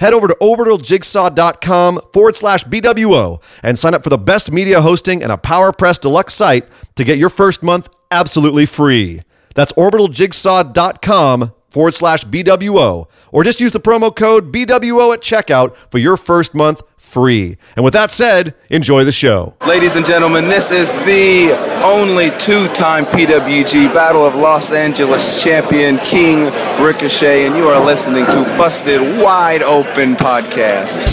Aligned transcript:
head 0.00 0.12
over 0.12 0.28
to 0.28 0.36
orbitaljigsaw.com 0.40 2.00
forward 2.12 2.36
slash 2.36 2.64
BWO 2.64 3.42
and 3.62 3.78
sign 3.78 3.94
up 3.94 4.02
for 4.02 4.10
the 4.10 4.18
best 4.18 4.50
media 4.50 4.80
hosting 4.80 5.22
and 5.22 5.32
a 5.32 5.36
PowerPress 5.36 6.00
Deluxe 6.00 6.34
site 6.34 6.68
to 6.96 7.04
get 7.04 7.18
your 7.18 7.30
first 7.30 7.62
month 7.62 7.88
absolutely 8.10 8.66
free. 8.66 9.22
That's 9.54 9.72
orbitaljigsaw.com 9.72 11.52
forward 11.70 11.94
slash 11.94 12.24
BWO. 12.24 13.08
Or 13.32 13.44
just 13.44 13.60
use 13.60 13.72
the 13.72 13.80
promo 13.80 14.14
code 14.14 14.52
BWO 14.52 15.12
at 15.12 15.20
checkout 15.20 15.74
for 15.90 15.98
your 15.98 16.16
first 16.16 16.54
month 16.54 16.82
free. 17.04 17.56
And 17.76 17.84
with 17.84 17.94
that 17.94 18.10
said, 18.10 18.54
enjoy 18.70 19.04
the 19.04 19.12
show. 19.12 19.54
Ladies 19.66 19.94
and 19.94 20.04
gentlemen, 20.04 20.46
this 20.46 20.70
is 20.70 20.92
the 21.04 21.52
only 21.84 22.30
two-time 22.38 23.04
PWG 23.04 23.92
Battle 23.94 24.24
of 24.24 24.34
Los 24.34 24.72
Angeles 24.72 25.42
champion, 25.44 25.98
King 25.98 26.50
Ricochet, 26.82 27.46
and 27.46 27.54
you 27.56 27.68
are 27.68 27.84
listening 27.84 28.24
to 28.26 28.42
Busted 28.56 29.00
Wide 29.22 29.62
Open 29.62 30.14
Podcast. 30.14 31.04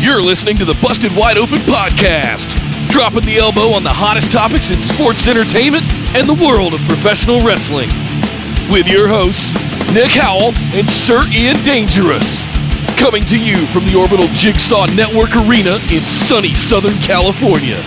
You're 0.00 0.22
listening 0.22 0.56
to 0.56 0.64
the 0.64 0.78
Busted 0.82 1.14
Wide 1.16 1.38
Open 1.38 1.58
Podcast, 1.58 2.58
dropping 2.90 3.22
the 3.22 3.38
elbow 3.38 3.72
on 3.72 3.84
the 3.84 3.92
hottest 3.92 4.32
topics 4.32 4.70
in 4.70 4.82
sports 4.82 5.26
entertainment 5.28 5.84
and 6.14 6.28
the 6.28 6.34
world 6.34 6.74
of 6.74 6.80
professional 6.82 7.40
wrestling. 7.40 7.88
With 8.70 8.86
your 8.86 9.08
hosts, 9.08 9.54
Nick 9.94 10.10
Howell 10.10 10.52
and 10.76 10.88
Sir 10.88 11.22
Ian 11.32 11.56
Dangerous. 11.62 12.46
Coming 12.98 13.22
to 13.22 13.38
you 13.38 13.66
from 13.68 13.86
the 13.86 13.94
Orbital 13.96 14.26
Jigsaw 14.34 14.84
Network 14.94 15.34
Arena 15.34 15.78
in 15.90 16.02
sunny 16.02 16.52
Southern 16.52 16.96
California. 16.98 17.82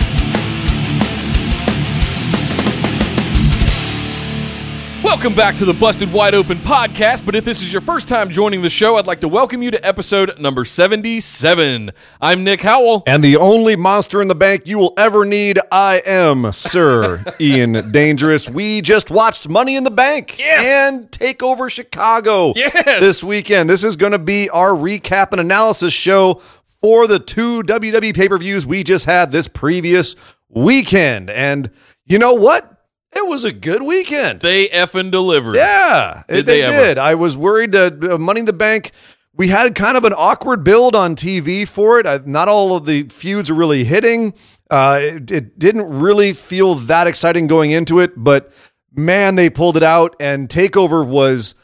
Welcome 5.12 5.36
back 5.36 5.58
to 5.58 5.66
the 5.66 5.74
Busted 5.74 6.12
Wide 6.14 6.34
Open 6.34 6.58
podcast. 6.60 7.26
But 7.26 7.36
if 7.36 7.44
this 7.44 7.62
is 7.62 7.72
your 7.74 7.82
first 7.82 8.08
time 8.08 8.30
joining 8.32 8.62
the 8.62 8.70
show, 8.70 8.96
I'd 8.96 9.08
like 9.08 9.20
to 9.20 9.28
welcome 9.28 9.62
you 9.62 9.70
to 9.70 9.86
episode 9.86 10.40
number 10.40 10.64
77. 10.64 11.92
I'm 12.22 12.44
Nick 12.46 12.62
Howell. 12.62 13.04
And 13.06 13.22
the 13.22 13.36
only 13.36 13.76
monster 13.76 14.22
in 14.22 14.30
the 14.30 14.36
bank 14.36 14.68
you 14.68 14.78
will 14.78 14.94
ever 14.98 15.26
need, 15.26 15.60
I 15.70 16.02
am 16.06 16.54
Sir 16.54 17.26
Ian 17.42 17.92
Dangerous. 17.92 18.50
We 18.50 18.80
just 18.82 19.12
watched 19.12 19.50
Money 19.50 19.76
in 19.76 19.84
the 19.84 19.92
Bank 19.92 20.40
Yes. 20.40 20.66
and 20.66 21.12
Take 21.12 21.44
Over 21.44 21.70
Chicago 21.70 22.54
Yes. 22.56 23.02
this 23.02 23.22
weekend. 23.22 23.70
This 23.70 23.84
is 23.84 23.98
going 23.98 24.14
to 24.14 24.20
be 24.20 24.50
our 24.50 24.70
recap 24.72 25.34
and 25.34 25.42
analysis 25.42 25.94
show 25.94 26.42
for 26.80 27.06
the 27.06 27.20
two 27.20 27.64
WWE 27.64 28.16
pay 28.16 28.30
per 28.30 28.38
views 28.38 28.66
we 28.66 28.82
just 28.84 29.06
had 29.06 29.32
this 29.34 29.50
previous 29.50 30.16
weekend. 30.50 31.30
And 31.30 31.70
you 32.08 32.18
know 32.18 32.34
what? 32.34 32.70
It 33.14 33.28
was 33.28 33.44
a 33.44 33.52
good 33.52 33.84
weekend. 33.84 34.40
They 34.42 34.68
effing 34.70 35.12
delivered. 35.12 35.56
Yeah, 35.56 36.24
Did 36.30 36.40
it- 36.40 36.46
they, 36.46 36.62
they 36.62 36.68
did. 36.72 36.98
I 36.98 37.16
was 37.16 37.36
worried 37.36 37.72
that 37.74 38.04
uh, 38.04 38.18
Money 38.18 38.40
in 38.42 38.46
the 38.46 38.54
Bank. 38.54 38.92
We 39.34 39.48
had 39.48 39.76
kind 39.76 39.96
of 39.98 40.04
an 40.06 40.14
awkward 40.16 40.64
build 40.64 40.96
on 40.96 41.16
TV 41.16 41.68
for 41.68 42.00
it. 42.00 42.06
I, 42.06 42.20
not 42.26 42.48
all 42.48 42.76
of 42.76 42.86
the 42.86 43.04
feuds 43.04 43.50
are 43.50 43.54
really 43.54 43.84
hitting. 43.86 44.34
Uh, 44.70 45.00
it, 45.02 45.32
it 45.32 45.60
didn't 45.60 45.88
really 46.00 46.34
feel 46.34 46.76
that 46.76 47.08
exciting 47.08 47.48
going 47.48 47.72
into 47.72 48.00
it, 48.00 48.12
but 48.18 48.52
man, 48.94 49.36
they 49.36 49.50
pulled 49.50 49.78
it 49.78 49.84
out, 49.84 50.16
and 50.20 50.48
Takeover 50.50 51.06
was 51.06 51.56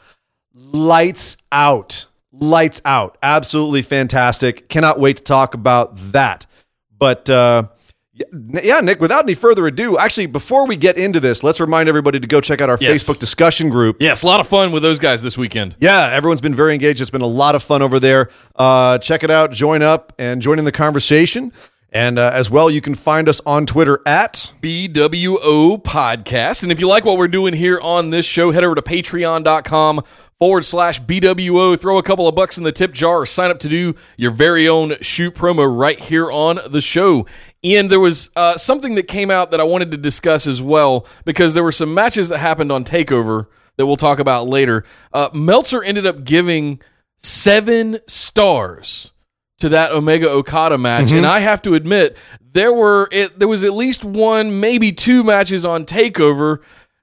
lights 0.54 1.36
out, 1.52 2.06
lights 2.32 2.80
out. 2.84 3.16
Absolutely 3.22 3.82
fantastic. 3.82 4.68
Cannot 4.68 4.98
wait 4.98 5.18
to 5.18 5.22
talk 5.22 5.54
about 5.54 5.96
that. 6.12 6.46
But 6.98 7.28
uh, 7.30 7.64
yeah, 8.62 8.80
Nick, 8.80 9.00
without 9.00 9.24
any 9.24 9.34
further 9.34 9.66
ado, 9.66 9.98
actually, 9.98 10.26
before 10.26 10.66
we 10.66 10.76
get 10.76 10.96
into 10.98 11.20
this, 11.20 11.42
let's 11.44 11.60
remind 11.60 11.88
everybody 11.88 12.18
to 12.20 12.26
go 12.26 12.40
check 12.40 12.60
out 12.60 12.68
our 12.70 12.78
Yes. 12.80 13.02
Facebook 13.06 13.18
discussion 13.18 13.68
group. 13.70 13.96
Yes, 14.00 14.22
a 14.22 14.26
lot 14.26 14.40
of 14.40 14.46
fun 14.48 14.72
with 14.72 14.82
those 14.82 14.98
guys 14.98 15.22
this 15.22 15.36
weekend. 15.38 15.76
Yeah, 15.80 16.10
everyone's 16.12 16.40
been 16.40 16.54
very 16.54 16.74
engaged. 16.74 17.00
It's 17.00 17.10
been 17.10 17.20
a 17.20 17.26
lot 17.26 17.54
of 17.54 17.62
fun 17.62 17.82
over 17.82 18.00
there. 18.00 18.30
Uh, 18.56 18.98
check 18.98 19.22
it 19.24 19.30
out, 19.30 19.52
join 19.52 19.82
up, 19.82 20.12
and 20.18 20.42
join 20.42 20.58
in 20.58 20.64
the 20.64 20.72
conversation. 20.72 21.52
And 21.90 22.18
uh, 22.18 22.30
as 22.34 22.50
well, 22.50 22.68
you 22.68 22.82
can 22.82 22.94
find 22.94 23.28
us 23.28 23.40
on 23.46 23.64
Twitter 23.64 24.00
at 24.04 24.52
BWO 24.60 25.82
podcast. 25.82 26.62
And 26.62 26.70
if 26.70 26.78
you 26.78 26.86
like 26.86 27.06
what 27.06 27.16
we're 27.16 27.28
doing 27.28 27.54
here 27.54 27.80
on 27.80 28.10
this 28.10 28.26
show, 28.26 28.50
head 28.50 28.62
over 28.62 28.74
to 28.74 28.82
patreon.com 28.82 30.02
forward 30.38 30.66
slash 30.66 31.00
BWO. 31.00 31.80
Throw 31.80 31.96
a 31.96 32.02
couple 32.02 32.28
of 32.28 32.34
bucks 32.34 32.58
in 32.58 32.64
the 32.64 32.72
tip 32.72 32.92
jar 32.92 33.22
or 33.22 33.26
sign 33.26 33.50
up 33.50 33.58
to 33.60 33.70
do 33.70 33.94
your 34.18 34.30
very 34.30 34.68
own 34.68 34.96
shoot 35.00 35.34
promo 35.34 35.66
right 35.66 35.98
here 35.98 36.30
on 36.30 36.58
the 36.68 36.82
show. 36.82 37.24
And 37.64 37.90
there 37.90 38.00
was 38.00 38.28
uh, 38.36 38.58
something 38.58 38.94
that 38.96 39.08
came 39.08 39.30
out 39.30 39.50
that 39.50 39.60
I 39.60 39.64
wanted 39.64 39.90
to 39.92 39.96
discuss 39.96 40.46
as 40.46 40.60
well 40.60 41.06
because 41.24 41.54
there 41.54 41.64
were 41.64 41.72
some 41.72 41.94
matches 41.94 42.28
that 42.28 42.38
happened 42.38 42.70
on 42.70 42.84
TakeOver 42.84 43.46
that 43.76 43.86
we'll 43.86 43.96
talk 43.96 44.18
about 44.18 44.46
later. 44.46 44.84
Uh, 45.12 45.30
Meltzer 45.32 45.82
ended 45.82 46.04
up 46.04 46.22
giving 46.22 46.82
seven 47.16 48.00
stars 48.06 49.12
to 49.58 49.68
that 49.70 49.92
Omega 49.92 50.28
Okada 50.30 50.78
match, 50.78 51.10
and 51.10 51.22
mm-hmm. 51.22 51.32
I 51.32 51.40
have 51.40 51.62
to 51.62 51.74
admit 51.74 52.16
there 52.52 52.72
were 52.72 53.08
it, 53.10 53.38
there 53.38 53.48
was 53.48 53.64
at 53.64 53.72
least 53.72 54.04
one, 54.04 54.60
maybe 54.60 54.92
two 54.92 55.24
matches 55.24 55.64
on 55.64 55.84
Takeover 55.84 56.58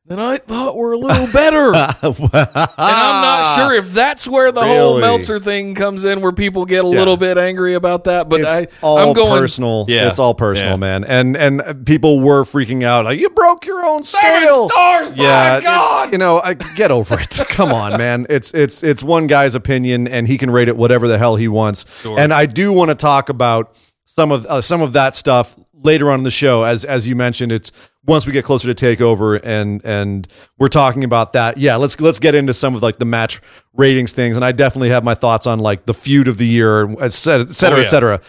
that 0.07 0.19
I 0.19 0.37
thought 0.37 0.75
were 0.75 0.91
a 0.93 0.97
little 0.97 1.25
better. 1.33 1.73
and 1.73 2.29
I'm 2.77 3.21
not 3.21 3.55
sure 3.55 3.73
if 3.73 3.91
that's 3.93 4.27
where 4.27 4.51
the 4.51 4.61
whole 4.63 4.97
Really? 4.97 5.01
Meltzer 5.01 5.39
thing 5.39 5.73
comes 5.73 6.05
in, 6.05 6.21
where 6.21 6.31
people 6.31 6.65
get 6.65 6.85
a 6.85 6.87
Yeah. 6.87 6.99
little 6.99 7.17
bit 7.17 7.37
angry 7.37 7.73
about 7.73 8.03
that. 8.03 8.29
But 8.29 8.41
it's 8.41 8.51
I, 8.51 8.67
all 8.81 8.97
I'm 8.99 9.13
going 9.13 9.39
personal. 9.41 9.85
Yeah, 9.87 10.07
it's 10.07 10.19
all 10.19 10.35
personal, 10.35 10.73
yeah. 10.73 10.77
man. 10.77 11.03
And 11.05 11.35
and 11.35 11.85
people 11.85 12.19
were 12.19 12.43
freaking 12.43 12.83
out 12.83 13.05
like 13.05 13.19
you 13.19 13.29
broke 13.29 13.65
your 13.65 13.83
own 13.85 14.03
Seven 14.03 14.41
scale. 14.41 14.69
stars, 14.69 15.09
my 15.17 15.23
yeah, 15.23 15.59
God! 15.61 16.07
it- 16.09 16.11
you 16.13 16.17
know, 16.19 16.39
I 16.39 16.53
get 16.53 16.91
over 16.91 17.19
it. 17.19 17.39
Come 17.49 17.71
on, 17.71 17.97
man. 17.97 18.27
It's 18.29 18.53
it's 18.53 18.83
it's 18.83 19.01
one 19.01 19.27
guy's 19.27 19.55
opinion, 19.55 20.07
and 20.07 20.27
he 20.27 20.37
can 20.37 20.51
rate 20.51 20.67
it 20.67 20.77
whatever 20.77 21.07
the 21.07 21.17
hell 21.17 21.35
he 21.35 21.47
wants. 21.47 21.85
Sure. 22.01 22.19
And 22.19 22.33
I 22.33 22.45
do 22.45 22.71
want 22.71 22.89
to 22.89 22.95
talk 22.95 23.29
about 23.29 23.75
some 24.05 24.31
of 24.31 24.45
uh, 24.45 24.61
some 24.61 24.81
of 24.81 24.93
that 24.93 25.15
stuff 25.15 25.55
later 25.73 26.11
on 26.11 26.19
in 26.19 26.23
the 26.23 26.31
show. 26.31 26.63
As 26.63 26.85
as 26.85 27.07
you 27.07 27.15
mentioned, 27.15 27.51
it's 27.51 27.71
once 28.07 28.25
we 28.27 28.31
get 28.33 28.45
closer 28.45 28.71
to 28.73 28.85
takeover, 28.85 29.39
and 29.43 29.83
and 29.83 30.27
we're 30.57 30.67
talking 30.67 31.03
about 31.03 31.33
that. 31.33 31.57
Yeah, 31.57 31.75
let's 31.77 31.99
let's 31.99 32.19
get 32.19 32.35
into 32.35 32.53
some 32.53 32.75
of 32.75 32.83
like 32.83 32.97
the 32.99 33.05
match 33.05 33.41
ratings 33.73 34.11
things, 34.13 34.35
and 34.35 34.45
I 34.45 34.51
definitely 34.51 34.89
have 34.89 35.03
my 35.03 35.15
thoughts 35.15 35.47
on 35.47 35.59
like 35.59 35.85
the 35.85 35.93
feud 35.93 36.27
of 36.27 36.37
the 36.37 36.47
year, 36.47 36.89
et 37.01 37.13
cetera, 37.13 37.47
et 37.47 37.53
cetera, 37.53 37.77
Oh, 37.77 37.79
yeah. 37.81 37.85
et 37.87 37.89
cetera. 37.89 38.21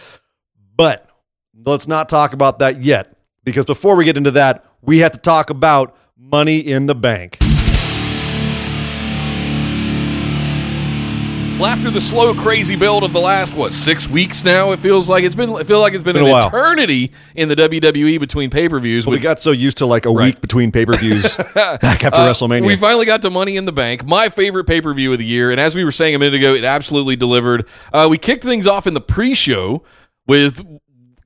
But 0.75 1.07
let's 1.65 1.87
not 1.87 2.09
talk 2.09 2.33
about 2.33 2.59
that 2.59 2.83
yet, 2.83 3.15
because 3.43 3.65
before 3.65 3.95
we 3.95 4.05
get 4.05 4.17
into 4.17 4.31
that, 4.31 4.65
we 4.81 4.99
have 4.99 5.11
to 5.13 5.19
talk 5.19 5.49
about 5.49 5.95
Money 6.17 6.59
in 6.59 6.85
the 6.87 6.95
Bank. 6.95 7.37
Well, 11.57 11.65
after 11.65 11.89
the 11.89 11.99
slow, 12.01 12.35
crazy 12.35 12.75
build 12.75 13.03
of 13.03 13.13
the 13.13 13.19
last 13.19 13.51
what 13.55 13.73
six 13.73 14.07
weeks 14.07 14.43
now, 14.43 14.73
it 14.73 14.79
feels 14.79 15.09
like 15.09 15.23
it's 15.23 15.33
been. 15.33 15.49
I 15.49 15.63
feel 15.63 15.79
like 15.79 15.93
it's 15.95 16.03
been, 16.03 16.13
Been 16.13 16.27
an 16.27 16.45
eternity 16.47 17.11
in 17.33 17.49
the 17.49 17.55
WWE 17.55 18.19
between 18.19 18.51
pay 18.51 18.69
per 18.69 18.79
views. 18.79 19.07
We 19.07 19.17
got 19.17 19.39
so 19.39 19.49
used 19.49 19.79
to 19.79 19.87
like 19.87 20.05
a 20.05 20.11
Right. 20.11 20.25
week 20.35 20.41
between 20.41 20.71
pay 20.71 20.85
per 20.85 20.93
views 20.95 21.35
back 21.55 22.03
after 22.03 22.21
Uh, 22.21 22.29
WrestleMania. 22.29 22.67
We 22.67 22.75
finally 22.75 23.07
got 23.07 23.23
to 23.23 23.31
Money 23.31 23.57
in 23.57 23.65
the 23.65 23.71
Bank, 23.71 24.05
my 24.05 24.29
favorite 24.29 24.65
pay 24.65 24.81
per 24.81 24.93
view 24.93 25.11
of 25.13 25.17
the 25.17 25.25
year. 25.25 25.49
And 25.49 25.59
as 25.59 25.73
we 25.75 25.83
were 25.83 25.91
saying 25.91 26.13
a 26.13 26.19
minute 26.19 26.35
ago, 26.35 26.53
it 26.53 26.63
absolutely 26.63 27.15
delivered. 27.15 27.65
Uh, 27.91 28.07
we 28.07 28.19
kicked 28.19 28.43
things 28.43 28.67
off 28.67 28.85
in 28.85 28.93
the 28.93 29.01
pre 29.01 29.33
show 29.33 29.83
with 30.27 30.63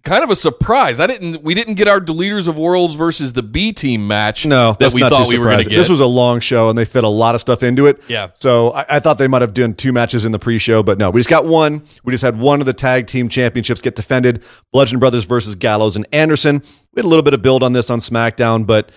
kind 0.04 0.24
of 0.24 0.30
a 0.30 0.36
surprise. 0.36 1.00
I 1.00 1.08
didn't. 1.08 1.44
We 1.44 1.54
didn't 1.54 1.76
get 1.76 1.88
our 1.88 2.00
Deleters 2.00 2.48
of 2.48 2.58
Worlds 2.58 2.96
versus 2.96 3.34
the 3.34 3.44
B 3.44 3.72
Team 3.74 4.08
match. 4.08 4.46
no, 4.46 4.72
that 4.72 4.80
that's 4.80 4.94
we 4.96 5.02
not 5.02 5.12
thought 5.12 5.26
too 5.26 5.30
we 5.30 5.38
were 5.38 5.46
going 5.46 5.58
to 5.58 5.64
surprising. 5.64 5.70
get. 5.72 5.78
This 5.78 5.90
was 5.90 6.00
a 6.00 6.06
long 6.06 6.40
show, 6.40 6.70
and 6.70 6.78
they 6.78 6.86
fit 6.86 7.04
a 7.04 7.08
lot 7.10 7.36
of 7.36 7.42
stuff 7.42 7.64
into 7.64 7.86
it. 7.86 8.02
Yeah. 8.08 8.30
So 8.34 8.72
I, 8.72 8.86
I 8.90 9.00
thought 9.00 9.18
they 9.18 9.28
might 9.28 9.42
have 9.42 9.54
done 9.54 9.74
two 9.74 9.92
matches 9.94 10.26
in 10.26 10.32
the 10.32 10.40
pre-show, 10.40 10.84
but 10.84 10.98
no, 10.98 11.10
we 11.10 11.20
just 11.20 11.30
got 11.30 11.46
one. 11.46 11.84
We 12.04 12.12
just 12.14 12.24
had 12.24 12.40
one 12.40 12.60
of 12.60 12.66
the 12.66 12.74
tag 12.74 13.08
team 13.08 13.30
championships 13.30 13.82
get 13.82 13.96
defended: 13.96 14.44
Bludgeon 14.72 15.00
Brothers 15.00 15.24
versus 15.26 15.56
Gallows 15.56 15.96
and 15.96 16.08
Anderson. 16.12 16.62
We 16.94 17.00
had 17.00 17.06
a 17.06 17.10
little 17.10 17.24
bit 17.24 17.34
of 17.34 17.42
build 17.42 17.64
on 17.64 17.74
this 17.74 17.90
on 17.90 18.00
SmackDown, 18.00 18.66
but 18.66 18.92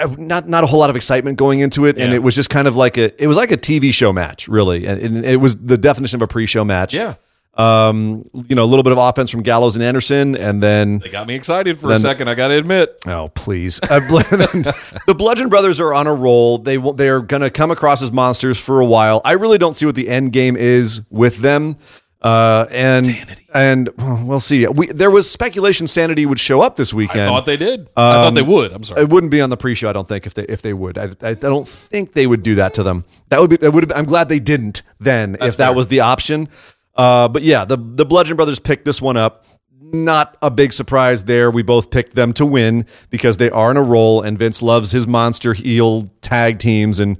uh, 0.00 0.14
not 0.18 0.48
not 0.48 0.64
a 0.64 0.66
whole 0.66 0.80
lot 0.80 0.90
of 0.90 0.96
excitement 0.96 1.38
going 1.38 1.60
into 1.60 1.84
it, 1.84 1.98
and 1.98 2.12
it 2.12 2.22
was 2.22 2.34
just 2.34 2.50
kind 2.50 2.66
of 2.68 2.74
like 2.76 2.96
a 2.96 3.22
it 3.22 3.26
was 3.26 3.36
like 3.36 3.50
a 3.50 3.56
TV 3.56 3.92
show 3.92 4.12
match, 4.12 4.48
really, 4.48 4.86
and, 4.86 5.00
and 5.00 5.24
it 5.24 5.36
was 5.36 5.56
the 5.56 5.78
definition 5.78 6.16
of 6.16 6.22
a 6.22 6.26
pre-show 6.26 6.64
match. 6.64 6.94
yeah. 6.94 7.14
Um, 7.56 8.28
you 8.48 8.56
know, 8.56 8.64
a 8.64 8.66
little 8.66 8.82
bit 8.82 8.92
of 8.92 8.98
offense 8.98 9.30
from 9.30 9.42
Gallows 9.42 9.76
and 9.76 9.84
Anderson, 9.84 10.36
and 10.36 10.62
then 10.62 10.98
They 10.98 11.08
got 11.08 11.28
me 11.28 11.34
excited 11.34 11.78
for 11.78 11.92
a 11.92 11.98
second. 11.98 12.28
I 12.28 12.34
got 12.34 12.48
to 12.48 12.54
admit. 12.54 12.98
Oh, 13.06 13.28
please. 13.28 13.80
Uh, 13.82 14.00
the 15.06 15.14
Bludgeon 15.16 15.48
Brothers 15.48 15.78
are 15.78 15.94
on 15.94 16.06
a 16.06 16.14
roll. 16.14 16.58
They 16.58 16.76
they 16.76 17.08
are 17.08 17.20
going 17.20 17.42
to 17.42 17.50
come 17.50 17.70
across 17.70 18.02
as 18.02 18.10
monsters 18.10 18.58
for 18.58 18.80
a 18.80 18.86
while. 18.86 19.20
I 19.24 19.32
really 19.32 19.58
don't 19.58 19.74
see 19.74 19.86
what 19.86 19.94
the 19.94 20.08
end 20.08 20.32
game 20.32 20.56
is 20.56 21.02
with 21.10 21.38
them. 21.38 21.76
Uh, 22.24 22.66
and 22.70 23.04
Sanity. 23.04 23.46
and 23.52 23.90
well, 23.98 24.24
we'll 24.24 24.40
see. 24.40 24.66
We 24.66 24.86
there 24.86 25.10
was 25.10 25.30
speculation 25.30 25.86
Sanity 25.86 26.24
would 26.24 26.40
show 26.40 26.62
up 26.62 26.74
this 26.74 26.94
weekend. 26.94 27.20
I 27.20 27.26
thought 27.26 27.44
they 27.44 27.58
did. 27.58 27.90
I 27.98 28.14
thought 28.14 28.32
they 28.32 28.40
would. 28.40 28.72
I'm 28.72 28.82
sorry. 28.82 29.02
It 29.02 29.10
wouldn't 29.10 29.30
be 29.30 29.42
on 29.42 29.50
the 29.50 29.58
pre-show, 29.58 29.90
I 29.90 29.92
don't 29.92 30.08
think, 30.08 30.26
if 30.26 30.32
they 30.32 30.44
if 30.44 30.62
they 30.62 30.72
would. 30.72 30.96
I, 30.96 31.10
I, 31.20 31.28
I 31.28 31.34
don't 31.34 31.68
think 31.68 32.14
they 32.14 32.26
would 32.26 32.42
do 32.42 32.54
that 32.54 32.72
to 32.74 32.82
them. 32.82 33.04
That 33.28 33.42
would 33.42 33.50
be. 33.50 33.58
That 33.58 33.72
would. 33.72 33.90
Have, 33.90 33.98
I'm 33.98 34.06
glad 34.06 34.30
they 34.30 34.40
didn't 34.40 34.80
then, 34.98 35.34
if 35.34 35.58
that 35.58 35.66
fair. 35.66 35.72
was 35.74 35.88
the 35.88 36.00
option. 36.00 36.48
Uh, 36.96 37.28
but 37.28 37.42
yeah, 37.42 37.64
the 37.64 37.76
the 37.76 38.04
Bludgeon 38.04 38.36
Brothers 38.36 38.58
picked 38.58 38.84
this 38.84 39.02
one 39.02 39.16
up. 39.16 39.46
Not 39.80 40.36
a 40.42 40.50
big 40.50 40.72
surprise 40.72 41.24
there. 41.24 41.50
We 41.50 41.62
both 41.62 41.90
picked 41.90 42.14
them 42.14 42.32
to 42.34 42.46
win 42.46 42.86
because 43.10 43.36
they 43.36 43.50
are 43.50 43.70
in 43.70 43.76
a 43.76 43.82
roll, 43.82 44.22
and 44.22 44.38
Vince 44.38 44.62
loves 44.62 44.90
his 44.92 45.06
monster 45.06 45.54
heel 45.54 46.08
tag 46.20 46.58
teams, 46.58 46.98
and 46.98 47.18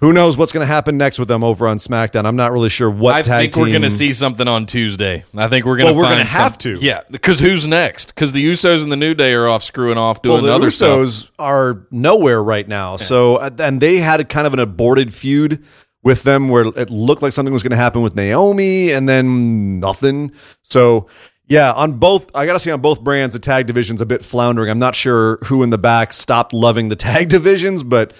who 0.00 0.12
knows 0.12 0.36
what's 0.36 0.52
going 0.52 0.62
to 0.62 0.72
happen 0.72 0.98
next 0.98 1.18
with 1.18 1.28
them 1.28 1.42
over 1.42 1.66
on 1.66 1.78
SmackDown. 1.78 2.26
I'm 2.26 2.36
not 2.36 2.52
really 2.52 2.68
sure 2.68 2.90
what 2.90 3.14
I 3.14 3.22
tag 3.22 3.40
think 3.44 3.54
team. 3.54 3.62
we're 3.62 3.70
going 3.70 3.82
to 3.82 3.90
see 3.90 4.12
something 4.12 4.46
on 4.46 4.66
Tuesday. 4.66 5.24
I 5.34 5.48
think 5.48 5.64
we're 5.64 5.76
going 5.78 5.88
to. 5.88 5.92
Well, 5.94 6.02
we're 6.02 6.08
going 6.08 6.18
gonna 6.18 6.28
have 6.28 6.58
to. 6.58 6.78
Yeah, 6.78 7.00
because 7.10 7.40
who's 7.40 7.66
next? 7.66 8.14
Because 8.14 8.32
the 8.32 8.46
Usos 8.46 8.82
and 8.82 8.92
the 8.92 8.96
New 8.96 9.14
Day 9.14 9.32
are 9.32 9.48
off 9.48 9.62
screwing 9.62 9.96
off 9.96 10.20
doing 10.20 10.34
well, 10.34 10.42
the 10.42 10.52
other 10.52 10.70
stuff. 10.70 10.98
Usos 10.98 11.30
are 11.38 11.86
nowhere 11.90 12.42
right 12.42 12.68
now. 12.68 12.96
So, 12.96 13.38
and 13.38 13.80
they 13.80 13.96
had 13.96 14.20
a 14.20 14.24
kind 14.24 14.46
of 14.46 14.52
an 14.52 14.58
aborted 14.60 15.14
feud 15.14 15.64
with 16.06 16.22
them 16.22 16.48
where 16.48 16.66
it 16.66 16.88
looked 16.88 17.20
like 17.20 17.32
something 17.32 17.52
was 17.52 17.64
going 17.64 17.72
to 17.72 17.76
happen 17.76 18.00
with 18.00 18.14
Naomi 18.14 18.92
and 18.92 19.08
then 19.08 19.80
nothing. 19.80 20.30
So, 20.62 21.08
yeah, 21.48 21.72
on 21.72 21.94
both, 21.94 22.30
I 22.32 22.46
got 22.46 22.52
to 22.52 22.60
say 22.60 22.70
on 22.70 22.80
both 22.80 23.02
brands, 23.02 23.32
the 23.32 23.40
tag 23.40 23.66
division's 23.66 24.00
a 24.00 24.06
bit 24.06 24.24
floundering. 24.24 24.70
I'm 24.70 24.78
not 24.78 24.94
sure 24.94 25.38
who 25.46 25.64
in 25.64 25.70
the 25.70 25.78
back 25.78 26.12
stopped 26.12 26.52
loving 26.52 26.90
the 26.90 26.94
tag 27.10 27.28
divisions, 27.28 27.82
but 27.82 28.12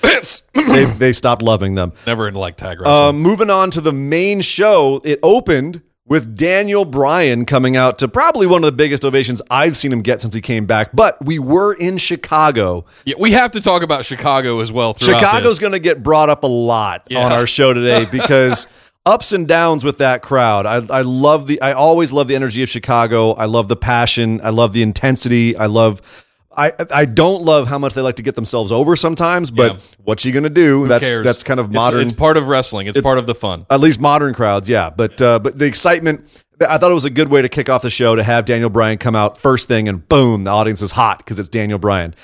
they, 0.52 0.86
they 0.86 1.12
stopped 1.12 1.42
loving 1.42 1.76
them. 1.76 1.92
Never 2.08 2.26
into 2.26 2.40
like 2.40 2.56
tag 2.56 2.80
wrestling. 2.80 3.08
Um, 3.08 3.20
moving 3.20 3.50
on 3.50 3.70
to 3.70 3.80
the 3.80 3.92
main 3.92 4.40
show, 4.40 5.00
it 5.04 5.20
opened 5.22 5.80
with 6.08 6.37
Daniel 6.37 6.85
Bryan 6.85 7.44
coming 7.44 7.76
out 7.76 7.99
to 7.99 8.08
probably 8.08 8.47
one 8.47 8.62
of 8.62 8.67
the 8.67 8.73
biggest 8.76 9.05
ovations 9.05 9.43
I've 9.50 9.76
seen 9.76 9.93
him 9.93 10.03
get 10.03 10.20
since 10.20 10.35
he 10.35 10.41
came 10.41 10.64
back. 10.67 10.91
But 10.94 11.25
we 11.25 11.38
were 11.38 11.75
in 11.75 11.99
Chicago. 11.99 12.85
yeah, 13.05 13.17
we 13.19 13.32
have 13.32 13.50
to 13.53 13.61
talk 13.61 13.82
about 13.82 14.05
Chicago 14.05 14.61
as 14.61 14.70
well. 14.70 14.94
Chicago's 14.94 15.58
going 15.58 15.73
to 15.73 15.79
get 15.81 16.03
brought 16.03 16.29
up 16.29 16.44
a 16.44 16.49
lot 16.49 17.06
Yeah. 17.11 17.25
on 17.25 17.32
our 17.32 17.47
show 17.47 17.73
today 17.73 18.05
because 18.11 18.67
ups 19.05 19.32
and 19.32 19.47
downs 19.49 19.85
with 19.85 19.99
that 19.99 20.23
crowd. 20.23 20.67
I, 20.67 20.76
I 20.99 21.03
love 21.03 21.47
the. 21.47 21.61
I 21.61 21.73
always 21.73 22.12
love 22.12 22.29
the 22.29 22.37
energy 22.37 22.62
of 22.62 22.69
Chicago. 22.69 23.32
I 23.32 23.47
love 23.47 23.69
the 23.69 23.76
passion. 23.76 24.41
I 24.44 24.50
love 24.50 24.73
the 24.73 24.82
intensity. 24.82 25.56
I 25.56 25.67
love. 25.67 26.00
I 26.56 26.73
I 26.91 27.05
don't 27.05 27.43
love 27.43 27.69
how 27.69 27.79
much 27.79 27.94
they 27.94 28.00
like 28.00 28.17
to 28.17 28.23
get 28.23 28.35
themselves 28.35 28.73
over 28.73 28.97
sometimes, 28.97 29.50
but 29.50 29.73
Yeah. 29.75 29.79
what's 30.05 30.25
you 30.25 30.32
going 30.32 30.44
to 30.44 30.50
do? 30.50 30.87
that's 30.88 31.06
cares? 31.06 31.25
that's 31.25 31.43
kind 31.43 31.61
of 31.61 31.70
modern. 31.70 32.00
It's, 32.03 32.12
part 32.12 32.37
of 32.37 32.49
wrestling. 32.49 32.87
It's, 32.87 33.00
part 33.00 33.19
of 33.19 33.26
the 33.26 33.35
fun. 33.35 33.67
At 33.70 33.81
least 33.81 34.00
modern 34.00 34.32
crowds, 34.35 34.69
yeah. 34.69 34.91
But 34.91 35.20
uh, 35.20 35.38
but 35.38 35.58
the 35.58 35.67
excitement, 35.67 36.26
I 36.67 36.79
thought 36.79 36.91
it 36.91 36.94
was 36.94 37.05
a 37.05 37.11
good 37.11 37.29
way 37.29 37.43
to 37.43 37.49
kick 37.49 37.69
off 37.69 37.82
the 37.82 37.91
show 37.91 38.17
to 38.17 38.23
have 38.23 38.44
Daniel 38.47 38.70
Bryan 38.70 38.97
come 38.99 39.14
out 39.14 39.37
first 39.38 39.69
thing, 39.69 39.88
and 39.88 40.08
boom, 40.08 40.44
the 40.44 40.50
audience 40.50 40.81
is 40.82 40.93
hot 40.93 41.19
because 41.19 41.38
it's 41.38 41.49
Daniel 41.50 41.79
Bryan. 41.79 42.14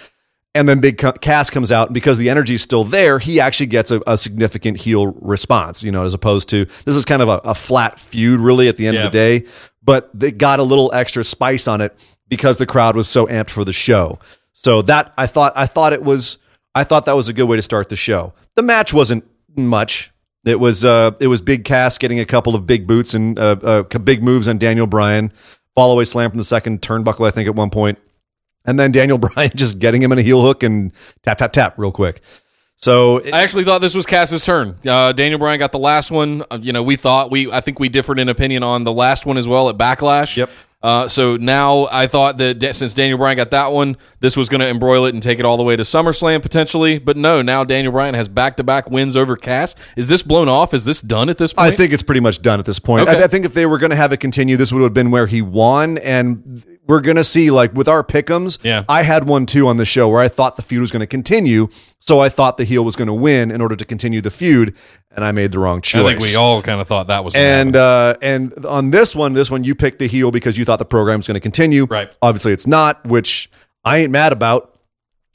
And 0.54 0.68
then 0.68 0.80
Big 0.80 0.98
Cass 0.98 1.48
comes 1.48 1.72
out, 1.72 1.88
and 1.88 1.94
because 1.94 2.18
the 2.18 2.28
energy 2.28 2.54
is 2.54 2.60
still 2.62 2.84
there, 2.84 3.18
he 3.18 3.40
actually 3.40 3.66
gets 3.66 3.90
a, 3.90 4.02
a 4.06 4.18
significant 4.18 4.76
heel 4.78 5.06
response. 5.20 5.82
You 5.82 5.90
know, 5.92 6.04
as 6.04 6.12
opposed 6.12 6.50
to 6.50 6.66
this 6.84 6.94
is 6.94 7.06
kind 7.06 7.22
of 7.22 7.28
a, 7.28 7.40
a 7.44 7.54
flat 7.54 7.98
feud, 7.98 8.38
really, 8.38 8.68
at 8.68 8.76
the 8.76 8.86
end 8.86 8.96
Yeah. 8.96 9.06
of 9.06 9.12
the 9.12 9.18
day. 9.18 9.46
But 9.82 10.10
they 10.12 10.30
got 10.30 10.58
a 10.60 10.62
little 10.62 10.92
extra 10.94 11.24
spice 11.24 11.66
on 11.68 11.80
it 11.80 11.94
because 12.32 12.56
the 12.56 12.64
crowd 12.64 12.96
was 12.96 13.06
so 13.08 13.26
amped 13.26 13.50
for 13.50 13.62
the 13.62 13.74
show. 13.74 14.18
So 14.54 14.80
that 14.82 15.12
I 15.18 15.26
thought 15.26 15.52
I 15.54 15.66
thought 15.66 15.92
it 15.92 16.02
was 16.02 16.38
I 16.74 16.82
thought 16.82 17.04
that 17.04 17.12
was 17.12 17.28
a 17.28 17.34
good 17.34 17.44
way 17.44 17.56
to 17.56 17.62
start 17.62 17.90
the 17.90 17.96
show. 17.96 18.32
The 18.54 18.62
match 18.62 18.94
wasn't 18.94 19.24
much. 19.54 20.10
It 20.46 20.58
was 20.58 20.82
uh, 20.82 21.10
it 21.20 21.26
was 21.26 21.42
Big 21.42 21.66
Cass 21.66 21.98
getting 21.98 22.20
a 22.20 22.24
couple 22.24 22.54
of 22.54 22.66
big 22.66 22.86
boots 22.86 23.12
and 23.12 23.38
uh, 23.38 23.56
uh, 23.62 23.82
big 23.98 24.22
moves 24.22 24.48
on 24.48 24.56
Daniel 24.56 24.86
Bryan. 24.86 25.30
Fall 25.74 25.92
away 25.92 26.04
slam 26.06 26.30
from 26.30 26.38
the 26.38 26.44
second 26.44 26.80
turnbuckle, 26.80 27.26
I 27.28 27.30
think, 27.30 27.48
at 27.48 27.54
one 27.54 27.68
point, 27.68 27.98
and 28.64 28.80
then 28.80 28.92
Daniel 28.92 29.18
Bryan 29.26 29.50
just 29.54 29.78
getting 29.78 30.02
him 30.02 30.10
in 30.12 30.18
a 30.18 30.22
heel 30.22 30.40
hook 30.40 30.62
and 30.62 30.90
tap 31.22 31.36
tap 31.36 31.52
tap 31.52 31.74
real 31.78 31.92
quick. 31.92 32.22
So 32.76 33.18
it- 33.18 33.34
I 33.34 33.42
actually 33.42 33.64
thought 33.64 33.82
this 33.82 33.94
was 33.94 34.06
Cass's 34.06 34.42
turn. 34.42 34.76
Uh, 34.86 35.12
Daniel 35.12 35.38
Bryan 35.38 35.58
got 35.58 35.72
the 35.72 35.78
last 35.78 36.10
one. 36.10 36.44
Uh, 36.50 36.58
you 36.62 36.72
know, 36.72 36.82
we 36.82 36.96
thought 36.96 37.30
we. 37.30 37.52
I 37.52 37.60
think 37.60 37.78
we 37.78 37.90
differed 37.90 38.18
in 38.18 38.30
opinion 38.30 38.62
on 38.62 38.84
the 38.84 38.92
last 38.92 39.26
one 39.26 39.36
as 39.36 39.46
well 39.46 39.68
at 39.68 39.76
Backlash. 39.76 40.36
Yep. 40.38 40.48
Uh, 40.82 41.06
so 41.06 41.36
now 41.36 41.86
I 41.90 42.06
thought 42.06 42.38
that 42.38 42.74
since 42.74 42.94
Daniel 42.94 43.18
Bryan 43.18 43.36
got 43.36 43.50
that 43.52 43.72
one, 43.72 43.96
this 44.20 44.36
was 44.36 44.48
going 44.48 44.60
to 44.60 44.68
embroil 44.68 45.06
it 45.06 45.14
and 45.14 45.22
take 45.22 45.38
it 45.38 45.44
all 45.44 45.56
the 45.56 45.62
way 45.62 45.76
to 45.76 45.84
SummerSlam 45.84 46.42
potentially. 46.42 46.98
But 46.98 47.16
no, 47.16 47.40
now 47.40 47.62
Daniel 47.62 47.92
Bryan 47.92 48.14
has 48.14 48.28
back 48.28 48.56
to 48.56 48.64
back 48.64 48.90
wins 48.90 49.16
over 49.16 49.36
Cass. 49.36 49.76
Is 49.96 50.08
this 50.08 50.22
blown 50.22 50.48
off? 50.48 50.74
Is 50.74 50.84
this 50.84 51.00
done 51.00 51.28
at 51.28 51.38
this 51.38 51.52
point? 51.52 51.72
I 51.72 51.76
think 51.76 51.92
it's 51.92 52.02
pretty 52.02 52.20
much 52.20 52.42
done 52.42 52.58
at 52.58 52.66
this 52.66 52.78
point. 52.78 53.08
Okay. 53.08 53.20
I, 53.20 53.24
I 53.24 53.26
think 53.28 53.44
if 53.44 53.54
they 53.54 53.66
were 53.66 53.78
going 53.78 53.90
to 53.90 53.96
have 53.96 54.12
it 54.12 54.18
continue, 54.18 54.56
this 54.56 54.72
would 54.72 54.82
have 54.82 54.94
been 54.94 55.10
where 55.10 55.26
he 55.26 55.40
won, 55.40 55.98
and 55.98 56.64
we're 56.86 57.00
going 57.00 57.16
to 57.16 57.24
see 57.24 57.50
like 57.50 57.72
with 57.74 57.88
our 57.88 58.02
pickums. 58.02 58.58
Yeah. 58.62 58.84
I 58.88 59.02
had 59.02 59.26
one 59.28 59.46
too 59.46 59.68
on 59.68 59.76
the 59.76 59.84
show 59.84 60.08
where 60.08 60.20
I 60.20 60.28
thought 60.28 60.56
the 60.56 60.62
feud 60.62 60.80
was 60.80 60.90
going 60.90 61.00
to 61.00 61.06
continue, 61.06 61.68
so 62.00 62.18
I 62.18 62.28
thought 62.28 62.56
the 62.56 62.64
heel 62.64 62.84
was 62.84 62.96
going 62.96 63.06
to 63.06 63.14
win 63.14 63.50
in 63.52 63.60
order 63.60 63.76
to 63.76 63.84
continue 63.84 64.20
the 64.20 64.30
feud, 64.30 64.76
and 65.14 65.24
I 65.24 65.32
made 65.32 65.52
the 65.52 65.58
wrong 65.58 65.80
choice. 65.80 66.04
I 66.04 66.18
think 66.18 66.20
we 66.20 66.36
all 66.36 66.62
kind 66.62 66.80
of 66.80 66.88
thought 66.88 67.08
that 67.08 67.24
was 67.24 67.34
And 67.34 67.76
uh, 67.76 68.14
and 68.22 68.64
on 68.66 68.90
this 68.90 69.14
one, 69.14 69.32
this 69.32 69.50
one 69.50 69.64
you 69.64 69.74
picked 69.74 69.98
the 69.98 70.06
heel 70.06 70.30
because 70.30 70.56
you 70.56 70.64
thought 70.64 70.78
the 70.78 70.84
program 70.84 71.18
was 71.18 71.26
going 71.26 71.34
to 71.34 71.40
continue. 71.40 71.84
Right. 71.84 72.10
Obviously, 72.22 72.52
it's 72.52 72.66
not, 72.66 73.04
which 73.06 73.50
I 73.84 73.98
ain't 73.98 74.10
mad 74.10 74.32
about. 74.32 74.68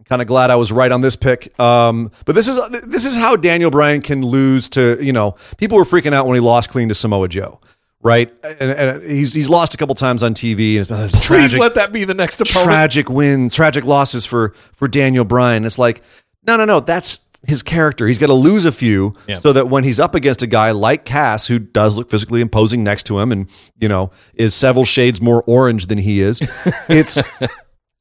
Kind 0.06 0.21
of 0.21 0.27
glad 0.27 0.51
I 0.51 0.56
was 0.56 0.71
right 0.71 0.89
on 0.89 1.01
this 1.01 1.18
pick. 1.18 1.59
Um, 1.59 2.12
but 2.24 2.33
this 2.33 2.47
is 2.47 2.57
this 2.83 3.03
is 3.03 3.18
how 3.18 3.35
Daniel 3.35 3.69
Bryan 3.69 4.01
can 4.01 4.25
lose 4.25 4.69
to 4.69 4.97
you 5.01 5.12
know 5.12 5.35
people 5.57 5.77
were 5.77 5.83
freaking 5.83 6.13
out 6.13 6.25
when 6.25 6.35
he 6.35 6.39
lost 6.39 6.69
clean 6.69 6.88
to 6.88 6.95
Samoa 6.95 7.27
Joe, 7.27 7.59
right? 8.01 8.33
And, 8.41 8.71
and 8.71 9.03
he's 9.03 9.33
he's 9.33 9.50
lost 9.50 9.74
a 9.74 9.77
couple 9.77 9.95
times 9.95 10.24
on 10.24 10.33
TV 10.33 10.77
and 10.77 10.79
it's 10.79 10.88
been 10.88 11.09
Please 11.09 11.25
tragic 11.25 11.59
let 11.59 11.75
that 11.75 11.91
be 11.91 12.06
the 12.06 12.13
next 12.13 12.39
opponent. 12.39 12.69
tragic 12.69 13.09
wins, 13.09 13.53
tragic 13.53 13.83
losses 13.83 14.25
for 14.25 14.53
for 14.71 14.88
Daniel 14.88 15.25
Bryan. 15.25 15.65
It's 15.65 15.77
like, 15.77 16.01
no, 16.45 16.56
no, 16.56 16.63
no, 16.63 16.79
that's 16.79 17.19
his 17.48 17.64
character. 17.64 18.06
He's 18.08 18.18
got 18.18 18.28
to 18.28 18.34
lose 18.34 18.66
a 18.66 18.72
few 18.72 19.14
Yeah. 19.28 19.36
so 19.36 19.54
that 19.54 19.70
when 19.70 19.84
he's 19.84 20.00
up 20.00 20.14
against 20.16 20.42
a 20.44 20.48
guy 20.48 20.72
like 20.72 21.06
Cass, 21.06 21.48
who 21.48 21.58
does 21.60 21.98
look 21.98 22.10
physically 22.12 22.42
imposing 22.42 22.84
next 22.84 23.04
to 23.08 23.18
him, 23.20 23.32
and 23.32 23.48
you 23.80 23.88
know 23.88 24.12
is 24.36 24.54
several 24.54 24.86
shades 24.86 25.22
more 25.22 25.44
orange 25.48 25.88
than 25.88 25.98
he 25.98 26.22
is, 26.22 26.42
it's. 26.90 27.20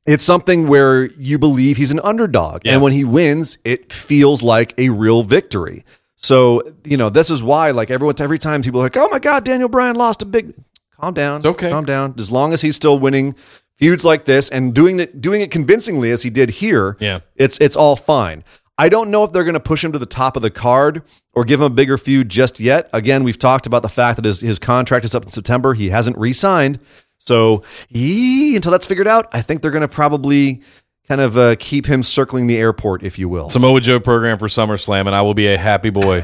It's 0.08 0.22
something 0.22 0.68
where 0.68 1.06
you 1.18 1.36
believe 1.36 1.78
he's 1.78 1.90
an 1.90 1.98
underdog. 1.98 2.60
Yeah. 2.64 2.74
And 2.74 2.82
when 2.82 2.92
he 2.92 3.02
wins, 3.02 3.58
it 3.64 3.92
feels 3.92 4.40
like 4.40 4.72
a 4.78 4.90
real 4.90 5.24
victory. 5.24 5.84
So, 6.14 6.62
you 6.84 6.96
know, 6.96 7.10
this 7.10 7.28
is 7.28 7.42
why, 7.42 7.72
like, 7.72 7.90
everyone, 7.90 8.14
every 8.20 8.38
time 8.38 8.62
people 8.62 8.78
are 8.80 8.84
like, 8.84 8.96
oh 8.96 9.08
my 9.08 9.18
God, 9.18 9.44
Daniel 9.44 9.68
Bryan 9.68 9.96
lost 9.96 10.22
a 10.22 10.26
big. 10.26 10.54
Calm 11.00 11.12
down. 11.12 11.38
It's 11.38 11.46
okay. 11.46 11.70
Calm 11.72 11.84
down. 11.84 12.14
As 12.18 12.30
long 12.30 12.52
as 12.52 12.60
he's 12.60 12.76
still 12.76 13.00
winning 13.00 13.34
feuds 13.74 14.04
like 14.04 14.26
this 14.26 14.48
and 14.48 14.72
doing 14.72 15.00
it, 15.00 15.20
doing 15.20 15.40
it 15.40 15.50
convincingly 15.50 16.12
as 16.12 16.22
he 16.22 16.30
did 16.30 16.50
here, 16.50 16.96
Yeah. 17.00 17.18
it's 17.34 17.58
it's 17.60 17.74
all 17.74 17.96
fine. 17.96 18.44
I 18.78 18.88
don't 18.88 19.10
know 19.10 19.24
if 19.24 19.32
they're 19.32 19.44
going 19.44 19.54
to 19.54 19.60
push 19.60 19.82
him 19.82 19.92
to 19.92 19.98
the 19.98 20.06
top 20.06 20.36
of 20.36 20.42
the 20.42 20.50
card 20.50 21.02
or 21.32 21.44
give 21.44 21.60
him 21.60 21.66
a 21.66 21.70
bigger 21.70 21.96
feud 21.96 22.28
just 22.28 22.60
yet. 22.60 22.90
Again, 22.92 23.24
we've 23.24 23.38
talked 23.38 23.66
about 23.66 23.82
the 23.82 23.88
fact 23.88 24.16
that 24.16 24.24
his, 24.24 24.40
his 24.40 24.58
contract 24.58 25.04
is 25.04 25.14
up 25.14 25.24
in 25.24 25.30
September. 25.30 25.74
He 25.74 25.88
hasn't 25.88 26.18
re-signed. 26.18 26.78
So 27.18 27.62
yee, 27.88 28.54
until 28.56 28.72
that's 28.72 28.86
figured 28.86 29.08
out, 29.08 29.28
I 29.32 29.40
think 29.40 29.62
they're 29.62 29.70
going 29.70 29.80
to 29.80 29.88
probably 29.88 30.62
kind 31.08 31.20
of 31.20 31.38
uh, 31.38 31.56
keep 31.58 31.86
him 31.86 32.02
circling 32.02 32.46
the 32.46 32.56
airport, 32.56 33.02
if 33.02 33.18
you 33.18 33.28
will. 33.28 33.48
Samoa 33.48 33.80
Joe 33.80 34.00
program 34.00 34.38
for 34.38 34.48
SummerSlam, 34.48 35.06
and 35.06 35.14
I 35.14 35.22
will 35.22 35.34
be 35.34 35.46
a 35.46 35.58
happy 35.58 35.90
boy. 35.90 36.22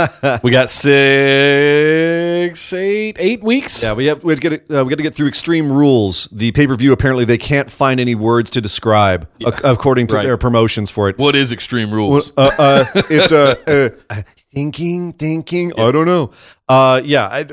we 0.42 0.50
got 0.50 0.70
six, 0.70 2.72
eight, 2.72 3.16
eight 3.18 3.42
weeks. 3.42 3.82
Yeah, 3.82 3.94
we 3.94 4.06
have 4.06 4.22
we 4.24 4.34
get 4.36 4.52
uh, 4.70 4.84
we 4.84 4.90
got 4.90 4.96
to 4.96 5.02
get 5.02 5.14
through 5.14 5.28
Extreme 5.28 5.70
Rules. 5.72 6.28
The 6.32 6.52
pay 6.52 6.66
per 6.66 6.74
view 6.76 6.92
apparently 6.92 7.24
they 7.24 7.38
can't 7.38 7.70
find 7.70 8.00
any 8.00 8.14
words 8.14 8.50
to 8.52 8.60
describe 8.60 9.28
ac- 9.40 9.54
according 9.64 10.06
to 10.08 10.16
Right. 10.16 10.24
their 10.24 10.36
promotions 10.36 10.90
for 10.90 11.08
it. 11.08 11.18
What 11.18 11.34
is 11.34 11.52
Extreme 11.52 11.92
Rules? 11.92 12.32
Uh, 12.36 12.50
uh, 12.58 12.84
it's 13.10 13.32
a 13.32 13.92
uh, 14.10 14.22
thinking, 14.54 15.12
thinking. 15.14 15.72
I 15.78 15.92
don't 15.92 16.06
know. 16.06 16.32
Uh, 16.68 17.00
yeah, 17.04 17.26
I, 17.26 17.46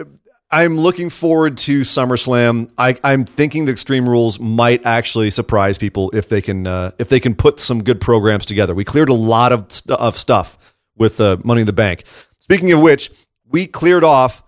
I'm 0.49 0.77
looking 0.77 1.09
forward 1.09 1.57
to 1.59 1.81
SummerSlam. 1.81 2.71
I, 2.77 2.97
I'm 3.03 3.25
thinking 3.25 3.65
the 3.65 3.73
Extreme 3.73 4.07
Rules 4.07 4.39
might 4.39 4.85
actually 4.85 5.29
surprise 5.29 5.77
people 5.77 6.09
if 6.11 6.29
they 6.29 6.41
can 6.41 6.65
uh, 6.65 6.91
if 6.99 7.09
they 7.09 7.19
can 7.19 7.35
put 7.35 7.59
some 7.59 7.83
good 7.83 7.99
programs 7.99 8.45
together. 8.45 8.73
We 8.73 8.85
cleared 8.85 9.09
a 9.09 9.13
lot 9.13 9.51
of 9.51 9.69
st- 9.71 9.99
of 9.99 10.15
stuff 10.15 10.57
with 10.95 11.19
uh, 11.19 11.37
Money 11.43 11.61
in 11.61 11.67
the 11.67 11.73
Bank. 11.73 12.05
Speaking 12.39 12.71
of 12.71 12.79
which, 12.79 13.11
we 13.45 13.67
cleared 13.67 14.05
off 14.05 14.41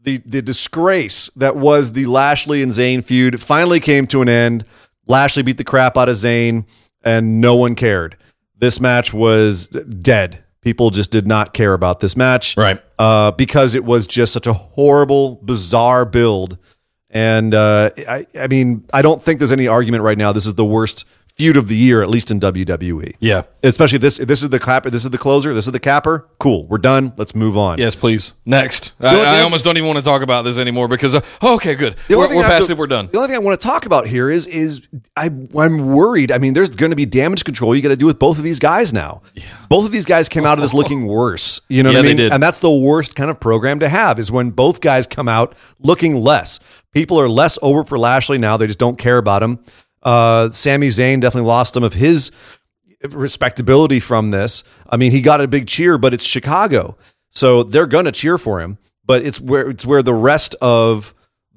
the 0.00 0.20
the 0.26 0.42
disgrace 0.42 1.30
that 1.36 1.54
was 1.54 1.92
the 1.92 2.06
Lashley 2.06 2.60
and 2.60 2.72
Zayn 2.72 3.04
feud. 3.04 3.40
Finally 3.40 3.78
came 3.78 4.08
to 4.08 4.22
an 4.22 4.28
end. 4.28 4.64
Lashley 5.06 5.44
beat 5.44 5.58
the 5.58 5.64
crap 5.64 5.96
out 5.96 6.08
of 6.08 6.16
Zayn, 6.16 6.64
and 7.02 7.40
no 7.40 7.54
one 7.54 7.76
cared. 7.76 8.16
This 8.56 8.80
match 8.80 9.12
was 9.12 9.68
dead. 9.68 10.43
People 10.64 10.90
just 10.90 11.10
did 11.10 11.26
not 11.26 11.52
care 11.52 11.74
about 11.74 12.00
this 12.00 12.16
match, 12.16 12.56
Right. 12.56 12.82
Uh, 12.98 13.30
because 13.32 13.74
it 13.74 13.84
was 13.84 14.06
just 14.06 14.32
such 14.32 14.46
a 14.46 14.52
horrible, 14.52 15.36
bizarre 15.42 16.04
build. 16.04 16.58
And 17.10 17.54
uh, 17.54 17.90
I, 18.08 18.26
I 18.36 18.48
mean, 18.48 18.84
I 18.92 19.02
don't 19.02 19.22
think 19.22 19.38
there's 19.38 19.52
any 19.52 19.68
argument 19.68 20.02
right 20.02 20.18
now. 20.18 20.32
This 20.32 20.46
is 20.46 20.54
the 20.56 20.64
worst 20.64 21.04
feud 21.36 21.56
of 21.56 21.66
the 21.66 21.74
year, 21.76 22.00
at 22.00 22.08
least 22.08 22.30
in 22.30 22.38
WWE. 22.38 23.16
Yeah. 23.18 23.42
Especially 23.64 23.96
if 23.96 24.02
this 24.02 24.20
if 24.20 24.28
this 24.28 24.42
is 24.42 24.50
the 24.50 24.58
clapper, 24.60 24.88
this 24.90 25.04
is 25.04 25.10
the 25.10 25.18
closer, 25.18 25.52
this 25.52 25.66
is 25.66 25.72
the 25.72 25.80
capper. 25.80 26.28
Cool, 26.38 26.66
we're 26.66 26.78
done. 26.78 27.12
Let's 27.16 27.34
move 27.34 27.56
on. 27.56 27.78
Yes, 27.78 27.96
please. 27.96 28.34
Next. 28.44 28.92
I, 29.00 29.38
I 29.38 29.40
almost 29.40 29.64
don't 29.64 29.76
even 29.76 29.86
want 29.88 29.98
to 29.98 30.04
talk 30.04 30.22
about 30.22 30.42
this 30.42 30.58
anymore 30.58 30.86
because, 30.86 31.14
uh, 31.14 31.20
oh, 31.42 31.54
okay, 31.54 31.74
good. 31.74 31.96
We're, 32.08 32.18
we're 32.36 32.42
past 32.44 32.66
to- 32.68 32.72
it. 32.72 32.78
We're 32.78 32.86
done. 32.86 33.08
The 33.10 33.16
only 33.18 33.28
thing 33.28 33.36
I 33.36 33.40
want 33.40 33.58
to 33.60 33.66
talk 33.66 33.84
about 33.86 34.06
here 34.06 34.30
is 34.30 34.46
is 34.46 34.82
I 35.16 35.26
I'm 35.58 35.88
worried. 35.88 36.30
I 36.30 36.38
mean, 36.38 36.52
there's 36.54 36.70
going 36.70 36.90
to 36.90 36.96
be 36.96 37.06
damage 37.06 37.44
control 37.44 37.74
you 37.74 37.82
got 37.82 37.88
to 37.88 37.96
do 37.96 38.06
with 38.06 38.18
both 38.18 38.38
of 38.38 38.44
these 38.44 38.58
guys 38.58 38.92
now. 38.92 39.22
Yeah. 39.34 39.44
Both 39.68 39.86
of 39.86 39.92
these 39.92 40.04
guys 40.04 40.28
came 40.28 40.44
out 40.44 40.58
of 40.58 40.62
this 40.62 40.74
looking 40.80 41.06
worse. 41.06 41.60
You 41.68 41.82
know 41.82 41.90
Yeah, 41.90 41.98
what 41.98 42.04
I 42.04 42.08
mean? 42.08 42.16
did. 42.18 42.32
And 42.32 42.42
that's 42.42 42.60
the 42.60 42.70
worst 42.70 43.16
kind 43.16 43.30
of 43.30 43.40
program 43.40 43.80
to 43.80 43.88
have 43.88 44.18
is 44.18 44.30
when 44.30 44.50
both 44.50 44.80
guys 44.80 45.06
come 45.06 45.28
out 45.28 45.54
looking 45.80 46.14
less. 46.22 46.60
People 46.92 47.18
are 47.18 47.28
less 47.28 47.58
over 47.60 47.82
for 47.82 47.98
Lashley 47.98 48.38
now. 48.38 48.56
They 48.56 48.68
just 48.68 48.78
don't 48.78 48.96
care 48.96 49.18
about 49.18 49.42
him. 49.42 49.58
Uh, 50.04 50.50
Sami 50.50 50.88
Zayn 50.88 51.20
definitely 51.20 51.48
lost 51.48 51.74
some 51.74 51.82
of 51.82 51.94
his 51.94 52.30
respectability 53.10 54.00
from 54.00 54.30
this. 54.30 54.64
I 54.88 54.96
mean, 54.96 55.12
he 55.12 55.20
got 55.20 55.40
a 55.40 55.48
big 55.48 55.66
cheer, 55.66 55.98
but 55.98 56.14
it's 56.14 56.24
Chicago, 56.24 56.96
so 57.30 57.62
they're 57.62 57.86
gonna 57.86 58.12
cheer 58.12 58.38
for 58.38 58.60
him. 58.60 58.78
But 59.06 59.24
it's 59.24 59.40
where 59.40 59.68
it's 59.70 59.84
where 59.84 60.02
the 60.02 60.14
rest 60.14 60.54
of 60.62 61.14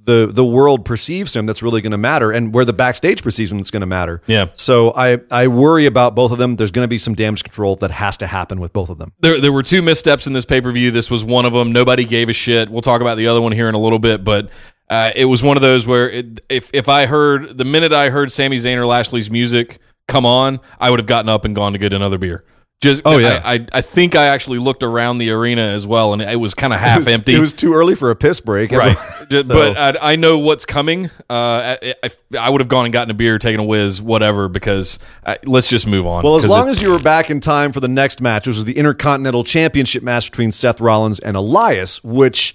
the 0.07 0.25
the 0.25 0.43
world 0.43 0.85
perceives 0.85 1.35
him 1.35 1.45
that's 1.45 1.61
really 1.61 1.81
going 1.81 1.91
to 1.91 1.97
matter, 1.97 2.31
and 2.31 2.53
where 2.53 2.65
the 2.65 2.73
backstage 2.73 3.21
perceives 3.21 3.51
him 3.51 3.57
that's 3.57 3.69
going 3.69 3.81
to 3.81 3.87
matter. 3.87 4.21
Yeah. 4.25 4.47
So 4.53 4.91
I 4.95 5.19
I 5.29 5.47
worry 5.47 5.85
about 5.85 6.15
both 6.15 6.31
of 6.31 6.39
them. 6.39 6.55
There's 6.55 6.71
going 6.71 6.85
to 6.85 6.89
be 6.89 6.97
some 6.97 7.13
damage 7.13 7.43
control 7.43 7.75
that 7.77 7.91
has 7.91 8.17
to 8.17 8.27
happen 8.27 8.59
with 8.59 8.73
both 8.73 8.89
of 8.89 8.97
them. 8.97 9.11
There, 9.19 9.39
there 9.39 9.51
were 9.51 9.63
two 9.63 9.81
missteps 9.81 10.25
in 10.25 10.33
this 10.33 10.45
pay 10.45 10.61
per 10.61 10.71
view. 10.71 10.91
This 10.91 11.11
was 11.11 11.23
one 11.23 11.45
of 11.45 11.53
them. 11.53 11.71
Nobody 11.71 12.05
gave 12.05 12.29
a 12.29 12.33
shit. 12.33 12.69
We'll 12.69 12.81
talk 12.81 13.01
about 13.01 13.15
the 13.15 13.27
other 13.27 13.41
one 13.41 13.51
here 13.51 13.69
in 13.69 13.75
a 13.75 13.79
little 13.79 13.99
bit, 13.99 14.23
but 14.23 14.49
uh, 14.89 15.11
it 15.15 15.25
was 15.25 15.43
one 15.43 15.57
of 15.57 15.61
those 15.61 15.85
where 15.87 16.09
it, 16.09 16.39
if 16.49 16.69
if 16.73 16.87
I 16.89 17.05
heard 17.05 17.57
the 17.57 17.65
minute 17.65 17.93
I 17.93 18.09
heard 18.09 18.31
Sami 18.31 18.57
Zayn 18.57 18.77
or 18.77 18.85
Lashley's 18.85 19.29
music 19.29 19.79
come 20.07 20.25
on, 20.25 20.59
I 20.79 20.89
would 20.89 20.99
have 20.99 21.07
gotten 21.07 21.29
up 21.29 21.43
and 21.45 21.53
gone 21.55 21.73
to 21.73 21.77
get 21.79 21.93
another 21.93 22.17
beer. 22.17 22.43
Just 22.79 23.01
Oh, 23.05 23.17
yeah. 23.17 23.41
I, 23.43 23.53
I, 23.55 23.65
I 23.73 23.81
think 23.81 24.13
I 24.13 24.27
actually 24.27 24.59
looked 24.59 24.83
around 24.83 25.17
the 25.17 25.31
arena 25.31 25.63
as 25.63 25.87
well, 25.87 26.13
and 26.13 26.21
it 26.21 26.35
was 26.39 26.53
kind 26.53 26.73
of 26.73 26.79
half 26.79 27.07
empty. 27.07 27.33
It 27.33 27.39
was 27.39 27.51
too 27.55 27.73
early 27.73 27.95
for 27.95 28.11
a 28.11 28.15
piss 28.15 28.39
break, 28.39 28.71
Right, 28.71 28.95
Just- 29.31 29.47
So- 29.47 29.73
but 29.73 29.97
I, 29.99 30.11
I 30.11 30.15
know 30.15 30.37
what's 30.37 30.63
coming. 30.63 31.07
Uh, 31.27 31.75
I, 31.81 31.95
I, 32.03 32.09
I 32.39 32.49
would 32.51 32.61
have 32.61 32.67
gone 32.67 32.85
and 32.85 32.93
gotten 32.93 33.09
a 33.09 33.15
beer, 33.15 33.39
taken 33.39 33.59
a 33.61 33.63
whiz, 33.63 33.99
whatever. 33.99 34.47
Because 34.47 34.99
I, 35.25 35.39
let's 35.43 35.67
just 35.67 35.87
move 35.87 36.05
on. 36.05 36.23
Well, 36.23 36.35
as 36.35 36.45
long 36.47 36.67
it- 36.67 36.71
as 36.71 36.81
you 36.83 36.91
were 36.91 36.99
back 36.99 37.31
in 37.31 37.39
time 37.39 37.71
for 37.71 37.79
the 37.79 37.87
next 37.87 38.21
match, 38.21 38.45
which 38.45 38.55
was 38.57 38.65
the 38.65 38.77
Intercontinental 38.77 39.43
Championship 39.43 40.03
match 40.03 40.29
between 40.29 40.51
Seth 40.51 40.79
Rollins 40.79 41.19
and 41.19 41.35
Elias, 41.35 42.03
which 42.03 42.53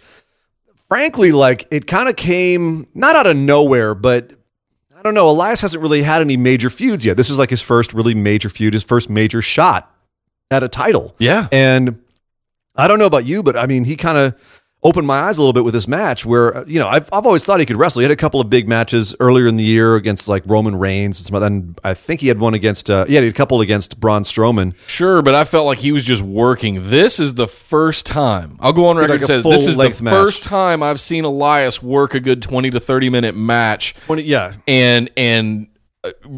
frankly, 0.93 1.33
like 1.33 1.67
it 1.71 1.87
kind 1.87 2.07
of 2.07 2.17
came 2.17 2.87
not 2.93 3.17
out 3.17 3.27
of 3.27 3.35
nowhere, 3.35 3.95
but 3.95 4.35
I 4.95 5.01
don't 5.01 5.15
know. 5.15 5.31
Elias 5.31 5.63
hasn't 5.63 5.81
really 5.83 6.03
had 6.03 6.21
any 6.21 6.37
major 6.37 6.69
feuds 6.69 7.07
yet. 7.07 7.17
This 7.17 7.31
is 7.31 7.39
like 7.39 7.49
his 7.49 7.63
first 7.63 7.95
really 7.95 8.15
major 8.15 8.51
feud, 8.51 8.75
his 8.75 8.83
first 8.83 9.09
major 9.09 9.41
shot 9.41 9.91
at 10.51 10.63
a 10.63 10.69
title. 10.69 11.15
yeah, 11.19 11.49
And 11.51 11.99
I 12.77 12.89
don't 12.89 12.99
know 12.99 13.07
about 13.07 13.25
you, 13.25 13.43
but 13.43 13.57
I 13.57 13.67
mean, 13.67 13.85
he 13.85 13.97
kind 13.97 14.19
of 14.19 14.35
opened 14.85 15.07
my 15.07 15.21
eyes 15.21 15.39
a 15.39 15.41
little 15.41 15.53
bit 15.53 15.65
with 15.65 15.75
this 15.75 15.87
match 15.87 16.27
where, 16.27 16.57
uh, 16.57 16.65
you 16.67 16.79
know, 16.79 16.89
I've, 16.89 17.09
I've 17.13 17.25
always 17.25 17.45
thought 17.45 17.61
he 17.61 17.67
could 17.67 17.77
wrestle. 17.77 18.01
He 18.01 18.05
had 18.05 18.11
a 18.11 18.17
couple 18.17 18.41
of 18.41 18.51
big 18.51 18.67
matches 18.69 19.15
earlier 19.21 19.47
in 19.47 19.57
the 19.57 19.63
year 19.65 19.95
against 19.95 20.29
like 20.29 20.43
Roman 20.47 20.77
Reigns 20.77 21.21
and 21.21 21.27
some 21.27 21.37
other, 21.37 21.47
and 21.47 21.79
I 21.85 21.95
think 21.95 22.21
he 22.21 22.29
had 22.29 22.41
one 22.41 22.55
against, 22.55 22.91
uh, 22.91 23.05
yeah, 23.09 23.21
he 23.21 23.27
had 23.27 23.35
a 23.35 23.37
couple 23.37 23.61
against 23.61 24.01
Braun 24.01 24.25
Strowman. 24.25 24.77
Sure, 24.89 25.23
but 25.23 25.35
I 25.35 25.45
felt 25.45 25.67
like 25.67 25.79
he 25.79 25.93
was 25.93 26.05
just 26.05 26.23
working. 26.23 26.91
This 26.91 27.21
is 27.21 27.35
the 27.35 27.47
first 27.47 28.07
time. 28.07 28.57
I'll 28.61 28.73
go 28.73 28.87
on 28.87 28.97
record 28.97 29.11
Like 29.11 29.21
and 29.21 29.45
say 29.45 29.51
this 29.51 29.67
is 29.67 29.77
the 29.77 30.03
match. 30.03 30.13
first 30.13 30.43
time 30.43 30.83
I've 30.83 31.01
seen 31.01 31.25
Elias 31.25 31.83
work 31.83 32.15
a 32.15 32.21
good 32.21 32.43
20 32.43 32.71
to 32.71 32.81
30 32.81 33.09
minute 33.09 33.37
match 33.37 33.95
20, 34.07 34.23
yeah. 34.23 34.55
and 34.67 35.11
and 35.17 35.69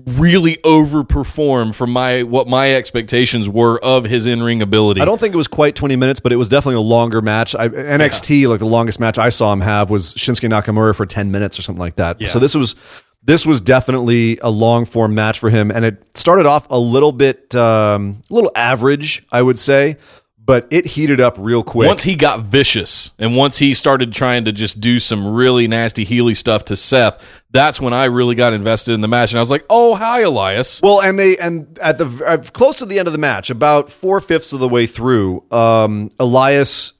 really 0.07 0.57
overperform 0.59 1.75
from 1.75 1.91
my 1.91 2.23
what 2.23 2.47
my 2.47 2.75
expectations 2.75 3.49
were 3.49 3.83
of 3.83 4.05
his 4.05 4.27
in-ring 4.27 4.61
ability. 4.61 5.01
I 5.01 5.05
don't 5.05 5.19
think 5.19 5.33
it 5.33 5.39
was 5.39 5.49
quite 5.49 5.75
20 5.75 5.97
minutes, 5.97 6.21
but 6.21 6.33
it 6.33 6.37
was 6.37 6.49
definitely 6.49 6.77
a 6.77 6.81
longer 6.81 7.23
match. 7.23 7.55
I, 7.55 7.69
NXT, 7.69 8.49
like 8.49 8.59
the 8.59 8.67
longest 8.67 9.01
match 9.01 9.19
I 9.19 9.31
saw 9.31 9.53
him 9.53 9.63
have 9.63 9.89
was 9.89 10.13
Shinsuke 10.15 10.51
Nakamura 10.51 10.95
for 10.95 11.07
10 11.07 11.31
minutes 11.31 11.59
or 11.59 11.63
something 11.63 11.81
like 11.81 11.97
that. 11.97 12.21
Yeah. 12.21 12.29
So 12.29 12.39
this 12.39 12.55
was 12.55 12.77
this 13.23 13.47
was 13.47 13.63
definitely 13.63 14.39
a 14.43 14.51
long 14.51 14.85
form 14.85 15.15
match 15.15 15.39
for 15.39 15.49
him, 15.49 15.71
and 15.71 15.85
it 15.85 16.03
started 16.15 16.45
off 16.45 16.67
a 16.69 16.79
little 16.79 17.13
bit, 17.13 17.55
um, 17.55 18.21
a 18.31 18.35
little 18.35 18.53
average, 18.55 19.25
I 19.33 19.41
would 19.41 19.59
say, 19.59 19.97
but 20.47 20.67
it 20.71 20.87
heated 20.87 21.21
up 21.21 21.37
real 21.39 21.63
quick. 21.63 21.87
once 21.89 22.03
he 22.03 22.15
got 22.15 22.41
vicious 22.41 23.13
and 23.19 23.37
once 23.37 23.59
he 23.59 23.73
started 23.73 24.13
trying 24.13 24.45
to 24.45 24.53
just 24.53 24.81
do 24.81 24.99
some 24.99 25.27
really 25.35 25.67
nasty 25.67 26.05
Healy 26.05 26.35
stuff 26.35 26.65
to 26.67 26.77
Seth, 26.77 27.23
that's 27.51 27.81
when 27.81 27.93
I 27.95 28.05
really 28.05 28.35
got 28.35 28.53
invested 28.53 28.93
in 28.93 29.01
the 29.01 29.09
match 29.09 29.33
and 29.33 29.39
I 29.39 29.41
was 29.41 29.51
like, 29.51 29.65
"Oh, 29.71 29.95
hi 29.95 30.21
Elias." 30.23 30.83
Well, 30.83 31.01
and 31.01 31.19
they 31.19 31.37
and 31.39 31.79
at 31.79 31.99
the 31.99 32.23
uh, 32.27 32.39
close 32.53 32.79
to 32.79 32.87
the 32.87 32.99
end 32.99 33.09
of 33.09 33.13
the 33.13 33.19
match, 33.19 33.49
about 33.51 33.91
four 33.91 34.21
fifths 34.21 34.53
of 34.53 34.61
the 34.61 34.69
way 34.69 34.87
through, 34.87 35.45
um, 35.51 36.11
Elias 36.19 36.93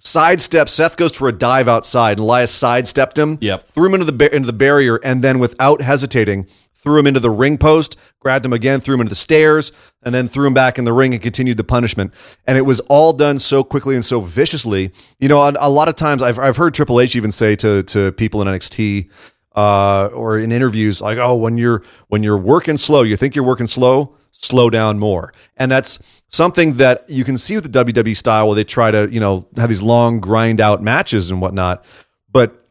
sidesteps. 0.00 0.70
Seth 0.70 0.96
goes 0.96 1.14
for 1.14 1.28
a 1.28 1.32
dive 1.32 1.68
outside, 1.68 2.12
and 2.12 2.20
Elias 2.20 2.50
sidestepped 2.50 3.18
him. 3.18 3.38
Yep. 3.40 3.68
threw 3.68 3.86
him 3.86 3.94
into 3.94 4.06
the 4.06 4.12
ba- 4.12 4.34
into 4.34 4.46
the 4.46 4.52
barrier, 4.52 4.96
and 4.96 5.22
then 5.22 5.38
without 5.38 5.82
hesitating, 5.82 6.46
threw 6.78 6.98
him 6.98 7.06
into 7.06 7.20
the 7.20 7.30
ring 7.30 7.58
post, 7.58 7.96
grabbed 8.20 8.46
him 8.46 8.52
again, 8.52 8.80
threw 8.80 8.94
him 8.94 9.00
into 9.00 9.10
the 9.10 9.16
stairs, 9.16 9.72
and 10.02 10.14
then 10.14 10.28
threw 10.28 10.46
him 10.46 10.54
back 10.54 10.78
in 10.78 10.84
the 10.84 10.92
ring 10.92 11.12
and 11.12 11.22
continued 11.22 11.56
the 11.56 11.64
punishment. 11.64 12.14
And 12.46 12.56
it 12.56 12.62
was 12.62 12.80
all 12.80 13.12
done 13.12 13.38
so 13.38 13.64
quickly 13.64 13.94
and 13.94 14.04
so 14.04 14.20
viciously. 14.20 14.92
You 15.18 15.28
know, 15.28 15.40
a, 15.42 15.54
a 15.58 15.70
lot 15.70 15.88
of 15.88 15.96
times 15.96 16.22
I've 16.22 16.38
I've 16.38 16.56
heard 16.56 16.74
Triple 16.74 17.00
H 17.00 17.16
even 17.16 17.32
say 17.32 17.56
to 17.56 17.82
to 17.84 18.12
people 18.12 18.40
in 18.42 18.48
NXT 18.48 19.10
uh, 19.54 20.06
or 20.12 20.38
in 20.38 20.52
interviews 20.52 21.00
like, 21.00 21.18
"Oh, 21.18 21.34
when 21.34 21.58
you're 21.58 21.82
when 22.08 22.22
you're 22.22 22.38
working 22.38 22.76
slow, 22.76 23.02
you 23.02 23.16
think 23.16 23.34
you're 23.34 23.44
working 23.44 23.66
slow, 23.66 24.14
slow 24.30 24.70
down 24.70 25.00
more." 25.00 25.32
And 25.56 25.70
that's 25.70 25.98
something 26.28 26.74
that 26.74 27.08
you 27.10 27.24
can 27.24 27.36
see 27.36 27.56
with 27.56 27.70
the 27.70 27.84
WWE 27.84 28.16
style, 28.16 28.46
where 28.46 28.54
they 28.54 28.64
try 28.64 28.92
to 28.92 29.08
you 29.10 29.18
know 29.18 29.48
have 29.56 29.68
these 29.68 29.82
long 29.82 30.20
grind 30.20 30.60
out 30.60 30.80
matches 30.80 31.30
and 31.30 31.40
whatnot. 31.40 31.84
But 32.30 32.67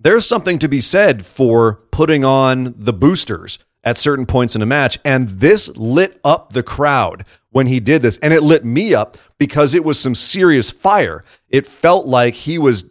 there's 0.00 0.26
something 0.26 0.58
to 0.58 0.68
be 0.68 0.80
said 0.80 1.24
for 1.24 1.74
putting 1.92 2.24
on 2.24 2.74
the 2.76 2.92
boosters 2.92 3.58
at 3.84 3.98
certain 3.98 4.26
points 4.26 4.56
in 4.56 4.62
a 4.62 4.66
match. 4.66 4.98
And 5.04 5.28
this 5.28 5.68
lit 5.76 6.20
up 6.24 6.52
the 6.52 6.62
crowd 6.62 7.24
when 7.50 7.66
he 7.66 7.80
did 7.80 8.02
this. 8.02 8.18
And 8.18 8.32
it 8.32 8.42
lit 8.42 8.64
me 8.64 8.94
up 8.94 9.18
because 9.38 9.74
it 9.74 9.84
was 9.84 9.98
some 9.98 10.14
serious 10.14 10.70
fire. 10.70 11.24
It 11.48 11.66
felt 11.66 12.06
like 12.06 12.34
he 12.34 12.58
was 12.58 12.84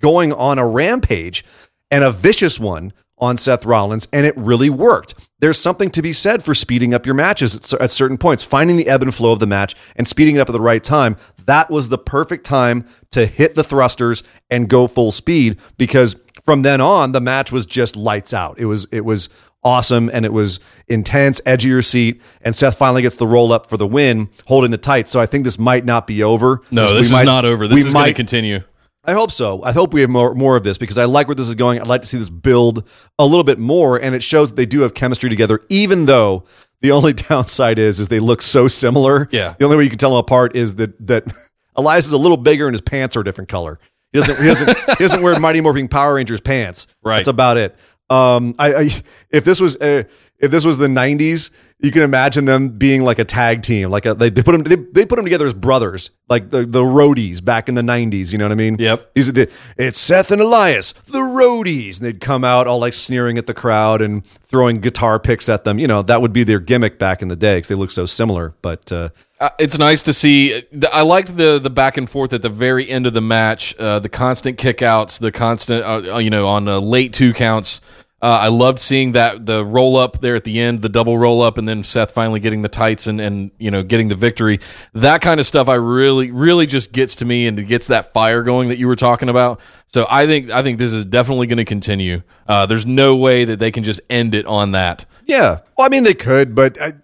going 0.00 0.32
on 0.32 0.58
a 0.58 0.66
rampage 0.66 1.44
and 1.90 2.02
a 2.02 2.10
vicious 2.10 2.58
one 2.58 2.92
on 3.16 3.36
Seth 3.36 3.64
Rollins, 3.64 4.08
and 4.12 4.26
it 4.26 4.36
really 4.36 4.68
worked. 4.68 5.28
There's 5.38 5.58
something 5.58 5.90
to 5.92 6.02
be 6.02 6.12
said 6.12 6.42
for 6.42 6.54
speeding 6.54 6.92
up 6.92 7.06
your 7.06 7.14
matches 7.14 7.72
at, 7.74 7.90
certain 7.90 8.18
points, 8.18 8.42
finding 8.42 8.76
the 8.76 8.88
ebb 8.88 9.02
and 9.02 9.14
flow 9.14 9.32
of 9.32 9.38
the 9.38 9.46
match 9.46 9.74
and 9.94 10.06
speeding 10.06 10.36
it 10.36 10.40
up 10.40 10.48
at 10.48 10.52
the 10.52 10.60
right 10.60 10.82
time. 10.82 11.16
That 11.46 11.70
was 11.70 11.88
the 11.88 11.98
perfect 11.98 12.44
time 12.44 12.86
to 13.12 13.24
hit 13.24 13.54
the 13.54 13.64
thrusters 13.64 14.24
and 14.50 14.68
go 14.68 14.88
full 14.88 15.12
speed 15.12 15.58
because 15.78 16.16
from 16.44 16.62
then 16.62 16.80
on, 16.80 17.12
the 17.12 17.20
match 17.20 17.50
was 17.52 17.66
just 17.66 17.96
lights 17.96 18.34
out. 18.34 18.58
It 18.58 18.66
was 18.66 18.86
it 18.92 19.04
was 19.04 19.28
awesome 19.62 20.10
and 20.12 20.26
it 20.26 20.32
was 20.32 20.60
intense, 20.88 21.40
edge 21.46 21.64
of 21.64 21.70
your 21.70 21.80
seat. 21.82 22.20
And 22.42 22.54
Seth 22.54 22.76
finally 22.76 23.00
gets 23.02 23.16
the 23.16 23.26
roll 23.26 23.50
up 23.52 23.68
for 23.70 23.76
the 23.78 23.86
win, 23.86 24.28
holding 24.46 24.70
the 24.70 24.76
tight. 24.78 25.08
So 25.08 25.20
I 25.20 25.26
think 25.26 25.44
this 25.44 25.58
might 25.58 25.84
not 25.86 26.06
be 26.06 26.22
over. 26.22 26.60
No, 26.70 26.84
We 26.90 26.98
this 26.98 27.10
might- 27.10 27.20
is 27.20 27.26
not 27.26 27.44
over. 27.46 27.66
This 27.66 27.76
we 27.76 27.80
is 27.80 27.92
going 27.92 28.04
to 28.04 28.08
might- 28.10 28.16
continue. 28.16 28.60
I 29.06 29.12
hope 29.12 29.30
so. 29.30 29.62
I 29.62 29.72
hope 29.72 29.92
we 29.92 30.00
have 30.00 30.08
more 30.08 30.34
more 30.34 30.56
of 30.56 30.64
this 30.64 30.78
because 30.78 30.96
I 30.96 31.04
like 31.04 31.28
where 31.28 31.34
this 31.34 31.48
is 31.48 31.54
going. 31.54 31.78
I'd 31.78 31.86
like 31.86 32.00
to 32.02 32.08
see 32.08 32.16
this 32.16 32.30
build 32.30 32.88
a 33.18 33.26
little 33.26 33.44
bit 33.44 33.58
more, 33.58 33.98
and 34.00 34.14
it 34.14 34.22
shows 34.22 34.48
that 34.48 34.56
they 34.56 34.64
do 34.64 34.80
have 34.80 34.94
chemistry 34.94 35.28
together. 35.28 35.60
Even 35.68 36.06
though 36.06 36.44
the 36.80 36.90
only 36.90 37.12
downside 37.28 37.78
is 37.78 38.00
is 38.00 38.08
they 38.08 38.18
look 38.20 38.40
so 38.40 38.66
similar. 38.66 39.28
Yeah. 39.30 39.54
The 39.58 39.66
only 39.66 39.76
way 39.76 39.84
you 39.84 39.90
can 39.90 39.98
tell 39.98 40.10
them 40.10 40.20
apart 40.20 40.56
is 40.56 40.76
that 40.76 41.06
that 41.06 41.24
Elias 41.76 42.06
is 42.06 42.12
a 42.12 42.18
little 42.18 42.38
bigger 42.38 42.66
and 42.66 42.72
his 42.74 42.80
pants 42.80 43.14
are 43.14 43.20
a 43.20 43.24
different 43.24 43.48
color. 43.50 43.78
He 44.14 44.20
doesn't 44.20 44.38
he 44.38 44.44
doesn't 44.46 44.78
he 44.96 45.04
doesn't 45.04 45.22
wear 45.22 45.38
Mighty 45.38 45.60
Morphin 45.60 45.88
Power 45.88 46.14
Rangers 46.14 46.40
pants. 46.40 46.86
Right. 47.02 47.16
That's 47.16 47.28
about 47.28 47.56
it. 47.58 47.76
Um, 48.08 48.54
I, 48.58 48.74
I 48.74 48.90
if 49.30 49.44
this 49.44 49.60
was 49.60 49.76
uh, 49.76 50.04
if 50.38 50.50
this 50.50 50.64
was 50.64 50.78
the 50.78 50.86
'90s, 50.86 51.50
you 51.80 51.90
can 51.90 52.02
imagine 52.02 52.44
them 52.44 52.68
being 52.70 53.02
like 53.02 53.18
a 53.18 53.24
tag 53.24 53.62
team. 53.62 53.90
Like 53.90 54.06
a, 54.06 54.14
they, 54.14 54.30
they 54.30 54.42
put 54.42 54.52
them 54.52 54.62
they, 54.62 54.76
they 54.76 55.04
put 55.04 55.16
them 55.16 55.24
together 55.24 55.46
as 55.46 55.54
brothers, 55.54 56.10
like 56.28 56.50
the 56.50 56.64
the 56.64 56.82
Roadies 56.82 57.44
back 57.44 57.68
in 57.68 57.74
the 57.74 57.82
'90s. 57.82 58.30
You 58.30 58.38
know 58.38 58.44
what 58.44 58.52
I 58.52 58.56
mean? 58.56 58.76
Yep. 58.78 59.14
These 59.14 59.28
are 59.30 59.32
the 59.32 59.50
it's 59.76 59.98
Seth 59.98 60.30
and 60.30 60.40
Elias, 60.40 60.92
the 61.06 61.18
Roadies, 61.18 61.96
and 61.96 62.06
they'd 62.06 62.20
come 62.20 62.44
out 62.44 62.66
all 62.68 62.78
like 62.78 62.92
sneering 62.92 63.36
at 63.36 63.46
the 63.46 63.54
crowd 63.54 64.00
and 64.00 64.24
throwing 64.44 64.80
guitar 64.80 65.18
picks 65.18 65.48
at 65.48 65.64
them. 65.64 65.78
You 65.80 65.88
know 65.88 66.02
that 66.02 66.22
would 66.22 66.32
be 66.32 66.44
their 66.44 66.60
gimmick 66.60 66.98
back 67.00 67.20
in 67.20 67.28
the 67.28 67.36
day 67.36 67.56
because 67.56 67.68
they 67.68 67.74
look 67.74 67.90
so 67.90 68.06
similar. 68.06 68.54
But 68.62 68.92
Uh, 68.92 69.08
it's 69.58 69.78
nice 69.78 70.02
to 70.02 70.12
see. 70.12 70.62
I 70.92 71.02
liked 71.02 71.36
the 71.36 71.58
the 71.58 71.70
back 71.70 71.96
and 71.96 72.08
forth 72.08 72.32
at 72.32 72.42
the 72.42 72.48
very 72.48 72.88
end 72.88 73.06
of 73.06 73.14
the 73.14 73.20
match. 73.20 73.74
Uh, 73.76 73.98
the 73.98 74.08
constant 74.08 74.58
kickouts, 74.58 75.18
the 75.18 75.32
constant, 75.32 75.84
uh, 75.84 76.14
uh, 76.14 76.18
you 76.18 76.30
know, 76.30 76.48
on 76.48 76.68
uh, 76.68 76.78
late 76.78 77.12
two 77.12 77.32
counts. 77.32 77.80
Uh, 78.22 78.38
I 78.40 78.48
loved 78.48 78.78
seeing 78.78 79.12
that 79.12 79.44
the 79.44 79.62
roll 79.62 79.98
up 79.98 80.22
there 80.22 80.34
at 80.34 80.44
the 80.44 80.58
end, 80.58 80.80
the 80.80 80.88
double 80.88 81.18
roll 81.18 81.42
up, 81.42 81.58
and 81.58 81.68
then 81.68 81.84
Seth 81.84 82.12
finally 82.12 82.40
getting 82.40 82.62
the 82.62 82.70
tights 82.70 83.06
and 83.06 83.20
and 83.20 83.50
you 83.58 83.70
know 83.70 83.82
getting 83.82 84.08
the 84.08 84.14
victory. 84.14 84.60
That 84.94 85.20
kind 85.20 85.40
of 85.40 85.46
stuff, 85.46 85.68
I 85.68 85.74
really 85.74 86.30
really 86.30 86.66
just 86.66 86.92
gets 86.92 87.16
to 87.16 87.26
me 87.26 87.46
and 87.46 87.58
it 87.58 87.64
gets 87.64 87.88
that 87.88 88.14
fire 88.14 88.42
going 88.42 88.70
that 88.70 88.78
you 88.78 88.86
were 88.86 88.96
talking 88.96 89.28
about. 89.28 89.60
So 89.88 90.06
I 90.08 90.26
think 90.26 90.50
I 90.50 90.62
think 90.62 90.78
this 90.78 90.92
is 90.92 91.04
definitely 91.04 91.48
going 91.48 91.58
to 91.58 91.66
continue. 91.66 92.22
Uh, 92.48 92.64
there's 92.64 92.86
no 92.86 93.14
way 93.14 93.44
that 93.44 93.58
they 93.58 93.70
can 93.70 93.84
just 93.84 94.00
end 94.08 94.34
it 94.34 94.46
on 94.46 94.72
that. 94.72 95.04
Yeah. 95.26 95.60
Well, 95.76 95.86
I 95.86 95.90
mean, 95.90 96.04
they 96.04 96.14
could, 96.14 96.54
but 96.54 96.80
I, 96.80 96.94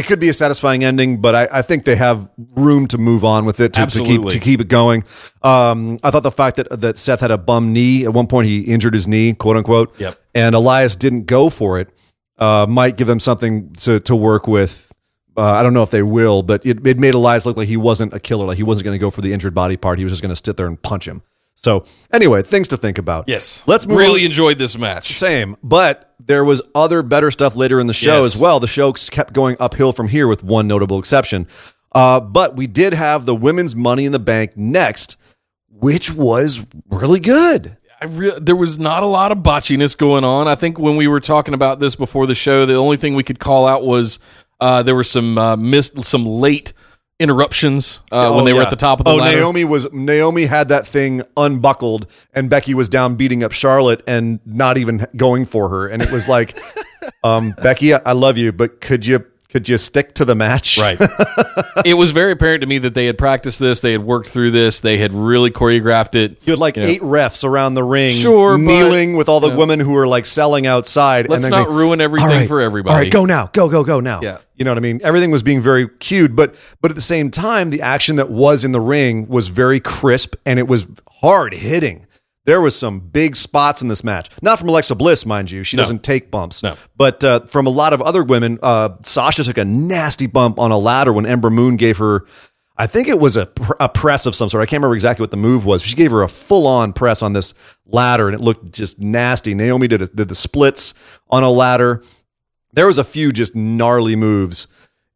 it 0.00 0.06
could 0.06 0.18
be 0.18 0.28
a 0.28 0.32
satisfying 0.32 0.82
ending. 0.82 1.20
But 1.20 1.34
I, 1.34 1.48
I 1.52 1.62
think 1.62 1.84
they 1.84 1.96
have 1.96 2.28
room 2.56 2.86
to 2.88 2.98
move 2.98 3.24
on 3.24 3.44
with 3.44 3.60
it 3.60 3.74
to, 3.74 3.86
to 3.86 4.02
keep 4.04 4.24
to 4.28 4.38
keep 4.40 4.60
it 4.60 4.68
going. 4.68 5.04
Um, 5.42 5.98
I 6.02 6.10
thought 6.10 6.22
the 6.22 6.32
fact 6.32 6.56
that 6.56 6.80
that 6.80 6.98
Seth 6.98 7.20
had 7.20 7.30
a 7.30 7.38
bum 7.38 7.72
knee 7.72 8.04
at 8.04 8.12
one 8.12 8.26
point, 8.26 8.48
he 8.48 8.62
injured 8.62 8.94
his 8.94 9.06
knee, 9.06 9.32
quote 9.34 9.56
unquote. 9.56 9.98
Yep. 10.00 10.18
And 10.34 10.54
Elias 10.54 10.96
didn't 10.96 11.24
go 11.26 11.50
for 11.50 11.78
it. 11.78 11.88
Uh, 12.38 12.66
might 12.68 12.96
give 12.96 13.06
them 13.06 13.20
something 13.20 13.72
to 13.74 14.00
to 14.00 14.16
work 14.16 14.46
with. 14.48 14.92
Uh, 15.36 15.42
I 15.52 15.62
don't 15.62 15.74
know 15.74 15.82
if 15.84 15.90
they 15.90 16.02
will, 16.02 16.42
but 16.42 16.66
it, 16.66 16.84
it 16.86 16.98
made 16.98 17.14
Elias 17.14 17.46
look 17.46 17.56
like 17.56 17.68
he 17.68 17.76
wasn't 17.76 18.12
a 18.12 18.20
killer. 18.20 18.46
Like 18.46 18.56
he 18.56 18.62
wasn't 18.62 18.84
going 18.86 18.94
to 18.94 18.98
go 18.98 19.10
for 19.10 19.20
the 19.20 19.32
injured 19.32 19.54
body 19.54 19.76
part. 19.76 19.98
He 19.98 20.04
was 20.04 20.12
just 20.12 20.22
going 20.22 20.34
to 20.34 20.42
sit 20.44 20.56
there 20.56 20.66
and 20.66 20.80
punch 20.82 21.06
him. 21.06 21.22
So 21.54 21.84
anyway, 22.12 22.42
things 22.42 22.68
to 22.68 22.76
think 22.76 22.98
about. 22.98 23.28
Yes, 23.28 23.62
Let's 23.66 23.86
move 23.86 23.98
Really 23.98 24.20
on. 24.22 24.26
enjoyed 24.26 24.58
this 24.58 24.76
match. 24.76 25.12
Same, 25.14 25.56
but 25.62 26.09
there 26.30 26.44
was 26.44 26.62
other 26.76 27.02
better 27.02 27.30
stuff 27.32 27.56
later 27.56 27.80
in 27.80 27.88
the 27.88 27.92
show 27.92 28.18
Yes. 28.18 28.34
as 28.34 28.40
well. 28.40 28.60
The 28.60 28.68
show 28.68 28.92
kept 28.92 29.32
going 29.32 29.56
uphill 29.58 29.92
from 29.92 30.06
here, 30.08 30.28
with 30.28 30.44
one 30.44 30.68
notable 30.68 30.98
exception. 31.00 31.48
Uh, 31.92 32.20
but 32.20 32.54
we 32.56 32.68
did 32.68 32.94
have 32.94 33.26
the 33.26 33.34
women's 33.34 33.74
Money 33.74 34.04
in 34.04 34.12
the 34.12 34.20
Bank 34.20 34.56
next, 34.56 35.16
which 35.68 36.12
was 36.14 36.64
really 36.88 37.18
good. 37.18 37.76
I 38.00 38.04
re- 38.06 38.38
there 38.40 38.54
was 38.56 38.78
not 38.78 39.02
a 39.02 39.06
lot 39.06 39.32
of 39.32 39.38
botchiness 39.38 39.96
going 39.96 40.22
on. 40.24 40.46
I 40.46 40.54
think 40.54 40.78
when 40.78 40.94
we 40.96 41.08
were 41.08 41.20
talking 41.20 41.52
about 41.52 41.80
this 41.80 41.96
before 41.96 42.26
the 42.28 42.34
show, 42.34 42.64
the 42.64 42.76
only 42.76 42.96
thing 42.96 43.14
we 43.16 43.24
could 43.24 43.40
call 43.40 43.66
out 43.66 43.84
was 43.84 44.18
uh, 44.60 44.82
there 44.84 44.94
were 44.94 45.04
some 45.04 45.36
uh, 45.36 45.56
missed, 45.56 46.02
some 46.04 46.24
late 46.24 46.72
interruptions 47.20 48.00
uh, 48.10 48.32
when 48.32 48.40
Oh, 48.40 48.44
they 48.44 48.52
were 48.52 48.62
at 48.62 48.70
the 48.70 48.76
top 48.76 48.98
of 48.98 49.04
the 49.04 49.12
oh, 49.12 49.16
ladder. 49.16 49.36
Naomi 49.36 49.64
was 49.64 49.86
Naomi 49.92 50.46
had 50.46 50.70
that 50.70 50.86
thing 50.86 51.22
unbuckled, 51.36 52.06
and 52.32 52.50
Becky 52.50 52.74
was 52.74 52.88
down 52.88 53.14
beating 53.14 53.44
up 53.44 53.52
Charlotte 53.52 54.02
and 54.08 54.40
not 54.44 54.78
even 54.78 55.06
going 55.14 55.44
for 55.44 55.68
her. 55.68 55.86
And 55.86 56.02
it 56.02 56.10
was 56.10 56.28
like, 56.28 56.58
um, 57.22 57.54
Becky, 57.62 57.94
I 57.94 58.00
I 58.04 58.12
love 58.12 58.38
you, 58.38 58.50
but 58.50 58.80
could 58.80 59.06
you 59.06 59.24
could 59.50 59.68
you 59.68 59.78
stick 59.78 60.14
to 60.14 60.24
the 60.24 60.34
match? 60.34 60.78
Right. 60.78 60.98
it 61.84 61.94
was 61.94 62.12
very 62.12 62.32
apparent 62.32 62.60
to 62.60 62.66
me 62.66 62.78
that 62.78 62.94
they 62.94 63.06
had 63.06 63.18
practiced 63.18 63.58
this, 63.58 63.80
they 63.80 63.92
had 63.92 64.04
worked 64.04 64.28
through 64.28 64.52
this, 64.52 64.80
they 64.80 64.98
had 64.98 65.12
really 65.12 65.50
choreographed 65.50 66.14
it. 66.14 66.38
You 66.44 66.52
had 66.52 66.58
like 66.60 66.76
You 66.76 66.82
know. 66.82 66.88
eight 66.88 67.02
refs 67.02 67.44
around 67.44 67.74
the 67.74 67.82
ring, 67.84 68.14
Sure, 68.16 68.52
but- 68.56 68.62
kneeling 68.62 69.16
with 69.16 69.28
all 69.28 69.40
the 69.40 69.54
women 69.54 69.80
who 69.80 69.90
were 69.92 70.06
like 70.06 70.26
selling 70.26 70.66
outside. 70.66 71.28
Let's 71.28 71.42
then 71.42 71.50
not 71.50 71.66
going, 71.66 71.76
ruin 71.76 72.00
everything 72.00 72.28
"All 72.28 72.34
right, 72.34 72.48
for 72.48 72.60
everybody." 72.60 72.94
All 72.94 73.00
right, 73.00 73.12
go 73.12 73.24
now, 73.24 73.48
go, 73.52 73.68
go, 73.68 73.82
go 73.84 74.00
now. 74.00 74.20
Yeah. 74.22 74.38
you 74.56 74.64
know 74.64 74.70
what 74.70 74.78
I 74.78 74.80
mean. 74.80 75.00
Everything 75.02 75.30
was 75.30 75.42
being 75.42 75.60
very 75.60 75.88
cued, 75.88 76.36
but 76.36 76.54
but 76.80 76.90
at 76.90 76.94
the 76.94 77.00
same 77.00 77.30
time, 77.30 77.70
the 77.70 77.82
action 77.82 78.16
that 78.16 78.30
was 78.30 78.64
in 78.64 78.72
the 78.72 78.80
ring 78.80 79.26
was 79.28 79.48
very 79.48 79.80
crisp 79.80 80.34
and 80.46 80.58
it 80.58 80.68
was 80.68 80.86
hard 81.20 81.54
hitting. 81.54 82.06
There 82.50 82.60
was 82.60 82.76
some 82.76 82.98
big 82.98 83.36
spots 83.36 83.80
in 83.80 83.86
this 83.86 84.02
match. 84.02 84.28
Not 84.42 84.58
from 84.58 84.70
Alexa 84.70 84.96
Bliss, 84.96 85.24
mind 85.24 85.52
you. 85.52 85.62
She 85.62 85.76
doesn't 85.76 86.02
take 86.02 86.32
bumps. 86.32 86.64
No. 86.64 86.76
But 86.96 87.22
uh, 87.22 87.46
from 87.46 87.68
a 87.68 87.70
lot 87.70 87.92
of 87.92 88.02
other 88.02 88.24
women, 88.24 88.58
uh, 88.60 88.96
Sasha 89.02 89.44
took 89.44 89.56
a 89.56 89.64
nasty 89.64 90.26
bump 90.26 90.58
on 90.58 90.72
a 90.72 90.76
ladder 90.76 91.12
when 91.12 91.26
Ember 91.26 91.48
Moon 91.48 91.76
gave 91.76 91.98
her, 91.98 92.26
I 92.76 92.88
think 92.88 93.06
it 93.06 93.20
was 93.20 93.36
a, 93.36 93.46
pr- 93.46 93.74
a 93.78 93.88
press 93.88 94.26
of 94.26 94.34
some 94.34 94.48
sort. 94.48 94.62
I 94.62 94.66
can't 94.66 94.80
remember 94.80 94.96
exactly 94.96 95.22
what 95.22 95.30
the 95.30 95.36
move 95.36 95.64
was. 95.64 95.80
She 95.84 95.94
gave 95.94 96.10
her 96.10 96.24
a 96.24 96.28
full 96.28 96.66
on 96.66 96.92
press 96.92 97.22
on 97.22 97.34
this 97.34 97.54
ladder 97.86 98.26
and 98.26 98.34
it 98.34 98.40
looked 98.40 98.72
just 98.72 98.98
nasty. 98.98 99.54
Naomi 99.54 99.86
did, 99.86 100.02
a, 100.02 100.06
did 100.08 100.26
the 100.26 100.34
splits 100.34 100.92
on 101.28 101.44
a 101.44 101.50
ladder. 101.50 102.02
There 102.72 102.88
was 102.88 102.98
a 102.98 103.04
few 103.04 103.30
just 103.30 103.54
gnarly 103.54 104.16
moves 104.16 104.66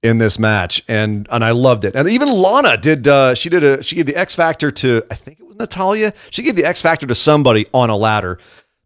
in 0.04 0.18
this 0.18 0.38
match 0.38 0.84
and 0.86 1.26
and 1.32 1.42
I 1.42 1.50
loved 1.50 1.84
it. 1.84 1.96
And 1.96 2.08
even 2.08 2.28
Lana 2.28 2.76
did 2.76 3.08
uh 3.08 3.34
she 3.34 3.48
did 3.48 3.64
a 3.64 3.82
she 3.82 3.96
gave 3.96 4.06
the 4.06 4.14
X 4.14 4.34
Factor 4.34 4.70
to 4.70 5.02
I 5.10 5.14
think 5.14 5.40
it 5.40 5.42
was 5.42 5.43
Natalya. 5.58 6.12
She 6.30 6.42
gave 6.42 6.56
the 6.56 6.64
X 6.64 6.82
Factor 6.82 7.06
to 7.06 7.14
somebody 7.14 7.66
on 7.72 7.90
a 7.90 7.96
ladder. 7.96 8.38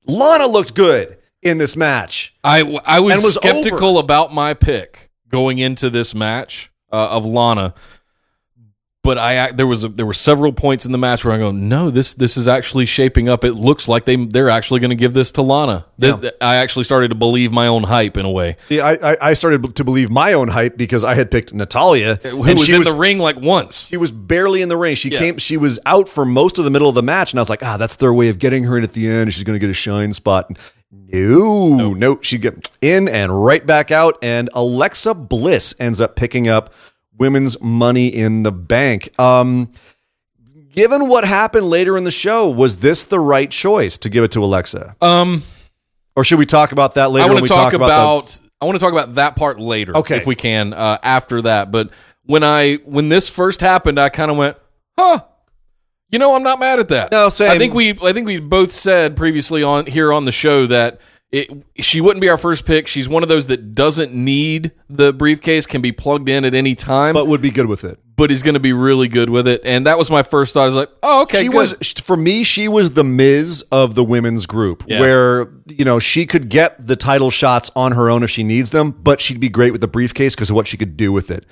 Lana 0.06 0.46
looked 0.46 0.74
good 0.74 1.18
in 1.42 1.58
this 1.58 1.76
match. 1.76 2.34
I, 2.42 2.60
I 2.84 3.00
was, 3.00 3.22
was 3.22 3.34
skeptical 3.34 3.98
about 3.98 4.32
my 4.32 4.54
pick 4.54 5.10
going 5.28 5.58
into 5.58 5.90
this 5.90 6.14
match 6.14 6.70
uh, 6.92 7.08
of 7.10 7.24
Lana, 7.24 7.74
but 9.08 9.16
I 9.16 9.52
there 9.52 9.66
was 9.66 9.84
a, 9.84 9.88
there 9.88 10.04
were 10.04 10.12
several 10.12 10.52
points 10.52 10.84
in 10.84 10.92
the 10.92 10.98
match 10.98 11.24
where 11.24 11.32
I 11.32 11.38
go, 11.38 11.50
no, 11.50 11.88
this 11.88 12.12
this 12.12 12.36
is 12.36 12.46
actually 12.46 12.84
shaping 12.84 13.26
up. 13.26 13.42
It 13.42 13.54
looks 13.54 13.88
like 13.88 14.04
they 14.04 14.16
they're 14.16 14.50
actually 14.50 14.80
going 14.80 14.90
to 14.90 14.96
give 14.96 15.14
this 15.14 15.32
to 15.32 15.40
Lana. 15.42 15.86
This, 15.96 16.14
I 16.42 16.56
actually 16.56 16.84
started 16.84 17.08
to 17.08 17.14
believe 17.14 17.50
my 17.50 17.68
own 17.68 17.84
hype 17.84 18.18
in 18.18 18.26
a 18.26 18.30
way. 18.30 18.58
See, 18.66 18.80
I, 18.80 19.12
I 19.12 19.16
I 19.30 19.32
started 19.32 19.74
to 19.76 19.82
believe 19.82 20.10
my 20.10 20.34
own 20.34 20.48
hype 20.48 20.76
because 20.76 21.04
I 21.04 21.14
had 21.14 21.30
picked 21.30 21.54
Natalya, 21.54 22.16
Who 22.16 22.36
was 22.36 22.66
she 22.66 22.72
in 22.72 22.80
was 22.80 22.88
the 22.88 22.96
ring 22.96 23.18
like 23.18 23.36
once. 23.40 23.86
she 23.86 23.96
was 23.96 24.10
barely 24.10 24.60
in 24.60 24.68
the 24.68 24.76
ring. 24.76 24.94
She 24.94 25.08
Yeah. 25.08 25.20
came. 25.20 25.38
She 25.38 25.56
was 25.56 25.78
out 25.86 26.06
for 26.06 26.26
most 26.26 26.58
of 26.58 26.66
the 26.66 26.70
middle 26.70 26.90
of 26.90 26.94
the 26.94 27.02
match, 27.02 27.32
and 27.32 27.38
I 27.38 27.40
was 27.40 27.48
like, 27.48 27.62
ah, 27.64 27.78
that's 27.78 27.96
their 27.96 28.12
way 28.12 28.28
of 28.28 28.38
getting 28.38 28.64
her 28.64 28.76
in 28.76 28.84
at 28.84 28.92
the 28.92 29.08
end. 29.08 29.32
She's 29.32 29.42
going 29.44 29.58
to 29.58 29.66
get 29.66 29.70
a 29.70 29.74
shine 29.74 30.12
spot. 30.12 30.50
No, 30.92 31.94
no, 31.94 32.18
she 32.20 32.36
get 32.36 32.70
in 32.82 33.08
and 33.08 33.42
right 33.44 33.64
back 33.66 33.90
out. 33.90 34.18
And 34.22 34.50
Alexa 34.52 35.14
Bliss 35.14 35.74
ends 35.80 35.98
up 36.02 36.14
picking 36.14 36.46
up 36.48 36.74
women's 37.18 37.60
Money 37.60 38.08
in 38.08 38.42
the 38.42 38.52
Bank. 38.52 39.10
Um, 39.18 39.72
given 40.72 41.08
what 41.08 41.24
happened 41.24 41.66
later 41.66 41.96
in 41.96 42.04
the 42.04 42.10
show, 42.10 42.48
was 42.48 42.78
this 42.78 43.04
the 43.04 43.20
right 43.20 43.50
choice 43.50 43.98
to 43.98 44.08
give 44.08 44.24
it 44.24 44.30
to 44.32 44.42
Alexa, 44.44 44.96
Um, 45.00 45.42
or 46.16 46.24
should 46.24 46.38
we 46.38 46.46
talk 46.46 46.72
about 46.72 46.94
that 46.94 47.10
later? 47.10 47.28
I 47.28 47.32
want 47.32 47.46
to 47.46 47.52
talk, 47.52 47.70
the- 47.72 47.76
about, 47.76 48.38
I 48.60 48.64
want 48.64 48.76
to 48.76 48.80
talk 48.80 48.92
about 48.92 49.14
that 49.16 49.36
part 49.36 49.60
later, 49.60 49.96
Okay. 49.96 50.16
if 50.16 50.26
we 50.26 50.34
can, 50.34 50.72
uh, 50.72 50.98
after 51.02 51.42
that. 51.42 51.70
But 51.70 51.90
when 52.24 52.44
I 52.44 52.74
when 52.84 53.08
this 53.08 53.28
first 53.28 53.60
happened, 53.60 53.98
I 53.98 54.08
kind 54.08 54.30
of 54.30 54.36
went, 54.36 54.56
huh. 54.98 55.20
You 56.10 56.18
know, 56.18 56.34
I'm 56.34 56.42
not 56.42 56.58
mad 56.58 56.78
at 56.78 56.88
that. 56.88 57.12
No, 57.12 57.28
same. 57.28 57.50
I 57.50 57.58
think 57.58 57.74
we 57.74 57.90
I 58.02 58.14
think 58.14 58.26
we 58.26 58.40
both 58.40 58.72
said 58.72 59.14
previously 59.16 59.62
on 59.62 59.84
here 59.84 60.10
on 60.12 60.24
the 60.24 60.32
show 60.32 60.64
that 60.66 61.00
it, 61.30 61.50
she 61.76 62.00
wouldn't 62.00 62.22
be 62.22 62.28
our 62.28 62.38
first 62.38 62.64
pick. 62.64 62.86
She's 62.86 63.08
one 63.08 63.22
of 63.22 63.28
those 63.28 63.48
that 63.48 63.74
doesn't 63.74 64.14
need 64.14 64.72
the 64.88 65.12
briefcase, 65.12 65.66
can 65.66 65.82
be 65.82 65.92
plugged 65.92 66.28
in 66.28 66.44
at 66.44 66.54
any 66.54 66.74
time, 66.74 67.12
but 67.12 67.24
but, 67.24 67.26
would 67.26 67.42
be 67.42 67.50
good 67.50 67.66
with 67.66 67.84
it. 67.84 67.98
is 68.30 68.42
going 68.42 68.54
to 68.54 68.60
be 68.60 68.72
really 68.72 69.08
good 69.08 69.28
with 69.28 69.46
it. 69.46 69.60
And 69.64 69.86
that 69.86 69.98
was 69.98 70.10
my 70.10 70.22
first 70.22 70.54
thought. 70.54 70.62
I 70.62 70.66
was 70.66 70.74
like, 70.74 70.90
oh, 71.02 71.22
okay, 71.22 71.38
she 71.40 71.48
good. 71.48 71.54
was 71.54 71.74
for 72.02 72.16
me 72.16 72.42
she 72.44 72.66
was 72.68 72.92
the 72.92 73.04
Miz 73.04 73.62
of 73.70 73.94
the 73.94 74.02
women's 74.04 74.46
group 74.46 74.84
Yeah. 74.86 75.00
where 75.00 75.52
you 75.66 75.84
know 75.84 75.98
she 75.98 76.24
could 76.24 76.48
get 76.48 76.86
the 76.86 76.96
title 76.96 77.30
shots 77.30 77.70
on 77.76 77.92
her 77.92 78.08
own 78.08 78.22
if 78.22 78.30
she 78.30 78.42
needs 78.42 78.70
them 78.70 78.92
but 78.92 79.20
she'd 79.20 79.40
be 79.40 79.50
great 79.50 79.72
with 79.72 79.82
the 79.82 79.88
briefcase 79.88 80.34
because 80.34 80.48
of 80.48 80.56
what 80.56 80.66
she 80.66 80.78
could 80.78 80.96
do 80.96 81.12
with 81.12 81.30
it 81.30 81.44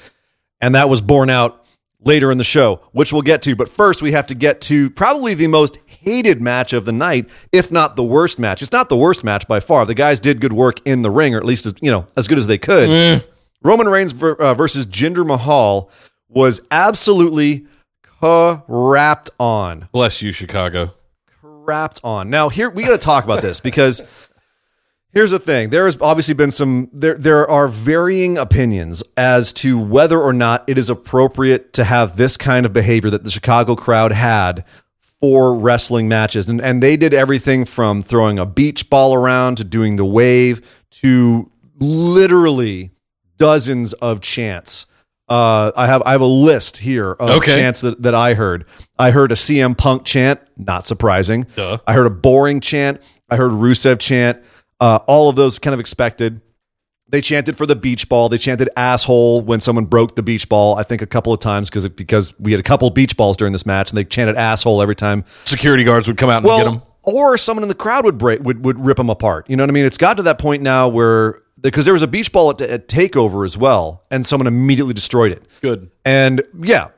and 0.60 0.74
that 0.74 0.88
was 0.88 1.02
borne 1.02 1.28
out 1.28 1.65
later 2.06 2.30
in 2.30 2.38
the 2.38 2.44
show 2.44 2.80
which 2.92 3.12
we'll 3.12 3.22
get 3.22 3.42
to. 3.42 3.54
But 3.56 3.68
first 3.68 4.00
we 4.00 4.12
have 4.12 4.26
to 4.28 4.34
get 4.34 4.60
to 4.62 4.88
probably 4.90 5.34
the 5.34 5.48
most 5.48 5.78
hated 5.86 6.40
match 6.40 6.72
of 6.72 6.84
the 6.84 6.92
night 6.92 7.28
if 7.52 7.72
not 7.72 7.96
the 7.96 8.04
worst 8.04 8.38
match. 8.38 8.62
It's 8.62 8.72
not 8.72 8.88
the 8.88 8.96
worst 8.96 9.24
match 9.24 9.46
by 9.48 9.60
far. 9.60 9.84
The 9.84 9.94
guys 9.94 10.20
did 10.20 10.40
good 10.40 10.52
work 10.52 10.80
in 10.86 11.02
the 11.02 11.10
ring 11.10 11.34
or 11.34 11.38
at 11.38 11.44
least 11.44 11.66
you 11.82 11.90
know 11.90 12.06
as 12.16 12.28
good 12.28 12.38
as 12.38 12.46
they 12.46 12.58
could. 12.58 13.24
Roman 13.62 13.88
Reigns 13.88 14.14
uh, 14.22 14.54
versus 14.54 14.86
Jinder 14.86 15.26
Mahal 15.26 15.90
was 16.28 16.60
absolutely 16.70 17.66
crapped 18.20 19.30
on. 19.40 19.88
Bless 19.92 20.22
you, 20.22 20.32
Chicago. 20.32 20.94
crapped 21.42 22.00
on. 22.04 22.30
Now 22.30 22.48
here 22.48 22.70
we 22.70 22.84
got 22.84 22.92
to 22.92 22.98
talk 22.98 23.24
about 23.24 23.42
this 23.42 23.58
because 23.60 24.02
here's 25.16 25.30
the 25.30 25.38
thing. 25.38 25.70
There 25.70 25.86
has 25.86 25.96
obviously 26.02 26.34
been 26.34 26.50
some 26.50 26.90
there 26.92 27.14
there 27.14 27.48
are 27.50 27.66
varying 27.68 28.36
opinions 28.36 29.02
as 29.16 29.50
to 29.54 29.78
whether 29.78 30.20
or 30.20 30.34
not 30.34 30.62
it 30.66 30.76
is 30.76 30.90
appropriate 30.90 31.72
to 31.72 31.84
have 31.84 32.18
this 32.18 32.36
kind 32.36 32.66
of 32.66 32.74
behavior 32.74 33.08
that 33.08 33.24
the 33.24 33.30
Chicago 33.30 33.74
crowd 33.74 34.12
had 34.12 34.62
for 35.18 35.56
wrestling 35.56 36.06
matches. 36.06 36.50
And 36.50 36.60
and 36.60 36.82
they 36.82 36.98
did 36.98 37.14
everything 37.14 37.64
from 37.64 38.02
throwing 38.02 38.38
a 38.38 38.44
beach 38.44 38.90
ball 38.90 39.14
around 39.14 39.56
to 39.56 39.64
doing 39.64 39.96
the 39.96 40.04
wave 40.04 40.60
to 41.02 41.50
literally 41.78 42.90
dozens 43.38 43.94
of 43.94 44.20
chants. 44.20 44.84
Uh, 45.30 45.72
I 45.74 45.86
have 45.86 46.02
I 46.04 46.12
have 46.12 46.20
a 46.20 46.26
list 46.26 46.76
here 46.76 47.12
of 47.12 47.30
Okay. 47.40 47.54
chants 47.54 47.80
that, 47.80 48.02
that 48.02 48.14
I 48.14 48.34
heard. 48.34 48.66
I 48.98 49.12
heard 49.12 49.32
a 49.32 49.34
CM 49.34 49.76
Punk 49.76 50.04
chant, 50.04 50.40
not 50.58 50.84
surprising. 50.86 51.46
Duh. 51.56 51.78
I 51.86 51.94
heard 51.94 52.06
a 52.06 52.10
boring 52.10 52.60
chant. 52.60 53.00
I 53.30 53.36
heard 53.36 53.50
Rusev 53.50 53.98
chant. 53.98 54.42
Uh, 54.80 54.96
all 55.06 55.28
of 55.28 55.36
those 55.36 55.58
kind 55.58 55.74
of 55.74 55.80
expected. 55.80 56.40
They 57.08 57.20
chanted 57.20 57.56
for 57.56 57.66
the 57.66 57.76
beach 57.76 58.08
ball. 58.08 58.28
They 58.28 58.38
chanted 58.38 58.68
asshole 58.76 59.42
when 59.42 59.60
someone 59.60 59.84
broke 59.84 60.16
the 60.16 60.22
beach 60.22 60.48
ball. 60.48 60.76
I 60.76 60.82
think 60.82 61.02
a 61.02 61.06
couple 61.06 61.32
of 61.32 61.38
times 61.38 61.70
because 61.70 61.88
because 61.88 62.38
we 62.40 62.50
had 62.50 62.58
a 62.58 62.64
couple 62.64 62.90
beach 62.90 63.16
balls 63.16 63.36
during 63.36 63.52
this 63.52 63.64
match, 63.64 63.90
and 63.90 63.96
they 63.96 64.04
chanted 64.04 64.36
asshole 64.36 64.82
every 64.82 64.96
time. 64.96 65.24
Security 65.44 65.84
guards 65.84 66.08
would 66.08 66.16
come 66.16 66.30
out 66.30 66.38
and 66.38 66.46
get 66.46 66.64
them. 66.64 66.82
Or 67.02 67.38
someone 67.38 67.62
in 67.62 67.68
the 67.68 67.76
crowd 67.76 68.04
would 68.04 68.18
break 68.18 68.40
would 68.42 68.64
would 68.64 68.84
rip 68.84 68.96
them 68.96 69.08
apart. 69.08 69.48
You 69.48 69.56
know 69.56 69.62
what 69.62 69.70
I 69.70 69.72
mean? 69.72 69.84
It's 69.84 69.96
got 69.96 70.16
to 70.16 70.24
that 70.24 70.40
point 70.40 70.62
now 70.62 70.88
where 70.88 71.42
because 71.60 71.84
there 71.84 71.94
was 71.94 72.02
a 72.02 72.08
beach 72.08 72.32
ball 72.32 72.50
at, 72.50 72.60
at 72.60 72.88
Takeover 72.88 73.44
as 73.44 73.56
well, 73.56 74.04
and 74.10 74.26
someone 74.26 74.48
immediately 74.48 74.92
destroyed 74.92 75.30
it. 75.30 75.46
Good. 75.62 75.90
And 76.04 76.42
yeah, 76.62 76.88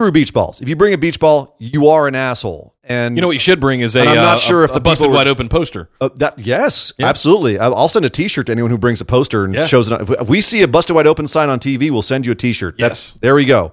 screw 0.00 0.10
beach 0.10 0.32
balls. 0.32 0.62
If 0.62 0.68
you 0.70 0.76
bring 0.76 0.94
a 0.94 0.98
beach 0.98 1.20
ball, 1.20 1.54
you 1.58 1.88
are 1.88 2.08
an 2.08 2.14
asshole. 2.14 2.74
And 2.84 3.16
You 3.16 3.20
know 3.20 3.26
what 3.26 3.34
you 3.34 3.38
should 3.38 3.60
bring 3.60 3.80
is 3.80 3.94
a. 3.96 4.00
And 4.00 4.08
I'm 4.08 4.16
not 4.16 4.34
uh, 4.36 4.38
sure 4.38 4.62
a, 4.62 4.64
if 4.64 4.70
the 4.70 4.78
a 4.78 4.80
busted 4.80 5.04
people 5.04 5.10
were- 5.10 5.16
wide 5.18 5.28
open 5.28 5.48
poster. 5.50 5.90
Uh, 6.00 6.08
that 6.16 6.38
yes, 6.38 6.90
absolutely. 6.98 7.58
I- 7.58 7.68
I'll 7.68 7.90
send 7.90 8.06
a 8.06 8.10
T-shirt 8.10 8.46
to 8.46 8.52
anyone 8.52 8.70
who 8.70 8.78
brings 8.78 9.02
a 9.02 9.04
poster 9.04 9.44
and 9.44 9.54
Yeah. 9.54 9.64
shows 9.66 9.92
it. 9.92 10.00
If 10.00 10.08
we- 10.08 10.16
If 10.16 10.28
we 10.28 10.40
see 10.40 10.62
a 10.62 10.68
busted 10.68 10.96
wide 10.96 11.06
open 11.06 11.26
sign 11.26 11.50
on 11.50 11.58
TV, 11.60 11.90
we'll 11.90 12.00
send 12.02 12.24
you 12.24 12.32
a 12.32 12.34
T-shirt. 12.34 12.76
That's 12.78 13.10
Yes. 13.12 13.18
there 13.20 13.34
we 13.34 13.44
go. 13.44 13.72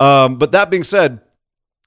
Um, 0.00 0.36
but 0.36 0.52
that 0.52 0.70
being 0.70 0.84
said, 0.84 1.20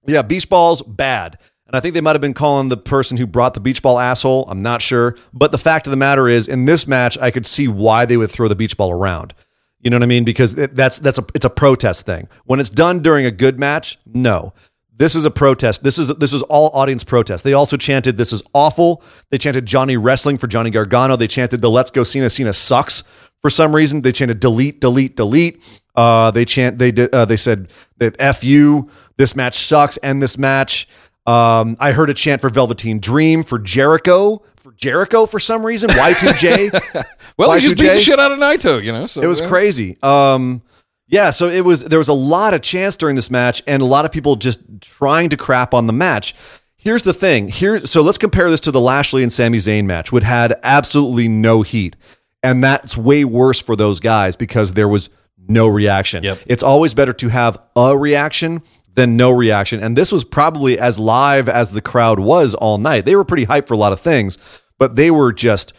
yeah, 0.05 0.21
beach 0.21 0.47
balls 0.47 0.81
bad, 0.83 1.39
and 1.65 1.75
I 1.75 1.79
think 1.79 1.95
they 1.95 2.01
might 2.01 2.13
have 2.13 2.21
been 2.21 2.33
calling 2.35 2.69
the 2.69 2.77
person 2.77 3.17
who 3.17 3.25
brought 3.25 3.55
the 3.55 3.61
beach 3.61 3.81
ball 3.81 3.99
asshole. 3.99 4.45
I'm 4.47 4.59
not 4.61 4.81
sure, 4.83 5.15
but 5.33 5.51
the 5.51 5.57
fact 5.57 5.87
of 5.87 5.91
the 5.91 5.97
matter 5.97 6.27
is, 6.27 6.47
in 6.47 6.65
this 6.65 6.85
match, 6.87 7.17
I 7.19 7.31
could 7.31 7.47
see 7.47 7.67
why 7.67 8.05
they 8.05 8.17
would 8.17 8.29
throw 8.29 8.47
the 8.47 8.55
beach 8.55 8.77
ball 8.77 8.91
around. 8.91 9.33
You 9.81 9.89
know 9.89 9.97
what 9.97 10.03
I 10.03 10.07
mean? 10.07 10.23
Because 10.23 10.57
it, 10.57 10.75
that's 10.75 10.99
that's 10.99 11.17
a 11.17 11.25
it's 11.33 11.45
a 11.45 11.49
protest 11.49 12.05
thing. 12.05 12.27
When 12.45 12.59
it's 12.59 12.69
done 12.69 13.01
during 13.01 13.25
a 13.25 13.31
good 13.31 13.59
match, 13.59 13.97
no. 14.05 14.53
This 14.95 15.15
is 15.15 15.25
a 15.25 15.31
protest. 15.31 15.83
This 15.83 15.97
is 15.97 16.09
this 16.09 16.31
is 16.31 16.43
all 16.43 16.69
audience 16.75 17.03
protest. 17.03 17.43
They 17.43 17.53
also 17.53 17.77
chanted 17.77 18.17
"This 18.17 18.31
is 18.31 18.43
awful." 18.53 19.01
They 19.31 19.39
chanted 19.39 19.65
Johnny 19.65 19.97
Wrestling 19.97 20.37
for 20.37 20.45
Johnny 20.45 20.69
Gargano. 20.69 21.15
They 21.15 21.27
chanted 21.27 21.61
the 21.61 21.71
"Let's 21.71 21.89
Go 21.89 22.03
Cena." 22.03 22.29
Cena 22.29 22.53
sucks 22.53 23.03
for 23.41 23.49
some 23.49 23.75
reason. 23.75 24.03
They 24.03 24.11
chanted 24.11 24.39
"Delete, 24.39 24.79
delete, 24.79 25.15
delete." 25.15 25.63
Uh, 25.95 26.29
they 26.29 26.45
chant. 26.45 26.77
They 26.77 26.91
did. 26.91 27.13
Uh, 27.13 27.25
they 27.25 27.37
said 27.37 27.71
that 27.97 28.15
"F 28.19 28.43
you." 28.43 28.91
This 29.17 29.35
match 29.35 29.55
sucks. 29.65 29.97
End 30.03 30.21
this 30.21 30.37
match. 30.37 30.87
Um, 31.25 31.77
I 31.79 31.91
heard 31.91 32.11
a 32.11 32.13
chant 32.13 32.41
for 32.41 32.49
Velveteen 32.49 32.99
Dream 32.99 33.43
for 33.43 33.57
Jericho 33.57 34.43
Jericho 34.81 35.25
for 35.25 35.39
some 35.39 35.65
reason. 35.65 35.89
Y2J. 35.89 37.05
Well, 37.37 37.53
he 37.53 37.61
just 37.61 37.77
beat 37.77 37.87
the 37.87 37.99
shit 37.99 38.19
out 38.19 38.31
of 38.31 38.37
Naito, 38.37 38.83
you 38.83 38.91
know. 38.91 39.07
So 39.07 39.21
It 39.21 39.25
was 39.25 39.39
yeah. 39.39 39.47
crazy. 39.47 39.97
Um, 40.03 40.61
yeah, 41.07 41.31
so 41.31 41.49
it 41.49 41.61
was. 41.65 41.83
There 41.83 41.97
was 41.97 42.07
a 42.07 42.13
lot 42.13 42.53
of 42.53 42.61
chance 42.61 42.95
during 42.97 43.15
this 43.15 43.31
match, 43.31 43.63
and 43.65 43.81
a 43.81 43.85
lot 43.85 44.05
of 44.05 44.11
people 44.11 44.35
just 44.35 44.59
trying 44.81 45.29
to 45.29 45.37
crap 45.37 45.73
on 45.73 45.87
the 45.87 45.93
match. 45.93 46.35
Here's 46.77 47.03
the 47.03 47.13
thing. 47.13 47.47
Here, 47.47 47.85
so 47.85 48.01
let's 48.01 48.17
compare 48.17 48.49
this 48.49 48.61
to 48.61 48.71
the 48.71 48.79
Lashley 48.79 49.23
and 49.23 49.31
Sami 49.31 49.57
Zayn 49.57 49.85
match, 49.85 50.11
which 50.11 50.23
had 50.23 50.59
absolutely 50.63 51.27
no 51.27 51.63
heat, 51.63 51.95
and 52.43 52.63
that's 52.63 52.95
way 52.95 53.25
worse 53.25 53.61
for 53.61 53.75
those 53.75 53.99
guys 53.99 54.35
because 54.35 54.73
there 54.73 54.87
was 54.87 55.09
no 55.47 55.67
reaction. 55.67 56.23
Yep. 56.23 56.39
It's 56.45 56.63
always 56.63 56.93
better 56.93 57.13
to 57.13 57.27
have 57.29 57.57
a 57.75 57.97
reaction 57.97 58.61
than 58.93 59.17
no 59.17 59.31
reaction, 59.31 59.83
and 59.83 59.97
this 59.97 60.11
was 60.11 60.23
probably 60.23 60.79
as 60.79 60.97
live 60.97 61.49
as 61.49 61.71
the 61.71 61.81
crowd 61.81 62.19
was 62.19 62.55
all 62.55 62.77
night. 62.77 63.05
They 63.05 63.15
were 63.15 63.25
pretty 63.25 63.47
hyped 63.47 63.67
for 63.67 63.73
a 63.73 63.77
lot 63.77 63.93
of 63.93 63.99
things, 63.99 64.37
but 64.81 64.95
they 64.95 65.11
were 65.11 65.31
just 65.31 65.73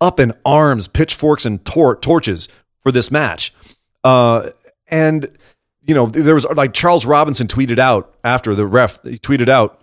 up 0.00 0.20
in 0.20 0.32
arms, 0.44 0.86
pitchforks 0.86 1.44
and 1.44 1.64
tor- 1.64 1.96
torches 1.96 2.46
for 2.84 2.92
this 2.92 3.10
match. 3.10 3.52
Uh, 4.04 4.50
and 4.86 5.26
you 5.82 5.92
know, 5.92 6.06
there 6.06 6.34
was 6.34 6.46
like 6.54 6.72
Charles 6.72 7.04
Robinson 7.04 7.48
tweeted 7.48 7.80
out 7.80 8.14
after 8.22 8.54
the 8.54 8.64
ref. 8.64 9.02
He 9.02 9.18
tweeted 9.18 9.48
out, 9.48 9.80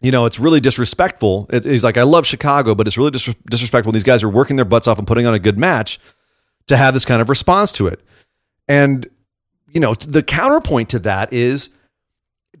you 0.00 0.10
know, 0.10 0.26
it's 0.26 0.40
really 0.40 0.58
disrespectful. 0.58 1.46
It- 1.50 1.64
he's 1.64 1.84
like, 1.84 1.96
I 1.96 2.02
love 2.02 2.26
Chicago, 2.26 2.74
but 2.74 2.88
it's 2.88 2.98
really 2.98 3.12
dis- 3.12 3.32
disrespectful. 3.48 3.92
These 3.92 4.02
guys 4.02 4.24
are 4.24 4.28
working 4.28 4.56
their 4.56 4.64
butts 4.64 4.88
off 4.88 4.98
and 4.98 5.06
putting 5.06 5.26
on 5.26 5.34
a 5.34 5.38
good 5.38 5.56
match 5.56 6.00
to 6.66 6.76
have 6.76 6.92
this 6.92 7.04
kind 7.04 7.22
of 7.22 7.28
response 7.28 7.70
to 7.74 7.86
it. 7.86 8.00
And 8.66 9.08
you 9.68 9.78
know, 9.78 9.94
the 9.94 10.24
counterpoint 10.24 10.88
to 10.88 10.98
that 10.98 11.32
is 11.32 11.70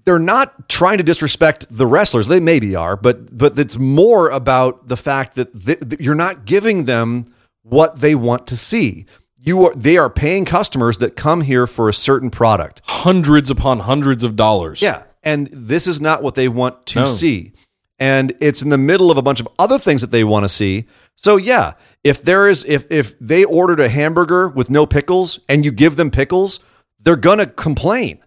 they're 0.04 0.18
not 0.18 0.68
trying 0.68 0.98
to 0.98 1.04
disrespect 1.04 1.66
the 1.70 1.86
wrestlers. 1.86 2.26
They 2.26 2.40
maybe 2.40 2.74
are, 2.74 2.96
but 2.96 3.36
but 3.36 3.58
it's 3.58 3.78
more 3.78 4.28
about 4.30 4.88
the 4.88 4.96
fact 4.96 5.34
that 5.36 5.52
th- 5.66 5.80
that 5.80 6.00
you're 6.00 6.14
not 6.14 6.44
giving 6.44 6.84
them 6.84 7.26
what 7.62 8.00
they 8.00 8.14
want 8.14 8.46
to 8.48 8.56
see. 8.56 9.06
You 9.38 9.66
are 9.66 9.74
they 9.74 9.96
are 9.96 10.10
paying 10.10 10.44
customers 10.44 10.98
that 10.98 11.16
come 11.16 11.42
here 11.42 11.66
for 11.66 11.88
a 11.88 11.94
certain 11.94 12.30
product. 12.30 12.82
hundreds 12.84 13.50
upon 13.50 13.80
hundreds 13.80 14.22
of 14.24 14.36
dollars. 14.36 14.82
Yeah, 14.82 15.04
and 15.22 15.48
this 15.52 15.86
is 15.86 16.00
not 16.00 16.22
what 16.22 16.34
they 16.34 16.48
want 16.48 16.86
to 16.86 17.00
No. 17.00 17.06
see. 17.06 17.52
And 17.98 18.32
it's 18.40 18.62
in 18.62 18.70
the 18.70 18.78
middle 18.78 19.10
of 19.10 19.18
a 19.18 19.22
bunch 19.22 19.40
of 19.40 19.48
other 19.58 19.78
things 19.78 20.00
that 20.00 20.10
they 20.10 20.24
want 20.24 20.44
to 20.44 20.48
see. 20.48 20.86
So 21.16 21.36
yeah, 21.36 21.72
if 22.02 22.22
there 22.22 22.48
is 22.48 22.64
if 22.66 22.90
if 22.90 23.18
they 23.18 23.44
ordered 23.44 23.80
a 23.80 23.88
hamburger 23.90 24.48
with 24.48 24.70
no 24.70 24.86
pickles 24.86 25.38
and 25.48 25.64
you 25.64 25.70
give 25.72 25.96
them 25.96 26.10
pickles, 26.10 26.60
they're 26.98 27.16
gonna 27.16 27.44
complain. 27.46 28.18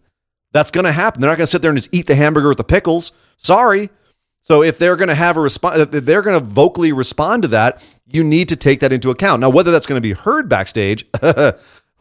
That's 0.53 0.71
gonna 0.71 0.91
happen. 0.91 1.19
They're 1.19 1.29
not 1.29 1.37
gonna 1.37 1.47
sit 1.47 1.61
there 1.61 1.71
and 1.71 1.77
just 1.77 1.89
eat 1.91 2.07
the 2.07 2.15
hamburger 2.15 2.47
with 2.47 2.57
the 2.57 2.63
pickles. 2.63 3.11
Sorry. 3.37 3.89
So 4.41 4.61
if 4.63 4.77
they're 4.77 4.95
gonna 4.95 5.15
have 5.15 5.35
a 5.35 5.41
response, 5.41 5.79
if 5.79 6.05
they're 6.05 6.21
gonna 6.21 6.39
vocally 6.39 6.93
respond 6.93 7.41
to 7.41 7.47
that, 7.49 7.83
you 8.05 8.23
need 8.23 8.49
to 8.49 8.55
take 8.55 8.79
that 8.79 8.93
into 8.93 9.09
account. 9.09 9.41
Now, 9.41 9.49
whether 9.49 9.71
that's 9.71 9.85
gonna 9.85 10.01
be 10.01 10.13
heard 10.13 10.47
backstage, 10.47 11.05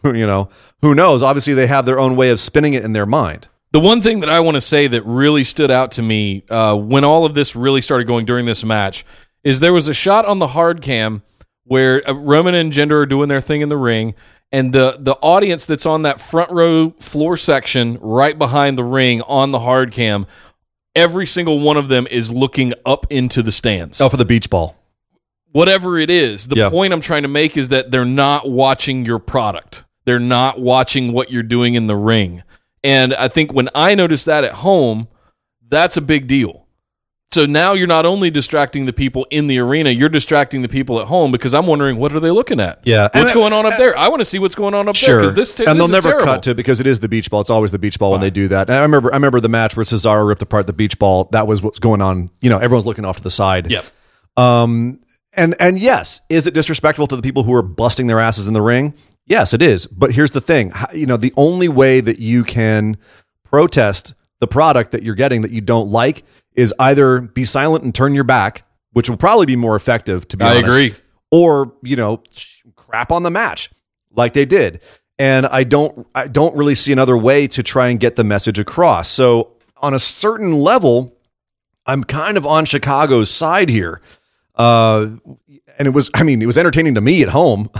you 0.04 0.26
know, 0.26 0.48
who 0.80 0.94
knows? 0.94 1.22
Obviously, 1.22 1.54
they 1.54 1.66
have 1.66 1.86
their 1.86 1.98
own 1.98 2.14
way 2.14 2.30
of 2.30 2.38
spinning 2.38 2.74
it 2.74 2.84
in 2.84 2.92
their 2.92 3.06
mind. 3.06 3.48
The 3.72 3.80
one 3.80 4.02
thing 4.02 4.20
that 4.20 4.28
I 4.28 4.40
want 4.40 4.56
to 4.56 4.60
say 4.60 4.86
that 4.88 5.02
really 5.06 5.44
stood 5.44 5.70
out 5.70 5.92
to 5.92 6.02
me 6.02 6.44
uh, 6.50 6.76
when 6.76 7.04
all 7.04 7.24
of 7.24 7.32
this 7.32 7.56
really 7.56 7.80
started 7.80 8.06
going 8.06 8.26
during 8.26 8.44
this 8.44 8.62
match 8.62 9.02
is 9.44 9.60
there 9.60 9.72
was 9.72 9.88
a 9.88 9.94
shot 9.94 10.26
on 10.26 10.40
the 10.40 10.48
hard 10.48 10.82
cam 10.82 11.22
where 11.64 12.06
uh, 12.06 12.12
Roman 12.12 12.54
and 12.54 12.70
Jinder 12.70 13.02
are 13.02 13.06
doing 13.06 13.28
their 13.28 13.40
thing 13.40 13.62
in 13.62 13.70
the 13.70 13.78
ring, 13.78 14.14
and 14.52 14.72
the 14.72 14.96
the 14.98 15.14
audience 15.14 15.66
that's 15.66 15.86
on 15.86 16.02
that 16.02 16.20
front 16.20 16.50
row 16.50 16.90
floor 17.00 17.36
section 17.36 17.98
right 18.00 18.38
behind 18.38 18.76
the 18.78 18.84
ring 18.84 19.22
on 19.22 19.50
the 19.50 19.60
hard 19.60 19.92
cam, 19.92 20.26
every 20.94 21.26
single 21.26 21.58
one 21.60 21.76
of 21.76 21.88
them 21.88 22.06
is 22.10 22.30
looking 22.30 22.74
up 22.84 23.06
into 23.10 23.42
the 23.42 23.52
stands. 23.52 24.00
Oh, 24.00 24.08
for 24.08 24.16
the 24.16 24.24
beach 24.24 24.50
ball. 24.50 24.76
whatever 25.52 25.98
it 25.98 26.08
is. 26.08 26.48
The 26.48 26.56
Yeah. 26.56 26.70
point 26.70 26.94
I'm 26.94 27.02
trying 27.02 27.22
to 27.24 27.28
make 27.28 27.58
is 27.58 27.68
that 27.68 27.90
they're 27.90 28.06
not 28.06 28.48
watching 28.48 29.04
your 29.04 29.18
product. 29.18 29.84
They're 30.06 30.18
not 30.18 30.58
watching 30.58 31.12
what 31.12 31.30
you're 31.30 31.42
doing 31.42 31.74
in 31.74 31.88
the 31.88 31.94
ring. 31.96 32.42
And 32.82 33.12
I 33.12 33.28
think 33.28 33.52
when 33.52 33.68
I 33.74 33.94
notice 33.94 34.24
that 34.24 34.44
at 34.44 34.52
home, 34.54 35.08
that's 35.68 35.98
a 35.98 36.00
big 36.00 36.26
deal. 36.26 36.66
So 37.32 37.46
now 37.46 37.72
you're 37.72 37.86
not 37.86 38.04
only 38.04 38.30
distracting 38.30 38.84
the 38.84 38.92
people 38.92 39.26
in 39.30 39.46
the 39.46 39.58
arena, 39.58 39.88
you're 39.90 40.10
distracting 40.10 40.60
the 40.60 40.68
people 40.68 41.00
at 41.00 41.06
home 41.06 41.32
because 41.32 41.54
I'm 41.54 41.66
wondering 41.66 41.96
what 41.96 42.12
are 42.12 42.20
they 42.20 42.30
looking 42.30 42.60
at? 42.60 42.80
Yeah. 42.84 43.04
What's 43.14 43.32
And- 43.32 43.32
going 43.32 43.52
on 43.54 43.64
up 43.64 43.76
there? 43.78 43.96
I 43.96 44.08
want 44.08 44.20
to 44.20 44.24
see 44.26 44.38
what's 44.38 44.54
going 44.54 44.74
on 44.74 44.86
up 44.86 44.94
there 44.96 45.06
Sure, 45.06 45.20
because 45.20 45.32
this, 45.34 45.58
and 45.60 45.68
this 45.68 45.76
they'll 45.78 45.88
never 45.88 46.10
terrible. 46.10 46.26
cut 46.26 46.42
to 46.42 46.50
it 46.50 46.56
because 46.56 46.78
it 46.78 46.86
is 46.86 47.00
the 47.00 47.08
beach 47.08 47.30
ball. 47.30 47.40
It's 47.40 47.48
always 47.48 47.70
the 47.70 47.78
beach 47.78 47.98
ball 47.98 48.12
when 48.12 48.20
they 48.20 48.28
do 48.30 48.48
that. 48.48 48.68
And 48.68 48.78
I 48.78 48.82
remember, 48.82 49.10
I 49.12 49.16
remember 49.16 49.40
the 49.40 49.48
match 49.48 49.76
where 49.76 49.84
Cesaro 49.84 50.28
ripped 50.28 50.42
apart 50.42 50.66
the 50.66 50.74
beach 50.74 50.98
ball. 50.98 51.28
That 51.32 51.46
was 51.46 51.62
what's 51.62 51.78
going 51.78 52.02
on. 52.02 52.28
You 52.42 52.50
know, 52.50 52.58
everyone's 52.58 52.84
looking 52.86 53.06
off 53.06 53.16
to 53.16 53.22
the 53.22 53.30
side. 53.30 53.70
Yep. 53.70 53.84
Um, 54.36 55.00
and 55.32 55.54
and 55.58 55.78
yes, 55.78 56.20
is 56.28 56.46
it 56.46 56.52
disrespectful 56.52 57.06
to 57.06 57.16
the 57.16 57.22
people 57.22 57.44
who 57.44 57.54
are 57.54 57.62
busting 57.62 58.08
their 58.08 58.20
asses 58.20 58.46
in 58.46 58.52
the 58.52 58.60
ring? 58.62 58.92
Yes, 59.26 59.54
it 59.54 59.62
is. 59.62 59.86
But 59.86 60.12
here's 60.12 60.32
the 60.32 60.42
thing: 60.42 60.70
you 60.92 61.06
know, 61.06 61.16
the 61.16 61.32
only 61.38 61.68
way 61.68 62.00
that 62.02 62.18
you 62.18 62.44
can 62.44 62.98
protest 63.44 64.12
the 64.40 64.46
product 64.46 64.90
that 64.90 65.02
you're 65.02 65.14
getting 65.14 65.42
that 65.42 65.50
you 65.52 65.60
don't 65.62 65.90
like 65.90 66.24
is 66.54 66.74
either 66.78 67.20
be 67.20 67.44
silent 67.44 67.84
and 67.84 67.94
turn 67.94 68.14
your 68.14 68.24
back, 68.24 68.64
which 68.92 69.08
will 69.08 69.16
probably 69.16 69.46
be 69.46 69.56
more 69.56 69.76
effective. 69.76 70.26
To 70.28 70.36
be 70.36 70.44
I 70.44 70.56
honest, 70.56 70.68
agree. 70.68 70.94
or 71.30 71.72
you 71.82 71.96
know 71.96 72.22
crap 72.76 73.10
on 73.12 73.22
the 73.22 73.30
match 73.30 73.70
like 74.14 74.34
they 74.34 74.44
did 74.44 74.82
and 75.18 75.46
i 75.46 75.64
don't 75.64 76.06
i 76.14 76.26
don't 76.28 76.54
really 76.54 76.74
see 76.74 76.92
another 76.92 77.16
way 77.16 77.46
to 77.46 77.62
try 77.62 77.88
and 77.88 77.98
get 77.98 78.16
the 78.16 78.24
message 78.24 78.58
across 78.58 79.08
so 79.08 79.52
on 79.78 79.94
a 79.94 79.98
certain 79.98 80.52
level 80.52 81.16
i'm 81.86 82.04
kind 82.04 82.36
of 82.36 82.44
on 82.44 82.66
chicago's 82.66 83.30
side 83.30 83.70
here 83.70 84.02
uh 84.56 85.06
and 85.78 85.88
it 85.88 85.94
was 85.94 86.10
i 86.12 86.22
mean 86.22 86.42
it 86.42 86.46
was 86.46 86.58
entertaining 86.58 86.94
to 86.94 87.00
me 87.00 87.22
at 87.22 87.30
home 87.30 87.70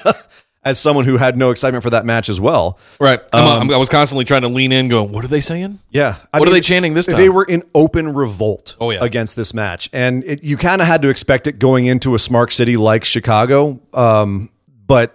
as 0.66 0.78
someone 0.78 1.04
who 1.06 1.16
had 1.16 1.38
no 1.38 1.50
excitement 1.50 1.82
for 1.82 1.90
that 1.90 2.04
match 2.04 2.28
as 2.28 2.38
well 2.40 2.78
Right. 3.00 3.20
I'm, 3.32 3.70
I'm- 3.70 3.78
was 3.78 3.88
constantly 3.88 4.24
trying 4.24 4.42
to 4.42 4.48
lean 4.48 4.72
in, 4.72 4.88
going, 4.88 5.12
"What 5.12 5.24
are 5.24 5.28
they 5.28 5.40
saying?" 5.40 5.78
Yeah. 5.90 6.16
I 6.32 6.38
What 6.40 6.48
are 6.48 6.52
they 6.52 6.60
chanting 6.60 6.92
this 6.94 7.06
time? 7.06 7.16
They 7.16 7.28
were 7.30 7.44
in 7.44 7.62
open 7.74 8.12
revolt 8.14 8.76
Oh, 8.80 8.90
yeah. 8.90 8.98
against 9.02 9.36
this 9.36 9.54
match. 9.54 9.88
And 9.92 10.24
it, 10.24 10.42
you 10.44 10.56
kind 10.58 10.82
of 10.82 10.86
had 10.88 11.00
to 11.02 11.08
expect 11.08 11.46
it 11.46 11.58
going 11.58 11.86
into 11.86 12.14
a 12.14 12.18
smart 12.18 12.52
city 12.52 12.76
like 12.76 13.04
Chicago. 13.04 13.80
Um, 13.94 14.50
but 14.86 15.14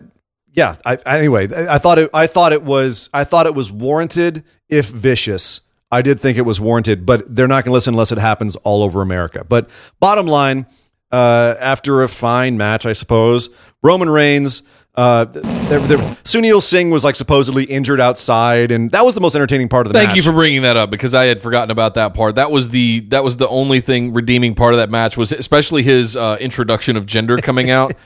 yeah, 0.54 0.76
I, 0.86 0.96
anyway, 1.06 1.48
I 1.54 1.76
I 1.76 1.78
thought 1.78 2.00
it, 2.00 2.10
I 2.14 2.28
thought 2.28 2.52
it 2.54 2.64
was, 2.64 3.10
I 3.14 3.24
thought 3.24 3.46
it 3.46 3.54
was 3.56 3.72
warranted 3.72 4.44
if 4.70 4.88
vicious. 4.88 5.62
I 5.92 6.02
did 6.02 6.20
think 6.20 6.38
it 6.38 6.44
was 6.46 6.60
warranted, 6.62 7.06
but 7.06 7.36
they're 7.36 7.48
not 7.50 7.66
going 7.66 7.72
to 7.72 7.74
listen 7.74 7.94
unless 7.94 8.12
it 8.14 8.18
happens 8.18 8.56
all 8.58 8.84
over 8.84 9.02
America. 9.02 9.44
But 9.44 9.70
bottom 10.00 10.26
line, 10.28 10.66
uh, 11.12 11.56
after 11.60 12.04
a 12.04 12.08
fine 12.08 12.56
match, 12.58 12.86
I 12.86 12.94
suppose, 12.94 13.50
Roman 13.84 14.10
Reigns, 14.10 14.64
uh, 14.96 15.24
they're, 15.26 15.80
they're, 15.80 15.98
Sunil 16.26 16.62
Singh 16.62 16.90
was 16.90 17.04
like 17.04 17.16
supposedly 17.16 17.64
injured 17.64 18.02
outside, 18.02 18.72
and 18.72 18.92
that 18.92 19.06
was 19.06 19.16
the 19.16 19.22
most 19.22 19.36
entertaining 19.36 19.70
part 19.70 19.88
of 19.88 19.94
the 19.94 19.98
match. 19.98 20.02
Thank 20.08 20.10
match. 20.10 20.18
you 20.18 20.24
for 20.24 20.34
bringing 20.34 20.64
that 20.64 20.76
up 20.76 20.90
because 20.90 21.16
I 21.16 21.26
had 21.26 21.40
forgotten 21.42 21.72
about 21.72 21.94
that 21.94 22.14
part. 22.14 22.36
That 22.36 22.52
was 22.52 22.70
the 22.70 23.00
that 23.10 23.24
was 23.24 23.38
the 23.38 23.48
only 23.48 23.80
thing 23.80 24.14
redeeming 24.14 24.54
part 24.54 24.74
of 24.74 24.80
that 24.80 24.90
match 24.90 25.16
was 25.16 25.32
especially 25.32 25.84
his 25.84 26.18
uh, 26.18 26.38
introduction 26.42 26.98
of 26.98 27.06
Jinder 27.06 27.42
coming 27.42 27.70
out. 27.70 27.94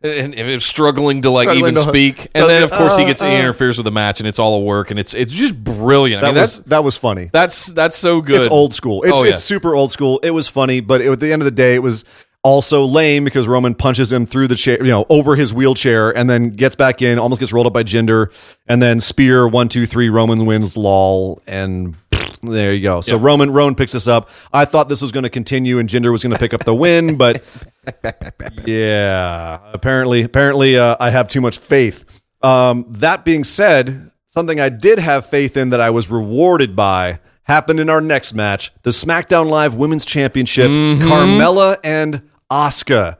And, 0.00 0.32
and 0.36 0.62
struggling 0.62 1.22
to 1.22 1.30
like 1.30 1.48
Struggling 1.48 1.72
even 1.72 1.82
to- 1.82 1.88
speak, 1.88 2.28
and 2.32 2.48
then 2.48 2.62
of 2.62 2.70
course 2.70 2.96
he 2.96 3.04
gets 3.04 3.20
Uh, 3.20 3.30
he 3.30 3.34
uh. 3.34 3.40
interferes 3.40 3.78
with 3.78 3.84
the 3.84 3.90
match, 3.90 4.20
and 4.20 4.28
it's 4.28 4.38
all 4.38 4.54
a 4.54 4.60
work, 4.60 4.92
and 4.92 5.00
it's 5.00 5.12
it's 5.12 5.32
just 5.32 5.56
brilliant. 5.64 6.22
I 6.22 6.28
that 6.28 6.34
mean, 6.34 6.40
was 6.40 6.60
that 6.66 6.84
was 6.84 6.96
funny. 6.96 7.30
that's 7.32 7.66
that's 7.66 7.96
so 7.96 8.20
good. 8.20 8.36
It's 8.36 8.46
old 8.46 8.72
school. 8.74 9.02
It's 9.02 9.12
Oh, 9.12 9.24
yeah. 9.24 9.30
it's 9.32 9.42
super 9.42 9.74
old 9.74 9.90
school. 9.90 10.20
It 10.22 10.30
was 10.30 10.46
funny, 10.46 10.78
but 10.78 11.00
it, 11.00 11.10
at 11.10 11.18
the 11.18 11.32
end 11.32 11.42
of 11.42 11.46
the 11.46 11.50
day, 11.50 11.74
it 11.74 11.82
was 11.82 12.04
Also 12.44 12.84
lame 12.84 13.24
because 13.24 13.48
Roman 13.48 13.74
punches 13.74 14.12
him 14.12 14.24
through 14.24 14.46
the 14.48 14.54
chair, 14.54 14.78
you 14.78 14.90
know, 14.90 15.04
over 15.08 15.34
his 15.36 15.52
wheelchair, 15.52 16.16
and 16.16 16.30
then 16.30 16.50
gets 16.50 16.76
back 16.76 17.02
in, 17.02 17.18
almost 17.18 17.40
gets 17.40 17.52
rolled 17.52 17.66
up 17.66 17.72
by 17.72 17.82
Jinder, 17.82 18.32
and 18.66 18.80
then 18.80 19.00
spear 19.00 19.46
one, 19.48 19.68
two, 19.68 19.86
three. 19.86 20.08
Roman 20.08 20.46
wins, 20.46 20.76
lol, 20.76 21.42
and 21.46 21.96
there 22.42 22.72
you 22.72 22.80
go. 22.82 23.00
So 23.00 23.16
Yep. 23.16 23.24
Roman 23.24 23.50
Roman 23.50 23.74
picks 23.74 23.92
this 23.92 24.06
up. 24.06 24.30
I 24.52 24.64
thought 24.64 24.88
this 24.88 25.02
was 25.02 25.10
going 25.10 25.24
to 25.24 25.30
continue, 25.30 25.78
and 25.78 25.88
Jinder 25.88 26.12
was 26.12 26.22
going 26.22 26.32
to 26.32 26.38
pick 26.38 26.54
up 26.54 26.64
the 26.64 26.74
win, 26.74 27.16
but 27.18 27.42
yeah, 28.66 29.58
apparently, 29.72 30.22
apparently, 30.22 30.78
uh, 30.78 30.96
I 31.00 31.10
have 31.10 31.28
too 31.28 31.40
much 31.40 31.58
faith. 31.58 32.04
Um, 32.42 32.86
that 32.88 33.24
being 33.24 33.44
said, 33.44 34.10
something 34.26 34.60
I 34.60 34.68
did 34.68 34.98
have 34.98 35.26
faith 35.26 35.56
in 35.56 35.70
that 35.70 35.80
I 35.80 35.90
was 35.90 36.10
rewarded 36.10 36.76
by 36.76 37.18
happened 37.48 37.80
in 37.80 37.90
our 37.90 38.00
next 38.00 38.34
match: 38.34 38.70
the 38.82 38.90
SmackDown 38.90 39.48
Live 39.50 39.74
Women's 39.74 40.04
Championship, 40.04 40.70
Carmella 40.70 41.78
and 41.82 42.22
Asuka. 42.50 43.16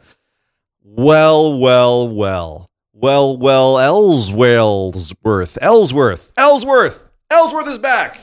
Well, 0.82 1.58
well, 1.58 2.08
well, 2.08 2.70
well, 2.92 3.36
well, 3.36 3.78
Ellsworth, 3.78 5.58
Ellsworth, 5.60 6.32
Ellsworth, 6.36 7.08
Ellsworth 7.30 7.68
is 7.68 7.78
back. 7.78 8.18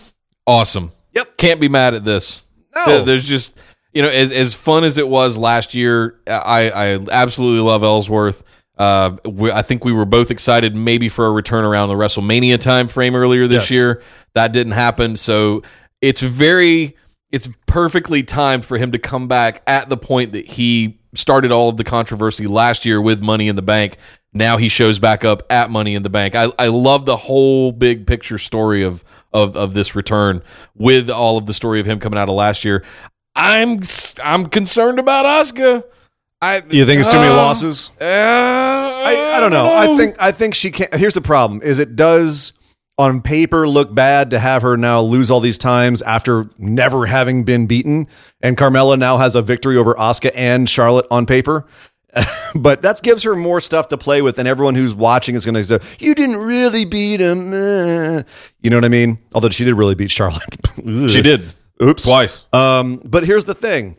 Awesome. 0.47 0.91
Yep. 1.13 1.37
Can't 1.37 1.59
be 1.61 1.69
mad 1.69 1.93
at 1.93 2.03
this. 2.05 2.43
No. 2.75 3.03
There's 3.05 3.25
just 3.25 3.57
you 3.93 4.01
know 4.01 4.09
as 4.09 4.31
as 4.33 4.53
fun 4.53 4.83
as 4.83 4.97
it 4.97 5.07
was 5.07 5.37
last 5.37 5.73
year. 5.73 6.19
I 6.27 6.69
I 6.69 6.99
absolutely 7.11 7.61
love 7.61 7.83
Ellsworth. 7.83 8.43
Uh, 8.77 9.15
we, 9.25 9.49
I 9.49 9.61
think 9.61 9.85
we 9.85 9.93
were 9.93 10.03
both 10.03 10.29
excited 10.31 10.75
maybe 10.75 11.07
for 11.07 11.25
a 11.27 11.31
return 11.31 11.63
around 11.63 11.87
the 11.87 11.93
WrestleMania 11.95 12.59
time 12.59 12.89
frame 12.89 13.15
earlier 13.15 13.47
this 13.47 13.69
Yes. 13.69 13.71
year. 13.71 14.01
That 14.33 14.51
didn't 14.51 14.73
happen, 14.73 15.15
so 15.15 15.61
it's 16.01 16.21
very 16.21 16.95
it's 17.31 17.49
perfectly 17.65 18.23
timed 18.23 18.63
for 18.65 18.77
him 18.77 18.91
to 18.91 18.99
come 18.99 19.27
back 19.27 19.61
at 19.67 19.89
the 19.89 19.97
point 19.97 20.31
that 20.33 20.45
he 20.45 20.99
started 21.13 21.51
all 21.51 21.69
of 21.69 21.77
the 21.77 21.83
controversy 21.83 22.47
last 22.47 22.85
year 22.85 23.01
with 23.01 23.21
Money 23.21 23.47
in 23.47 23.55
the 23.55 23.61
Bank. 23.61 23.97
Now 24.33 24.57
he 24.57 24.67
shows 24.69 24.99
back 24.99 25.23
up 25.25 25.43
at 25.49 25.69
Money 25.69 25.95
in 25.95 26.03
the 26.03 26.09
Bank. 26.09 26.35
I, 26.35 26.51
I 26.59 26.67
love 26.67 27.05
the 27.05 27.17
whole 27.17 27.71
big 27.71 28.05
picture 28.05 28.37
story 28.37 28.83
of, 28.83 29.03
of 29.33 29.55
of 29.55 29.73
this 29.73 29.95
return 29.95 30.43
with 30.75 31.09
all 31.09 31.37
of 31.37 31.45
the 31.45 31.53
story 31.53 31.79
of 31.79 31.85
him 31.85 31.99
coming 31.99 32.19
out 32.19 32.29
of 32.29 32.35
last 32.35 32.63
year. 32.65 32.83
I'm 33.35 33.81
I'm 34.23 34.45
concerned 34.45 34.99
about 34.99 35.25
Asuka. 35.25 35.83
I 36.41 36.57
You 36.69 36.85
think 36.85 36.99
it's 36.99 37.09
too 37.09 37.17
many 37.17 37.31
losses? 37.33 37.91
uh, 37.99 38.03
I, 38.03 39.35
I 39.35 39.39
don't 39.39 39.51
know. 39.51 39.73
I 39.73 39.97
think 39.97 40.15
I 40.19 40.31
think 40.31 40.53
she 40.53 40.69
can't. 40.69 40.93
Here's 40.93 41.13
the 41.13 41.21
problem: 41.21 41.61
is 41.61 41.79
it 41.79 41.95
does 41.95 42.53
on 42.97 43.21
paper 43.21 43.67
look 43.67 43.93
bad 43.93 44.31
to 44.31 44.39
have 44.39 44.61
her 44.61 44.77
now 44.77 45.01
lose 45.01 45.29
all 45.29 45.39
these 45.39 45.57
times 45.57 46.01
after 46.01 46.49
never 46.57 47.05
having 47.05 47.43
been 47.43 47.67
beaten, 47.67 48.07
and 48.41 48.57
Carmella 48.57 48.97
now 48.97 49.17
has 49.17 49.35
a 49.35 49.41
victory 49.41 49.77
over 49.77 49.93
Asuka 49.95 50.31
and 50.33 50.69
Charlotte 50.69 51.05
on 51.11 51.25
paper. 51.25 51.67
but 52.55 52.81
that 52.81 53.01
gives 53.01 53.23
her 53.23 53.35
more 53.35 53.59
stuff 53.59 53.89
to 53.89 53.97
play 53.97 54.21
with, 54.21 54.39
and 54.39 54.47
everyone 54.47 54.75
who's 54.75 54.93
watching 54.95 55.35
is 55.35 55.45
going 55.45 55.55
to 55.55 55.65
say, 55.65 55.79
"You 55.99 56.15
didn't 56.15 56.37
really 56.37 56.85
beat 56.85 57.19
him." 57.19 57.51
uh." 57.51 58.23
You 58.61 58.69
know 58.69 58.77
what 58.77 58.85
I 58.85 58.89
mean? 58.89 59.19
Although 59.33 59.49
she 59.49 59.65
did 59.65 59.73
really 59.73 59.95
beat 59.95 60.11
Charlotte. 60.11 60.43
she 61.09 61.21
did 61.21 61.43
Oops. 61.81 62.03
twice. 62.03 62.45
Um, 62.53 63.01
but 63.03 63.25
here's 63.25 63.45
the 63.45 63.53
thing. 63.53 63.97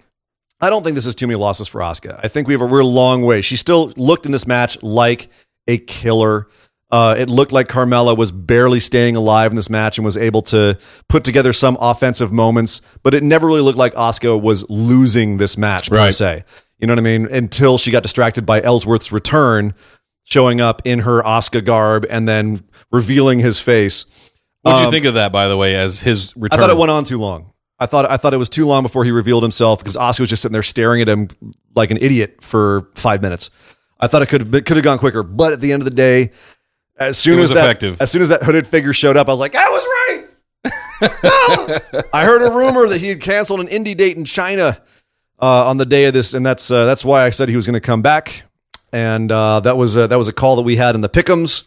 I 0.61 0.71
don't 0.71 0.83
think 0.83 0.95
this 0.95 1.05
is 1.05 1.15
too 1.15 1.27
many 1.27 1.37
losses 1.37 1.69
for 1.69 1.83
Asuka. 1.83 2.19
I 2.23 2.29
think 2.29 2.49
we 2.49 2.55
have 2.55 2.63
a 2.63 2.67
real 2.67 2.91
long 2.91 3.23
way. 3.23 3.43
She 3.43 3.57
still 3.57 3.93
looked 3.97 4.25
in 4.25 4.33
this 4.33 4.47
match 4.47 4.83
like 4.83 5.29
a 5.69 5.77
killer. 5.77 6.49
Uh, 6.91 7.17
it 7.19 7.29
looked 7.29 7.51
like 7.51 7.67
Carmella 7.67 8.17
was 8.17 8.31
barely 8.31 8.79
staying 8.79 9.17
alive 9.17 9.51
in 9.51 9.57
this 9.57 9.69
match 9.69 9.99
and 9.99 10.05
was 10.05 10.17
able 10.17 10.41
to 10.43 10.79
put 11.09 11.25
together 11.25 11.53
some 11.53 11.77
offensive 11.81 12.33
moments, 12.33 12.81
but 13.03 13.13
it 13.13 13.25
never 13.25 13.47
really 13.49 13.61
looked 13.61 13.79
like 13.79 13.93
Asuka 13.95 14.41
was 14.41 14.65
losing 14.71 15.39
this 15.39 15.59
match 15.59 15.91
per 15.91 15.97
Right. 15.97 16.15
se. 16.15 16.45
You 16.79 16.87
know 16.87 16.93
what 16.93 16.99
I 17.01 17.03
mean? 17.03 17.27
Until 17.27 17.77
she 17.77 17.91
got 17.91 18.03
distracted 18.05 18.47
by 18.47 18.61
Ellsworth's 18.61 19.11
return, 19.11 19.75
showing 20.23 20.61
up 20.61 20.83
in 20.85 21.01
her 21.01 21.23
Asuka 21.23 21.65
garb 21.65 22.07
and 22.09 22.29
then 22.29 22.63
revealing 22.93 23.41
his 23.41 23.59
face. 23.61 24.05
What 24.63 24.75
do 24.75 24.79
you 24.81 24.85
Um, 24.87 24.91
think 24.93 25.07
of 25.07 25.15
that, 25.15 25.33
by 25.33 25.49
the 25.49 25.57
way, 25.57 25.75
as 25.75 26.01
his 26.01 26.33
return? 26.37 26.59
I 26.59 26.63
thought 26.63 26.71
it 26.71 26.77
went 26.77 26.91
on 26.91 27.03
too 27.05 27.19
long. 27.19 27.53
I 27.81 27.87
thought 27.87 28.09
I 28.11 28.17
thought 28.17 28.33
it 28.33 28.39
was 28.39 28.49
too 28.49 28.67
long 28.67 28.83
before 28.83 29.05
he 29.05 29.11
revealed 29.11 29.43
himself 29.43 29.81
because 29.81 29.97
Asuka 29.97 30.21
was 30.21 30.31
just 30.31 30.43
sitting 30.43 30.53
there 30.53 30.63
staring 30.63 31.03
at 31.03 31.09
him 31.09 31.29
like 31.75 31.91
an 31.91 31.99
idiot 32.01 32.37
for 32.43 32.89
five 32.95 33.23
minutes. 33.23 33.51
I 34.01 34.07
thought 34.07 34.23
it 34.23 34.27
could 34.27 34.43
have 34.55 34.65
could 34.65 34.77
have 34.77 34.85
gone 34.85 34.99
quicker, 34.99 35.23
but 35.23 35.53
at 35.53 35.61
the 35.61 35.73
end 35.73 35.83
of 35.83 35.85
the 35.85 35.95
day, 35.95 36.31
as 36.99 37.19
soon 37.19 37.35
It 37.39 37.41
was 37.41 37.51
as 37.51 37.55
that 37.57 37.65
effective. 37.65 38.01
as 38.01 38.11
soon 38.11 38.23
as 38.23 38.29
that 38.31 38.43
hooded 38.43 38.67
figure 38.67 38.93
showed 38.93 39.17
up, 39.17 39.29
I 39.29 39.33
was 39.33 39.41
like, 39.41 39.55
I 39.55 39.69
was 39.69 39.83
right. 39.85 40.23
No! 41.23 42.03
I 42.13 42.25
heard 42.25 42.43
a 42.43 42.51
rumor 42.51 42.89
that 42.89 42.99
he 42.99 43.09
had 43.09 43.21
canceled 43.21 43.61
an 43.61 43.67
indie 43.69 43.97
date 43.97 44.17
in 44.17 44.25
China 44.25 44.81
uh, 45.41 45.67
on 45.67 45.77
the 45.77 45.85
day 45.85 46.07
of 46.07 46.15
this, 46.15 46.33
and 46.35 46.45
that's 46.45 46.71
uh, 46.71 46.87
that's 46.87 47.05
why 47.05 47.25
I 47.25 47.31
said 47.31 47.49
he 47.51 47.57
was 47.57 47.67
going 47.67 47.75
to 47.75 47.81
come 47.81 48.01
back. 48.03 48.45
And 48.93 49.31
uh, 49.31 49.61
that 49.61 49.77
was 49.77 49.97
uh, 49.97 50.07
that 50.07 50.17
was 50.17 50.29
a 50.29 50.33
call 50.33 50.57
that 50.57 50.63
we 50.63 50.77
had 50.77 50.95
in 50.95 51.01
the 51.03 51.09
pickums 51.09 51.65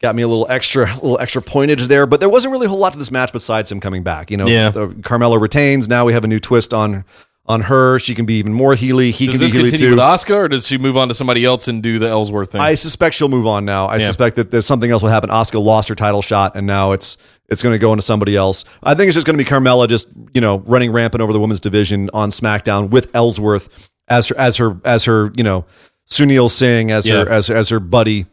got 0.00 0.14
me 0.14 0.22
a 0.22 0.28
little 0.28 0.46
extra 0.50 0.84
a 0.92 0.94
little 0.96 1.18
extra 1.18 1.40
pointage 1.40 1.80
there 1.88 2.06
but 2.06 2.20
there 2.20 2.28
wasn't 2.28 2.52
really 2.52 2.66
a 2.66 2.68
whole 2.68 2.78
lot 2.78 2.92
to 2.92 2.98
this 2.98 3.10
match 3.10 3.32
besides 3.32 3.72
him 3.72 3.80
coming 3.80 4.02
back 4.02 4.30
you 4.30 4.36
know 4.36 4.46
Yeah. 4.46 4.70
carmella 4.70 5.40
retains 5.40 5.88
now 5.88 6.04
we 6.04 6.12
have 6.12 6.22
a 6.22 6.26
new 6.28 6.38
twist 6.38 6.74
on 6.74 7.06
on 7.48 7.60
her 7.62 7.98
she 7.98 8.14
can 8.14 8.26
be 8.26 8.34
even 8.38 8.52
more 8.52 8.74
healy 8.74 9.10
he 9.10 9.26
Does 9.26 9.34
can 9.36 9.40
this 9.40 9.52
be 9.52 9.58
healy 9.58 9.70
continue 9.70 9.90
too 9.94 9.96
with 9.96 10.04
Asuka, 10.04 10.34
or 10.36 10.48
does 10.48 10.66
she 10.66 10.78
move 10.78 10.96
on 10.96 11.08
to 11.08 11.14
somebody 11.14 11.44
else 11.44 11.68
and 11.68 11.82
do 11.82 11.98
the 11.98 12.08
Ellsworth 12.08 12.52
thing? 12.52 12.60
i 12.60 12.74
suspect 12.74 13.14
she'll 13.14 13.28
move 13.28 13.46
on 13.46 13.64
now 13.64 13.86
i 13.86 13.96
Yeah. 13.96 14.06
suspect 14.06 14.36
that 14.36 14.50
there's 14.50 14.66
something 14.66 14.90
else 14.90 15.02
will 15.02 15.10
happen 15.10 15.30
asuka 15.30 15.62
lost 15.62 15.88
her 15.88 15.94
title 15.94 16.22
shot 16.22 16.56
and 16.56 16.66
now 16.66 16.92
it's 16.92 17.16
it's 17.48 17.62
going 17.62 17.72
to 17.74 17.78
go 17.78 17.92
into 17.92 18.02
somebody 18.02 18.34
else 18.36 18.64
i 18.82 18.94
think 18.94 19.08
it's 19.08 19.14
just 19.14 19.26
going 19.26 19.38
to 19.38 19.42
be 19.44 19.48
carmella 19.48 19.88
just 19.88 20.08
you 20.34 20.40
know 20.40 20.58
running 20.66 20.90
rampant 20.92 21.22
over 21.22 21.32
the 21.32 21.40
women's 21.40 21.60
division 21.60 22.10
on 22.12 22.30
smackdown 22.30 22.90
with 22.90 23.08
ellsworth 23.14 23.90
as 24.08 24.28
her 24.28 24.36
as 24.38 24.56
her 24.56 24.80
as 24.84 25.04
her 25.04 25.30
you 25.36 25.44
know 25.44 25.64
sunil 26.10 26.50
singh 26.50 26.90
as 26.90 27.06
her 27.06 27.24
Yeah. 27.28 27.34
as 27.34 27.48
as 27.50 27.68
her 27.68 27.78
buddy 27.80 28.26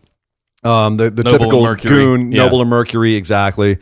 um, 0.63 0.95
the, 0.97 1.09
the 1.09 1.23
Noble 1.23 1.37
typical 1.37 1.63
Mercury. 1.63 1.89
goon, 1.93 2.31
Yeah. 2.31 2.43
noble 2.43 2.61
and 2.61 2.69
Mercury, 2.69 3.15
exactly. 3.15 3.79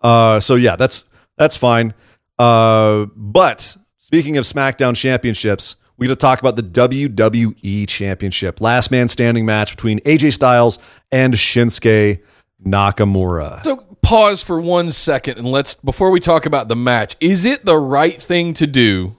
Uh, 0.00 0.38
so 0.38 0.54
yeah, 0.54 0.76
that's 0.76 1.04
that's 1.36 1.56
fine. 1.56 1.92
Uh, 2.38 3.06
but 3.16 3.76
speaking 4.10 4.36
of 4.36 4.44
SmackDown 4.44 4.96
championships, 4.96 5.76
we 5.96 6.08
got 6.08 6.14
to 6.14 6.16
talk 6.16 6.40
about 6.40 6.56
the 6.56 6.64
WWE 6.64 7.86
Championship, 7.86 8.60
last 8.60 8.90
man 8.90 9.06
standing 9.06 9.46
match 9.46 9.70
between 9.70 10.00
AJ 10.00 10.32
Styles 10.32 10.80
and 11.12 11.34
Shinsuke 11.34 12.20
Nakamura. 12.66 13.62
So 13.62 13.76
pause 14.02 14.42
for 14.42 14.60
one 14.60 14.90
second 14.90 15.38
and 15.38 15.46
let's 15.46 15.76
before 15.76 16.10
we 16.10 16.18
talk 16.18 16.44
about 16.44 16.66
the 16.66 16.74
match. 16.74 17.14
Is 17.20 17.44
it 17.44 17.64
the 17.64 17.76
right 17.76 18.20
thing 18.20 18.52
to 18.54 18.66
do? 18.66 19.16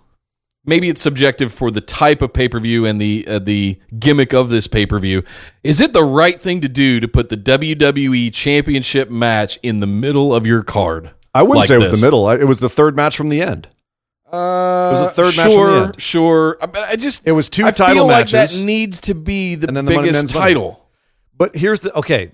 Maybe 0.66 0.90
it's 0.90 1.02
subjective 1.02 1.54
for 1.54 1.72
the 1.72 1.80
type 1.80 2.22
of 2.22 2.34
pay 2.34 2.50
per 2.50 2.60
view 2.60 2.86
and 2.86 3.00
the 3.00 3.26
uh, 3.26 3.40
the 3.40 3.80
gimmick 3.98 4.34
of 4.34 4.50
this 4.50 4.68
pay 4.68 4.86
per 4.86 5.00
view. 5.00 5.24
Is 5.64 5.80
it 5.80 5.94
the 5.94 6.04
right 6.04 6.40
thing 6.40 6.60
to 6.60 6.68
do 6.68 7.00
to 7.00 7.08
put 7.08 7.30
the 7.30 7.38
WWE 7.38 8.34
Championship 8.34 9.10
match 9.10 9.58
in 9.64 9.80
the 9.80 9.88
middle 9.88 10.36
of 10.36 10.46
your 10.46 10.64
card? 10.64 11.12
I 11.34 11.44
wouldn't 11.44 11.60
like 11.60 11.68
say 11.70 11.76
it 11.76 11.80
was 11.80 11.92
this? 11.92 12.02
the 12.02 12.06
middle. 12.06 12.30
It 12.30 12.44
was 12.44 12.60
the 12.60 12.70
third 12.70 12.98
match 12.98 13.16
from 13.16 13.30
the 13.30 13.42
end. 13.42 13.70
Uh, 14.32 14.92
was 14.94 15.16
the 15.16 15.24
third 15.24 15.38
match 15.38 15.52
sure, 15.52 15.68
the 15.68 15.84
end. 15.86 16.02
Sure, 16.02 16.58
but 16.62 16.78
I 16.84 16.96
just 16.96 17.28
It 17.28 17.34
was 17.34 17.50
two 17.50 17.66
I 17.66 17.72
title 17.72 17.96
feel 17.96 18.08
matches. 18.08 18.34
Like 18.34 18.50
that 18.50 18.64
needs 18.64 19.02
to 19.02 19.14
be 19.14 19.56
the 19.56 19.68
And 19.68 19.76
then 19.76 19.86
the 19.86 19.92
biggest 19.96 20.18
men's 20.20 20.34
money. 20.34 20.54
title. 20.54 20.88
But 21.38 21.56
here's 21.56 21.82
the 21.82 21.94
okay. 21.98 22.32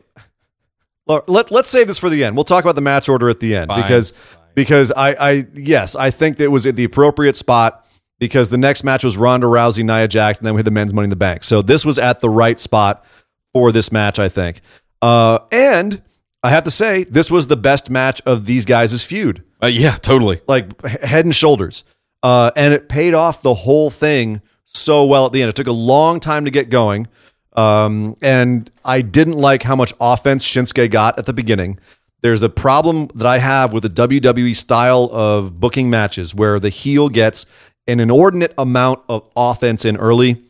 Let 1.07 1.51
let's 1.51 1.69
save 1.69 1.88
this 1.88 1.97
for 1.97 2.10
the 2.10 2.23
end. 2.23 2.36
We'll 2.36 2.43
talk 2.43 2.65
about 2.65 2.75
the 2.75 2.81
match 2.81 3.07
order 3.07 3.29
at 3.29 3.39
the 3.39 3.55
end 3.55 3.69
Fine. 3.69 3.81
because 3.81 4.13
because 4.55 4.91
I 4.91 5.13
I 5.13 5.47
yes 5.55 5.95
I 5.95 6.12
think 6.12 6.39
it 6.39 6.49
was 6.49 6.65
at 6.67 6.75
the 6.75 6.83
appropriate 6.83 7.38
spot 7.38 7.86
because 8.19 8.49
the 8.49 8.57
next 8.57 8.83
match 8.83 9.03
was 9.05 9.17
Ronda 9.17 9.47
Rousey 9.47 9.83
Nia 9.86 10.07
Jax 10.10 10.38
and 10.39 10.45
then 10.45 10.53
we 10.53 10.60
had 10.60 10.65
the 10.65 10.71
men's 10.71 10.93
Money 10.93 11.05
in 11.05 11.10
the 11.10 11.15
Bank. 11.15 11.43
So 11.43 11.62
this 11.62 11.86
was 11.86 11.97
at 11.97 12.19
the 12.19 12.29
right 12.29 12.60
spot 12.60 13.05
for 13.53 13.71
this 13.71 13.91
match 13.91 14.19
I 14.19 14.27
think. 14.27 14.60
Uh, 15.01 15.39
and 15.51 16.01
I 16.47 16.51
have 16.51 16.63
to 16.63 16.71
say 16.71 17.03
this 17.03 17.29
was 17.29 17.47
the 17.47 17.57
best 17.57 17.89
match 17.89 18.21
of 18.25 18.45
these 18.45 18.65
guys' 18.65 19.03
feud 19.03 19.43
Uh, 19.62 19.67
yeah, 19.67 19.97
totally. 19.97 20.41
like 20.47 20.81
head 20.86 21.25
and 21.25 21.36
shoulders. 21.36 21.83
Uh, 22.23 22.51
and 22.55 22.73
it 22.73 22.89
paid 22.89 23.13
off 23.13 23.41
the 23.41 23.53
whole 23.53 23.89
thing 23.89 24.41
so 24.65 25.05
well 25.05 25.25
at 25.25 25.33
the 25.33 25.41
end. 25.41 25.49
It 25.49 25.55
took 25.55 25.67
a 25.67 25.71
long 25.71 26.19
time 26.19 26.45
to 26.45 26.51
get 26.51 26.69
going. 26.69 27.07
Um, 27.55 28.15
and 28.21 28.69
I 28.86 29.01
didn't 29.01 29.38
like 29.38 29.63
how 29.63 29.75
much 29.75 29.93
offense 29.99 30.45
Shinsuke 30.45 30.89
got 30.91 31.17
at 31.19 31.25
the 31.25 31.33
beginning. 31.33 31.79
There's 32.21 32.41
a 32.43 32.49
problem 32.49 33.07
that 33.15 33.27
I 33.27 33.38
have 33.39 33.73
with 33.73 33.83
the 33.83 33.89
WWE 34.07 34.55
style 34.55 35.10
of 35.12 35.60
booking 35.60 35.89
matches 35.89 36.33
where 36.36 36.60
the 36.60 36.69
heel 36.69 37.10
gets 37.10 37.45
an 37.88 37.99
inordinate 37.99 38.53
amount 38.57 38.99
of 39.10 39.27
offense 39.36 39.86
in 39.86 39.97
early 39.97 40.43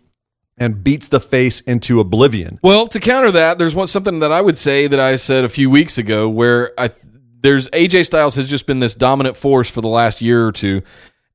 and 0.57 0.83
beats 0.83 1.07
the 1.07 1.19
face 1.19 1.61
into 1.61 1.99
oblivion. 1.99 2.59
Well, 2.63 2.87
to 2.87 2.99
counter 2.99 3.31
that, 3.31 3.57
there's 3.57 3.75
one 3.75 3.87
something 3.87 4.19
that 4.19 4.31
I 4.31 4.41
would 4.41 4.57
say 4.57 4.87
that 4.87 4.99
I 4.99 5.15
said 5.15 5.43
a 5.43 5.49
few 5.49 5.69
weeks 5.69 5.97
ago, 5.97 6.27
where 6.27 6.73
I 6.77 6.89
there's 7.41 7.69
AJ 7.69 8.07
Styles 8.07 8.35
has 8.35 8.49
just 8.49 8.65
been 8.65 8.79
this 8.79 8.95
dominant 8.95 9.37
force 9.37 9.69
for 9.69 9.81
the 9.81 9.87
last 9.87 10.21
year 10.21 10.45
or 10.45 10.51
two, 10.51 10.81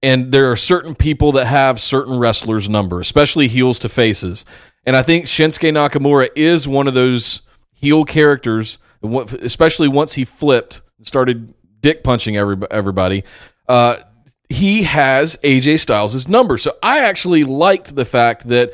and 0.03 0.33
there 0.33 0.51
are 0.51 0.57
certain 0.57 0.95
people 0.95 1.33
that 1.33 1.47
have 1.47 1.81
certain 1.81 2.19
wrestlers' 2.19 2.69
number, 2.69 3.01
especially 3.01 3.49
heels 3.49 3.79
to 3.81 3.89
faces, 3.89 4.45
and 4.85 4.97
I 4.97 5.03
think 5.03 5.27
Shinsuke 5.27 5.73
Nakamura 5.73 6.29
is 6.35 6.67
one 6.67 6.89
of 6.89 6.95
those 6.95 7.43
heel 7.73 8.05
characters, 8.05 8.79
especially 9.03 9.89
once 9.89 10.15
he 10.15 10.25
flipped 10.25 10.83
and 10.99 11.07
started 11.07 11.55
dick 11.81 12.03
punching 12.03 12.37
everybody. 12.37 13.25
Uh, 13.69 13.97
he 14.49 14.83
has 14.83 15.37
AJ 15.39 15.81
Styles' 15.81 16.29
number. 16.29 16.59
So 16.59 16.77
I 16.83 17.01
actually 17.01 17.45
liked 17.45 17.95
the 17.95 18.05
fact 18.05 18.49
that 18.49 18.73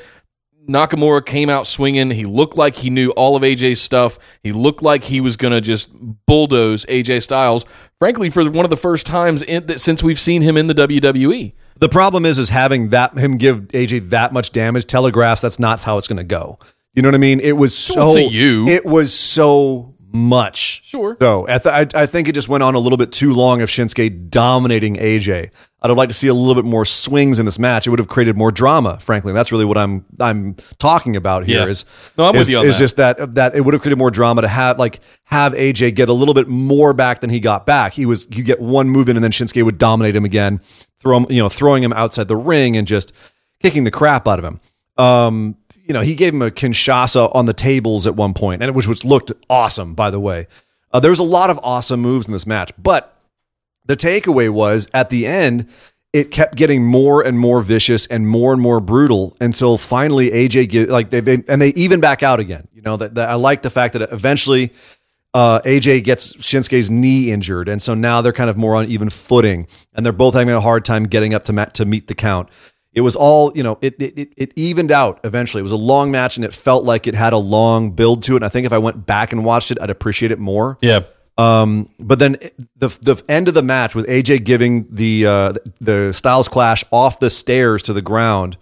Nakamura 0.69 1.25
came 1.25 1.49
out 1.49 1.67
swinging. 1.67 2.11
He 2.11 2.25
looked 2.25 2.57
like 2.57 2.77
he 2.77 2.91
knew 2.91 3.11
all 3.11 3.37
of 3.37 3.43
AJ's 3.43 3.81
stuff. 3.81 4.19
He 4.43 4.53
looked 4.53 4.83
like 4.83 5.05
he 5.05 5.21
was 5.21 5.37
going 5.37 5.53
to 5.53 5.61
just 5.61 5.91
bulldoze 6.27 6.85
AJ 6.87 7.23
Styles. 7.23 7.65
Frankly, 7.99 8.31
for 8.31 8.49
one 8.51 8.65
of 8.65 8.71
the 8.71 8.77
first 8.77 9.07
times 9.07 9.43
in, 9.43 9.67
that, 9.67 9.81
since 9.81 10.03
we've 10.03 10.21
seen 10.21 10.43
him 10.43 10.57
in 10.57 10.67
the 10.67 10.75
WWE. 10.75 11.55
The 11.81 11.89
problem 11.89 12.27
is, 12.27 12.39
is 12.39 12.51
having 12.51 12.91
that 12.91 13.17
him 13.19 13.37
give 13.37 13.69
AJ 13.69 14.11
that 14.11 14.33
much 14.33 14.53
damage 14.53 14.87
telegraphs 14.87 15.41
that's 15.41 15.59
not 15.59 15.83
how 15.83 15.97
it's 15.97 16.09
going 16.09 16.19
to 16.19 16.25
go. 16.25 16.59
You 16.95 17.03
know 17.03 17.09
what 17.09 17.15
I 17.15 17.19
mean? 17.19 17.41
It 17.41 17.53
was 17.57 17.77
so. 17.77 18.17
you. 18.17 18.67
It 18.69 18.85
was 18.85 19.15
so 19.15 19.95
much. 20.13 20.83
Sure. 20.85 21.17
Though 21.19 21.47
I, 21.49 21.59
th- 21.59 21.95
I, 21.95 22.03
I 22.03 22.07
think 22.07 22.29
it 22.29 22.33
just 22.35 22.49
went 22.49 22.63
on 22.63 22.75
a 22.75 22.79
little 22.79 22.97
bit 22.99 23.13
too 23.13 23.35
long 23.35 23.61
of 23.63 23.69
Shinsuke 23.69 24.31
dominating 24.31 24.97
AJ. 24.97 25.51
I'd 25.81 25.89
have 25.91 25.97
liked 25.97 26.11
to 26.11 26.17
see 26.17 26.29
a 26.29 26.35
little 26.35 26.55
bit 26.61 26.69
more 26.69 26.85
swings 26.85 27.39
in 27.39 27.45
this 27.45 27.59
match. 27.59 27.87
It 27.87 27.91
would 27.91 27.99
have 28.01 28.09
created 28.09 28.37
more 28.37 28.51
drama. 28.51 28.99
Frankly, 29.01 29.33
that's 29.33 29.53
really 29.53 29.65
what 29.65 29.79
I'm 29.79 30.05
I'm 30.19 30.55
talking 30.79 31.15
about 31.15 31.47
here. 31.47 31.61
Yeah. 31.61 31.67
Is 31.67 31.85
No, 32.17 32.27
I'm 32.29 32.35
with 32.35 32.51
you 32.51 32.59
on 32.59 32.67
is 32.67 32.75
that. 32.77 32.81
just 32.81 32.97
that 32.97 33.35
that 33.35 33.55
it 33.55 33.61
would 33.61 33.75
have 33.75 33.81
created 33.83 33.97
more 33.99 34.11
drama 34.11 34.43
to 34.43 34.49
have 34.49 34.79
like 34.79 35.01
have 35.25 35.53
AJ 35.53 35.95
get 35.95 36.09
a 36.09 36.13
little 36.13 36.35
bit 36.35 36.49
more 36.49 36.95
back 36.95 37.21
than 37.21 37.31
he 37.31 37.39
got 37.39 37.65
back. 37.67 37.93
He 37.93 38.07
was 38.07 38.27
you 38.31 38.43
get 38.43 38.61
one 38.61 38.89
move 38.89 39.09
in 39.09 39.17
and 39.17 39.23
then 39.23 39.31
Shinsuke 39.31 39.63
would 39.65 39.79
dominate 39.79 40.17
him 40.17 40.25
again, 40.25 40.61
throw 41.01 41.19
him 41.19 41.27
you 41.31 41.41
know 41.43 41.49
throwing 41.49 41.83
him 41.85 41.93
outside 41.93 42.27
the 42.29 42.37
ring 42.37 42.77
and 42.77 42.87
just 42.87 43.13
kicking 43.61 43.85
the 43.85 43.91
crap 43.93 44.27
out 44.27 44.39
of 44.41 44.45
him. 44.45 44.61
Um, 44.97 45.57
you 45.89 45.95
know, 45.95 46.03
he 46.03 46.15
gave 46.15 46.35
him 46.35 46.43
a 46.43 46.51
Kinshasa 46.51 47.35
on 47.35 47.47
the 47.47 47.55
tables 47.55 48.07
at 48.07 48.15
one 48.15 48.35
point, 48.35 48.63
and 48.63 48.75
which, 48.75 48.87
which 48.87 49.05
looked 49.05 49.33
awesome, 49.49 49.95
by 49.95 50.11
the 50.11 50.21
way. 50.21 50.47
Uh, 50.93 51.01
there 51.01 51.11
was 51.11 51.19
a 51.19 51.25
lot 51.25 51.51
of 51.51 51.59
awesome 51.63 52.01
moves 52.01 52.27
in 52.27 52.33
this 52.33 52.47
match, 52.47 52.71
but 52.79 53.19
the 53.87 53.97
takeaway 53.97 54.51
was 54.51 54.89
at 54.93 55.11
the 55.11 55.27
end, 55.27 55.69
it 56.13 56.31
kept 56.31 56.57
getting 56.57 56.85
more 56.85 57.23
and 57.23 57.39
more 57.39 57.61
vicious 57.61 58.07
and 58.07 58.29
more 58.29 58.53
and 58.53 58.63
more 58.63 58.81
brutal 58.81 59.37
until 59.41 59.77
finally 59.77 60.31
AJ 60.31 60.69
get 60.69 60.89
like 60.89 61.11
they, 61.11 61.21
they 61.21 61.43
and 61.49 61.61
they 61.61 61.69
even 61.71 62.01
back 62.01 62.23
out 62.23 62.41
again. 62.41 62.69
You 62.73 62.83
know 62.83 62.97
that, 62.97 63.15
that 63.17 63.29
I 63.29 63.35
like 63.35 63.63
the 63.63 63.71
fact 63.71 63.95
that 63.95 64.03
eventually 64.13 64.73
uh, 65.35 65.61
AJ 65.61 66.05
gets 66.05 66.35
Shinsuke's 66.35 66.91
knee 66.91 67.31
injured, 67.31 67.69
and 67.69 67.81
so 67.81 67.95
now 67.95 68.21
they're 68.23 68.33
kind 68.33 68.49
of 68.49 68.57
more 68.57 68.75
on 68.75 68.87
even 68.87 69.11
footing, 69.11 69.67
and 69.95 70.05
they're 70.05 70.13
both 70.13 70.35
having 70.35 70.55
a 70.55 70.61
hard 70.61 70.85
time 70.85 71.05
getting 71.05 71.35
up 71.35 71.45
to 71.45 71.53
ma- 71.53 71.67
to 71.67 71.85
meet 71.85 72.07
the 72.07 72.15
count. 72.15 72.49
It 72.99 73.03
was 73.03 73.17
all 73.17 73.53
you 73.57 73.63
know. 73.63 73.79
It, 73.81 73.95
it 74.01 74.19
it 74.19 74.33
it 74.37 74.53
evened 74.57 74.93
out 74.93 75.21
eventually. 75.25 75.61
It 75.61 75.63
was 75.63 75.73
a 75.73 75.77
long 75.77 76.11
match, 76.11 76.37
and 76.37 76.45
it 76.45 76.53
felt 76.53 76.85
like 76.85 77.07
it 77.07 77.15
had 77.15 77.33
a 77.33 77.39
long 77.39 77.93
build 77.93 78.25
to 78.25 78.33
it. 78.33 78.37
And 78.37 78.45
I 78.45 78.49
think 78.49 78.67
if 78.67 78.73
I 78.73 78.79
went 78.79 79.07
back 79.07 79.33
and 79.33 79.45
watched 79.45 79.71
it, 79.71 79.79
I'd 79.81 79.89
appreciate 79.89 80.33
it 80.33 80.39
more. 80.39 80.77
Yeah. 80.81 81.01
Um, 81.39 81.89
but 82.01 82.19
then 82.19 82.37
the 82.77 82.89
the 83.01 83.23
end 83.29 83.49
of 83.49 83.55
the 83.55 83.63
match 83.63 83.95
with 83.95 84.07
AJ 84.09 84.45
giving 84.45 84.89
the 84.91 85.27
uh, 85.27 85.53
the 85.81 86.13
Styles 86.13 86.49
Clash 86.49 86.85
off 86.91 87.21
the 87.21 87.31
stairs 87.31 87.83
to 87.85 87.93
the 87.93 88.03
ground, 88.03 88.59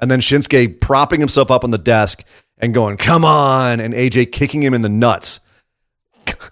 and 0.00 0.10
then 0.10 0.20
Shinsuke 0.20 0.80
propping 0.80 1.20
himself 1.20 1.50
up 1.50 1.62
on 1.62 1.70
the 1.70 1.78
desk 1.78 2.24
and 2.58 2.74
going, 2.74 2.96
"Come 2.96 3.24
on!" 3.24 3.78
and 3.78 3.94
AJ 3.94 4.32
kicking 4.32 4.62
him 4.62 4.74
in 4.74 4.82
the 4.82 4.88
nuts 4.88 5.40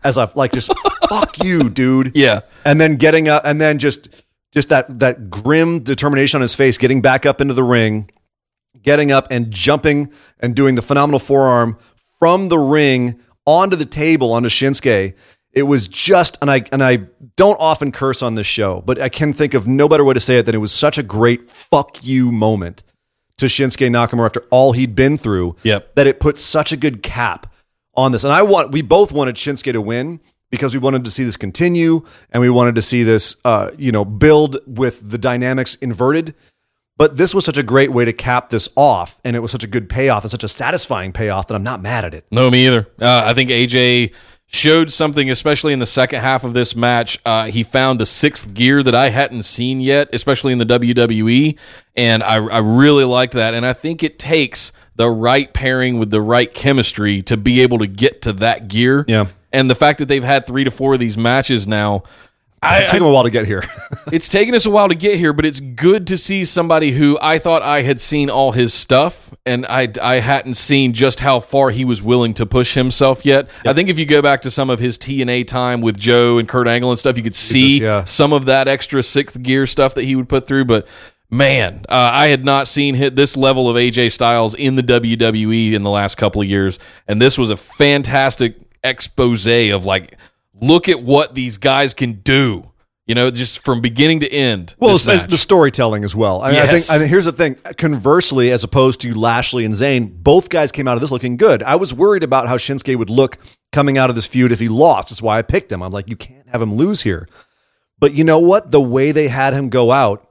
as 0.02 0.18
I 0.18 0.30
like 0.34 0.52
just 0.52 0.70
fuck 1.08 1.42
you, 1.42 1.68
dude. 1.70 2.12
Yeah. 2.14 2.40
And 2.64 2.80
then 2.80 2.96
getting 2.96 3.28
up, 3.28 3.42
and 3.44 3.60
then 3.60 3.78
just 3.78 4.08
just 4.54 4.68
that 4.70 5.00
that 5.00 5.28
grim 5.28 5.80
determination 5.80 6.38
on 6.38 6.42
his 6.42 6.54
face, 6.54 6.78
getting 6.78 7.02
back 7.02 7.26
up 7.26 7.40
into 7.40 7.52
the 7.52 7.64
ring, 7.64 8.10
getting 8.80 9.12
up 9.12 9.26
and 9.30 9.50
jumping 9.50 10.10
and 10.40 10.54
doing 10.54 10.76
the 10.76 10.82
phenomenal 10.82 11.18
forearm 11.18 11.76
from 12.18 12.48
the 12.48 12.58
ring 12.58 13.20
onto 13.44 13.76
the 13.76 13.84
table 13.84 14.32
onto 14.32 14.48
Shinsuke. 14.48 15.14
It 15.52 15.62
was 15.64 15.86
just, 15.86 16.38
and 16.40 16.50
I 16.50 16.64
and 16.72 16.82
I 16.82 16.96
don't 17.36 17.56
often 17.60 17.92
curse 17.92 18.22
on 18.22 18.36
this 18.36 18.46
show, 18.46 18.82
but 18.86 19.00
I 19.00 19.08
can 19.08 19.32
think 19.32 19.54
of 19.54 19.66
no 19.66 19.88
better 19.88 20.04
way 20.04 20.14
to 20.14 20.20
say 20.20 20.38
it 20.38 20.46
than 20.46 20.54
it 20.54 20.58
was 20.58 20.72
such 20.72 20.98
a 20.98 21.02
great 21.02 21.48
fuck 21.48 22.04
you 22.04 22.32
moment 22.32 22.82
to 23.36 23.46
Shinsuke 23.46 23.88
Nakamura 23.90 24.26
after 24.26 24.44
all 24.50 24.72
he'd 24.72 24.94
been 24.94 25.18
through. 25.18 25.56
Yep. 25.64 25.96
That 25.96 26.06
it 26.06 26.20
put 26.20 26.38
such 26.38 26.72
a 26.72 26.76
good 26.76 27.02
cap 27.02 27.52
on 27.94 28.12
this. 28.12 28.24
And 28.24 28.32
I 28.32 28.42
want 28.42 28.72
we 28.72 28.82
both 28.82 29.12
wanted 29.12 29.34
Shinsuke 29.34 29.72
to 29.72 29.80
win 29.80 30.20
because 30.54 30.74
we 30.74 30.80
wanted 30.80 31.04
to 31.04 31.10
see 31.10 31.24
this 31.24 31.36
continue 31.36 32.04
and 32.30 32.40
we 32.40 32.48
wanted 32.48 32.74
to 32.76 32.82
see 32.82 33.02
this 33.02 33.36
uh, 33.44 33.70
you 33.76 33.90
know, 33.90 34.04
build 34.04 34.58
with 34.66 35.10
the 35.10 35.18
dynamics 35.18 35.74
inverted. 35.76 36.34
But 36.96 37.16
this 37.16 37.34
was 37.34 37.44
such 37.44 37.58
a 37.58 37.64
great 37.64 37.90
way 37.90 38.04
to 38.04 38.12
cap 38.12 38.50
this 38.50 38.68
off, 38.76 39.20
and 39.24 39.34
it 39.34 39.40
was 39.40 39.50
such 39.50 39.64
a 39.64 39.66
good 39.66 39.88
payoff 39.88 40.22
and 40.22 40.30
such 40.30 40.44
a 40.44 40.48
satisfying 40.48 41.12
payoff 41.12 41.48
that 41.48 41.56
I'm 41.56 41.64
not 41.64 41.82
mad 41.82 42.04
at 42.04 42.14
it. 42.14 42.24
No, 42.30 42.48
me 42.48 42.68
either. 42.68 42.86
Uh, 43.00 43.24
I 43.26 43.34
think 43.34 43.50
AJ 43.50 44.12
showed 44.46 44.92
something, 44.92 45.28
especially 45.28 45.72
in 45.72 45.80
the 45.80 45.86
second 45.86 46.20
half 46.20 46.44
of 46.44 46.54
this 46.54 46.76
match. 46.76 47.18
Uh, 47.26 47.46
he 47.46 47.64
found 47.64 48.00
a 48.00 48.06
sixth 48.06 48.54
gear 48.54 48.80
that 48.82 48.94
I 48.94 49.08
hadn't 49.08 49.42
seen 49.42 49.80
yet, 49.80 50.08
especially 50.12 50.52
in 50.52 50.58
the 50.58 50.66
WWE, 50.66 51.58
and 51.96 52.22
I, 52.22 52.36
I 52.36 52.58
really 52.58 53.04
liked 53.04 53.32
that. 53.32 53.54
And 53.54 53.66
I 53.66 53.72
think 53.72 54.04
it 54.04 54.20
takes 54.20 54.70
the 54.94 55.10
right 55.10 55.52
pairing 55.52 55.98
with 55.98 56.10
the 56.10 56.20
right 56.20 56.52
chemistry 56.54 57.22
to 57.22 57.36
be 57.36 57.60
able 57.60 57.78
to 57.80 57.86
get 57.88 58.22
to 58.22 58.32
that 58.34 58.68
gear. 58.68 59.04
Yeah. 59.08 59.26
And 59.54 59.70
the 59.70 59.74
fact 59.74 60.00
that 60.00 60.06
they've 60.06 60.22
had 60.24 60.46
three 60.46 60.64
to 60.64 60.70
four 60.70 60.94
of 60.94 61.00
these 61.00 61.16
matches 61.16 61.66
now. 61.66 62.02
I, 62.62 62.80
It's 62.80 62.90
taken 62.90 63.06
a 63.06 63.10
while 63.10 63.24
to 63.24 63.30
get 63.30 63.44
here. 63.46 63.62
it's 64.12 64.26
taken 64.26 64.54
us 64.54 64.64
a 64.64 64.70
while 64.70 64.88
to 64.88 64.94
get 64.94 65.18
here, 65.18 65.34
but 65.34 65.44
it's 65.44 65.60
good 65.60 66.06
to 66.06 66.16
see 66.16 66.46
somebody 66.46 66.92
who 66.92 67.18
I 67.20 67.38
thought 67.38 67.62
I 67.62 67.82
had 67.82 68.00
seen 68.00 68.30
all 68.30 68.52
his 68.52 68.72
stuff, 68.72 69.34
and 69.44 69.66
I 69.66 69.92
I 70.00 70.20
hadn't 70.20 70.54
seen 70.54 70.94
just 70.94 71.20
how 71.20 71.40
far 71.40 71.70
he 71.70 71.84
was 71.84 72.00
willing 72.00 72.32
to 72.34 72.46
push 72.46 72.72
himself 72.72 73.26
yet. 73.26 73.50
I 73.66 73.74
think 73.74 73.90
if 73.90 73.98
you 73.98 74.06
go 74.06 74.22
back 74.22 74.40
to 74.42 74.50
some 74.50 74.70
of 74.70 74.78
his 74.78 74.96
TNA 74.98 75.46
time 75.46 75.82
with 75.82 75.98
Joe 75.98 76.38
and 76.38 76.48
Kurt 76.48 76.66
Angle 76.66 76.88
and 76.88 76.98
stuff, 76.98 77.18
you 77.18 77.22
could 77.22 77.36
see 77.36 77.80
just- 77.80 77.82
yeah. 77.82 78.04
some 78.04 78.32
of 78.32 78.46
that 78.46 78.66
extra 78.66 79.02
sixth 79.02 79.42
gear 79.42 79.66
stuff 79.66 79.94
that 79.96 80.04
he 80.06 80.16
would 80.16 80.30
put 80.30 80.48
through. 80.48 80.64
But 80.64 80.86
man, 81.28 81.84
uh, 81.90 81.92
I 81.92 82.28
had 82.28 82.46
not 82.46 82.66
seen 82.66 82.94
hit 82.94 83.14
this 83.14 83.36
level 83.36 83.68
of 83.68 83.76
AJ 83.76 84.10
Styles 84.12 84.54
in 84.54 84.76
the 84.76 84.82
WWE 84.82 85.74
in 85.74 85.82
the 85.82 85.90
last 85.90 86.14
couple 86.14 86.40
of 86.40 86.48
years, 86.48 86.78
and 87.06 87.20
this 87.20 87.36
was 87.36 87.50
a 87.50 87.58
fantastic 87.58 88.56
expose 88.84 89.46
of 89.46 89.84
like, 89.84 90.16
look 90.60 90.88
at 90.88 91.02
what 91.02 91.34
these 91.34 91.56
guys 91.56 91.94
can 91.94 92.12
do. 92.14 92.70
You 93.06 93.14
know, 93.14 93.30
just 93.30 93.58
from 93.58 93.82
beginning 93.82 94.20
to 94.20 94.32
end. 94.32 94.74
Well, 94.78 94.96
the 94.96 95.36
storytelling 95.36 96.04
as 96.04 96.16
well. 96.16 96.40
I, 96.40 96.52
mean, 96.52 96.60
I 96.60 96.66
think. 96.66 96.84
I 96.88 96.98
mean, 96.98 97.08
here's 97.08 97.26
the 97.26 97.32
thing. 97.32 97.56
Conversely, 97.76 98.50
as 98.50 98.64
opposed 98.64 99.02
to 99.02 99.12
Lashley 99.12 99.66
and 99.66 99.74
Zayn, 99.74 100.22
both 100.22 100.48
guys 100.48 100.72
came 100.72 100.88
out 100.88 100.94
of 100.94 101.02
this 101.02 101.10
looking 101.10 101.36
good. 101.36 101.62
I 101.62 101.76
was 101.76 101.92
worried 101.92 102.22
about 102.22 102.48
how 102.48 102.56
Shinsuke 102.56 102.96
would 102.96 103.10
look 103.10 103.36
coming 103.72 103.98
out 103.98 104.08
of 104.08 104.16
this 104.16 104.26
feud 104.26 104.52
if 104.52 104.60
he 104.60 104.68
lost. 104.68 105.10
That's 105.10 105.20
why 105.20 105.36
I 105.36 105.42
picked 105.42 105.70
him. 105.70 105.82
I'm 105.82 105.92
like, 105.92 106.08
you 106.08 106.16
can't 106.16 106.48
have 106.48 106.62
him 106.62 106.76
lose 106.76 107.02
here. 107.02 107.28
But 107.98 108.14
you 108.14 108.24
know 108.24 108.38
what? 108.38 108.70
The 108.70 108.80
way 108.80 109.12
they 109.12 109.28
had 109.28 109.52
him 109.52 109.68
go 109.68 109.92
out 109.92 110.26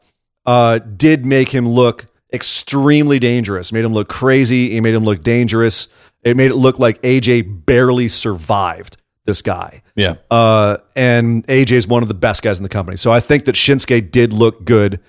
uh, 0.48 0.80
did 0.80 1.28
make 1.28 1.50
him 1.50 1.70
look 1.70 2.08
extremely 2.34 3.20
dangerous. 3.20 3.72
Made 3.72 3.86
him 3.86 3.94
look 3.94 4.10
crazy. 4.10 4.72
He 4.72 4.82
made 4.82 4.96
him 4.96 5.06
look 5.06 5.22
dangerous. 5.22 5.88
It 6.24 6.38
made 6.38 6.52
it 6.52 6.56
look 6.56 6.80
like 6.80 7.02
AJ 7.02 7.66
barely 7.66 8.08
survived 8.08 8.98
this 9.26 9.42
guy. 9.42 9.82
yeah. 9.96 10.16
Uh, 10.30 10.78
and 10.96 11.48
AJ 11.48 11.72
is 11.74 11.88
one 11.88 12.02
of 12.02 12.08
the 12.10 12.14
best 12.14 12.42
guys 12.42 12.58
in 12.58 12.64
the 12.64 12.70
company. 12.70 12.98
So 12.98 13.12
I 13.12 13.20
think 13.22 13.46
that 13.46 13.56
Shinsuke 13.56 14.12
did 14.12 14.34
look 14.34 14.66
good 14.66 15.00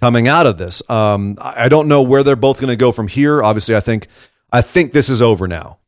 coming 0.00 0.28
out 0.28 0.46
of 0.46 0.56
this. 0.58 0.82
Um, 0.88 1.36
I 1.40 1.68
don't 1.68 1.88
know 1.88 2.02
where 2.02 2.22
they're 2.22 2.36
both 2.36 2.60
going 2.60 2.68
to 2.68 2.76
go 2.76 2.92
from 2.92 3.08
here. 3.08 3.42
Obviously, 3.42 3.74
I 3.74 3.80
think 3.80 4.06
I 4.52 4.62
think 4.62 4.92
this 4.92 5.08
is 5.08 5.20
over 5.20 5.48
now. 5.48 5.78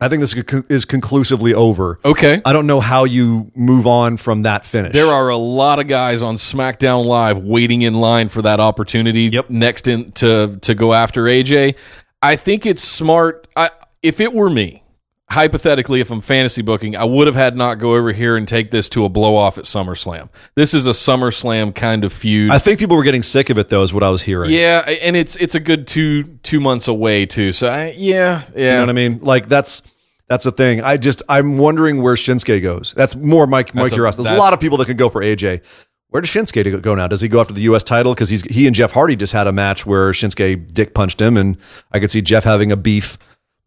I 0.00 0.08
think 0.08 0.20
this 0.20 0.34
is 0.34 0.44
is 0.70 0.84
conclusively 0.86 1.52
over. 1.54 2.00
Okay. 2.04 2.40
I 2.44 2.52
don't 2.52 2.66
know 2.66 2.80
how 2.80 3.04
you 3.04 3.52
move 3.54 3.86
on 3.86 4.16
from 4.16 4.42
that 4.42 4.64
finish. 4.66 4.92
There 4.92 5.06
are 5.06 5.28
a 5.28 5.36
lot 5.36 5.78
of 5.78 5.86
guys 5.88 6.22
on 6.22 6.34
SmackDown 6.36 7.04
Live 7.04 7.38
waiting 7.38 7.82
in 7.82 7.94
line 7.94 8.28
for 8.28 8.42
that 8.42 8.60
opportunity 8.60 9.24
Yep. 9.32 9.50
next 9.50 9.88
in 9.88 10.12
to 10.12 10.56
to 10.62 10.74
go 10.74 10.94
after 10.94 11.24
AJ. 11.24 11.76
I 12.22 12.36
think 12.36 12.64
it's 12.66 12.82
smart. 12.82 13.46
I, 13.54 13.70
if 14.04 14.20
it 14.20 14.32
were 14.34 14.50
me, 14.50 14.82
hypothetically, 15.30 16.00
if 16.00 16.10
I'm 16.10 16.20
fantasy 16.20 16.62
booking, 16.62 16.96
I 16.96 17.04
would 17.04 17.26
have 17.26 17.34
had 17.34 17.56
not 17.56 17.78
go 17.78 17.94
over 17.94 18.12
here 18.12 18.36
and 18.36 18.46
take 18.46 18.70
this 18.70 18.88
to 18.90 19.04
a 19.04 19.08
blow 19.08 19.34
off 19.34 19.56
at 19.58 19.64
SummerSlam. 19.64 20.28
This 20.54 20.74
is 20.74 20.86
a 20.86 20.90
SummerSlam 20.90 21.74
kind 21.74 22.04
of 22.04 22.12
feud. 22.12 22.52
I 22.52 22.58
think 22.58 22.78
people 22.78 22.96
were 22.96 23.02
getting 23.02 23.22
sick 23.22 23.50
of 23.50 23.58
it 23.58 23.70
though, 23.70 23.82
is 23.82 23.94
what 23.94 24.02
I 24.02 24.10
was 24.10 24.22
hearing. 24.22 24.50
yeah, 24.50 24.80
and 24.80 25.16
it's 25.16 25.36
it's 25.36 25.54
a 25.54 25.60
good 25.60 25.86
two 25.86 26.24
two 26.42 26.60
months 26.60 26.86
away 26.86 27.26
too. 27.26 27.50
So 27.52 27.68
I, 27.68 27.94
yeah, 27.96 28.42
yeah. 28.54 28.64
You 28.64 28.70
know 28.72 28.80
what 28.82 28.88
I 28.90 28.92
mean? 28.92 29.18
Like 29.22 29.48
that's 29.48 29.82
that's 30.28 30.44
the 30.44 30.52
thing. 30.52 30.82
I 30.82 30.98
just 30.98 31.22
I'm 31.28 31.58
wondering 31.58 32.02
where 32.02 32.14
Shinsuke 32.14 32.62
goes. 32.62 32.92
That's 32.96 33.16
more 33.16 33.46
my 33.46 33.64
my 33.72 33.88
curiosity. 33.88 34.24
There's 34.24 34.36
a 34.36 34.38
lot 34.38 34.52
of 34.52 34.60
people 34.60 34.78
that 34.78 34.86
can 34.86 34.96
go 34.96 35.08
for 35.08 35.22
AJ. 35.22 35.62
Where 36.10 36.20
does 36.20 36.30
Shinsuke 36.30 36.80
go 36.80 36.94
now? 36.94 37.08
Does 37.08 37.20
he 37.22 37.28
go 37.28 37.40
after 37.40 37.54
the 37.54 37.62
U.S. 37.62 37.82
title? 37.82 38.14
Because 38.14 38.28
he's 38.28 38.42
he 38.42 38.66
and 38.66 38.76
Jeff 38.76 38.92
Hardy 38.92 39.16
just 39.16 39.32
had 39.32 39.48
a 39.48 39.52
match 39.52 39.84
where 39.84 40.12
Shinsuke 40.12 40.72
dick 40.72 40.94
punched 40.94 41.20
him, 41.20 41.36
and 41.36 41.56
I 41.90 41.98
could 41.98 42.10
see 42.10 42.22
Jeff 42.22 42.44
having 42.44 42.70
a 42.70 42.76
beef. 42.76 43.18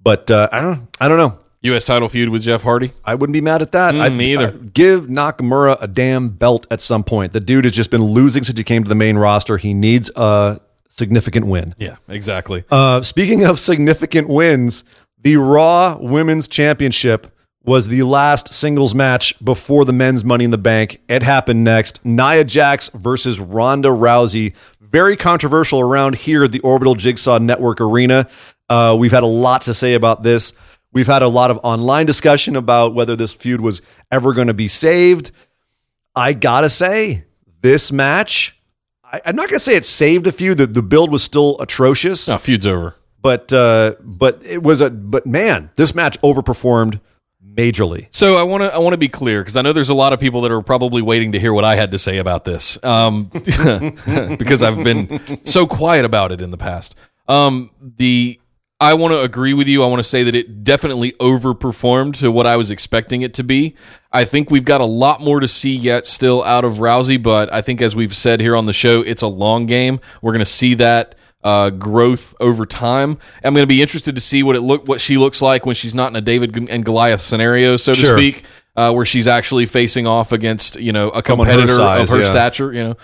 But 0.08 0.32
uh, 0.32 0.48
I 0.54 0.62
don't 0.62 0.88
I 1.02 1.10
don't 1.10 1.18
know. 1.18 1.38
U.S. 1.64 1.84
title 1.84 2.08
feud 2.08 2.30
with 2.30 2.42
Jeff 2.42 2.64
Hardy. 2.64 2.94
I 3.04 3.14
wouldn't 3.16 3.34
be 3.34 3.42
mad 3.42 3.62
at 3.62 3.74
that. 3.74 3.94
Mm, 3.94 4.00
I'd- 4.00 4.16
me 4.16 4.34
either. 4.36 4.48
I'd 4.54 4.74
give 4.74 5.08
Nakamura 5.08 5.76
a 5.82 5.88
damn 5.88 6.30
belt 6.30 6.66
at 6.72 6.80
some 6.80 7.04
point. 7.04 7.34
The 7.34 7.42
dude 7.42 7.66
has 7.66 7.74
just 7.74 7.92
been 7.92 8.04
losing 8.06 8.46
since 8.46 8.58
he 8.58 8.64
came 8.64 8.86
to 8.86 8.88
the 8.90 8.96
main 8.96 9.18
roster. 9.18 9.58
He 9.58 9.74
needs 9.74 10.10
a 10.16 10.62
significant 10.88 11.48
win. 11.48 11.76
Yeah, 11.78 11.98
exactly. 12.08 12.64
Uh, 12.72 13.02
speaking 13.02 13.44
of 13.44 13.60
significant 13.60 14.30
wins, 14.30 14.86
the 15.22 15.36
Raw 15.36 15.98
Women's 16.00 16.48
Championship 16.48 17.28
was 17.66 17.90
the 17.90 18.04
last 18.04 18.54
singles 18.54 18.96
match 18.96 19.38
before 19.44 19.84
the 19.84 19.92
men's 19.92 20.24
Money 20.24 20.46
in 20.46 20.52
the 20.52 20.58
Bank. 20.58 21.02
It 21.10 21.22
happened 21.22 21.66
next. 21.66 22.00
Nia 22.06 22.46
Jax 22.46 22.88
versus 22.94 23.42
Ronda 23.42 23.90
Rousey. 23.90 24.54
Very 24.80 25.18
controversial 25.18 25.82
around 25.82 26.16
here 26.16 26.46
at 26.46 26.54
the 26.54 26.62
Orbital 26.62 26.96
Jigsaw 26.96 27.40
Network 27.40 27.82
Arena. 27.82 28.30
Uh, 28.70 28.96
we've 29.00 29.12
had 29.12 29.24
a 29.24 29.28
lot 29.28 29.62
to 29.64 29.74
say 29.74 29.94
about 29.94 30.24
this. 30.24 30.54
We've 30.94 31.08
had 31.08 31.22
a 31.22 31.28
lot 31.28 31.52
of 31.52 31.60
online 31.64 32.06
discussion 32.06 32.56
about 32.56 32.94
whether 32.96 33.16
this 33.16 33.34
feud 33.34 33.62
was 33.62 33.82
ever 34.12 34.34
going 34.34 34.48
to 34.48 34.54
be 34.54 34.68
saved. 34.68 35.32
I 36.16 36.34
gotta 36.34 36.70
say, 36.70 37.26
this 37.62 37.92
match, 37.92 38.60
I, 39.04 39.22
I'm 39.26 39.36
not 39.36 39.50
gonna 39.50 39.60
say 39.60 39.76
it 39.76 39.86
saved 39.86 40.26
a 40.28 40.32
feud. 40.32 40.58
The, 40.58 40.66
the 40.68 40.82
build 40.82 41.12
was 41.12 41.24
still 41.24 41.60
atrocious, 41.60 42.28
No, 42.28 42.38
feud's 42.40 42.66
over. 42.66 42.96
but 43.22 43.54
uh, 43.54 43.96
but 44.02 44.42
it 44.44 44.64
was 44.64 44.82
a 44.82 44.90
but 44.90 45.28
man, 45.28 45.70
this 45.76 45.94
match 45.94 46.20
overperformed 46.22 47.00
majorly. 47.48 48.08
So 48.10 48.36
I 48.38 48.44
want 48.44 48.64
to 48.64 48.74
I 48.74 48.80
want 48.80 48.94
to 48.94 48.98
be 48.98 49.10
clear 49.10 49.42
because 49.42 49.58
I 49.58 49.62
know 49.62 49.74
there's 49.74 49.90
a 49.92 49.94
lot 49.96 50.12
of 50.14 50.20
people 50.20 50.42
that 50.42 50.52
are 50.52 50.62
probably 50.64 51.04
waiting 51.04 51.34
to 51.34 51.40
hear 51.40 51.54
what 51.54 51.64
I 51.66 51.76
had 51.76 51.92
to 51.92 52.00
say 52.00 52.18
about 52.18 52.44
this, 52.46 52.84
um, 52.84 53.26
because 54.38 54.64
I've 54.64 54.84
been 54.84 55.46
so 55.46 55.68
quiet 55.68 56.06
about 56.06 56.32
it 56.32 56.42
in 56.42 56.50
the 56.50 56.58
past. 56.58 56.96
Um, 57.28 57.70
the 57.82 58.40
I 58.80 58.94
want 58.94 59.12
to 59.12 59.22
agree 59.22 59.54
with 59.54 59.68
you. 59.68 59.84
I 59.84 59.88
want 59.88 60.02
to 60.02 60.08
say 60.08 60.24
that 60.24 60.36
it 60.36 60.64
definitely 60.64 61.14
overperformed 61.14 62.18
to 62.20 62.32
what 62.32 62.46
I 62.46 62.58
was 62.58 62.70
expecting 62.70 63.24
it 63.24 63.34
to 63.36 63.44
be. 63.44 63.76
I 64.12 64.24
think 64.24 64.52
we've 64.52 64.66
got 64.66 64.82
a 64.82 64.86
lot 64.86 65.20
more 65.20 65.40
to 65.40 65.48
see 65.48 65.76
yet 65.76 66.06
still 66.06 66.44
out 66.44 66.64
of 66.64 66.74
Rousey, 66.74 67.22
but 67.22 67.52
I 67.52 67.62
think 67.64 67.82
as 67.82 67.96
we've 67.96 68.16
said 68.16 68.40
here 68.40 68.56
on 68.56 68.68
the 68.68 68.74
show, 68.74 69.02
it's 69.02 69.24
a 69.24 69.28
long 69.28 69.66
game. 69.66 70.00
We're 70.22 70.32
going 70.32 70.40
to 70.40 70.46
see 70.46 70.76
that 70.76 71.16
uh, 71.44 71.72
growth 71.72 72.36
over 72.40 72.68
time. 72.68 73.18
I'm 73.44 73.56
going 73.56 73.64
to 73.64 73.68
be 73.68 73.82
interested 73.82 74.14
to 74.14 74.22
see 74.22 74.44
what 74.44 74.56
it 74.56 74.62
look 74.62 74.88
what 74.88 75.02
she 75.02 75.18
looks 75.18 75.42
like 75.42 75.66
when 75.66 75.76
she's 75.76 75.96
not 75.96 76.12
in 76.12 76.16
a 76.16 76.22
David 76.22 76.56
and 76.70 76.86
Goliath 76.86 77.22
scenario, 77.22 77.78
so 77.78 77.94
to 77.94 78.00
Sure. 78.00 78.18
speak, 78.18 78.44
uh, 78.76 78.92
where 78.92 79.06
she's 79.06 79.28
actually 79.28 79.66
facing 79.66 80.06
off 80.06 80.32
against 80.32 80.80
you 80.80 80.92
know 80.92 81.10
a 81.10 81.24
Someone 81.26 81.48
her 81.48 81.54
competitor 81.54 81.74
size, 81.74 82.12
of 82.12 82.18
her 82.18 82.24
yeah. 82.24 82.30
stature. 82.30 82.74
You 82.74 82.84
know, 82.84 82.96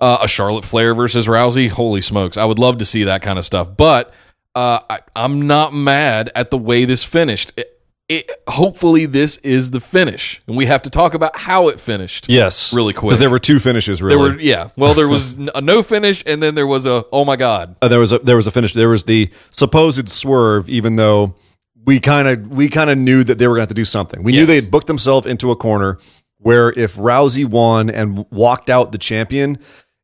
uh, 0.00 0.18
a 0.22 0.28
Charlotte 0.28 0.64
Flair 0.64 0.94
versus 0.94 1.26
Rousey. 1.26 1.68
Holy 1.70 2.02
smokes, 2.02 2.36
I 2.36 2.44
would 2.44 2.58
love 2.58 2.78
to 2.78 2.84
see 2.84 3.04
that 3.04 3.22
kind 3.22 3.38
of 3.38 3.44
stuff. 3.46 3.74
But 3.76 4.12
uh, 4.54 4.80
I, 4.88 5.00
I'm 5.16 5.46
not 5.46 5.74
mad 5.74 6.30
at 6.34 6.50
the 6.50 6.58
way 6.58 6.84
this 6.84 7.04
finished. 7.04 7.52
It, 7.56 7.68
it, 8.08 8.30
hopefully, 8.46 9.06
this 9.06 9.38
is 9.38 9.70
the 9.70 9.80
finish, 9.80 10.42
and 10.46 10.56
we 10.56 10.66
have 10.66 10.82
to 10.82 10.90
talk 10.90 11.14
about 11.14 11.36
how 11.36 11.68
it 11.68 11.80
finished. 11.80 12.28
Yes, 12.28 12.74
Really 12.74 12.92
quick. 12.92 13.10
because 13.10 13.20
there 13.20 13.30
were 13.30 13.38
two 13.38 13.58
finishes. 13.58 14.02
Really, 14.02 14.16
There 14.16 14.36
were 14.36 14.40
yeah. 14.40 14.68
Well, 14.76 14.92
there 14.92 15.08
was 15.08 15.34
a 15.54 15.60
no 15.62 15.82
finish, 15.82 16.22
and 16.26 16.42
then 16.42 16.54
there 16.54 16.66
was 16.66 16.84
a 16.84 17.04
oh 17.12 17.24
my 17.24 17.36
god. 17.36 17.76
Uh, 17.80 17.88
there 17.88 18.00
was 18.00 18.12
a 18.12 18.18
there 18.18 18.36
was 18.36 18.46
a 18.46 18.50
finish. 18.50 18.74
There 18.74 18.90
was 18.90 19.04
the 19.04 19.30
supposed 19.50 20.08
swerve, 20.10 20.68
even 20.68 20.96
though 20.96 21.36
we 21.84 22.00
kind 22.00 22.28
of 22.28 22.54
we 22.54 22.68
kind 22.68 22.90
of 22.90 22.98
knew 22.98 23.24
that 23.24 23.38
they 23.38 23.46
were 23.46 23.54
going 23.54 23.60
to 23.60 23.62
have 23.62 23.68
to 23.68 23.74
do 23.74 23.84
something. 23.86 24.22
We 24.22 24.32
knew 24.32 24.46
they 24.46 24.56
had 24.56 24.70
booked 24.70 24.88
themselves 24.88 25.26
into 25.26 25.50
a 25.50 25.56
corner 25.56 25.98
where 26.38 26.70
if 26.70 26.96
Rousey 26.96 27.44
won 27.46 27.88
and 27.88 28.26
walked 28.30 28.68
out 28.68 28.92
the 28.92 28.98
champion, 28.98 29.58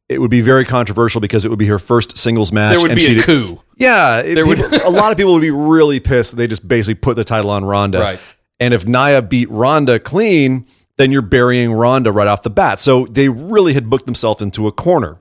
it 0.08 0.20
would 0.20 0.30
be 0.30 0.40
very 0.40 0.64
controversial 0.64 1.20
because 1.20 1.44
it 1.44 1.48
would 1.50 1.58
be 1.58 1.66
her 1.66 1.78
first 1.78 2.16
singles 2.16 2.50
match. 2.52 2.70
There 2.72 2.80
would 2.80 2.90
and 2.92 2.98
be 2.98 3.04
a 3.06 3.08
she'd- 3.10 3.22
coup. 3.22 3.60
Yeah, 3.76 4.20
it- 4.20 4.34
There 4.34 4.46
would- 4.46 4.58
a 4.84 4.90
lot 4.90 5.10
of 5.12 5.16
people 5.18 5.34
would 5.34 5.40
be 5.42 5.50
really 5.50 6.00
pissed. 6.00 6.30
that 6.30 6.36
They 6.36 6.46
just 6.46 6.66
basically 6.66 6.94
put 6.94 7.16
the 7.16 7.24
title 7.24 7.50
on 7.50 7.64
Ronda. 7.64 8.00
Right. 8.00 8.20
And 8.60 8.72
if 8.74 8.86
Nia 8.86 9.22
beat 9.22 9.50
Ronda 9.50 9.98
clean, 10.00 10.66
then 10.96 11.12
you're 11.12 11.22
burying 11.22 11.72
Ronda 11.72 12.10
right 12.10 12.26
off 12.26 12.42
the 12.42 12.50
bat. 12.50 12.80
So 12.80 13.06
they 13.06 13.28
really 13.28 13.74
had 13.74 13.88
booked 13.88 14.06
themselves 14.06 14.42
into 14.42 14.66
a 14.66 14.72
corner. 14.72 15.18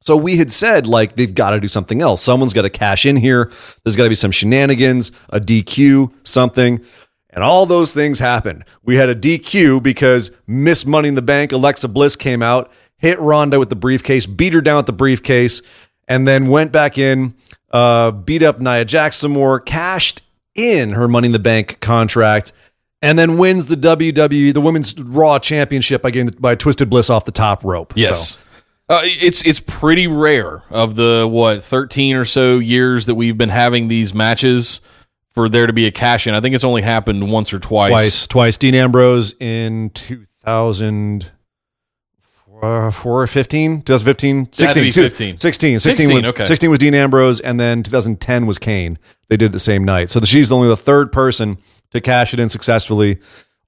So 0.00 0.16
we 0.16 0.36
had 0.38 0.50
said 0.50 0.86
like 0.86 1.14
they've 1.16 1.34
got 1.34 1.50
to 1.50 1.60
do 1.60 1.68
something 1.68 2.00
else. 2.02 2.22
Someone's 2.22 2.52
got 2.52 2.62
to 2.62 2.70
cash 2.70 3.04
in 3.06 3.16
here. 3.16 3.50
There's 3.84 3.94
got 3.94 4.04
to 4.04 4.08
be 4.08 4.14
some 4.14 4.30
shenanigans, 4.32 5.12
a 5.28 5.38
DQ, 5.38 6.12
something. 6.24 6.80
And 7.30 7.42
all 7.44 7.66
those 7.66 7.92
things 7.94 8.18
happened. 8.18 8.64
We 8.82 8.96
had 8.96 9.08
a 9.08 9.14
DQ 9.14 9.82
because 9.82 10.30
Miss 10.46 10.84
Money 10.84 11.08
in 11.08 11.14
the 11.14 11.22
Bank, 11.22 11.52
Alexa 11.52 11.88
Bliss 11.88 12.16
came 12.16 12.42
out, 12.42 12.70
hit 13.02 13.20
Ronda 13.20 13.58
with 13.58 13.68
the 13.68 13.76
briefcase, 13.76 14.24
beat 14.24 14.54
her 14.54 14.62
down 14.62 14.78
with 14.78 14.86
the 14.86 14.92
briefcase, 14.92 15.60
and 16.08 16.26
then 16.26 16.48
went 16.48 16.72
back 16.72 16.96
in, 16.96 17.34
uh, 17.72 18.12
beat 18.12 18.42
up 18.42 18.60
Nia 18.60 18.84
Jax 18.86 19.16
some 19.16 19.32
more, 19.32 19.60
cashed 19.60 20.22
in 20.54 20.92
her 20.92 21.06
Money 21.08 21.26
in 21.26 21.32
the 21.32 21.38
Bank 21.38 21.80
contract, 21.80 22.52
and 23.02 23.18
then 23.18 23.36
wins 23.36 23.66
the 23.66 23.76
WWE, 23.76 24.54
the 24.54 24.60
Women's 24.60 24.98
Raw 24.98 25.38
Championship 25.38 26.00
by 26.02 26.10
getting 26.10 26.34
by 26.38 26.54
Twisted 26.54 26.88
Bliss 26.88 27.10
off 27.10 27.24
the 27.24 27.32
top 27.32 27.64
rope. 27.64 27.92
Yes. 27.96 28.32
So, 28.32 28.38
Uh, 28.88 29.00
it's 29.04 29.42
it's 29.42 29.60
pretty 29.60 30.06
rare 30.06 30.64
of 30.70 30.96
the 30.96 31.26
what 31.30 31.62
13 31.62 32.14
or 32.14 32.24
so 32.24 32.58
years 32.58 33.06
that 33.06 33.14
we've 33.14 33.38
been 33.38 33.48
having 33.48 33.88
these 33.88 34.12
matches 34.12 34.80
for 35.30 35.48
there 35.48 35.66
to 35.66 35.72
be 35.72 35.86
a 35.86 35.90
cash 35.90 36.26
in. 36.26 36.34
I 36.34 36.40
think 36.40 36.54
it's 36.54 36.64
only 36.64 36.82
happened 36.82 37.30
once 37.32 37.54
or 37.54 37.58
twice. 37.58 37.90
twice, 37.90 38.26
twice. 38.26 38.56
Dean 38.58 38.74
Ambrose 38.74 39.34
in 39.40 39.90
2000. 39.90 41.30
Uh, 42.62 42.92
4 42.92 43.26
15 43.26 43.82
2015 43.82 44.36
It 44.38 44.44
had 44.44 44.52
to 44.52 44.54
16 44.54 44.84
be 44.84 44.92
two- 44.92 45.02
15. 45.02 45.36
16 45.36 45.80
16 45.80 46.06
16, 46.08 46.16
was, 46.22 46.24
okay. 46.34 46.44
16 46.44 46.70
was 46.70 46.78
Dean 46.78 46.94
Ambrose 46.94 47.40
and 47.40 47.58
then 47.58 47.82
2010 47.82 48.46
was 48.46 48.58
Kane 48.58 48.98
they 49.28 49.36
did 49.36 49.46
it 49.46 49.52
the 49.52 49.58
same 49.58 49.84
night 49.84 50.10
so 50.10 50.20
she's 50.20 50.52
only 50.52 50.68
the 50.68 50.76
third 50.76 51.10
person 51.10 51.58
to 51.90 52.00
cash 52.00 52.32
it 52.32 52.38
in 52.38 52.48
successfully 52.48 53.18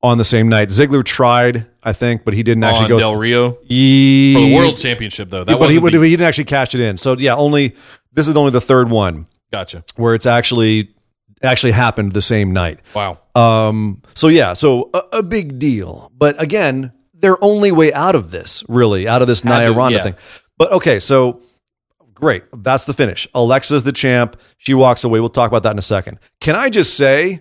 on 0.00 0.16
the 0.18 0.24
same 0.24 0.48
night 0.48 0.68
Ziggler 0.68 1.02
tried 1.04 1.66
I 1.82 1.92
think 1.92 2.24
but 2.24 2.34
he 2.34 2.44
didn't 2.44 2.62
actually 2.62 2.84
on 2.84 2.88
go 2.90 2.98
Del 3.00 3.16
Rio 3.16 3.52
for 3.54 3.58
the 3.68 4.52
World 4.54 4.78
Championship 4.78 5.28
though. 5.28 5.42
That 5.42 5.58
but 5.58 5.70
he, 5.72 5.78
the- 5.78 5.90
he 5.90 6.10
didn't 6.10 6.28
actually 6.28 6.44
cash 6.44 6.72
it 6.74 6.80
in 6.80 6.96
so 6.96 7.16
yeah 7.18 7.34
only 7.34 7.74
this 8.12 8.28
is 8.28 8.36
only 8.36 8.52
the 8.52 8.60
third 8.60 8.90
one 8.90 9.26
gotcha. 9.50 9.82
where 9.96 10.14
it's 10.14 10.26
actually 10.26 10.94
actually 11.42 11.72
happened 11.72 12.12
the 12.12 12.22
same 12.22 12.52
night 12.52 12.78
Wow. 12.94 13.18
um, 13.34 14.02
so 14.14 14.28
yeah, 14.28 14.52
so 14.52 14.90
a, 14.94 15.02
a 15.18 15.22
big 15.24 15.58
deal. 15.58 16.12
But 16.16 16.40
again, 16.40 16.92
their 17.24 17.42
only 17.42 17.72
way 17.72 17.92
out 17.92 18.14
of 18.14 18.30
this, 18.30 18.62
really, 18.68 19.08
out 19.08 19.22
of 19.22 19.28
this 19.28 19.40
Had 19.42 19.58
Nia 19.58 19.68
to- 19.68 19.72
Ronda 19.74 19.96
yeah. 19.98 20.02
thing. 20.04 20.14
But 20.58 20.70
okay, 20.72 20.98
so 21.00 21.40
great. 22.12 22.44
That's 22.54 22.84
the 22.84 22.92
finish. 22.92 23.26
Alexa's 23.34 23.82
the 23.82 23.92
champ. 23.92 24.36
She 24.58 24.74
walks 24.74 25.02
away. 25.04 25.18
We'll 25.20 25.30
talk 25.30 25.50
about 25.50 25.62
that 25.64 25.72
in 25.72 25.78
a 25.78 25.82
second. 25.82 26.18
Can 26.40 26.54
I 26.54 26.68
just 26.70 26.94
say, 26.96 27.40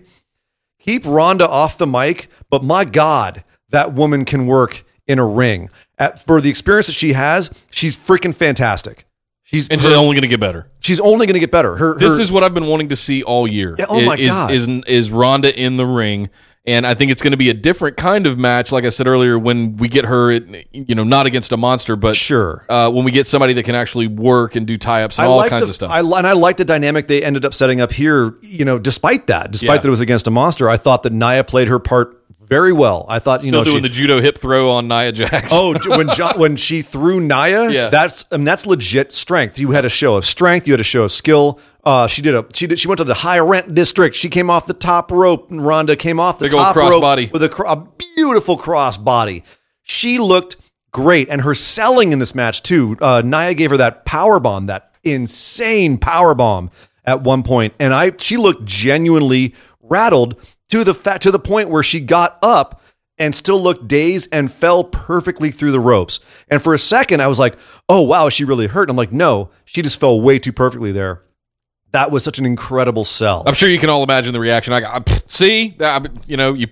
keep 0.80 1.04
Ronda 1.06 1.46
off 1.48 1.78
the 1.78 1.86
mic, 1.86 2.28
but 2.50 2.64
my 2.64 2.84
God, 2.84 3.44
that 3.68 3.92
woman 3.92 4.24
can 4.24 4.46
work 4.46 4.84
in 5.06 5.18
a 5.18 5.26
ring. 5.26 5.68
At, 5.98 6.18
for 6.24 6.40
the 6.40 6.50
experience 6.50 6.86
that 6.88 6.94
she 6.94 7.12
has, 7.12 7.50
she's 7.70 7.94
freaking 7.94 8.34
fantastic. 8.34 9.06
She's 9.44 9.68
And 9.68 9.80
her- 9.80 9.88
it's 9.90 9.96
only 9.96 10.14
going 10.14 10.22
to 10.22 10.28
get 10.28 10.40
better. 10.40 10.70
she's 10.80 10.98
only 10.98 11.26
going 11.26 11.34
to 11.34 11.40
get 11.40 11.52
better. 11.52 11.76
Her, 11.76 11.98
This 11.98 12.16
her- 12.16 12.20
is 12.22 12.32
what 12.32 12.42
I've 12.42 12.54
been 12.54 12.66
wanting 12.66 12.88
to 12.88 12.96
see 12.96 13.22
all 13.22 13.46
year. 13.46 13.76
Yeah, 13.78 13.86
oh 13.88 14.00
my 14.00 14.16
is, 14.16 14.28
God. 14.28 14.50
Is, 14.52 14.66
is 14.86 15.10
Ronda 15.12 15.54
in 15.56 15.76
the 15.76 15.86
ring? 15.86 16.30
And 16.66 16.86
I 16.86 16.94
think 16.94 17.10
it's 17.10 17.20
going 17.20 17.32
to 17.32 17.36
be 17.36 17.50
a 17.50 17.54
different 17.54 17.98
kind 17.98 18.26
of 18.26 18.38
match, 18.38 18.72
like 18.72 18.84
I 18.84 18.88
said 18.88 19.06
earlier, 19.06 19.38
when 19.38 19.76
we 19.76 19.86
get 19.86 20.06
her, 20.06 20.32
you 20.32 20.94
know, 20.94 21.04
not 21.04 21.26
against 21.26 21.52
a 21.52 21.58
monster, 21.58 21.94
but 21.94 22.16
sure. 22.16 22.64
uh, 22.70 22.90
when 22.90 23.04
we 23.04 23.10
get 23.10 23.26
somebody 23.26 23.52
that 23.52 23.64
can 23.64 23.74
actually 23.74 24.06
work 24.06 24.56
and 24.56 24.66
do 24.66 24.78
tie-ups 24.78 25.18
and 25.18 25.26
all 25.28 25.46
kinds 25.46 25.64
the, 25.64 25.68
of 25.68 25.74
stuff. 25.74 25.90
I, 25.90 26.00
and 26.00 26.26
I 26.26 26.32
like 26.32 26.56
the 26.56 26.64
dynamic 26.64 27.06
they 27.06 27.22
ended 27.22 27.44
up 27.44 27.52
setting 27.52 27.82
up 27.82 27.92
here. 27.92 28.36
You 28.40 28.64
know, 28.64 28.78
despite 28.78 29.26
that, 29.26 29.50
despite 29.50 29.68
Yeah. 29.68 29.76
that 29.82 29.86
it 29.88 29.90
was 29.90 30.00
against 30.00 30.26
a 30.26 30.30
monster, 30.30 30.70
I 30.70 30.78
thought 30.78 31.02
that 31.02 31.12
Nia 31.12 31.44
played 31.44 31.68
her 31.68 31.78
part 31.78 32.18
very 32.40 32.72
well. 32.72 33.04
I 33.08 33.18
thought 33.18 33.42
you 33.42 33.50
Still 33.50 33.60
know 33.60 33.64
doing 33.64 33.76
she, 33.76 33.82
the 33.82 33.88
judo 33.90 34.20
hip 34.20 34.38
throw 34.38 34.70
on 34.70 34.88
Nia 34.88 35.12
Jax. 35.12 35.52
Oh, 35.54 35.74
when 35.86 36.08
John, 36.10 36.38
when 36.38 36.56
she 36.56 36.80
threw 36.82 37.20
Nia, 37.20 37.70
Yeah. 37.70 37.88
that's 37.90 38.24
I 38.30 38.36
mean 38.38 38.44
that's 38.44 38.66
legit 38.66 39.12
strength. 39.12 39.58
You 39.58 39.72
had 39.72 39.84
a 39.84 39.88
show 39.90 40.16
of 40.16 40.24
strength. 40.24 40.66
You 40.66 40.72
had 40.72 40.80
a 40.80 40.84
show 40.84 41.04
of 41.04 41.12
skill. 41.12 41.58
Uh, 41.84 42.06
she 42.06 42.22
did 42.22 42.34
a 42.34 42.46
she 42.54 42.66
did 42.66 42.78
she 42.78 42.88
went 42.88 42.98
to 42.98 43.04
the 43.04 43.14
high 43.14 43.38
rent 43.38 43.74
district. 43.74 44.16
She 44.16 44.28
came 44.30 44.48
off 44.50 44.66
the 44.66 44.72
top 44.74 45.10
rope, 45.12 45.50
and 45.50 45.64
Ronda 45.64 45.96
came 45.96 46.18
off 46.18 46.38
the 46.38 46.46
Big 46.46 46.52
top 46.52 46.74
cross 46.74 46.90
rope 46.90 47.02
body. 47.02 47.30
with 47.32 47.42
a, 47.42 47.62
a 47.64 47.86
beautiful 48.16 48.56
cross 48.56 48.96
body. 48.96 49.44
She 49.82 50.18
looked 50.18 50.56
great, 50.92 51.28
and 51.28 51.42
her 51.42 51.52
selling 51.54 52.12
in 52.12 52.18
this 52.18 52.34
match 52.34 52.62
too. 52.62 52.96
Uh, 53.00 53.20
Nia 53.24 53.52
gave 53.54 53.70
her 53.70 53.76
that 53.76 54.04
power 54.04 54.40
bomb, 54.40 54.66
that 54.66 54.92
insane 55.02 55.98
power 55.98 56.34
bomb 56.34 56.70
at 57.04 57.20
one 57.20 57.42
point, 57.42 57.74
and 57.78 57.92
I 57.92 58.12
she 58.18 58.36
looked 58.38 58.64
genuinely 58.64 59.54
rattled 59.82 60.36
to 60.70 60.84
the 60.84 60.94
fa- 60.94 61.18
to 61.18 61.30
the 61.30 61.38
point 61.38 61.68
where 61.68 61.82
she 61.82 62.00
got 62.00 62.38
up 62.42 62.80
and 63.18 63.34
still 63.34 63.60
looked 63.62 63.86
dazed 63.86 64.28
and 64.32 64.50
fell 64.50 64.82
perfectly 64.84 65.50
through 65.50 65.70
the 65.70 65.80
ropes. 65.80 66.18
And 66.48 66.62
for 66.62 66.72
a 66.74 66.78
second, 66.78 67.20
I 67.20 67.26
was 67.26 67.38
like, 67.38 67.56
"Oh 67.90 68.00
wow, 68.00 68.30
she 68.30 68.44
really 68.44 68.66
hurt." 68.68 68.88
I'm 68.88 68.96
like, 68.96 69.12
"No, 69.12 69.50
she 69.66 69.82
just 69.82 70.00
fell 70.00 70.18
way 70.20 70.38
too 70.38 70.52
perfectly 70.52 70.90
there." 70.90 71.20
That 71.94 72.10
was 72.10 72.24
such 72.24 72.40
an 72.40 72.44
incredible 72.44 73.04
sell. 73.04 73.44
I'm 73.46 73.54
sure 73.54 73.68
you 73.68 73.78
can 73.78 73.88
all 73.88 74.02
imagine 74.02 74.32
the 74.32 74.40
reaction. 74.40 74.72
I 74.72 74.80
got, 74.80 75.06
pff, 75.06 75.30
see, 75.30 75.76
That- 75.78 76.10
you 76.26 76.36
know, 76.36 76.52
you. 76.52 76.66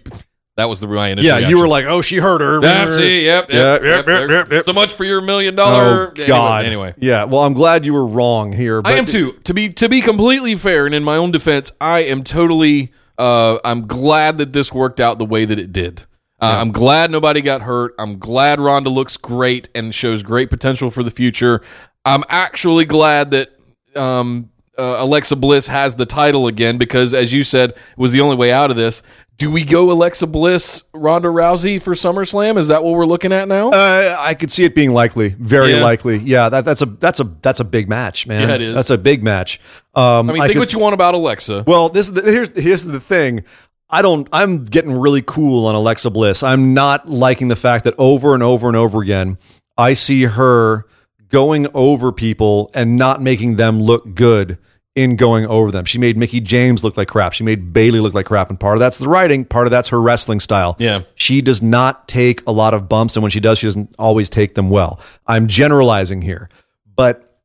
That 0.56 0.68
was 0.68 0.80
the 0.80 0.86
initial 0.86 1.24
yeah, 1.24 1.48
you 1.48 1.58
were 1.58 1.66
like, 1.66 1.86
"Oh, 1.86 2.02
she 2.02 2.16
hurt 2.16 2.42
her." 2.42 2.60
Yeah, 2.62 2.94
see, 2.94 3.24
yep, 3.24 3.50
yep, 3.50 3.82
yep, 3.82 4.06
yep, 4.06 4.50
yep. 4.50 4.64
So 4.66 4.74
much 4.74 4.92
for 4.92 5.04
your 5.04 5.22
million 5.22 5.54
dollar. 5.54 6.12
Oh, 6.14 6.26
God. 6.26 6.66
Anyway, 6.66 6.92
yeah. 6.98 7.24
Well, 7.24 7.42
I'm 7.42 7.54
glad 7.54 7.86
you 7.86 7.94
were 7.94 8.06
wrong 8.06 8.52
here. 8.52 8.82
But 8.82 8.92
I 8.92 8.96
am 8.96 9.06
too. 9.06 9.32
To 9.44 9.54
be 9.54 9.70
to 9.70 9.88
be 9.88 10.02
completely 10.02 10.54
fair 10.54 10.84
and 10.84 10.94
in 10.94 11.04
my 11.04 11.16
own 11.16 11.32
defense, 11.32 11.72
I 11.80 12.00
am 12.00 12.22
totally. 12.22 12.92
Uh, 13.16 13.60
I'm 13.64 13.86
glad 13.86 14.36
that 14.38 14.52
this 14.52 14.74
worked 14.74 15.00
out 15.00 15.18
the 15.18 15.24
way 15.24 15.46
that 15.46 15.58
it 15.58 15.72
did. 15.72 16.04
Uh, 16.38 16.58
I'm 16.60 16.70
glad 16.70 17.10
nobody 17.10 17.40
got 17.40 17.62
hurt. 17.62 17.94
I'm 17.98 18.18
glad 18.18 18.60
Ronda 18.60 18.90
looks 18.90 19.16
great 19.16 19.70
and 19.74 19.94
shows 19.94 20.22
great 20.22 20.50
potential 20.50 20.90
for 20.90 21.02
the 21.02 21.10
future. 21.10 21.62
I'm 22.04 22.24
actually 22.28 22.84
glad 22.84 23.30
that 23.30 23.52
um, 23.96 24.50
uh, 24.78 24.96
Alexa 24.98 25.36
Bliss 25.36 25.66
has 25.66 25.94
the 25.96 26.06
title 26.06 26.46
again 26.46 26.78
because, 26.78 27.12
as 27.14 27.32
you 27.32 27.44
said, 27.44 27.70
it 27.70 27.78
was 27.98 28.12
the 28.12 28.20
only 28.20 28.36
way 28.36 28.52
out 28.52 28.70
of 28.70 28.76
this. 28.76 29.02
Do 29.38 29.50
we 29.50 29.64
go 29.64 29.90
Alexa 29.90 30.26
Bliss, 30.26 30.84
Ronda 30.94 31.28
Rousey 31.28 31.80
for 31.82 31.94
SummerSlam? 31.94 32.58
Is 32.58 32.68
that 32.68 32.84
what 32.84 32.94
we're 32.94 33.06
looking 33.06 33.32
at 33.32 33.48
now? 33.48 33.70
Uh, 33.70 34.16
I 34.18 34.34
could 34.34 34.52
see 34.52 34.64
it 34.64 34.74
being 34.74 34.92
likely, 34.92 35.30
very 35.30 35.72
Yeah. 35.74 35.82
likely. 35.82 36.18
Yeah, 36.18 36.48
that, 36.48 36.64
that's 36.64 36.80
a 36.82 36.86
that's 36.86 37.18
a 37.18 37.24
that's 37.24 37.58
a 37.60 37.64
big 37.64 37.88
match, 37.88 38.26
man. 38.26 38.48
Yeah, 38.48 38.54
it 38.54 38.60
is. 38.60 38.74
That's 38.74 38.90
a 38.90 38.98
big 38.98 39.22
match. 39.24 39.58
Um, 39.94 40.30
I 40.30 40.32
mean, 40.34 40.42
think 40.42 40.52
could- 40.52 40.58
what 40.60 40.72
you 40.72 40.78
want 40.78 40.94
about 40.94 41.14
Alexa. 41.14 41.64
Well, 41.66 41.88
this 41.88 42.08
the, 42.10 42.22
here's 42.22 42.50
here's 42.56 42.84
the 42.84 43.00
thing. 43.00 43.44
I 43.90 44.00
don't. 44.00 44.28
I'm 44.32 44.64
getting 44.64 44.92
really 44.92 45.22
cool 45.22 45.66
on 45.66 45.74
Alexa 45.74 46.10
Bliss. 46.10 46.42
I'm 46.42 46.72
not 46.72 47.08
liking 47.10 47.48
the 47.48 47.56
fact 47.56 47.84
that 47.84 47.94
over 47.98 48.34
and 48.34 48.42
over 48.42 48.68
and 48.68 48.76
over 48.76 49.02
again, 49.02 49.38
I 49.76 49.94
see 49.94 50.22
her 50.24 50.86
going 51.32 51.66
over 51.74 52.12
people 52.12 52.70
and 52.74 52.96
not 52.96 53.20
making 53.20 53.56
them 53.56 53.80
look 53.80 54.14
good 54.14 54.58
in 54.94 55.16
going 55.16 55.46
over 55.46 55.70
them. 55.70 55.86
She 55.86 55.98
made 55.98 56.18
Mickie 56.18 56.40
James 56.40 56.84
look 56.84 56.96
like 56.96 57.08
crap. 57.08 57.32
She 57.32 57.42
made 57.42 57.72
Bayley 57.72 57.98
look 57.98 58.12
like 58.12 58.26
crap, 58.26 58.50
and 58.50 58.60
part 58.60 58.76
of 58.76 58.80
that's 58.80 58.98
the 58.98 59.08
writing. 59.08 59.44
Part 59.44 59.66
of 59.66 59.70
that's 59.70 59.88
her 59.88 60.00
wrestling 60.00 60.38
style. 60.38 60.76
Yeah. 60.78 61.00
she 61.14 61.40
does 61.40 61.62
not 61.62 62.06
take 62.06 62.46
a 62.46 62.52
lot 62.52 62.74
of 62.74 62.88
bumps, 62.88 63.16
and 63.16 63.22
when 63.22 63.30
she 63.30 63.40
does, 63.40 63.58
she 63.58 63.66
doesn't 63.66 63.94
always 63.98 64.28
take 64.28 64.54
them 64.54 64.68
well. 64.70 65.00
I'm 65.26 65.48
generalizing 65.48 66.22
here, 66.22 66.50
but 66.94 67.40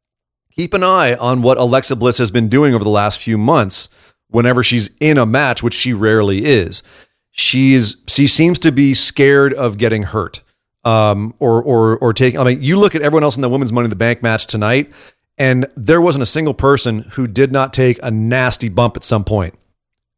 keep 0.51 0.73
an 0.73 0.83
eye 0.83 1.15
on 1.15 1.41
what 1.41 1.57
Alexa 1.57 1.95
Bliss 1.95 2.17
has 2.17 2.31
been 2.31 2.49
doing 2.49 2.75
over 2.75 2.83
the 2.83 2.89
last 2.89 3.19
few 3.19 3.37
months 3.37 3.87
whenever 4.29 4.61
she's 4.61 4.89
in 4.99 5.17
a 5.17 5.25
match, 5.25 5.63
which 5.63 5.73
she 5.73 5.93
rarely 5.93 6.45
is. 6.45 6.83
She's 7.31 7.95
she 8.07 8.27
seems 8.27 8.59
to 8.59 8.71
be 8.73 8.93
scared 8.93 9.53
of 9.53 9.77
getting 9.77 10.03
hurt. 10.03 10.41
Um, 10.87 11.33
or 11.39 11.61
or 11.61 11.97
or 11.97 12.13
taking 12.13 12.39
I 12.39 12.43
mean, 12.45 12.61
you 12.61 12.77
look 12.77 12.95
at 12.95 13.01
everyone 13.01 13.23
else 13.23 13.35
in 13.35 13.41
the 13.41 13.49
women's 13.49 13.73
money 13.73 13.85
in 13.85 13.89
the 13.89 13.95
bank 13.97 14.23
match 14.23 14.47
tonight, 14.47 14.91
and 15.37 15.67
there 15.75 15.99
wasn't 15.99 16.21
a 16.23 16.27
single 16.27 16.53
person 16.53 16.99
who 17.11 17.27
did 17.27 17.51
not 17.51 17.73
take 17.73 17.99
a 18.01 18.09
nasty 18.09 18.69
bump 18.69 18.95
at 18.95 19.03
some 19.03 19.25
point, 19.25 19.55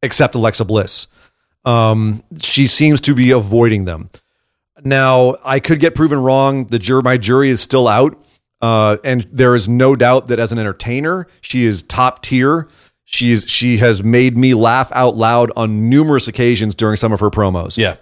except 0.03 0.35
Alexa 0.35 0.65
Bliss. 0.65 1.07
Um, 1.65 2.23
she 2.39 2.67
seems 2.67 3.01
to 3.01 3.15
be 3.15 3.31
avoiding 3.31 3.85
them. 3.85 4.09
Now, 4.83 5.35
I 5.43 5.59
could 5.59 5.79
get 5.79 5.95
proven 5.95 6.19
wrong. 6.19 6.65
The 6.65 6.79
jury, 6.79 7.01
my 7.01 7.17
jury 7.17 7.49
is 7.49 7.61
still 7.61 7.87
out. 7.87 8.17
Uh, 8.61 8.97
and 9.03 9.23
there 9.31 9.55
is 9.55 9.69
no 9.69 9.95
doubt 9.95 10.27
that 10.27 10.39
as 10.39 10.51
an 10.51 10.59
entertainer, 10.59 11.27
she 11.41 11.63
is 11.63 11.81
top 11.83 12.21
tier. 12.21 12.67
She 13.05 13.31
is 13.31 13.45
she 13.47 13.77
has 13.77 14.03
made 14.03 14.37
me 14.37 14.53
laugh 14.53 14.91
out 14.91 15.15
loud 15.15 15.51
on 15.55 15.89
numerous 15.89 16.27
occasions 16.27 16.75
during 16.75 16.95
some 16.95 17.11
of 17.11 17.19
her 17.21 17.29
promos. 17.29 17.77
yeah. 17.77 17.95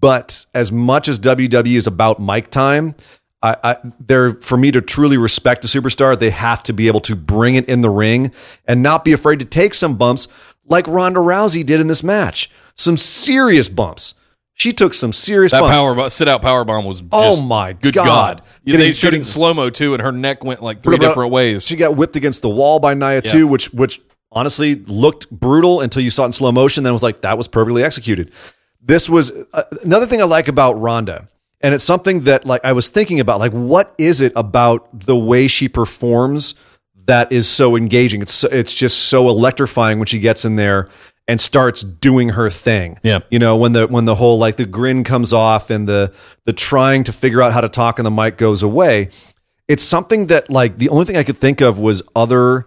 But 0.00 0.46
as 0.54 0.72
much 0.72 1.08
as 1.08 1.20
WWE 1.20 1.76
is 1.76 1.86
about 1.86 2.20
mic 2.20 2.50
time, 2.50 2.94
I, 3.42 3.56
I 3.62 3.76
they're 4.00 4.32
for 4.32 4.56
me 4.56 4.70
to 4.72 4.80
truly 4.80 5.16
respect 5.16 5.64
a 5.64 5.68
superstar, 5.68 6.18
they 6.18 6.30
have 6.30 6.62
to 6.64 6.72
be 6.72 6.86
able 6.86 7.00
to 7.02 7.16
bring 7.16 7.54
it 7.54 7.68
in 7.68 7.80
the 7.80 7.90
ring 7.90 8.32
and 8.66 8.82
not 8.82 9.04
be 9.04 9.12
afraid 9.12 9.40
to 9.40 9.46
take 9.46 9.74
some 9.74 9.96
bumps 9.96 10.28
like 10.66 10.86
Ronda 10.86 11.20
Rousey 11.20 11.64
did 11.64 11.80
in 11.80 11.86
this 11.86 12.02
match. 12.02 12.50
Some 12.74 12.96
serious 12.96 13.68
bumps. 13.68 14.14
She 14.54 14.72
took 14.72 14.92
some 14.92 15.12
serious 15.14 15.52
That 15.52 15.60
bumps. 15.60 15.78
power 15.78 16.10
sit 16.10 16.28
out 16.28 16.42
power 16.42 16.64
bomb 16.64 16.84
was. 16.84 17.02
Oh 17.12 17.40
my 17.40 17.72
good 17.72 17.94
God. 17.94 18.04
God! 18.04 18.42
Yeah, 18.64 18.76
they 18.76 18.92
showed 18.92 19.14
in 19.14 19.24
slow 19.24 19.54
mo 19.54 19.70
too, 19.70 19.94
and 19.94 20.02
her 20.02 20.12
neck 20.12 20.44
went 20.44 20.62
like 20.62 20.82
three 20.82 20.96
about- 20.96 21.08
different 21.08 21.32
ways. 21.32 21.64
She 21.64 21.76
got 21.76 21.96
whipped 21.96 22.16
against 22.16 22.42
the 22.42 22.50
wall 22.50 22.78
by 22.78 22.92
Nia 22.92 23.22
too, 23.22 23.46
which 23.46 23.72
which 23.72 24.02
honestly 24.32 24.74
looked 24.74 25.30
brutal 25.30 25.80
until 25.80 26.02
you 26.02 26.10
saw 26.10 26.24
it 26.24 26.26
in 26.26 26.32
slow 26.32 26.52
motion. 26.52 26.84
Then 26.84 26.90
it 26.90 26.92
was 26.92 27.02
like 27.02 27.22
that 27.22 27.38
was 27.38 27.48
perfectly 27.48 27.82
executed. 27.82 28.32
This 28.80 29.08
was 29.08 29.30
uh, 29.52 29.62
another 29.82 30.06
thing 30.06 30.20
I 30.20 30.24
like 30.24 30.48
about 30.48 30.74
Ronda, 30.80 31.28
and 31.60 31.74
it's 31.74 31.84
something 31.84 32.20
that 32.20 32.46
like 32.46 32.64
I 32.64 32.72
was 32.72 32.88
thinking 32.88 33.20
about. 33.20 33.40
Like, 33.40 33.52
what 33.52 33.94
is 33.98 34.20
it 34.20 34.32
about 34.36 35.00
the 35.00 35.16
way 35.16 35.48
she 35.48 35.68
performs 35.68 36.54
that 37.06 37.30
is 37.32 37.48
so 37.48 37.76
engaging? 37.76 38.22
It's 38.22 38.32
so, 38.32 38.48
it's 38.50 38.74
just 38.74 39.08
so 39.08 39.28
electrifying 39.28 39.98
when 39.98 40.06
she 40.06 40.18
gets 40.18 40.44
in 40.44 40.56
there 40.56 40.88
and 41.28 41.40
starts 41.40 41.82
doing 41.82 42.30
her 42.30 42.50
thing. 42.50 42.98
Yeah. 43.02 43.20
You 43.30 43.38
know, 43.38 43.56
when 43.56 43.72
the 43.72 43.86
when 43.86 44.04
the 44.06 44.14
whole 44.14 44.38
like 44.38 44.56
the 44.56 44.66
grin 44.66 45.04
comes 45.04 45.32
off 45.32 45.70
and 45.70 45.88
the 45.88 46.12
the 46.46 46.52
trying 46.52 47.04
to 47.04 47.12
figure 47.12 47.42
out 47.42 47.52
how 47.52 47.60
to 47.60 47.68
talk 47.68 47.98
and 47.98 48.06
the 48.06 48.10
mic 48.10 48.36
goes 48.36 48.62
away 48.62 49.10
it's 49.70 49.84
something 49.84 50.26
that 50.26 50.50
like 50.50 50.78
the 50.78 50.88
only 50.88 51.04
thing 51.04 51.16
I 51.16 51.22
could 51.22 51.38
think 51.38 51.60
of 51.60 51.78
was 51.78 52.02
other 52.16 52.66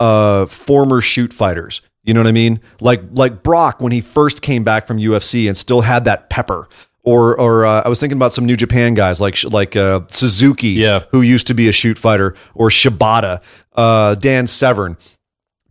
uh 0.00 0.46
former 0.46 1.00
shoot 1.00 1.32
fighters. 1.32 1.80
You 2.02 2.14
know 2.14 2.20
what 2.20 2.26
I 2.28 2.32
mean? 2.32 2.60
Like 2.80 3.02
like 3.12 3.42
Brock 3.42 3.80
when 3.80 3.92
he 3.92 4.00
first 4.00 4.42
came 4.42 4.64
back 4.64 4.86
from 4.86 4.98
UFC 4.98 5.46
and 5.48 5.56
still 5.56 5.82
had 5.82 6.04
that 6.06 6.30
pepper. 6.30 6.68
Or 7.02 7.38
or 7.38 7.64
uh, 7.66 7.82
I 7.84 7.88
was 7.88 7.98
thinking 8.00 8.16
about 8.18 8.32
some 8.32 8.44
New 8.46 8.56
Japan 8.56 8.94
guys 8.94 9.20
like 9.20 9.42
like 9.44 9.74
uh, 9.76 10.00
Suzuki, 10.08 10.68
Yeah. 10.70 11.04
who 11.12 11.22
used 11.22 11.46
to 11.46 11.54
be 11.54 11.68
a 11.68 11.72
shoot 11.72 11.98
fighter, 11.98 12.34
or 12.54 12.68
Shibata, 12.68 13.40
uh, 13.74 14.14
Dan 14.16 14.46
Severn 14.46 14.96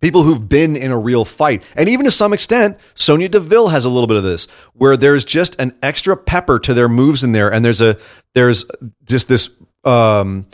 people 0.01 0.23
who've 0.23 0.47
been 0.47 0.77
in 0.77 0.91
a 0.91 0.97
real 0.97 1.25
fight. 1.25 1.61
And 1.75 1.89
even 1.89 2.05
to 2.05 2.11
some 2.11 2.31
extent, 2.31 2.77
Sonya 2.95 3.27
Deville 3.27 3.67
has 3.67 3.83
a 3.83 3.89
little 3.89 4.07
bit 4.07 4.15
of 4.15 4.23
this, 4.23 4.47
where 4.71 4.95
there's 4.95 5.25
just 5.25 5.59
an 5.59 5.75
extra 5.83 6.15
pepper 6.15 6.57
to 6.59 6.73
their 6.73 6.87
moves 6.87 7.21
in 7.21 7.33
there, 7.33 7.51
and 7.51 7.65
there's 7.65 7.81
a 7.81 7.97
there's 8.33 8.63
just 9.05 9.27
this 9.27 9.49
um 9.83 10.45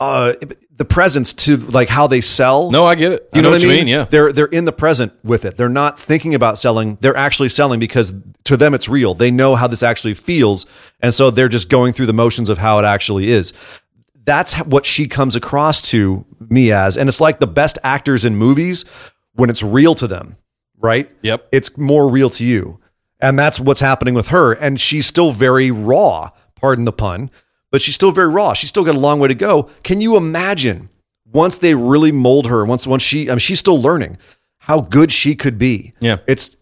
uh 0.00 0.34
the 0.76 0.84
presence 0.84 1.32
to 1.34 1.56
like 1.56 1.88
how 1.88 2.06
they 2.06 2.20
sell. 2.20 2.70
no, 2.70 2.86
I 2.86 2.94
get 2.94 3.10
it. 3.12 3.28
You 3.34 3.40
I 3.40 3.42
know, 3.42 3.50
what 3.50 3.60
I 3.60 3.66
you 3.66 3.68
mean? 3.70 3.88
Yeah. 3.88 4.04
They're 4.04 4.32
they're 4.32 4.46
in 4.46 4.64
the 4.64 4.72
present 4.72 5.12
with 5.24 5.44
it. 5.44 5.56
They're 5.56 5.68
not 5.68 5.98
thinking 5.98 6.34
about 6.34 6.56
selling. 6.58 6.98
They're 7.00 7.16
actually 7.16 7.48
selling 7.48 7.80
because 7.80 8.12
to 8.44 8.56
them 8.56 8.74
it's 8.74 8.88
real. 8.88 9.14
They 9.14 9.30
know 9.32 9.56
how 9.56 9.66
this 9.66 9.82
actually 9.82 10.14
feels, 10.14 10.66
and 11.00 11.12
so 11.12 11.30
they're 11.30 11.48
just 11.48 11.68
going 11.68 11.92
through 11.92 12.06
the 12.06 12.12
motions 12.12 12.48
of 12.48 12.58
how 12.58 12.78
it 12.78 12.84
actually 12.84 13.28
is. 13.28 13.52
That's 14.24 14.54
what 14.58 14.86
she 14.86 15.08
comes 15.08 15.34
across 15.36 15.82
to 15.90 16.24
me 16.48 16.70
as, 16.70 16.96
and 16.96 17.08
it's 17.08 17.20
like 17.20 17.40
the 17.40 17.46
best 17.46 17.78
actors 17.82 18.24
in 18.24 18.36
movies 18.36 18.84
when 19.32 19.50
it's 19.50 19.62
real 19.62 19.94
to 19.96 20.06
them, 20.06 20.36
right? 20.78 21.10
Yep. 21.22 21.48
It's 21.50 21.76
more 21.76 22.08
real 22.08 22.30
to 22.30 22.44
you, 22.44 22.78
and 23.20 23.38
that's 23.38 23.58
what's 23.58 23.80
happening 23.80 24.14
with 24.14 24.28
her. 24.28 24.52
And 24.52 24.80
she's 24.80 25.06
still 25.06 25.32
very 25.32 25.70
raw. 25.70 26.30
Pardon 26.54 26.84
the 26.84 26.92
pun, 26.92 27.30
but 27.70 27.82
she's 27.82 27.94
still 27.94 28.12
very 28.12 28.28
raw. 28.28 28.52
She's 28.52 28.70
still 28.70 28.84
got 28.84 28.94
a 28.94 28.98
long 28.98 29.20
way 29.20 29.28
to 29.28 29.34
go. 29.34 29.70
Can 29.82 30.00
you 30.00 30.16
imagine 30.16 30.88
once 31.32 31.58
they 31.58 31.74
really 31.74 32.12
mold 32.12 32.46
her? 32.46 32.64
Once 32.64 32.86
once 32.86 33.02
she, 33.02 33.28
I 33.28 33.32
mean, 33.32 33.38
she's 33.38 33.58
still 33.58 33.80
learning 33.80 34.18
how 34.58 34.80
good 34.80 35.10
she 35.12 35.34
could 35.34 35.58
be. 35.58 35.94
Yeah. 36.00 36.18
it's. 36.26 36.56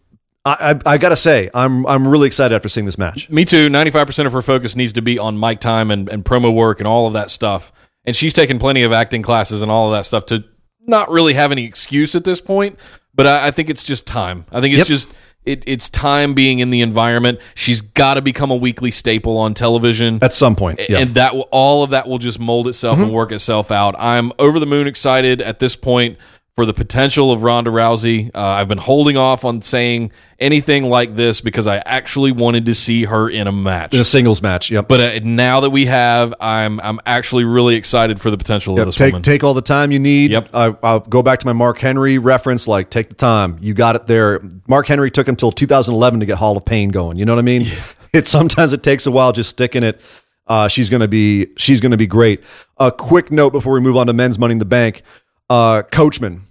I, 0.45 0.79
I, 0.85 0.93
I 0.93 0.97
gotta 0.97 1.17
say, 1.17 1.49
I'm 1.53 1.85
I'm 1.87 2.07
really 2.07 2.27
excited 2.27 2.55
after 2.55 2.69
seeing 2.69 2.85
this 2.85 2.97
match. 2.97 3.29
Me 3.29 3.43
too. 3.43 3.67
Ninety-five 3.67 4.07
percent 4.07 4.27
of 4.27 4.33
her 4.33 4.41
focus 4.41 4.77
needs 4.77 4.93
to 4.93 5.01
be 5.01 5.19
on 5.19 5.37
mic 5.37 5.59
time 5.59 5.91
and, 5.91 6.07
and 6.07 6.23
promo 6.23 6.53
work 6.53 6.79
and 6.79 6.87
all 6.87 7.05
of 7.05 7.13
that 7.13 7.29
stuff. 7.29 7.73
And 8.05 8.15
she's 8.15 8.33
taken 8.33 8.57
plenty 8.57 8.83
of 8.83 8.93
acting 8.93 9.21
classes 9.23 9.61
and 9.61 9.69
all 9.69 9.87
of 9.87 9.97
that 9.97 10.05
stuff 10.05 10.25
to 10.27 10.45
not 10.81 11.09
really 11.11 11.33
have 11.33 11.51
any 11.51 11.65
excuse 11.65 12.15
at 12.15 12.23
this 12.23 12.39
point. 12.39 12.79
But 13.13 13.27
I, 13.27 13.47
I 13.47 13.51
think 13.51 13.69
it's 13.69 13.83
just 13.83 14.07
time. 14.07 14.45
I 14.49 14.61
think 14.61 14.71
it's 14.73 14.79
Yep. 14.81 14.87
just 14.87 15.13
it, 15.47 15.63
it's 15.65 15.89
time 15.89 16.33
being 16.33 16.59
in 16.59 16.69
the 16.69 16.81
environment. 16.81 17.39
She's 17.55 17.81
got 17.81 18.15
to 18.15 18.21
become 18.21 18.51
a 18.51 18.55
weekly 18.55 18.91
staple 18.91 19.37
on 19.37 19.53
television. 19.53 20.19
At 20.21 20.33
some 20.33 20.55
point, 20.55 20.81
yeah. 20.89 20.99
and 20.99 21.15
that 21.15 21.35
will, 21.35 21.47
all 21.51 21.83
of 21.83 21.91
that 21.91 22.07
will 22.07 22.19
just 22.19 22.39
mold 22.39 22.67
itself 22.67 22.97
and 22.97 23.07
mm-hmm. 23.07 23.15
work 23.15 23.31
itself 23.31 23.71
out. 23.71 23.95
I'm 23.97 24.31
over 24.39 24.59
the 24.59 24.65
moon 24.65 24.87
excited 24.87 25.41
at 25.41 25.59
this 25.59 25.75
point 25.75 26.17
for 26.57 26.65
the 26.65 26.73
potential 26.73 27.31
of 27.31 27.43
Ronda 27.43 27.69
Rousey. 27.69 28.31
Uh, 28.35 28.41
I've 28.41 28.67
been 28.67 28.79
holding 28.79 29.15
off 29.15 29.45
on 29.45 29.61
saying 29.61 30.11
anything 30.39 30.89
like 30.89 31.15
this 31.15 31.39
because 31.39 31.67
I 31.67 31.77
actually 31.77 32.31
wanted 32.31 32.65
to 32.65 32.73
see 32.73 33.03
her 33.05 33.29
in 33.29 33.45
a 33.45 33.51
match. 33.51 33.93
in 33.93 34.01
a 34.01 34.03
singles 34.03 34.41
match. 34.41 34.71
Yep. 34.71 34.87
but 34.87 34.99
uh, 34.99 35.19
now 35.23 35.59
that 35.59 35.69
we 35.69 35.85
have, 35.85 36.33
I'm 36.39 36.79
I'm 36.79 36.99
actually 37.05 37.43
really 37.43 37.75
excited 37.75 38.19
for 38.19 38.31
the 38.31 38.37
potential 38.39 38.73
Yep, 38.73 38.79
of 38.81 38.85
this 38.87 38.95
take 38.95 39.13
woman. 39.13 39.21
take 39.21 39.43
all 39.43 39.53
the 39.53 39.61
time 39.61 39.91
you 39.91 39.99
need. 39.99 40.31
Yep. 40.31 40.49
I, 40.51 40.75
I'll 40.81 40.99
go 41.01 41.21
back 41.21 41.37
to 41.39 41.45
my 41.45 41.53
Mark 41.53 41.77
Henry 41.77 42.17
reference. 42.17 42.67
Like, 42.67 42.89
take 42.89 43.09
the 43.09 43.15
time. 43.15 43.59
You 43.61 43.75
got 43.75 43.95
it 43.95 44.07
there. 44.07 44.41
Mark 44.67 44.87
Henry 44.87 45.11
took 45.11 45.27
until 45.27 45.51
2011 45.51 46.21
to 46.21 46.25
get 46.25 46.37
Hall 46.39 46.57
of 46.57 46.65
Pain 46.65 46.89
going. 46.89 47.17
You 47.17 47.25
know 47.25 47.33
what 47.35 47.39
I 47.39 47.43
mean? 47.43 47.65
It 48.13 48.25
sometimes 48.25 48.71
it 48.73 48.81
takes 48.83 49.05
a 49.05 49.11
while 49.11 49.31
just 49.33 49.49
sticking 49.49 49.83
it. 49.83 50.01
Uh, 50.47 50.69
she's 50.69 50.89
gonna 50.89 51.09
be 51.09 51.47
she's 51.57 51.81
gonna 51.81 51.97
be 51.97 52.07
great. 52.07 52.41
A 52.77 52.89
quick 52.89 53.31
note 53.31 53.51
before 53.51 53.73
we 53.73 53.79
move 53.81 53.97
on 53.97 54.07
to 54.07 54.13
men's 54.13 54.39
Money 54.39 54.53
in 54.53 54.59
the 54.59 54.65
Bank. 54.65 55.03
Uh, 55.49 55.83
Coachman 55.83 56.43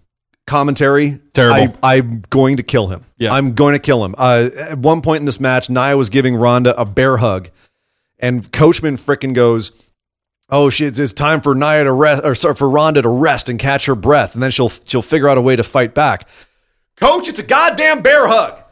commentary. 0.46 1.20
Terrible. 1.32 1.76
I, 1.82 1.96
I'm 1.96 2.22
going 2.30 2.56
to 2.58 2.62
kill 2.62 2.88
him. 2.88 3.04
Yeah. 3.18 3.34
I'm 3.34 3.54
going 3.54 3.74
to 3.74 3.78
kill 3.80 4.04
him. 4.04 4.14
Uh, 4.16 4.50
at 4.56 4.78
one 4.78 5.02
point 5.02 5.20
in 5.20 5.26
this 5.26 5.40
match, 5.40 5.68
Nia 5.68 5.96
was 5.96 6.08
giving 6.08 6.36
Ronda 6.36 6.78
a 6.80 6.84
bear 6.84 7.16
hug, 7.16 7.50
and 8.18 8.50
Coachman 8.52 8.96
frickin' 8.96 9.34
goes 9.34 9.72
oh 10.48 10.70
shit, 10.70 10.98
it's 10.98 11.12
time 11.12 11.40
for 11.40 11.54
Nia 11.54 11.84
to 11.84 11.92
rest 11.92 12.22
or 12.24 12.34
sorry, 12.34 12.54
for 12.54 12.68
Ronda 12.68 13.02
to 13.02 13.08
rest 13.08 13.48
and 13.48 13.58
catch 13.58 13.86
her 13.86 13.94
breath, 13.94 14.34
and 14.34 14.42
then 14.42 14.50
she'll 14.50 14.68
she'll 14.68 15.02
figure 15.02 15.28
out 15.28 15.38
a 15.38 15.40
way 15.40 15.56
to 15.56 15.62
fight 15.62 15.94
back. 15.94 16.28
Coach, 16.96 17.28
it's 17.28 17.40
a 17.40 17.44
goddamn 17.44 18.02
bear 18.02 18.26
hug. 18.26 18.62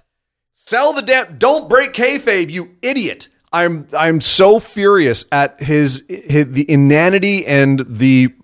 Sell 0.52 0.92
the 0.92 1.02
damn. 1.02 1.38
Don't 1.38 1.68
break 1.68 1.92
kayfabe, 1.92 2.50
you 2.50 2.76
idiot. 2.82 3.28
I'm 3.52 3.86
I'm 3.96 4.20
so 4.20 4.58
furious 4.58 5.26
at 5.30 5.60
his, 5.60 6.04
his 6.08 6.52
the 6.52 6.68
inanity 6.70 7.46
and 7.46 7.80
the 7.80 8.34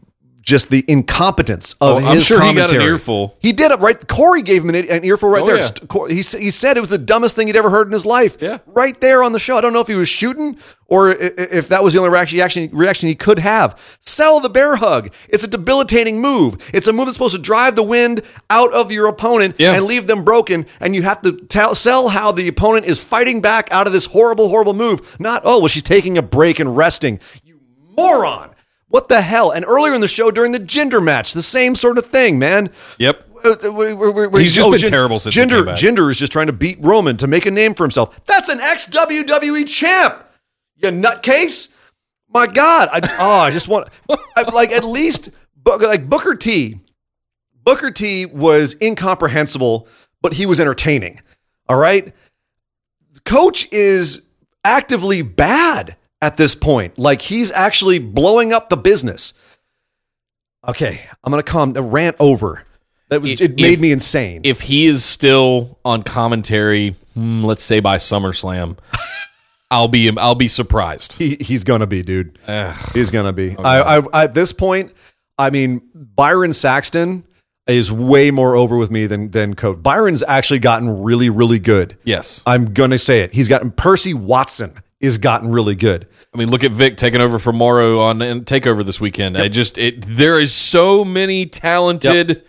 just 0.50 0.68
the 0.70 0.84
incompetence 0.88 1.72
of 1.80 2.02
Oh, 2.02 2.06
I'm 2.06 2.16
his 2.16 2.26
sure 2.26 2.38
he 2.42 2.48
got 2.48 2.50
an 2.50 2.56
commentary. 2.66 2.84
earful. 2.92 3.36
He 3.40 3.52
did 3.52 3.70
it 3.70 3.80
right. 3.80 4.06
Corey 4.08 4.42
gave 4.42 4.62
him 4.64 4.68
an, 4.70 4.76
an 4.90 5.04
earful 5.04 5.28
right 5.30 5.42
Oh, 5.42 5.46
there. 5.46 5.56
yeah. 5.58 6.08
He, 6.08 6.16
he 6.16 6.50
said 6.50 6.76
it 6.76 6.80
was 6.80 6.90
the 6.90 6.98
dumbest 6.98 7.36
thing 7.36 7.46
he'd 7.46 7.56
ever 7.56 7.70
heard 7.70 7.86
in 7.86 7.92
his 7.92 8.04
life. 8.04 8.36
Yeah. 8.40 8.58
right 8.66 9.00
there 9.00 9.22
on 9.22 9.32
the 9.32 9.38
show. 9.38 9.56
I 9.56 9.60
don't 9.62 9.72
know 9.72 9.80
if 9.80 9.86
he 9.88 9.94
was 9.94 10.08
shooting 10.08 10.58
or 10.88 11.10
if 11.12 11.68
that 11.68 11.84
was 11.84 11.92
the 11.94 12.00
only 12.00 12.10
reaction 12.10 12.36
reaction, 12.36 12.68
reaction 12.72 13.08
he 13.08 13.14
could 13.14 13.38
have. 13.38 13.80
Sell 14.00 14.40
the 14.40 14.48
bear 14.50 14.76
hug. 14.76 15.10
It's 15.28 15.44
a 15.44 15.48
debilitating 15.48 16.20
move. 16.20 16.56
It's 16.74 16.88
a 16.88 16.92
move 16.92 17.06
that's 17.06 17.16
supposed 17.16 17.36
to 17.36 17.40
drive 17.40 17.76
the 17.76 17.82
wind 17.84 18.22
out 18.50 18.72
of 18.72 18.90
your 18.90 19.06
opponent 19.06 19.54
Yeah. 19.58 19.74
and 19.74 19.84
leave 19.84 20.06
them 20.08 20.24
broken. 20.24 20.66
And 20.80 20.94
you 20.96 21.02
have 21.02 21.22
to 21.22 21.32
tell, 21.32 21.74
sell 21.76 22.08
how 22.08 22.32
the 22.32 22.48
opponent 22.48 22.86
is 22.86 22.98
fighting 23.02 23.40
back 23.40 23.68
out 23.70 23.86
of 23.86 23.92
this 23.92 24.06
horrible, 24.06 24.48
horrible 24.48 24.74
move. 24.74 25.18
Not 25.20 25.42
oh 25.44 25.60
well, 25.60 25.68
she's 25.68 25.82
taking 25.84 26.18
a 26.18 26.22
break 26.22 26.58
and 26.58 26.76
resting. 26.76 27.20
You 27.44 27.60
moron. 27.96 28.50
What 28.90 29.08
the 29.08 29.22
hell? 29.22 29.50
And 29.52 29.64
earlier 29.64 29.94
in 29.94 30.00
the 30.02 30.08
show 30.08 30.30
during 30.30 30.52
the 30.52 30.60
Jinder 30.60 31.02
match, 31.02 31.32
the 31.32 31.42
same 31.42 31.74
sort 31.74 31.96
of 31.96 32.06
thing, 32.06 32.38
man. 32.38 32.70
Yep. 32.98 33.26
Uh, 33.42 33.54
where- 33.72 33.96
where- 33.96 34.28
where 34.28 34.40
He's 34.42 34.54
just 34.54 34.70
been 34.70 34.90
terrible 34.90 35.18
since 35.18 35.34
he 35.34 35.40
Jinder, 35.40 35.48
came 35.50 35.64
back. 35.64 35.76
Jinder 35.76 36.10
is 36.10 36.18
just 36.18 36.32
trying 36.32 36.48
to 36.48 36.52
beat 36.52 36.76
Roman 36.80 37.16
to 37.16 37.26
make 37.26 37.46
a 37.46 37.50
name 37.50 37.74
for 37.74 37.84
himself. 37.84 38.22
That's 38.26 38.48
an 38.50 38.60
ex 38.60 38.86
WWE 38.86 39.64
champ. 39.66 40.22
You 40.76 40.90
nutcase. 40.90 41.68
My 42.28 42.46
God, 42.46 42.88
I 42.92 43.00
oh, 43.18 43.38
I 43.40 43.50
just 43.50 43.66
want 43.68 43.88
I, 44.36 44.42
like 44.52 44.72
at 44.72 44.84
least 44.84 45.30
like 45.64 46.08
Booker 46.08 46.34
T. 46.34 46.80
Booker 47.64 47.90
T 47.90 48.26
was 48.26 48.74
incomprehensible, 48.82 49.86
but 50.22 50.34
he 50.34 50.46
was 50.46 50.60
entertaining. 50.60 51.20
All 51.68 51.78
right, 51.78 52.12
Coach 53.24 53.68
is 53.72 54.22
actively 54.64 55.22
bad 55.22 55.96
at 56.22 56.36
this 56.36 56.54
point. 56.54 56.98
Like 56.98 57.22
he's 57.22 57.50
actually 57.50 57.98
blowing 57.98 58.52
up 58.52 58.68
the 58.68 58.76
business. 58.76 59.34
Okay, 60.66 61.00
I'm 61.24 61.30
gonna 61.30 61.42
calm 61.42 61.72
the 61.72 61.82
rant 61.82 62.16
over. 62.20 62.64
That 63.08 63.22
was 63.22 63.30
If- 63.30 63.40
it 63.40 63.56
made 63.60 63.80
me 63.80 63.92
insane. 63.92 64.42
If 64.44 64.60
he 64.60 64.86
is 64.86 65.04
still 65.04 65.78
on 65.84 66.02
commentary, 66.02 66.94
hmm, 67.14 67.44
let's 67.44 67.62
say 67.62 67.80
by 67.80 67.96
SummerSlam, 67.96 68.76
I'll 69.70 69.88
be 69.88 70.10
I'll 70.16 70.34
be 70.34 70.48
surprised. 70.48 71.14
he, 71.14 71.36
he's 71.40 71.64
gonna 71.64 71.86
be, 71.86 72.02
dude. 72.02 72.38
He's 72.94 73.10
gonna 73.10 73.32
be. 73.32 73.56
I, 73.58 73.98
I 73.98 74.22
at 74.24 74.34
this 74.34 74.52
point, 74.52 74.92
I 75.38 75.50
mean, 75.50 75.80
Byron 75.94 76.52
Saxton 76.52 77.24
is 77.66 77.90
way 77.90 78.30
more 78.30 78.54
over 78.56 78.76
with 78.76 78.90
me 78.90 79.06
than 79.06 79.30
than 79.30 79.54
Coach. 79.54 79.82
Byron's 79.82 80.22
actually 80.26 80.58
gotten 80.58 81.02
really, 81.02 81.30
really 81.30 81.58
good. 81.58 81.96
Yes. 82.04 82.42
I'm 82.46 82.74
gonna 82.74 82.98
say 82.98 83.20
it. 83.22 83.32
He's 83.32 83.48
gotten 83.48 83.70
Percy 83.70 84.12
Watson 84.12 84.74
is 85.00 85.18
gotten 85.18 85.50
really 85.50 85.74
good. 85.74 86.06
I 86.34 86.38
mean, 86.38 86.50
look 86.50 86.62
at 86.62 86.70
Vic 86.70 86.96
taking 86.96 87.20
over 87.20 87.38
for 87.38 87.52
Mauro 87.52 88.00
on 88.00 88.20
and 88.22 88.44
Takeover 88.44 88.84
this 88.84 89.00
weekend. 89.00 89.36
I 89.38 89.48
just 89.48 89.78
it 89.78 90.04
there 90.06 90.38
is 90.38 90.52
so 90.52 91.04
many 91.04 91.46
talented 91.46 92.42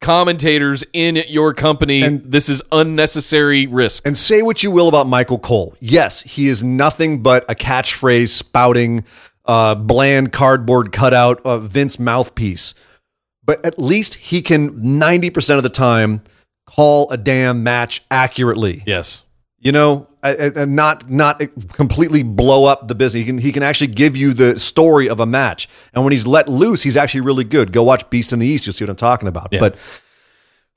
commentators 0.00 0.84
in 0.92 1.16
your 1.28 1.54
company. 1.54 2.02
And- 2.02 2.22
this 2.30 2.48
is 2.48 2.62
unnecessary 2.70 3.66
risk. 3.66 4.06
And 4.06 4.16
say 4.16 4.42
what 4.42 4.62
you 4.62 4.70
will 4.70 4.88
about 4.88 5.06
Michael 5.06 5.38
Cole. 5.38 5.74
Yes, 5.80 6.20
he 6.22 6.46
is 6.48 6.62
nothing 6.62 7.22
but 7.22 7.44
a 7.50 7.54
catchphrase 7.54 8.28
spouting, 8.28 9.04
uh, 9.46 9.74
bland 9.74 10.30
cardboard 10.32 10.92
cutout 10.92 11.40
of 11.44 11.64
Vince 11.70 11.98
mouthpiece. 11.98 12.74
But 13.46 13.64
at 13.64 13.78
least 13.78 14.14
he 14.16 14.42
can 14.42 14.72
90% 14.82 15.56
of 15.56 15.62
the 15.62 15.68
time 15.70 16.22
call 16.66 17.10
a 17.10 17.16
damn 17.16 17.62
match 17.62 18.02
accurately. 18.10 18.82
yes. 18.86 19.22
You 19.58 19.72
know, 19.72 20.06
and 20.24 20.56
and 20.56 20.74
not 20.76 21.08
not 21.10 21.40
completely 21.74 22.22
blow 22.22 22.64
up 22.64 22.88
the 22.88 22.94
business. 22.94 23.20
He 23.20 23.26
can 23.26 23.38
he 23.38 23.52
can 23.52 23.62
actually 23.62 23.88
give 23.88 24.16
you 24.16 24.32
the 24.32 24.58
story 24.58 25.08
of 25.08 25.20
a 25.20 25.26
match. 25.26 25.68
And 25.92 26.02
when 26.04 26.12
he's 26.12 26.26
let 26.26 26.48
loose, 26.48 26.82
he's 26.82 26.96
actually 26.96 27.20
really 27.20 27.44
good. 27.44 27.72
Go 27.72 27.82
watch 27.82 28.08
Beast 28.10 28.32
in 28.32 28.38
the 28.38 28.46
East. 28.46 28.66
You'll 28.66 28.72
see 28.74 28.84
what 28.84 28.90
I'm 28.90 28.96
talking 28.96 29.28
about. 29.28 29.48
Yeah. 29.52 29.60
But 29.60 29.76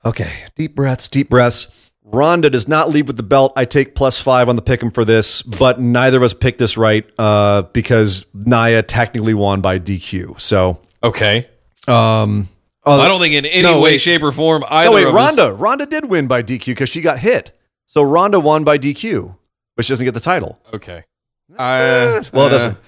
okay, 0.04 0.30
deep 0.54 0.74
breaths, 0.74 1.08
deep 1.08 1.28
breaths. 1.30 1.90
Ronda 2.04 2.48
does 2.48 2.66
not 2.68 2.88
leave 2.88 3.06
with 3.06 3.18
the 3.18 3.22
belt. 3.22 3.52
I 3.54 3.66
take 3.66 3.94
plus 3.94 4.18
five 4.18 4.48
on 4.48 4.56
the 4.56 4.62
pick 4.62 4.82
'em 4.82 4.90
for 4.90 5.04
this, 5.04 5.42
but 5.42 5.78
neither 5.80 6.16
of 6.16 6.22
us 6.22 6.32
picked 6.32 6.58
this 6.58 6.78
right 6.78 7.04
uh, 7.18 7.62
because 7.72 8.24
Nia 8.32 8.82
technically 8.82 9.34
won 9.34 9.60
by 9.60 9.78
DQ. 9.78 10.40
So, 10.40 10.78
Okay. 11.04 11.46
um, 11.86 12.48
I 12.86 13.06
don't 13.08 13.20
think 13.20 13.34
in 13.34 13.44
any 13.44 13.62
no, 13.62 13.76
way, 13.80 13.92
wait. 13.92 13.98
shape, 14.00 14.22
or 14.22 14.32
form 14.32 14.64
either. 14.70 14.88
no, 14.88 14.94
wait, 14.94 15.06
of 15.06 15.14
us- 15.14 15.36
Ronda. 15.36 15.52
Ronda 15.52 15.84
did 15.84 16.06
win 16.06 16.26
by 16.28 16.42
DQ 16.42 16.66
because 16.72 16.88
she 16.88 17.02
got 17.02 17.18
hit. 17.18 17.52
So 17.88 18.02
Ronda 18.02 18.38
won 18.38 18.64
by 18.64 18.76
DQ, 18.76 19.34
but 19.74 19.86
she 19.86 19.92
doesn't 19.92 20.04
get 20.04 20.12
the 20.12 20.20
title. 20.20 20.60
Okay. 20.74 21.04
Eh, 21.52 21.56
I, 21.58 22.20
well, 22.34 22.46
it 22.46 22.48
uh, 22.48 22.48
doesn't. 22.50 22.78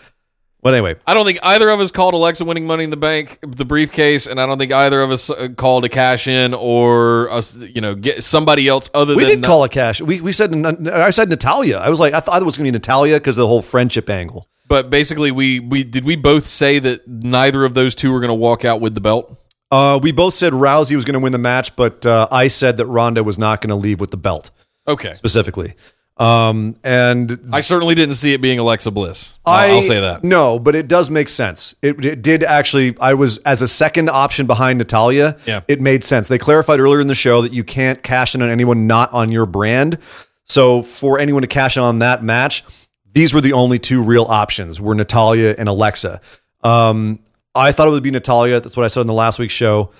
But 0.62 0.74
anyway, 0.74 0.96
I 1.06 1.14
don't 1.14 1.24
think 1.24 1.38
either 1.42 1.70
of 1.70 1.80
us 1.80 1.90
called 1.90 2.12
Alexa 2.12 2.44
winning 2.44 2.66
Money 2.66 2.84
in 2.84 2.90
the 2.90 2.98
Bank, 2.98 3.38
the 3.40 3.64
briefcase, 3.64 4.26
and 4.26 4.38
I 4.38 4.44
don't 4.44 4.58
think 4.58 4.72
either 4.72 5.00
of 5.00 5.10
us 5.10 5.30
uh, 5.30 5.48
called 5.56 5.86
a 5.86 5.88
cash 5.88 6.28
in 6.28 6.52
or 6.52 7.30
us, 7.30 7.56
you 7.56 7.80
know, 7.80 7.94
get 7.94 8.22
somebody 8.22 8.68
else 8.68 8.90
other 8.92 9.12
than 9.12 9.16
we 9.16 9.24
than 9.24 9.40
did 9.40 9.46
call 9.46 9.64
a 9.64 9.70
cash. 9.70 10.02
We 10.02 10.20
we 10.20 10.32
said 10.32 10.52
I 10.88 11.08
said 11.08 11.30
Natalya. 11.30 11.78
I 11.78 11.88
was 11.88 11.98
like 11.98 12.12
I 12.12 12.20
thought 12.20 12.42
it 12.42 12.44
was 12.44 12.58
going 12.58 12.66
to 12.66 12.72
be 12.72 12.76
Natalya 12.76 13.16
because 13.16 13.38
of 13.38 13.42
the 13.42 13.48
whole 13.48 13.62
friendship 13.62 14.10
angle. 14.10 14.48
But 14.68 14.90
basically, 14.90 15.30
we 15.30 15.60
we 15.60 15.82
did 15.82 16.04
we 16.04 16.14
both 16.14 16.46
say 16.46 16.78
that 16.78 17.08
neither 17.08 17.64
of 17.64 17.72
those 17.72 17.94
two 17.94 18.12
were 18.12 18.20
going 18.20 18.28
to 18.28 18.34
walk 18.34 18.66
out 18.66 18.82
with 18.82 18.94
the 18.94 19.00
belt. 19.00 19.34
Uh, 19.70 19.98
we 20.02 20.12
both 20.12 20.34
said 20.34 20.52
Rousey 20.52 20.94
was 20.94 21.06
going 21.06 21.14
to 21.14 21.20
win 21.20 21.32
the 21.32 21.38
match, 21.38 21.74
but 21.74 22.04
uh, 22.04 22.28
I 22.30 22.48
said 22.48 22.76
that 22.76 22.86
Ronda 22.86 23.24
was 23.24 23.38
not 23.38 23.62
going 23.62 23.70
to 23.70 23.76
leave 23.76 23.98
with 23.98 24.10
the 24.10 24.18
belt 24.18 24.50
Okay, 24.86 25.14
specifically. 25.14 25.74
Um, 26.16 26.76
and 26.84 27.48
I 27.50 27.60
certainly 27.60 27.94
didn't 27.94 28.16
see 28.16 28.34
it 28.34 28.42
being 28.42 28.58
Alexa 28.58 28.90
Bliss. 28.90 29.38
I, 29.46 29.68
I'll, 29.68 29.76
I'll 29.76 29.82
say 29.82 30.00
that. 30.00 30.22
No, 30.22 30.58
but 30.58 30.74
it 30.74 30.86
does 30.86 31.08
make 31.08 31.30
sense. 31.30 31.74
It, 31.80 32.04
it 32.04 32.20
did 32.20 32.44
actually. 32.44 32.94
I 33.00 33.14
was 33.14 33.38
as 33.38 33.62
a 33.62 33.68
second 33.68 34.10
option 34.10 34.46
behind 34.46 34.78
Natalya. 34.78 35.38
Yeah. 35.46 35.62
it 35.66 35.80
made 35.80 36.04
sense. 36.04 36.28
They 36.28 36.36
clarified 36.36 36.78
earlier 36.78 37.00
in 37.00 37.06
the 37.06 37.14
show 37.14 37.40
that 37.40 37.54
you 37.54 37.64
can't 37.64 38.02
cash 38.02 38.34
in 38.34 38.42
on 38.42 38.50
anyone 38.50 38.86
not 38.86 39.10
on 39.14 39.32
your 39.32 39.46
brand. 39.46 39.96
So 40.44 40.82
for 40.82 41.18
anyone 41.18 41.40
to 41.40 41.48
cash 41.48 41.78
in 41.78 41.82
on 41.82 42.00
that 42.00 42.22
match, 42.22 42.64
these 43.12 43.32
were 43.32 43.40
the 43.40 43.54
only 43.54 43.78
two 43.78 44.02
real 44.02 44.24
options: 44.24 44.78
were 44.78 44.94
Natalya 44.94 45.54
and 45.56 45.70
Alexa. 45.70 46.20
Um, 46.62 47.20
I 47.54 47.72
thought 47.72 47.88
it 47.88 47.92
would 47.92 48.02
be 48.02 48.10
Natalya. 48.10 48.60
That's 48.60 48.76
what 48.76 48.84
I 48.84 48.88
said 48.88 49.00
on 49.00 49.06
the 49.06 49.14
last 49.14 49.38
week's 49.38 49.54
show. 49.54 49.90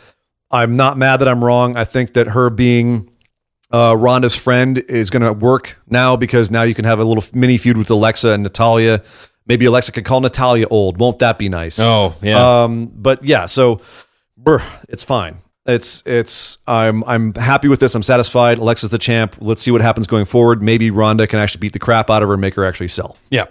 I'm 0.50 0.76
not 0.76 0.98
mad 0.98 1.18
that 1.18 1.28
I'm 1.28 1.42
wrong. 1.42 1.78
I 1.78 1.84
think 1.84 2.12
that 2.12 2.26
her 2.28 2.50
being 2.50 3.09
uh, 3.72 3.94
Ronda's 3.98 4.34
friend 4.34 4.78
is 4.78 5.10
going 5.10 5.22
to 5.22 5.32
work 5.32 5.78
now 5.88 6.16
because 6.16 6.50
now 6.50 6.62
you 6.62 6.74
can 6.74 6.84
have 6.84 6.98
a 6.98 7.04
little 7.04 7.24
mini 7.32 7.58
feud 7.58 7.76
with 7.76 7.90
Alexa 7.90 8.30
and 8.30 8.42
Natalya. 8.42 9.02
Maybe 9.46 9.64
Alexa 9.66 9.92
can 9.92 10.04
call 10.04 10.20
Natalya 10.20 10.66
old. 10.68 10.98
Won't 10.98 11.18
that 11.20 11.38
be 11.38 11.48
nice? 11.48 11.78
Oh 11.80 12.14
yeah, 12.22 12.62
Um, 12.64 12.90
but 12.94 13.22
yeah, 13.24 13.46
so 13.46 13.80
brr, 14.36 14.62
it's 14.88 15.02
fine. 15.04 15.38
It's 15.66 16.02
it's 16.06 16.58
I'm 16.66 17.04
I'm 17.04 17.34
happy 17.34 17.68
with 17.68 17.80
this. 17.80 17.94
I'm 17.94 18.02
satisfied. 18.02 18.58
Alexa's 18.58 18.90
the 18.90 18.98
champ. 18.98 19.36
Let's 19.40 19.62
see 19.62 19.70
what 19.70 19.82
happens 19.82 20.06
going 20.06 20.24
forward. 20.24 20.62
Maybe 20.62 20.90
Ronda 20.90 21.26
can 21.26 21.38
actually 21.38 21.60
beat 21.60 21.72
the 21.74 21.78
crap 21.78 22.10
out 22.10 22.22
of 22.22 22.28
her 22.28 22.34
and 22.34 22.40
make 22.40 22.54
her 22.54 22.64
actually 22.64 22.88
sell. 22.88 23.16
yeah. 23.30 23.46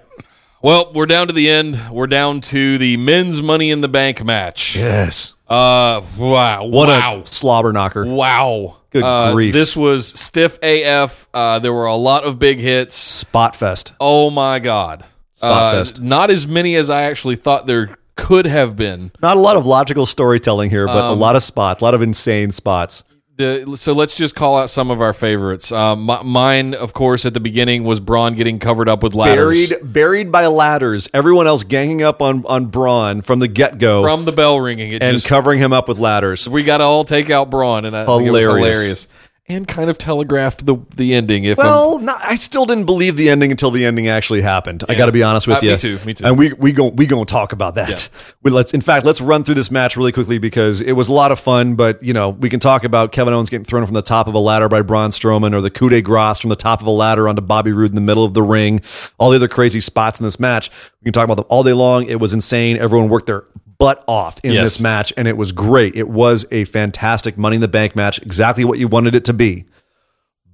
Well, 0.61 0.91
we're 0.93 1.05
down 1.05 1.27
to 1.27 1.33
the 1.33 1.49
end. 1.49 1.79
We're 1.89 2.07
down 2.07 2.41
to 2.41 2.77
the 2.77 2.97
men's 2.97 3.41
Money 3.41 3.71
in 3.71 3.79
the 3.79 3.87
Bank 3.87 4.21
match. 4.25 4.75
Yes. 4.75 5.33
Uh, 5.49 6.01
wow, 6.17 6.65
What 6.65 6.89
wow. 6.89 7.21
a 7.23 7.27
slobber 7.27 7.73
knocker. 7.73 8.05
Wow. 8.05 8.77
Good 8.91 9.03
Uh, 9.03 9.33
grief. 9.33 9.53
This 9.53 9.75
was 9.75 10.07
stiff 10.07 10.57
AF. 10.63 11.27
Uh, 11.33 11.59
there 11.59 11.73
were 11.73 11.85
a 11.85 11.95
lot 11.95 12.23
of 12.23 12.39
big 12.39 12.59
hits. 12.59 12.95
Spot 12.95 13.55
fest. 13.55 13.93
Oh 13.99 14.29
my 14.29 14.59
god. 14.59 15.05
Spot 15.33 15.51
Uh, 15.75 15.77
fest. 15.77 16.01
Not 16.01 16.29
as 16.31 16.45
many 16.47 16.75
as 16.75 16.89
I 16.89 17.03
actually 17.03 17.35
thought 17.35 17.65
there 17.67 17.97
could 18.15 18.45
have 18.45 18.75
been. 18.75 19.11
Not 19.21 19.37
a 19.37 19.39
lot 19.39 19.55
of 19.57 19.65
logical 19.65 20.05
storytelling 20.05 20.69
here, 20.69 20.85
but 20.87 21.03
a 21.03 21.09
Um, 21.09 21.19
lot 21.19 21.35
of 21.35 21.43
spots, 21.43 21.81
a 21.81 21.85
lot 21.85 21.93
of 21.93 22.01
insane 22.01 22.51
spots. 22.51 23.03
The, 23.39 23.77
so 23.77 23.93
let's 23.93 24.17
just 24.17 24.35
call 24.35 24.57
out 24.57 24.69
some 24.69 24.91
of 24.91 24.99
our 24.99 25.13
favorites. 25.13 25.71
Um, 25.71 26.05
mi- 26.05 26.23
mine, 26.25 26.73
of 26.73 26.93
course, 26.93 27.25
at 27.25 27.33
the 27.33 27.39
beginning 27.39 27.85
was 27.85 28.01
Braun 28.01 28.35
getting 28.35 28.59
covered 28.59 28.89
up 28.89 29.01
with 29.01 29.13
ladders 29.15 29.69
Buried, 29.69 29.93
baried 29.93 30.29
by 30.29 30.47
ladders. 30.47 31.07
Everyone 31.13 31.47
else 31.47 31.63
ganging 31.63 32.03
up 32.03 32.21
on 32.21 32.45
on 32.47 32.65
Braun 32.65 33.21
from 33.21 33.39
the 33.39 33.47
get 33.47 33.77
go 33.77 34.03
from 34.03 34.25
the 34.25 34.33
bell 34.33 34.59
ringing. 34.59 34.91
It 34.91 35.01
and 35.01 35.15
just 35.15 35.29
covering 35.29 35.59
him 35.59 35.71
up 35.71 35.87
with 35.87 35.97
ladders. 35.97 36.49
we 36.49 36.63
got 36.63 36.79
to 36.79 36.83
all 36.83 37.05
take 37.05 37.29
out 37.29 37.49
Braun, 37.49 37.85
and 37.85 37.95
I 37.95 38.05
think 38.05 38.27
it 38.27 38.31
was 38.31 38.43
Hilarious. 38.43 39.07
And 39.49 39.67
kind 39.67 39.89
of 39.89 39.97
telegraphed 39.97 40.65
the 40.65 40.77
the 40.95 41.13
ending. 41.15 41.43
If 41.43 41.57
Well, 41.57 41.99
not, 41.99 42.17
I 42.23 42.35
still 42.35 42.65
didn't 42.65 42.85
believe 42.85 43.17
the 43.17 43.29
ending 43.29 43.51
until 43.51 43.71
the 43.71 43.83
ending 43.85 44.07
actually 44.07 44.41
happened. 44.41 44.83
I 44.87 44.95
got 44.95 45.07
to 45.07 45.11
be 45.11 45.23
honest 45.23 45.47
with 45.47 45.57
Uh, 45.57 45.61
you. 45.65 45.71
me 45.71 45.77
too, 45.77 45.99
me 46.05 46.13
too. 46.13 46.25
And 46.25 46.37
we 46.37 46.53
we 46.53 46.71
go 46.71 46.87
we 46.89 47.07
going 47.07 47.25
to 47.25 47.31
talk 47.31 47.51
about 47.51 47.75
that. 47.75 48.09
We 48.41 48.51
let's 48.51 48.73
in 48.73 48.79
fact 48.79 49.05
let's 49.05 49.19
run 49.19 49.43
through 49.43 49.55
this 49.55 49.69
match 49.69 49.97
really 49.97 50.13
quickly 50.13 50.37
because 50.37 50.79
it 50.79 50.93
was 50.93 51.09
a 51.09 51.13
lot 51.13 51.31
of 51.33 51.39
fun. 51.39 51.75
But 51.75 52.01
you 52.01 52.13
know 52.13 52.29
we 52.29 52.49
can 52.49 52.59
talk 52.61 52.83
about 52.85 53.11
Kevin 53.11 53.33
Owens 53.33 53.49
getting 53.49 53.65
thrown 53.65 53.85
from 53.85 53.95
the 53.95 54.01
top 54.01 54.27
of 54.27 54.33
a 54.33 54.39
ladder 54.39 54.69
by 54.69 54.81
Braun 54.81 55.09
Strowman 55.09 55.53
or 55.53 55.59
the 55.61 55.69
coup 55.71 55.89
de 55.89 56.01
grace 56.01 56.39
from 56.39 56.49
the 56.49 56.55
top 56.55 56.81
of 56.81 56.87
a 56.87 56.91
ladder 56.91 57.27
onto 57.27 57.41
Bobby 57.41 57.71
Roode 57.73 57.89
in 57.89 57.95
the 57.95 58.01
middle 58.01 58.23
of 58.23 58.33
the 58.33 58.43
ring. 58.43 58.81
All 59.17 59.29
the 59.31 59.35
other 59.35 59.47
crazy 59.49 59.79
spots 59.81 60.19
in 60.19 60.23
this 60.23 60.39
match. 60.39 60.69
We 61.01 61.05
can 61.05 61.13
talk 61.13 61.25
about 61.25 61.35
them 61.37 61.45
all 61.49 61.63
day 61.63 61.73
long. 61.73 62.05
It 62.05 62.19
was 62.19 62.33
insane. 62.33 62.77
Everyone 62.77 63.09
worked 63.09 63.25
their 63.27 63.43
butt 63.79 64.03
off 64.07 64.39
in 64.43 64.53
Yes. 64.53 64.63
this 64.63 64.81
match, 64.81 65.11
and 65.17 65.27
it 65.27 65.37
was 65.37 65.51
great. 65.51 65.95
It 65.95 66.09
was 66.09 66.45
a 66.51 66.65
fantastic 66.65 67.37
Money 67.37 67.55
in 67.55 67.61
the 67.61 67.67
Bank 67.67 67.95
match, 67.95 68.21
exactly 68.21 68.63
what 68.65 68.77
you 68.77 68.87
wanted 68.87 69.15
it 69.15 69.25
to 69.25 69.33
be. 69.33 69.65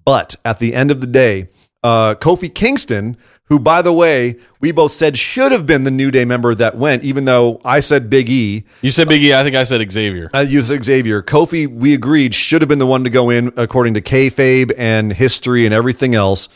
But 0.05 0.35
at 0.45 0.59
the 0.59 0.73
end 0.73 0.91
of 0.91 1.01
the 1.01 1.07
day, 1.07 1.49
Uh, 1.83 2.15
Kofi 2.15 2.51
Kingston, 2.51 3.15
who, 3.43 3.59
by 3.59 3.83
the 3.83 3.93
way, 3.93 4.37
we 4.59 4.71
both 4.71 4.91
said 4.91 5.15
should 5.19 5.51
have 5.51 5.67
been 5.67 5.83
the 5.83 5.91
New 5.91 6.09
Day 6.09 6.25
member 6.25 6.55
that 6.55 6.75
went, 6.79 7.03
even 7.03 7.25
though 7.25 7.61
I 7.63 7.79
said 7.79 8.09
Big 8.09 8.27
E. 8.27 8.63
You 8.81 8.89
said 8.89 9.07
Big 9.07 9.21
E. 9.21 9.35
I 9.35 9.43
think 9.43 9.55
I 9.55 9.61
said 9.61 9.87
Xavier. 9.91 10.31
I 10.33 10.41
used 10.41 10.73
Xavier. 10.83 11.21
Kofi, 11.21 11.67
we 11.67 11.93
agreed, 11.93 12.33
should 12.33 12.63
have 12.63 12.69
been 12.69 12.79
the 12.79 12.87
one 12.87 13.03
to 13.03 13.11
go 13.11 13.29
in 13.29 13.53
according 13.55 13.93
to 13.93 14.01
kayfabe 14.01 14.71
and 14.79 15.13
history 15.13 15.63
and 15.65 15.75
everything 15.75 16.15
else. 16.15 16.49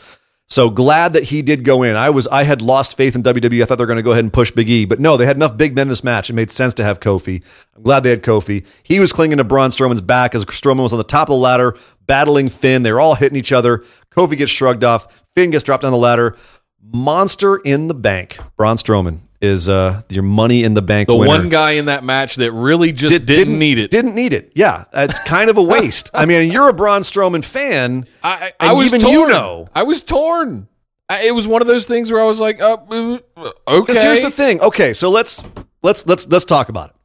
So 0.50 0.68
glad 0.68 1.12
that 1.12 1.22
he 1.24 1.42
did 1.42 1.62
go 1.62 1.84
in. 1.84 1.94
I 1.94 2.10
was 2.10 2.26
I 2.26 2.42
had 2.42 2.60
lost 2.60 2.96
faith 2.96 3.14
in 3.14 3.22
WWE. 3.22 3.62
I 3.62 3.64
thought 3.64 3.78
they 3.78 3.82
were 3.82 3.86
going 3.86 3.98
to 3.98 4.02
go 4.02 4.10
ahead 4.10 4.24
and 4.24 4.32
push 4.32 4.50
Big 4.50 4.68
E, 4.68 4.84
but 4.84 4.98
no, 4.98 5.16
they 5.16 5.24
had 5.24 5.36
enough 5.36 5.56
big 5.56 5.76
men 5.76 5.82
in 5.82 5.88
this 5.88 6.02
match. 6.02 6.28
It 6.28 6.32
made 6.32 6.50
sense 6.50 6.74
to 6.74 6.84
have 6.84 6.98
Kofi. 6.98 7.42
I'm 7.76 7.82
glad 7.84 8.02
they 8.02 8.10
had 8.10 8.24
Kofi. 8.24 8.66
He 8.82 8.98
was 8.98 9.12
clinging 9.12 9.38
to 9.38 9.44
Braun 9.44 9.70
Strowman's 9.70 10.00
back 10.00 10.34
as 10.34 10.44
Strowman 10.44 10.82
was 10.82 10.92
on 10.92 10.98
the 10.98 11.04
top 11.04 11.28
of 11.28 11.34
the 11.34 11.38
ladder, 11.38 11.76
battling 12.06 12.48
Finn. 12.48 12.82
They 12.82 12.92
were 12.92 13.00
all 13.00 13.14
hitting 13.14 13.38
each 13.38 13.52
other. 13.52 13.84
Kofi 14.10 14.36
gets 14.36 14.50
shrugged 14.50 14.82
off. 14.82 15.24
Finn 15.36 15.50
gets 15.50 15.62
dropped 15.62 15.84
on 15.84 15.92
the 15.92 15.98
ladder. 15.98 16.36
Monster 16.82 17.58
in 17.58 17.86
the 17.86 17.94
bank. 17.94 18.38
Braun 18.56 18.76
Strowman 18.76 19.20
is 19.40 19.68
uh, 19.68 20.02
your 20.10 20.22
money 20.22 20.64
in 20.64 20.74
the 20.74 20.82
bank 20.82 21.08
The 21.08 21.16
winner. 21.16 21.28
one 21.28 21.48
guy 21.48 21.72
in 21.72 21.86
that 21.86 22.04
match 22.04 22.36
that 22.36 22.52
really 22.52 22.92
just 22.92 23.12
Did- 23.12 23.26
didn't, 23.26 23.58
need 23.58 23.78
it. 23.78 23.90
Didn't 23.90 24.14
need 24.14 24.32
it. 24.32 24.52
Yeah, 24.54 24.84
it's 24.92 25.18
kind 25.20 25.48
of 25.48 25.56
a 25.56 25.62
waste. 25.76 26.10
I 26.12 26.26
mean, 26.26 26.52
you're 26.52 26.68
a 26.68 26.72
Braun 26.74 27.02
Strowman 27.02 27.44
fan. 27.44 28.06
I, 28.22 28.52
I, 28.60 28.68
I 28.68 28.72
was 28.74 28.86
even 28.86 29.00
torn. 29.00 29.12
you 29.14 29.28
know. 29.28 29.68
I 29.74 29.82
was 29.84 30.02
torn. 30.02 30.68
I, 31.08 31.22
it 31.24 31.34
was 31.34 31.48
one 31.48 31.60
of 31.62 31.66
those 31.68 31.86
things 31.86 32.12
where 32.12 32.20
I 32.20 32.24
was 32.24 32.40
like, 32.40 32.60
uh, 32.60 32.76
uh, 32.90 33.50
okay. 33.66 33.94
Here's 34.00 34.20
the 34.22 34.30
thing. 34.30 34.60
Okay, 34.60 34.92
so 34.94 35.10
let's 35.10 35.42
let's 35.82 36.06
let's 36.06 36.28
let's 36.28 36.44
talk 36.44 36.68
about 36.68 36.90
it. 36.90 36.96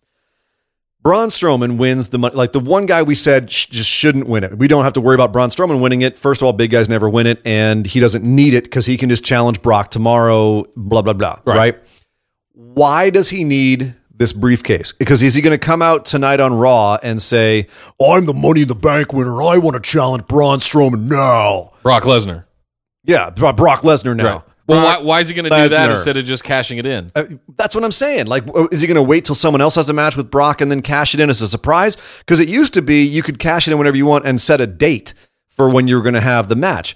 Braun 1.01 1.29
Strowman 1.29 1.77
wins 1.77 2.09
the 2.09 2.17
money. 2.17 2.35
Like 2.35 2.51
the 2.51 2.59
one 2.59 2.87
guy 2.87 3.03
we 3.03 3.13
said 3.13 3.51
sh- 3.51 3.67
just 3.67 3.89
shouldn't 3.89 4.27
win 4.27 4.43
it. 4.43 4.57
We 4.57 4.67
don't 4.67 4.83
have 4.83 4.93
to 4.93 5.01
worry 5.01 5.13
about 5.15 5.31
Braun 5.31 5.49
Strowman 5.49 5.79
winning 5.79 6.01
it. 6.01 6.17
First 6.17 6.41
of 6.41 6.47
all, 6.47 6.53
big 6.53 6.71
guys 6.71 6.89
never 6.89 7.07
win 7.07 7.27
it, 7.27 7.41
and 7.45 7.85
he 7.85 7.99
doesn't 7.99 8.25
need 8.25 8.55
it 8.55 8.63
because 8.65 8.87
he 8.87 8.97
can 8.97 9.09
just 9.09 9.23
challenge 9.23 9.61
Brock 9.61 9.91
tomorrow. 9.91 10.65
Blah 10.75 11.03
blah 11.03 11.13
blah. 11.13 11.39
Right. 11.45 11.55
right? 11.55 11.79
Why 12.55 13.09
does 13.09 13.29
he 13.29 13.43
need 13.43 13.95
this 14.17 14.31
briefcase? 14.31 14.93
Because 14.93 15.21
is 15.21 15.33
he 15.33 15.41
going 15.41 15.57
to 15.57 15.63
come 15.63 15.81
out 15.81 16.05
tonight 16.05 16.39
on 16.39 16.53
Raw 16.53 16.97
and 17.03 17.21
say, 17.21 17.67
"I'm 18.01 18.25
the 18.25 18.33
Money 18.33 18.61
in 18.61 18.69
the 18.69 18.75
Bank 18.75 19.11
winner. 19.11 19.41
I 19.41 19.57
want 19.57 19.75
to 19.75 19.81
challenge 19.81 20.25
Braun 20.27 20.59
Strowman 20.59 21.09
now"? 21.09 21.73
Brock 21.83 22.03
Lesnar. 22.03 22.45
Yeah, 23.03 23.29
Brock 23.29 23.57
Lesnar 23.81 24.15
now. 24.15 24.23
Right. 24.33 24.41
Well, 24.67 24.83
why, 24.83 24.97
why 24.97 25.19
is 25.19 25.27
he 25.27 25.35
going 25.35 25.43
to 25.43 25.49
do 25.51 25.69
that 25.69 25.91
instead 25.91 26.17
of 26.17 26.25
just 26.25 26.43
cashing 26.43 26.79
it 26.79 26.87
in? 26.87 27.11
Uh, 27.13 27.25
that's 27.55 27.75
what 27.75 27.83
I'm 27.83 27.91
saying. 27.91 28.25
Like, 28.25 28.47
uh, 28.47 28.67
is 28.71 28.81
he 28.81 28.87
going 28.87 28.95
to 28.95 29.03
wait 29.03 29.23
till 29.25 29.35
someone 29.35 29.61
else 29.61 29.75
has 29.75 29.89
a 29.89 29.93
match 29.93 30.17
with 30.17 30.31
Brock 30.31 30.59
and 30.59 30.71
then 30.71 30.81
cash 30.81 31.13
it 31.13 31.19
in 31.19 31.29
as 31.29 31.39
a 31.41 31.47
surprise? 31.47 31.97
Because 32.19 32.39
it 32.39 32.49
used 32.49 32.73
to 32.73 32.81
be 32.81 33.03
you 33.03 33.21
could 33.21 33.37
cash 33.37 33.67
it 33.67 33.71
in 33.71 33.77
whenever 33.77 33.95
you 33.95 34.07
want 34.07 34.25
and 34.25 34.41
set 34.41 34.59
a 34.61 34.65
date 34.65 35.13
for 35.49 35.69
when 35.69 35.87
you're 35.87 36.01
going 36.01 36.15
to 36.15 36.21
have 36.21 36.47
the 36.47 36.55
match. 36.55 36.95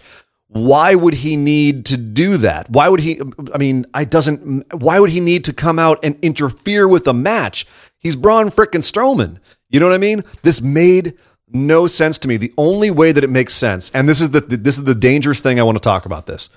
Why 0.51 0.95
would 0.95 1.13
he 1.13 1.35
need 1.35 1.85
to 1.87 1.97
do 1.97 2.37
that? 2.37 2.71
Why 2.71 2.89
would 2.89 3.01
he? 3.01 3.21
I 3.53 3.59
mean, 3.59 3.85
I 3.93 4.03
doesn't. 4.03 4.73
Why 4.73 4.99
would 4.99 5.11
he 5.11 5.19
need 5.19 5.45
to 5.45 5.53
come 5.53 5.77
out 5.77 5.99
and 6.03 6.17
interfere 6.23 6.87
with 6.87 7.07
a 7.07 7.13
match? 7.13 7.67
He's 7.99 8.15
Braun 8.15 8.49
frickin' 8.49 8.81
Strowman. 8.81 9.37
You 9.69 9.79
know 9.79 9.85
what 9.85 9.93
I 9.93 9.99
mean? 9.99 10.23
This 10.41 10.59
made 10.59 11.13
no 11.49 11.85
sense 11.85 12.17
to 12.19 12.27
me. 12.27 12.37
The 12.37 12.53
only 12.57 12.89
way 12.89 13.11
that 13.11 13.23
it 13.23 13.29
makes 13.29 13.53
sense, 13.53 13.91
and 13.93 14.09
this 14.09 14.21
is 14.21 14.31
the 14.31 14.41
this 14.41 14.79
is 14.79 14.85
the 14.85 14.95
dangerous 14.95 15.39
thing 15.39 15.59
I 15.59 15.63
want 15.63 15.77
to 15.77 15.83
talk 15.83 16.07
about. 16.07 16.25
This 16.25 16.49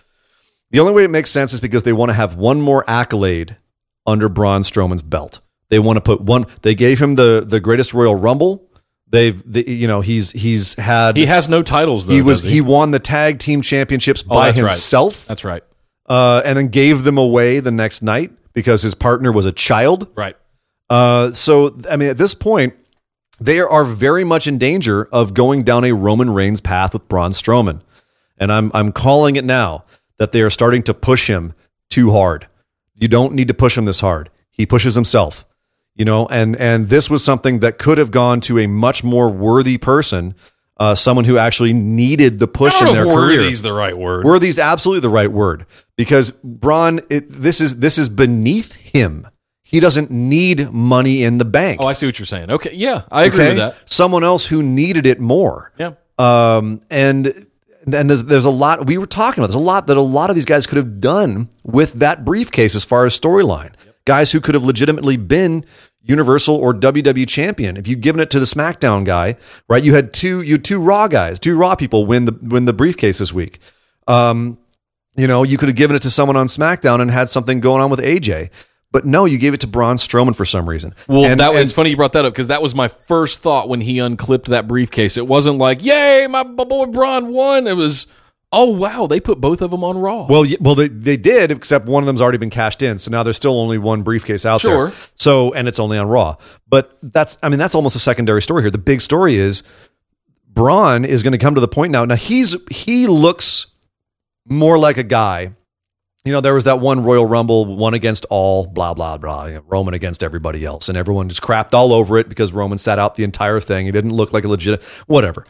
the 0.70 0.80
only 0.80 0.94
way 0.94 1.04
it 1.04 1.10
makes 1.10 1.30
sense 1.30 1.52
is 1.52 1.60
because 1.60 1.82
they 1.82 1.92
want 1.92 2.08
to 2.08 2.14
have 2.14 2.34
one 2.34 2.62
more 2.62 2.88
accolade 2.88 3.58
under 4.06 4.30
Braun 4.30 4.62
Strowman's 4.62 5.02
belt. 5.02 5.40
They 5.68 5.78
want 5.78 5.98
to 5.98 6.00
put 6.00 6.22
one. 6.22 6.46
They 6.62 6.74
gave 6.74 6.98
him 6.98 7.16
the 7.16 7.44
the 7.46 7.60
greatest 7.60 7.92
Royal 7.92 8.14
Rumble. 8.14 8.70
They've, 9.12 9.40
the, 9.52 9.70
you 9.70 9.86
know, 9.86 10.00
he's 10.00 10.32
he's 10.32 10.74
had. 10.74 11.16
He 11.16 11.26
has 11.26 11.48
no 11.48 11.62
titles 11.62 12.06
though. 12.06 12.14
he 12.14 12.22
was 12.22 12.42
does 12.42 12.50
he 12.50 12.60
won 12.62 12.90
the 12.90 12.98
tag 12.98 13.38
team 13.38 13.60
championships 13.62 14.22
by 14.22 14.46
that's 14.46 14.56
right. 14.60 14.70
himself, 14.72 15.26
That's 15.26 15.44
right. 15.44 15.62
uh, 16.06 16.40
and 16.44 16.56
then 16.58 16.68
gave 16.68 17.04
them 17.04 17.18
away 17.18 17.60
the 17.60 17.70
next 17.70 18.02
night 18.02 18.32
because 18.54 18.80
his 18.82 18.94
partner 18.94 19.30
was 19.30 19.44
a 19.46 19.52
child. 19.52 20.08
Right. 20.16 20.34
Uh, 20.88 21.30
so 21.32 21.76
I 21.90 21.96
mean, 21.96 22.08
at 22.08 22.16
this 22.16 22.32
point, 22.34 22.74
they 23.38 23.60
are 23.60 23.84
very 23.84 24.24
much 24.24 24.46
in 24.46 24.56
danger 24.56 25.08
of 25.12 25.34
going 25.34 25.62
down 25.62 25.84
a 25.84 25.92
Roman 25.92 26.30
Reigns 26.30 26.60
path 26.62 26.94
with 26.94 27.06
Braun 27.08 27.32
Strowman, 27.32 27.82
and 28.38 28.50
I'm 28.50 28.70
I'm 28.72 28.92
calling 28.92 29.36
it 29.36 29.44
now 29.44 29.84
that 30.16 30.32
they 30.32 30.40
are 30.40 30.50
starting 30.50 30.82
to 30.84 30.94
push 30.94 31.28
him 31.28 31.52
too 31.90 32.12
hard. 32.12 32.46
You 32.94 33.08
don't 33.08 33.34
need 33.34 33.48
to 33.48 33.54
push 33.54 33.76
him 33.76 33.84
this 33.84 34.00
hard. 34.00 34.30
He 34.50 34.64
pushes 34.64 34.94
himself, 34.94 35.44
you 35.94 36.04
know, 36.04 36.26
and 36.26 36.56
and 36.56 36.88
this 36.88 37.10
was 37.10 37.24
something 37.24 37.60
that 37.60 37.78
could 37.78 37.98
have 37.98 38.10
gone 38.10 38.40
to 38.42 38.58
a 38.58 38.66
much 38.66 39.04
more 39.04 39.28
worthy 39.30 39.78
person, 39.78 40.34
uh, 40.78 40.94
someone 40.94 41.24
who 41.24 41.38
actually 41.38 41.72
needed 41.72 42.38
the 42.38 42.48
push 42.48 42.80
in 42.80 42.86
their 42.86 43.06
if 43.06 43.12
career. 43.12 43.40
worthy's 43.40 43.62
the 43.62 43.72
right 43.72 43.96
word. 43.96 44.24
Worthy's 44.24 44.58
absolutely 44.58 45.00
the 45.00 45.10
right 45.10 45.30
word 45.30 45.66
because 45.96 46.30
Braun, 46.30 47.00
it, 47.10 47.28
this 47.28 47.60
is 47.60 47.78
this 47.78 47.98
is 47.98 48.08
beneath 48.08 48.74
him. 48.74 49.26
He 49.62 49.80
doesn't 49.80 50.10
need 50.10 50.70
money 50.70 51.22
in 51.22 51.38
the 51.38 51.46
bank. 51.46 51.80
oh, 51.80 51.86
I 51.86 51.92
see 51.94 52.04
what 52.04 52.18
you're 52.18 52.26
saying. 52.26 52.50
Okay. 52.50 52.74
Yeah, 52.74 53.02
I 53.10 53.24
agree 53.24 53.48
with 53.48 53.56
that. 53.56 53.76
Someone 53.86 54.22
else 54.22 54.44
who 54.46 54.62
needed 54.62 55.06
it 55.06 55.18
more. 55.18 55.72
Yeah. 55.78 55.92
Um, 56.18 56.82
and 56.90 57.46
and 57.86 58.10
there's 58.10 58.24
there's 58.24 58.44
a 58.44 58.50
lot 58.50 58.86
we 58.86 58.98
were 58.98 59.06
talking 59.06 59.42
about. 59.42 59.48
There's 59.48 59.62
a 59.62 59.64
lot 59.64 59.86
that 59.86 59.96
a 59.96 60.00
lot 60.02 60.30
of 60.30 60.36
these 60.36 60.44
guys 60.44 60.66
could 60.66 60.76
have 60.76 61.00
done 61.00 61.48
with 61.64 61.94
that 61.94 62.24
briefcase 62.24 62.74
as 62.74 62.84
far 62.84 63.06
as 63.06 63.18
storyline. 63.18 63.72
Guys 64.04 64.32
who 64.32 64.40
could 64.40 64.54
have 64.54 64.64
legitimately 64.64 65.16
been 65.16 65.64
Universal 66.04 66.56
or 66.56 66.74
WWE 66.74 67.28
champion. 67.28 67.76
If 67.76 67.86
you'd 67.86 68.00
given 68.00 68.20
it 68.20 68.28
to 68.30 68.40
the 68.40 68.44
SmackDown 68.44 69.04
guy, 69.04 69.36
right? 69.68 69.82
You 69.84 69.94
had 69.94 70.12
two 70.12 70.40
you 70.42 70.54
had 70.54 70.64
two 70.64 70.80
Raw 70.80 71.06
guys, 71.08 71.38
two 71.38 71.56
Raw 71.56 71.74
people 71.76 72.06
win 72.06 72.24
the 72.24 72.36
win 72.42 72.64
the 72.64 72.72
briefcase 72.72 73.18
this 73.18 73.32
week. 73.32 73.60
Um, 74.08 74.58
you 75.16 75.26
know, 75.26 75.42
you 75.44 75.58
could 75.58 75.68
have 75.68 75.76
given 75.76 75.94
it 75.94 76.02
to 76.02 76.10
someone 76.10 76.36
on 76.36 76.46
SmackDown 76.46 77.00
and 77.00 77.10
had 77.10 77.28
something 77.28 77.60
going 77.60 77.82
on 77.82 77.90
with 77.90 78.00
AJ. 78.00 78.50
But 78.90 79.06
no, 79.06 79.24
you 79.24 79.38
gave 79.38 79.54
it 79.54 79.60
to 79.60 79.66
Braun 79.66 79.96
Strowman 79.96 80.34
for 80.36 80.44
some 80.44 80.68
reason. 80.68 80.94
Well, 81.08 81.24
And- 81.24 81.40
that 81.40 81.54
was 81.54 81.72
funny 81.72 81.90
you 81.90 81.96
brought 81.96 82.12
that 82.12 82.24
up 82.26 82.32
because 82.34 82.48
that 82.48 82.60
was 82.60 82.74
my 82.74 82.88
first 82.88 83.38
thought 83.38 83.68
when 83.68 83.80
he 83.80 83.98
unclipped 83.98 84.48
that 84.48 84.68
briefcase. 84.68 85.16
It 85.16 85.26
wasn't 85.26 85.58
like, 85.58 85.82
"Yay, 85.84 86.26
my, 86.28 86.42
my 86.42 86.64
boy 86.64 86.86
Braun 86.86 87.32
won." 87.32 87.66
It 87.66 87.76
was, 87.76 88.06
"Oh 88.52 88.66
wow, 88.66 89.06
they 89.06 89.18
put 89.20 89.40
both 89.40 89.62
of 89.62 89.70
them 89.70 89.82
on 89.82 89.98
Raw." 89.98 90.26
Well, 90.26 90.42
y- 90.42 90.56
well, 90.60 90.74
they, 90.74 90.88
they 90.88 91.16
did, 91.16 91.50
except 91.50 91.86
one 91.86 92.02
of 92.02 92.06
them's 92.06 92.20
already 92.20 92.38
been 92.38 92.50
cashed 92.50 92.82
in. 92.82 92.98
So 92.98 93.10
now 93.10 93.22
there's 93.22 93.36
still 93.36 93.58
only 93.58 93.78
one 93.78 94.02
briefcase 94.02 94.44
out 94.46 94.60
Sure. 94.60 94.88
there. 94.88 94.96
So, 95.14 95.52
and 95.54 95.66
it's 95.68 95.78
only 95.78 95.98
on 95.98 96.08
Raw. 96.08 96.36
But 96.68 96.96
that's, 97.02 97.38
I 97.42 97.48
mean, 97.48 97.58
that's 97.58 97.74
almost 97.74 97.96
a 97.96 98.00
secondary 98.00 98.42
story 98.42 98.62
here. 98.62 98.70
The 98.70 98.78
big 98.78 99.00
story 99.00 99.36
is 99.36 99.62
Braun 100.48 101.04
is 101.04 101.22
going 101.22 101.32
to 101.32 101.38
come 101.38 101.54
to 101.54 101.60
the 101.60 101.68
point 101.68 101.92
now. 101.92 102.04
Now 102.04 102.14
he's 102.16 102.56
he 102.70 103.06
looks 103.06 103.66
more 104.48 104.78
like 104.78 104.96
a 104.98 105.02
guy. 105.02 105.54
You 106.24 106.32
know, 106.32 106.40
there 106.40 106.54
was 106.54 106.64
that 106.64 106.78
one 106.78 107.02
Royal 107.02 107.26
Rumble, 107.26 107.64
one 107.76 107.94
against 107.94 108.26
all, 108.30 108.66
blah 108.66 108.94
blah 108.94 109.16
blah. 109.18 109.46
you 109.46 109.54
know, 109.54 109.64
Roman 109.66 109.92
against 109.94 110.22
everybody 110.22 110.64
else, 110.64 110.88
and 110.88 110.96
everyone 110.96 111.28
just 111.28 111.42
crapped 111.42 111.74
all 111.74 111.92
over 111.92 112.16
it 112.18 112.28
because 112.28 112.52
Roman 112.52 112.78
sat 112.78 112.98
out 112.98 113.16
the 113.16 113.24
entire 113.24 113.58
thing. 113.60 113.86
He 113.86 113.92
didn't 113.92 114.12
look 114.12 114.32
like 114.32 114.44
a 114.44 114.48
legit, 114.48 114.82
whatever. 115.06 115.46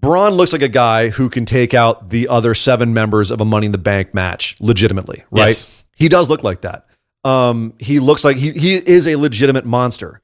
Braun 0.00 0.32
looks 0.32 0.52
like 0.52 0.62
a 0.62 0.68
guy 0.68 1.10
who 1.10 1.28
can 1.28 1.44
take 1.44 1.74
out 1.74 2.10
the 2.10 2.28
other 2.28 2.54
seven 2.54 2.94
members 2.94 3.30
of 3.30 3.40
a 3.40 3.44
Money 3.44 3.66
in 3.66 3.72
the 3.72 3.78
Bank 3.78 4.14
match 4.14 4.56
legitimately, 4.60 5.24
right? 5.30 5.48
Yes. 5.48 5.84
He 5.94 6.08
does 6.08 6.30
look 6.30 6.42
like 6.42 6.62
that. 6.62 6.86
Um, 7.22 7.74
he 7.78 8.00
looks 8.00 8.24
like 8.24 8.38
he 8.38 8.52
he 8.52 8.76
is 8.76 9.06
a 9.06 9.16
legitimate 9.16 9.66
monster. 9.66 10.22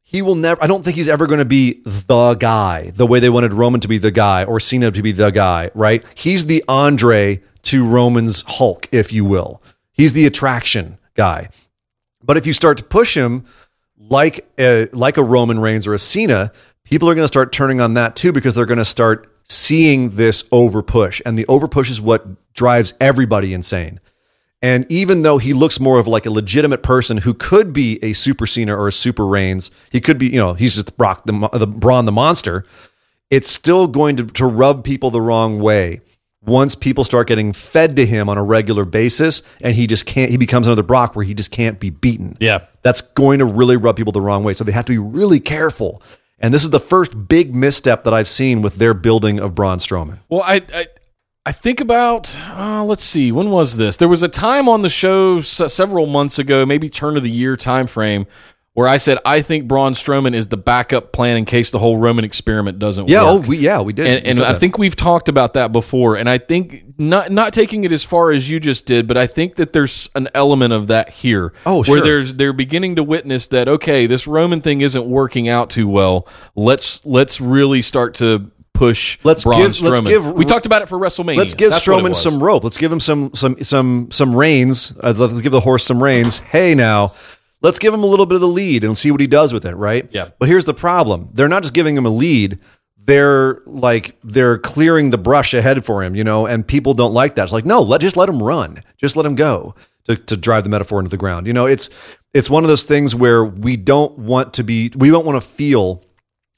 He 0.00 0.22
will 0.22 0.34
never. 0.34 0.62
I 0.62 0.66
don't 0.66 0.82
think 0.82 0.96
he's 0.96 1.08
ever 1.08 1.26
going 1.26 1.38
to 1.38 1.44
be 1.44 1.82
the 1.84 2.34
guy 2.34 2.90
the 2.94 3.06
way 3.06 3.20
they 3.20 3.28
wanted 3.28 3.52
Roman 3.52 3.80
to 3.80 3.88
be 3.88 3.98
the 3.98 4.10
guy 4.10 4.44
or 4.44 4.58
Cena 4.60 4.90
to 4.90 5.02
be 5.02 5.12
the 5.12 5.30
guy, 5.30 5.70
right? 5.74 6.04
He's 6.14 6.46
the 6.46 6.64
Andre 6.68 7.42
to 7.62 7.86
Roman's 7.86 8.42
Hulk, 8.46 8.88
if 8.92 9.12
you 9.12 9.24
will. 9.24 9.62
He's 9.92 10.12
the 10.14 10.26
attraction 10.26 10.98
guy. 11.14 11.50
But 12.22 12.36
if 12.36 12.46
you 12.46 12.52
start 12.52 12.78
to 12.78 12.84
push 12.84 13.14
him 13.16 13.44
like 13.96 14.46
a, 14.58 14.88
like 14.92 15.16
a 15.16 15.22
Roman 15.22 15.60
Reigns 15.60 15.86
or 15.86 15.94
a 15.94 15.98
Cena, 15.98 16.52
people 16.92 17.08
are 17.08 17.14
going 17.14 17.24
to 17.24 17.28
start 17.28 17.52
turning 17.52 17.80
on 17.80 17.94
that 17.94 18.14
too 18.14 18.32
because 18.32 18.52
they're 18.52 18.66
going 18.66 18.76
to 18.76 18.84
start 18.84 19.26
seeing 19.44 20.10
this 20.10 20.44
over 20.52 20.82
push, 20.82 21.22
and 21.24 21.38
the 21.38 21.46
over 21.46 21.66
push 21.66 21.88
is 21.88 22.02
what 22.02 22.52
drives 22.52 22.92
everybody 23.00 23.54
insane. 23.54 23.98
And 24.60 24.84
even 24.92 25.22
though 25.22 25.38
he 25.38 25.54
looks 25.54 25.80
more 25.80 25.98
of 25.98 26.06
like 26.06 26.26
a 26.26 26.30
legitimate 26.30 26.82
person 26.82 27.16
who 27.16 27.32
could 27.32 27.72
be 27.72 27.98
a 28.04 28.12
super 28.12 28.46
Cena 28.46 28.76
or 28.76 28.88
a 28.88 28.92
super 28.92 29.26
Reigns, 29.26 29.70
he 29.90 30.02
could 30.02 30.18
be, 30.18 30.26
you 30.26 30.36
know, 30.36 30.52
he's 30.52 30.74
just 30.74 30.94
Brock 30.98 31.24
the, 31.24 31.48
the 31.54 31.66
Braun 31.66 32.04
the 32.04 32.12
monster. 32.12 32.66
It's 33.30 33.48
still 33.48 33.88
going 33.88 34.16
to, 34.16 34.26
to 34.26 34.44
rub 34.44 34.84
people 34.84 35.10
the 35.10 35.22
wrong 35.22 35.60
way 35.60 36.02
once 36.44 36.74
people 36.74 37.04
start 37.04 37.26
getting 37.26 37.54
fed 37.54 37.96
to 37.96 38.04
him 38.04 38.28
on 38.28 38.36
a 38.36 38.44
regular 38.44 38.84
basis, 38.84 39.40
and 39.62 39.74
he 39.74 39.86
just 39.86 40.04
can't. 40.04 40.30
He 40.30 40.36
becomes 40.36 40.66
another 40.66 40.82
Brock 40.82 41.16
where 41.16 41.24
he 41.24 41.32
just 41.32 41.50
can't 41.50 41.80
be 41.80 41.88
beaten. 41.88 42.36
Yeah. 42.38 42.66
that's 42.82 43.00
going 43.00 43.38
to 43.38 43.46
really 43.46 43.78
rub 43.78 43.96
people 43.96 44.12
the 44.12 44.20
wrong 44.20 44.44
way. 44.44 44.52
So 44.52 44.62
they 44.62 44.72
have 44.72 44.84
to 44.84 44.92
be 44.92 44.98
really 44.98 45.40
careful. 45.40 46.02
And 46.42 46.52
this 46.52 46.64
is 46.64 46.70
the 46.70 46.80
first 46.80 47.28
big 47.28 47.54
misstep 47.54 48.02
that 48.04 48.12
I've 48.12 48.28
seen 48.28 48.62
with 48.62 48.74
their 48.76 48.94
building 48.94 49.38
of 49.38 49.54
Braun 49.54 49.78
Strowman. 49.78 50.18
Well, 50.28 50.42
I 50.42 50.60
I, 50.74 50.86
I 51.46 51.52
think 51.52 51.80
about 51.80 52.36
uh, 52.40 52.82
let's 52.84 53.04
see, 53.04 53.30
when 53.32 53.50
was 53.50 53.76
this? 53.76 53.96
There 53.96 54.08
was 54.08 54.22
a 54.24 54.28
time 54.28 54.68
on 54.68 54.82
the 54.82 54.88
show 54.88 55.38
s- 55.38 55.72
several 55.72 56.06
months 56.06 56.38
ago, 56.38 56.66
maybe 56.66 56.88
turn 56.88 57.16
of 57.16 57.22
the 57.22 57.30
year 57.30 57.56
time 57.56 57.86
frame, 57.86 58.26
where 58.74 58.88
I 58.88 58.96
said 58.96 59.18
I 59.24 59.42
think 59.42 59.68
Braun 59.68 59.92
Strowman 59.94 60.34
is 60.34 60.48
the 60.48 60.56
backup 60.56 61.12
plan 61.12 61.36
in 61.36 61.44
case 61.44 61.70
the 61.70 61.78
whole 61.78 61.98
Roman 61.98 62.24
experiment 62.24 62.78
doesn't 62.78 63.08
Yeah, 63.08 63.22
oh, 63.22 63.36
work. 63.38 63.46
we 63.48 63.58
yeah, 63.58 63.80
we 63.82 63.92
did. 63.92 64.06
and, 64.06 64.26
and 64.26 64.40
I 64.46 64.52
that. 64.52 64.60
think 64.60 64.78
we've 64.78 64.96
talked 64.96 65.28
about 65.28 65.52
that 65.52 65.72
before. 65.72 66.16
And 66.16 66.28
I 66.28 66.38
think 66.38 66.84
not 66.98 67.30
not 67.30 67.52
taking 67.52 67.84
it 67.84 67.92
as 67.92 68.02
far 68.04 68.30
as 68.30 68.48
you 68.50 68.58
just 68.60 68.86
did, 68.86 69.06
but 69.06 69.16
I 69.18 69.26
think 69.26 69.56
that 69.56 69.72
there's 69.72 70.08
an 70.14 70.28
element 70.34 70.72
of 70.72 70.86
that 70.86 71.10
here. 71.10 71.52
Oh, 71.66 71.76
where 71.78 71.84
sure. 71.84 72.00
there's 72.00 72.34
they're 72.34 72.52
beginning 72.54 72.96
to 72.96 73.02
witness 73.02 73.46
that 73.48 73.68
okay, 73.68 74.06
this 74.06 74.26
Roman 74.26 74.60
thing 74.62 74.80
isn't 74.80 75.06
working 75.06 75.48
out 75.48 75.68
too 75.70 75.86
well. 75.88 76.26
Let's 76.54 77.04
let's 77.04 77.40
really 77.40 77.82
start 77.82 78.14
to 78.16 78.50
push. 78.72 79.18
Let's 79.22 79.44
Braun 79.44 79.60
give- 79.60 79.80
let's 79.82 80.00
give- 80.00 80.32
we 80.32 80.46
talked 80.46 80.64
about 80.64 80.80
it 80.80 80.88
for 80.88 80.98
WrestleMania. 80.98 81.36
Let's 81.36 81.52
give 81.54 81.72
That's 81.72 81.84
Strowman 81.84 82.14
some 82.14 82.42
rope. 82.42 82.64
Let's 82.64 82.78
give 82.78 82.90
him 82.90 83.00
some 83.00 83.32
some 83.34 83.62
some 83.62 84.10
some 84.10 84.34
reins. 84.34 84.94
Uh, 84.98 85.12
let's 85.16 85.42
give 85.42 85.52
the 85.52 85.60
horse 85.60 85.84
some 85.84 86.02
reins. 86.02 86.38
Hey 86.38 86.74
now, 86.74 87.12
let's 87.62 87.78
give 87.78 87.94
him 87.94 88.02
a 88.02 88.06
little 88.06 88.26
bit 88.26 88.34
of 88.34 88.40
the 88.40 88.48
lead 88.48 88.84
and 88.84 88.96
see 88.98 89.10
what 89.10 89.20
he 89.20 89.26
does 89.26 89.52
with 89.52 89.64
it, 89.64 89.74
right? 89.74 90.08
Yeah. 90.12 90.28
But 90.38 90.48
here's 90.48 90.64
the 90.64 90.74
problem: 90.74 91.30
they're 91.32 91.48
not 91.48 91.62
just 91.62 91.74
giving 91.74 91.96
him 91.96 92.06
a 92.06 92.10
lead. 92.10 92.58
They're 93.04 93.62
like 93.66 94.16
they're 94.22 94.58
clearing 94.58 95.10
the 95.10 95.18
brush 95.18 95.54
ahead 95.54 95.84
for 95.84 96.04
him, 96.04 96.14
you 96.14 96.22
know, 96.22 96.46
and 96.46 96.66
people 96.66 96.94
don't 96.94 97.14
like 97.14 97.34
that. 97.34 97.44
It's 97.44 97.52
like, 97.52 97.64
no, 97.64 97.80
let 97.82 98.00
just 98.00 98.16
let 98.16 98.28
him 98.28 98.42
run. 98.42 98.80
Just 98.96 99.16
let 99.16 99.26
him 99.26 99.34
go 99.34 99.74
to, 100.04 100.16
to 100.16 100.36
drive 100.36 100.64
the 100.64 100.70
metaphor 100.70 100.98
into 100.98 101.10
the 101.10 101.16
ground. 101.16 101.46
You 101.46 101.52
know, 101.52 101.66
it's 101.66 101.90
it's 102.34 102.48
one 102.48 102.64
of 102.64 102.68
those 102.68 102.84
things 102.84 103.14
where 103.14 103.44
we 103.44 103.76
don't 103.76 104.18
want 104.18 104.54
to 104.54 104.64
be 104.64 104.92
we 104.96 105.10
don't 105.10 105.26
want 105.26 105.42
to 105.42 105.48
feel 105.48 106.04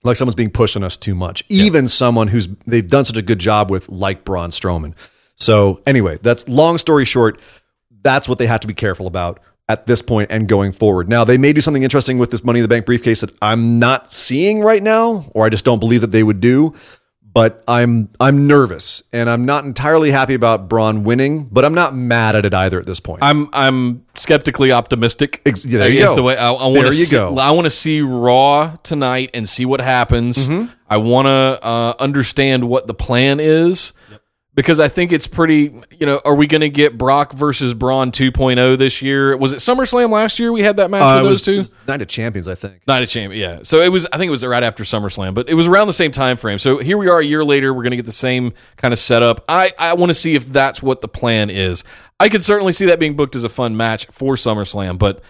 like 0.02 0.16
someone's 0.16 0.34
being 0.34 0.50
pushed 0.50 0.76
on 0.76 0.84
us 0.84 0.96
too 0.96 1.14
much. 1.14 1.44
Even 1.48 1.88
someone 1.88 2.28
who's 2.28 2.48
they've 2.66 2.86
done 2.86 3.04
such 3.04 3.16
a 3.16 3.22
good 3.22 3.38
job 3.38 3.70
with, 3.70 3.88
like 3.88 4.24
Braun 4.24 4.50
Strowman. 4.50 4.94
So 5.36 5.80
anyway, 5.86 6.18
that's 6.22 6.46
long 6.48 6.78
story 6.78 7.04
short. 7.06 7.40
That's 8.02 8.28
what 8.28 8.38
they 8.38 8.46
have 8.46 8.60
to 8.60 8.66
be 8.66 8.74
careful 8.74 9.06
about 9.06 9.40
at 9.68 9.86
this 9.86 10.02
point 10.02 10.30
and 10.30 10.46
going 10.48 10.72
forward. 10.72 11.08
Now 11.08 11.24
they 11.24 11.38
may 11.38 11.52
do 11.52 11.60
something 11.60 11.82
interesting 11.82 12.18
with 12.18 12.30
this 12.30 12.44
Money 12.44 12.60
in 12.60 12.62
the 12.62 12.68
Bank 12.68 12.86
briefcase 12.86 13.22
that 13.22 13.34
I'm 13.40 13.78
not 13.78 14.12
seeing 14.12 14.60
right 14.60 14.82
now, 14.82 15.30
or 15.34 15.46
I 15.46 15.48
just 15.48 15.64
don't 15.64 15.80
believe 15.80 16.02
that 16.02 16.10
they 16.10 16.22
would 16.22 16.40
do. 16.40 16.74
But 17.32 17.64
I'm 17.66 18.10
I'm 18.20 18.46
nervous 18.46 19.02
and 19.12 19.28
I'm 19.28 19.44
not 19.44 19.64
entirely 19.64 20.12
happy 20.12 20.34
about 20.34 20.68
Braun 20.68 21.02
winning, 21.02 21.48
but 21.50 21.64
I'm 21.64 21.74
not 21.74 21.92
mad 21.92 22.36
at 22.36 22.46
it 22.46 22.54
either 22.54 22.78
at 22.78 22.86
this 22.86 23.00
point. 23.00 23.24
I'm 23.24 23.50
I'm 23.52 24.06
skeptically 24.14 24.70
optimistic. 24.70 25.42
Ex- 25.44 25.64
yeah, 25.64 25.80
there 25.80 25.90
you 25.90 26.02
go. 26.02 26.14
The 26.14 26.22
way 26.22 26.36
I, 26.36 26.52
I 26.52 26.66
want 26.68 26.86
to 26.86 26.92
see, 26.92 27.16
go. 27.16 27.36
I 27.36 27.50
want 27.50 27.64
to 27.64 27.70
see 27.70 28.02
Raw 28.02 28.76
tonight 28.84 29.30
and 29.34 29.48
see 29.48 29.66
what 29.66 29.80
happens. 29.80 30.46
Mm-hmm. 30.46 30.72
I 30.88 30.98
want 30.98 31.26
to 31.26 31.58
uh, 31.66 31.94
understand 31.98 32.68
what 32.68 32.86
the 32.86 32.94
plan 32.94 33.40
is 33.40 33.94
because 34.54 34.78
I 34.78 34.88
think 34.88 35.12
it's 35.12 35.26
pretty. 35.26 35.74
You 35.98 36.06
know, 36.06 36.20
are 36.24 36.34
we 36.34 36.46
going 36.46 36.60
to 36.60 36.68
get 36.68 36.96
Brock 36.96 37.32
versus 37.32 37.74
Braun 37.74 38.12
2.0 38.12 38.78
this 38.78 39.02
year? 39.02 39.36
Was 39.36 39.52
it 39.52 39.56
SummerSlam 39.56 40.12
last 40.12 40.38
year? 40.38 40.52
We 40.52 40.62
had 40.62 40.76
that 40.76 40.90
match 40.90 41.02
Uh, 41.02 41.16
with 41.22 41.24
those 41.24 41.48
was, 41.48 41.68
two. 41.68 41.74
Night 41.88 42.02
of 42.02 42.08
Champions, 42.08 42.46
I 42.46 42.54
think. 42.54 42.86
Night 42.86 43.02
of 43.02 43.08
Champions, 43.08 43.40
yeah. 43.40 43.60
So 43.64 43.80
it 43.80 43.88
was. 43.88 44.06
I 44.12 44.18
think 44.18 44.28
it 44.28 44.30
was 44.30 44.44
right 44.44 44.62
after 44.62 44.84
SummerSlam, 44.84 45.34
but 45.34 45.48
it 45.48 45.54
was 45.54 45.66
around 45.66 45.88
the 45.88 45.92
same 45.92 46.12
time 46.12 46.36
frame. 46.36 46.58
So 46.58 46.78
here 46.78 46.96
we 46.96 47.08
are 47.08 47.18
a 47.18 47.24
year 47.24 47.44
later. 47.44 47.74
We're 47.74 47.82
going 47.82 47.92
to 47.92 47.96
get 47.96 48.06
the 48.06 48.12
same 48.12 48.52
kind 48.76 48.92
of 48.92 48.98
setup. 48.98 49.44
I 49.48 49.72
I 49.78 49.94
want 49.94 50.10
to 50.10 50.14
see 50.14 50.34
if 50.34 50.46
that's 50.46 50.82
what 50.82 51.00
the 51.00 51.08
plan 51.08 51.50
is. 51.50 51.82
I 52.20 52.28
could 52.28 52.44
certainly 52.44 52.72
see 52.72 52.86
that 52.86 53.00
being 53.00 53.16
booked 53.16 53.34
as 53.34 53.44
a 53.44 53.48
fun 53.48 53.76
match 53.76 54.06
for 54.06 54.34
SummerSlam, 54.34 54.98
but. 54.98 55.22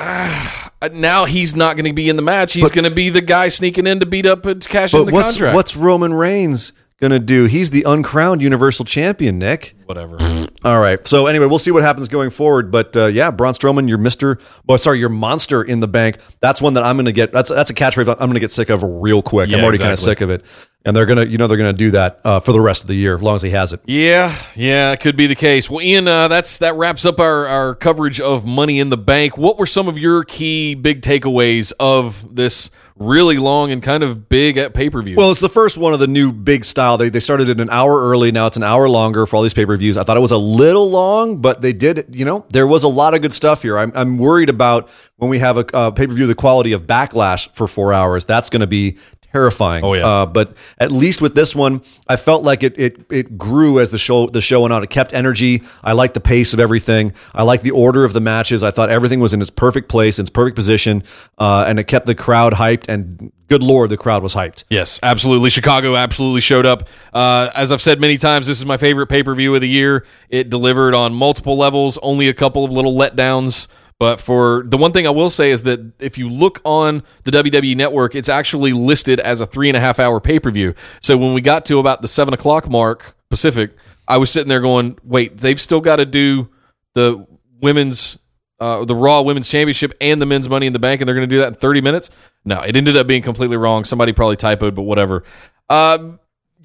ah, 0.00 0.70
now 0.92 1.24
he's 1.24 1.56
not 1.56 1.74
going 1.76 1.86
to 1.86 1.92
be 1.92 2.08
in 2.08 2.14
the 2.16 2.22
match. 2.22 2.52
He's 2.52 2.70
going 2.70 2.84
to 2.84 2.90
be 2.90 3.10
the 3.10 3.20
guy 3.20 3.48
sneaking 3.48 3.86
in 3.86 3.98
to 4.00 4.06
beat 4.06 4.26
up 4.26 4.46
and 4.46 4.64
cash 4.68 4.94
in 4.94 5.06
the 5.06 5.12
what's 5.12 5.32
contract. 5.32 5.56
what's 5.56 5.76
Roman 5.76 6.14
Reigns 6.14 6.72
gonna 7.00 7.18
do? 7.18 7.44
He's 7.44 7.70
the 7.70 7.84
uncrowned 7.84 8.42
Universal 8.42 8.84
Champion, 8.86 9.38
Nick. 9.38 9.74
Whatever. 9.86 10.16
All 10.64 10.80
right. 10.80 11.06
So 11.06 11.26
anyway, 11.26 11.46
we'll 11.46 11.58
see 11.58 11.70
what 11.70 11.82
happens 11.82 12.08
going 12.08 12.30
forward. 12.30 12.70
But 12.70 12.96
uh, 12.96 13.06
yeah, 13.06 13.30
Braun 13.30 13.54
Strowman, 13.54 13.88
your 13.88 13.98
Mister, 13.98 14.38
well, 14.66 14.78
sorry, 14.78 14.98
your 14.98 15.08
monster 15.08 15.62
in 15.62 15.80
the 15.80 15.88
bank. 15.88 16.18
That's 16.40 16.60
one 16.60 16.74
that 16.74 16.82
I'm 16.82 16.96
gonna 16.96 17.12
get. 17.12 17.32
That's 17.32 17.48
that's 17.50 17.70
a 17.70 17.74
catchphrase 17.74 18.08
I'm 18.18 18.28
gonna 18.28 18.40
get 18.40 18.50
sick 18.50 18.70
of 18.70 18.82
real 18.82 19.22
quick. 19.22 19.48
I'm 19.48 19.58
Yeah, 19.58 19.62
already 19.62 19.78
kind 19.78 19.92
of 19.92 19.98
sick 19.98 20.20
of 20.20 20.30
it. 20.30 20.44
And 20.88 20.96
they're 20.96 21.04
gonna, 21.04 21.26
you 21.26 21.36
know, 21.36 21.46
they're 21.46 21.58
gonna 21.58 21.74
do 21.74 21.90
that 21.90 22.18
uh, 22.24 22.40
for 22.40 22.52
the 22.52 22.62
rest 22.62 22.80
of 22.80 22.88
the 22.88 22.94
year, 22.94 23.14
as 23.14 23.20
long 23.20 23.36
as 23.36 23.42
he 23.42 23.50
has 23.50 23.74
it. 23.74 23.80
Yeah, 23.84 24.34
yeah, 24.56 24.90
it 24.92 25.00
could 25.00 25.16
be 25.18 25.26
the 25.26 25.34
case. 25.34 25.68
Well, 25.68 25.82
Ian, 25.82 26.08
uh, 26.08 26.28
that's 26.28 26.56
that 26.60 26.76
wraps 26.76 27.04
up 27.04 27.20
our, 27.20 27.46
our 27.46 27.74
coverage 27.74 28.22
of 28.22 28.46
Money 28.46 28.80
in 28.80 28.88
the 28.88 28.96
Bank. 28.96 29.36
What 29.36 29.58
were 29.58 29.66
some 29.66 29.86
of 29.86 29.98
your 29.98 30.24
key 30.24 30.74
big 30.74 31.02
takeaways 31.02 31.74
of 31.78 32.34
this 32.34 32.70
really 32.96 33.36
long 33.36 33.70
and 33.70 33.82
kind 33.82 34.02
of 34.02 34.30
big 34.30 34.56
at 34.56 34.72
pay 34.72 34.88
per 34.88 35.02
view? 35.02 35.16
Well, 35.16 35.30
it's 35.30 35.40
the 35.40 35.50
first 35.50 35.76
one 35.76 35.92
of 35.92 36.00
the 36.00 36.06
new 36.06 36.32
big 36.32 36.64
style. 36.64 36.96
They, 36.96 37.10
they 37.10 37.20
started 37.20 37.50
it 37.50 37.60
an 37.60 37.68
hour 37.68 38.08
early. 38.08 38.32
Now 38.32 38.46
it's 38.46 38.56
an 38.56 38.64
hour 38.64 38.88
longer 38.88 39.26
for 39.26 39.36
all 39.36 39.42
these 39.42 39.52
pay 39.52 39.66
per 39.66 39.76
views. 39.76 39.98
I 39.98 40.04
thought 40.04 40.16
it 40.16 40.20
was 40.20 40.32
a 40.32 40.38
little 40.38 40.88
long, 40.88 41.42
but 41.42 41.60
they 41.60 41.74
did, 41.74 42.16
you 42.16 42.24
know, 42.24 42.46
there 42.50 42.66
was 42.66 42.82
a 42.82 42.88
lot 42.88 43.12
of 43.12 43.20
good 43.20 43.34
stuff 43.34 43.60
here. 43.60 43.78
I'm, 43.78 43.92
I'm 43.94 44.16
worried 44.16 44.48
about 44.48 44.88
when 45.16 45.28
we 45.28 45.38
have 45.40 45.58
a, 45.58 45.66
uh 45.76 45.90
pay 45.90 46.06
per 46.06 46.14
view, 46.14 46.26
the 46.26 46.34
quality 46.34 46.72
of 46.72 46.86
backlash 46.86 47.54
for 47.54 47.68
four 47.68 47.92
hours. 47.92 48.24
That's 48.24 48.48
going 48.48 48.60
to 48.60 48.66
be 48.66 48.96
terrifying. 49.32 49.84
Oh, 49.84 49.94
yeah. 49.94 50.06
Uh, 50.06 50.26
but 50.26 50.56
at 50.78 50.90
least 50.90 51.20
with 51.22 51.34
this 51.34 51.54
one, 51.54 51.82
I 52.08 52.16
felt 52.16 52.42
like 52.42 52.62
it, 52.62 52.78
it, 52.78 53.00
it 53.10 53.38
grew 53.38 53.80
as 53.80 53.90
the 53.90 53.98
show, 53.98 54.26
the 54.26 54.40
show 54.40 54.62
went 54.62 54.72
on. 54.72 54.82
It 54.82 54.90
kept 54.90 55.12
energy. 55.12 55.62
I 55.82 55.92
liked 55.92 56.14
the 56.14 56.20
pace 56.20 56.54
of 56.54 56.60
everything. 56.60 57.12
I 57.34 57.42
liked 57.42 57.62
the 57.62 57.70
order 57.70 58.04
of 58.04 58.12
the 58.12 58.20
matches. 58.20 58.62
I 58.62 58.70
thought 58.70 58.90
everything 58.90 59.20
was 59.20 59.32
in 59.32 59.40
its 59.40 59.50
perfect 59.50 59.88
place, 59.88 60.18
in 60.18 60.22
its 60.22 60.30
perfect 60.30 60.56
position. 60.56 61.04
Uh, 61.38 61.64
and 61.66 61.78
it 61.78 61.84
kept 61.84 62.06
the 62.06 62.14
crowd 62.14 62.54
hyped 62.54 62.88
and 62.88 63.32
good 63.48 63.62
Lord, 63.62 63.90
the 63.90 63.96
crowd 63.96 64.22
was 64.22 64.34
hyped. 64.34 64.64
Yes, 64.68 65.00
absolutely. 65.02 65.50
Chicago 65.50 65.96
absolutely 65.96 66.40
showed 66.40 66.66
up. 66.66 66.88
Uh, 67.12 67.50
as 67.54 67.72
I've 67.72 67.82
said 67.82 68.00
many 68.00 68.18
times, 68.18 68.46
this 68.46 68.58
is 68.58 68.64
my 68.64 68.76
favorite 68.76 69.06
pay 69.08 69.22
per 69.22 69.34
view 69.34 69.54
of 69.54 69.60
the 69.60 69.68
year. 69.68 70.04
It 70.28 70.50
delivered 70.50 70.94
on 70.94 71.14
multiple 71.14 71.56
levels, 71.56 71.98
only 72.02 72.28
a 72.28 72.34
couple 72.34 72.64
of 72.64 72.72
little 72.72 72.94
letdowns. 72.94 73.68
But 73.98 74.20
for 74.20 74.62
the 74.64 74.76
one 74.76 74.92
thing 74.92 75.06
I 75.06 75.10
will 75.10 75.30
say 75.30 75.50
is 75.50 75.64
that 75.64 75.92
if 76.00 76.18
you 76.18 76.28
look 76.28 76.60
on 76.64 77.02
the 77.24 77.32
WWE 77.32 77.76
network, 77.76 78.14
it's 78.14 78.28
actually 78.28 78.72
listed 78.72 79.18
as 79.18 79.40
a 79.40 79.46
three 79.46 79.68
and 79.68 79.76
a 79.76 79.80
half 79.80 79.98
hour 79.98 80.20
pay 80.20 80.38
per 80.38 80.50
view. 80.50 80.74
So 81.00 81.16
when 81.16 81.34
we 81.34 81.40
got 81.40 81.64
to 81.66 81.78
about 81.78 82.00
the 82.02 82.08
seven 82.08 82.32
o'clock 82.32 82.68
mark 82.68 83.16
Pacific, 83.28 83.76
I 84.06 84.18
was 84.18 84.30
sitting 84.30 84.48
there 84.48 84.60
going, 84.60 84.98
wait, 85.02 85.38
they've 85.38 85.60
still 85.60 85.80
got 85.80 85.96
to 85.96 86.06
do 86.06 86.48
the 86.94 87.26
women's 87.60 88.18
uh, 88.60 88.84
the 88.84 88.94
Raw 88.94 89.22
Women's 89.22 89.48
Championship 89.48 89.92
and 90.00 90.20
the 90.20 90.26
Men's 90.26 90.48
Money 90.48 90.66
in 90.66 90.72
the 90.72 90.78
Bank, 90.78 91.00
and 91.00 91.06
they're 91.06 91.14
going 91.14 91.28
to 91.28 91.34
do 91.34 91.40
that 91.40 91.48
in 91.48 91.54
30 91.54 91.80
minutes. 91.80 92.10
No, 92.44 92.60
it 92.60 92.76
ended 92.76 92.96
up 92.96 93.06
being 93.06 93.22
completely 93.22 93.56
wrong. 93.56 93.84
Somebody 93.84 94.12
probably 94.12 94.36
typoed, 94.36 94.74
but 94.74 94.82
whatever. 94.82 95.22
Um, 95.70 96.18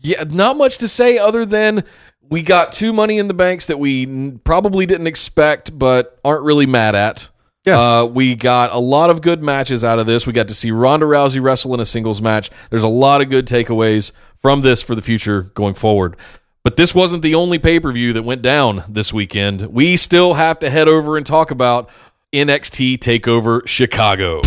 yeah, 0.04 0.24
not 0.30 0.58
much 0.58 0.78
to 0.80 0.88
say 0.88 1.18
other 1.18 1.46
than 1.46 1.84
we 2.30 2.42
got 2.42 2.72
two 2.74 2.94
Money 2.94 3.18
in 3.18 3.28
the 3.28 3.34
Banks 3.34 3.68
that 3.68 3.80
we 3.80 4.04
n- 4.04 4.40
probably 4.44 4.86
didn't 4.86 5.08
expect, 5.08 5.78
but 5.78 6.20
aren't 6.24 6.44
really 6.44 6.66
mad 6.66 6.96
at. 6.96 7.30
Yeah. 7.66 7.80
Uh, 7.80 8.06
we 8.06 8.36
got 8.36 8.74
a 8.74 8.80
lot 8.80 9.10
of 9.10 9.22
good 9.22 9.42
matches 9.42 9.84
out 9.84 9.98
of 9.98 10.06
this. 10.06 10.28
We 10.28 10.34
got 10.34 10.50
to 10.50 10.54
see 10.56 10.72
Ronda 10.72 11.06
Rousey 11.06 11.42
wrestle 11.42 11.74
in 11.74 11.80
a 11.80 11.86
singles 11.86 12.22
match. 12.22 12.50
There's 12.70 12.84
a 12.84 12.90
lot 12.90 13.22
of 13.22 13.30
good 13.30 13.48
takeaways 13.48 14.12
from 14.42 14.62
this 14.62 14.82
for 14.82 14.96
the 14.96 15.02
future 15.02 15.44
going 15.54 15.74
forward. 15.74 16.18
But 16.64 16.76
this 16.76 16.94
wasn't 16.94 17.24
the 17.24 17.36
only 17.36 17.60
pay 17.60 17.80
per 17.80 17.92
view 17.92 18.14
that 18.14 18.24
went 18.24 18.42
down 18.42 18.84
this 18.90 19.14
weekend. 19.14 19.64
We 19.64 19.96
still 19.98 20.34
have 20.34 20.60
to 20.60 20.70
head 20.70 20.88
over 20.88 21.18
and 21.18 21.26
talk 21.26 21.52
about 21.52 21.90
NXT 22.34 22.98
TakeOver 22.98 23.68
Chicago. 23.68 24.42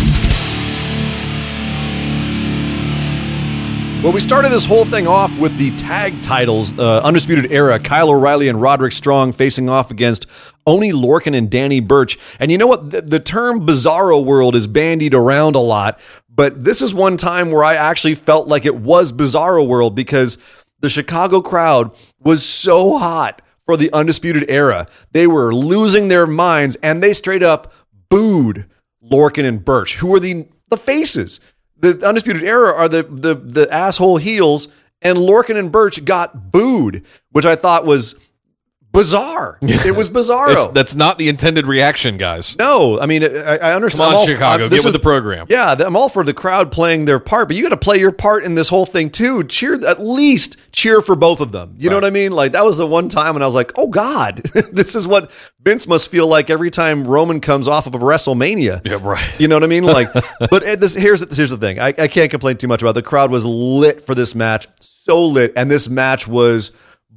Well, 4.03 4.13
we 4.13 4.19
started 4.19 4.49
this 4.51 4.63
whole 4.63 4.85
thing 4.85 5.07
off 5.07 5.37
with 5.39 5.57
the 5.57 5.75
tag 5.75 6.21
titles, 6.21 6.77
uh, 6.77 6.99
Undisputed 6.99 7.51
Era, 7.51 7.79
Kyle 7.79 8.11
O'Reilly 8.11 8.47
and 8.47 8.61
Roderick 8.61 8.93
Strong 8.93 9.33
facing 9.33 9.69
off 9.69 9.89
against 9.89 10.27
Oni 10.67 10.91
Lorcan 10.91 11.35
and 11.35 11.49
Danny 11.49 11.79
Burch. 11.79 12.19
And 12.39 12.51
you 12.51 12.59
know 12.59 12.67
what? 12.67 12.91
The, 12.91 13.01
the 13.01 13.19
term 13.19 13.65
Bizarro 13.65 14.23
World 14.23 14.55
is 14.55 14.67
bandied 14.67 15.15
around 15.15 15.55
a 15.55 15.59
lot, 15.59 15.99
but 16.29 16.63
this 16.63 16.83
is 16.83 16.93
one 16.93 17.17
time 17.17 17.49
where 17.49 17.63
I 17.63 17.73
actually 17.73 18.13
felt 18.13 18.47
like 18.47 18.67
it 18.67 18.75
was 18.75 19.11
Bizarro 19.11 19.67
World 19.67 19.95
because 19.95 20.37
the 20.79 20.89
Chicago 20.89 21.41
crowd 21.41 21.91
was 22.19 22.45
so 22.45 22.99
hot 22.99 23.41
for 23.65 23.75
the 23.75 23.91
Undisputed 23.93 24.45
Era. 24.47 24.85
They 25.11 25.25
were 25.25 25.51
losing 25.53 26.07
their 26.07 26.27
minds 26.27 26.77
and 26.83 27.01
they 27.01 27.13
straight 27.13 27.43
up 27.43 27.73
booed 28.09 28.67
Lorcan 29.03 29.43
and 29.43 29.65
Burch, 29.65 29.95
who 29.95 30.07
were 30.07 30.19
the, 30.19 30.47
the 30.69 30.77
faces. 30.77 31.39
The 31.79 32.05
Undisputed 32.05 32.43
Era 32.43 32.73
are 32.73 32.89
the, 32.89 33.03
the, 33.03 33.35
the 33.35 33.71
asshole 33.71 34.17
heels, 34.17 34.67
and 35.01 35.17
Lorcan 35.17 35.57
and 35.57 35.71
Burch 35.71 36.03
got 36.03 36.51
booed, 36.51 37.05
which 37.31 37.45
I 37.45 37.55
thought 37.55 37.85
was 37.85 38.15
bizarre. 38.97 39.57
It 39.87 39.95
was 39.95 40.09
bizarre. 40.09 40.71
That's 40.71 40.95
not 40.95 41.17
the 41.17 41.29
intended 41.29 41.65
reaction, 41.67 42.17
guys. 42.17 42.57
No, 42.57 42.99
I 42.99 43.05
mean, 43.05 43.23
I, 43.23 43.57
I 43.57 43.73
understand. 43.75 44.07
Come 44.07 44.13
on, 44.13 44.19
all- 44.19 44.25
Chicago, 44.27 44.65
I- 44.65 44.67
this 44.67 44.81
get 44.81 44.87
with 44.87 44.93
the 44.93 44.99
program. 44.99 45.45
Yeah, 45.49 45.75
I'm 45.79 45.95
all 45.95 46.09
for 46.09 46.23
the 46.23 46.33
crowd 46.33 46.71
playing 46.71 47.05
their 47.05 47.19
part, 47.19 47.47
but 47.47 47.55
you 47.55 47.63
got 47.63 47.69
to 47.69 47.77
play 47.77 47.97
your 47.97 48.11
part 48.11 48.43
in 48.43 48.55
this 48.55 48.69
whole 48.69 48.85
thing 48.85 49.09
too. 49.09 49.43
Cheer, 49.43 49.85
at 49.85 50.01
least 50.01 50.57
cheer 50.71 51.01
for 51.01 51.15
both 51.15 51.39
of 51.41 51.51
them. 51.51 51.75
You 51.77 51.89
know 51.89 51.95
what 51.95 52.05
I 52.05 52.09
mean? 52.09 52.31
Like 52.31 52.51
that 52.53 52.65
was 52.65 52.77
the 52.77 52.87
one 52.87 53.07
time 53.07 53.33
when 53.35 53.43
I 53.43 53.45
was 53.45 53.55
like, 53.55 53.71
oh 53.75 53.87
God, 53.87 54.37
this 54.71 54.95
is 54.95 55.07
what 55.07 55.31
Vince 55.61 55.87
must 55.87 56.09
feel 56.11 56.27
like 56.27 56.49
every 56.49 56.69
time 56.69 57.05
Roman 57.05 57.39
comes 57.39 57.67
off 57.67 57.87
of 57.87 57.95
a 57.95 57.99
WrestleMania. 57.99 58.85
Yeah, 58.85 58.99
right. 59.01 59.39
You 59.39 59.47
know 59.47 59.55
what 59.55 59.63
I 59.63 59.67
mean? 59.67 59.83
Like, 59.83 60.11
but 60.51 60.63
eh, 60.63 60.75
this 60.75 60.93
here's 60.95 61.21
here's 61.35 61.51
the 61.51 61.57
thing. 61.57 61.79
I, 61.79 61.89
I 61.89 62.07
can't 62.07 62.31
complain 62.31 62.57
too 62.57 62.67
much 62.67 62.81
about 62.81 62.91
it. 62.91 62.93
the 62.95 63.03
crowd 63.03 63.31
was 63.31 63.45
lit 63.45 64.05
for 64.05 64.15
this 64.15 64.33
match, 64.35 64.67
so 64.79 65.25
lit, 65.25 65.53
and 65.55 65.69
this 65.71 65.87
match 65.87 66.27
was 66.27 66.71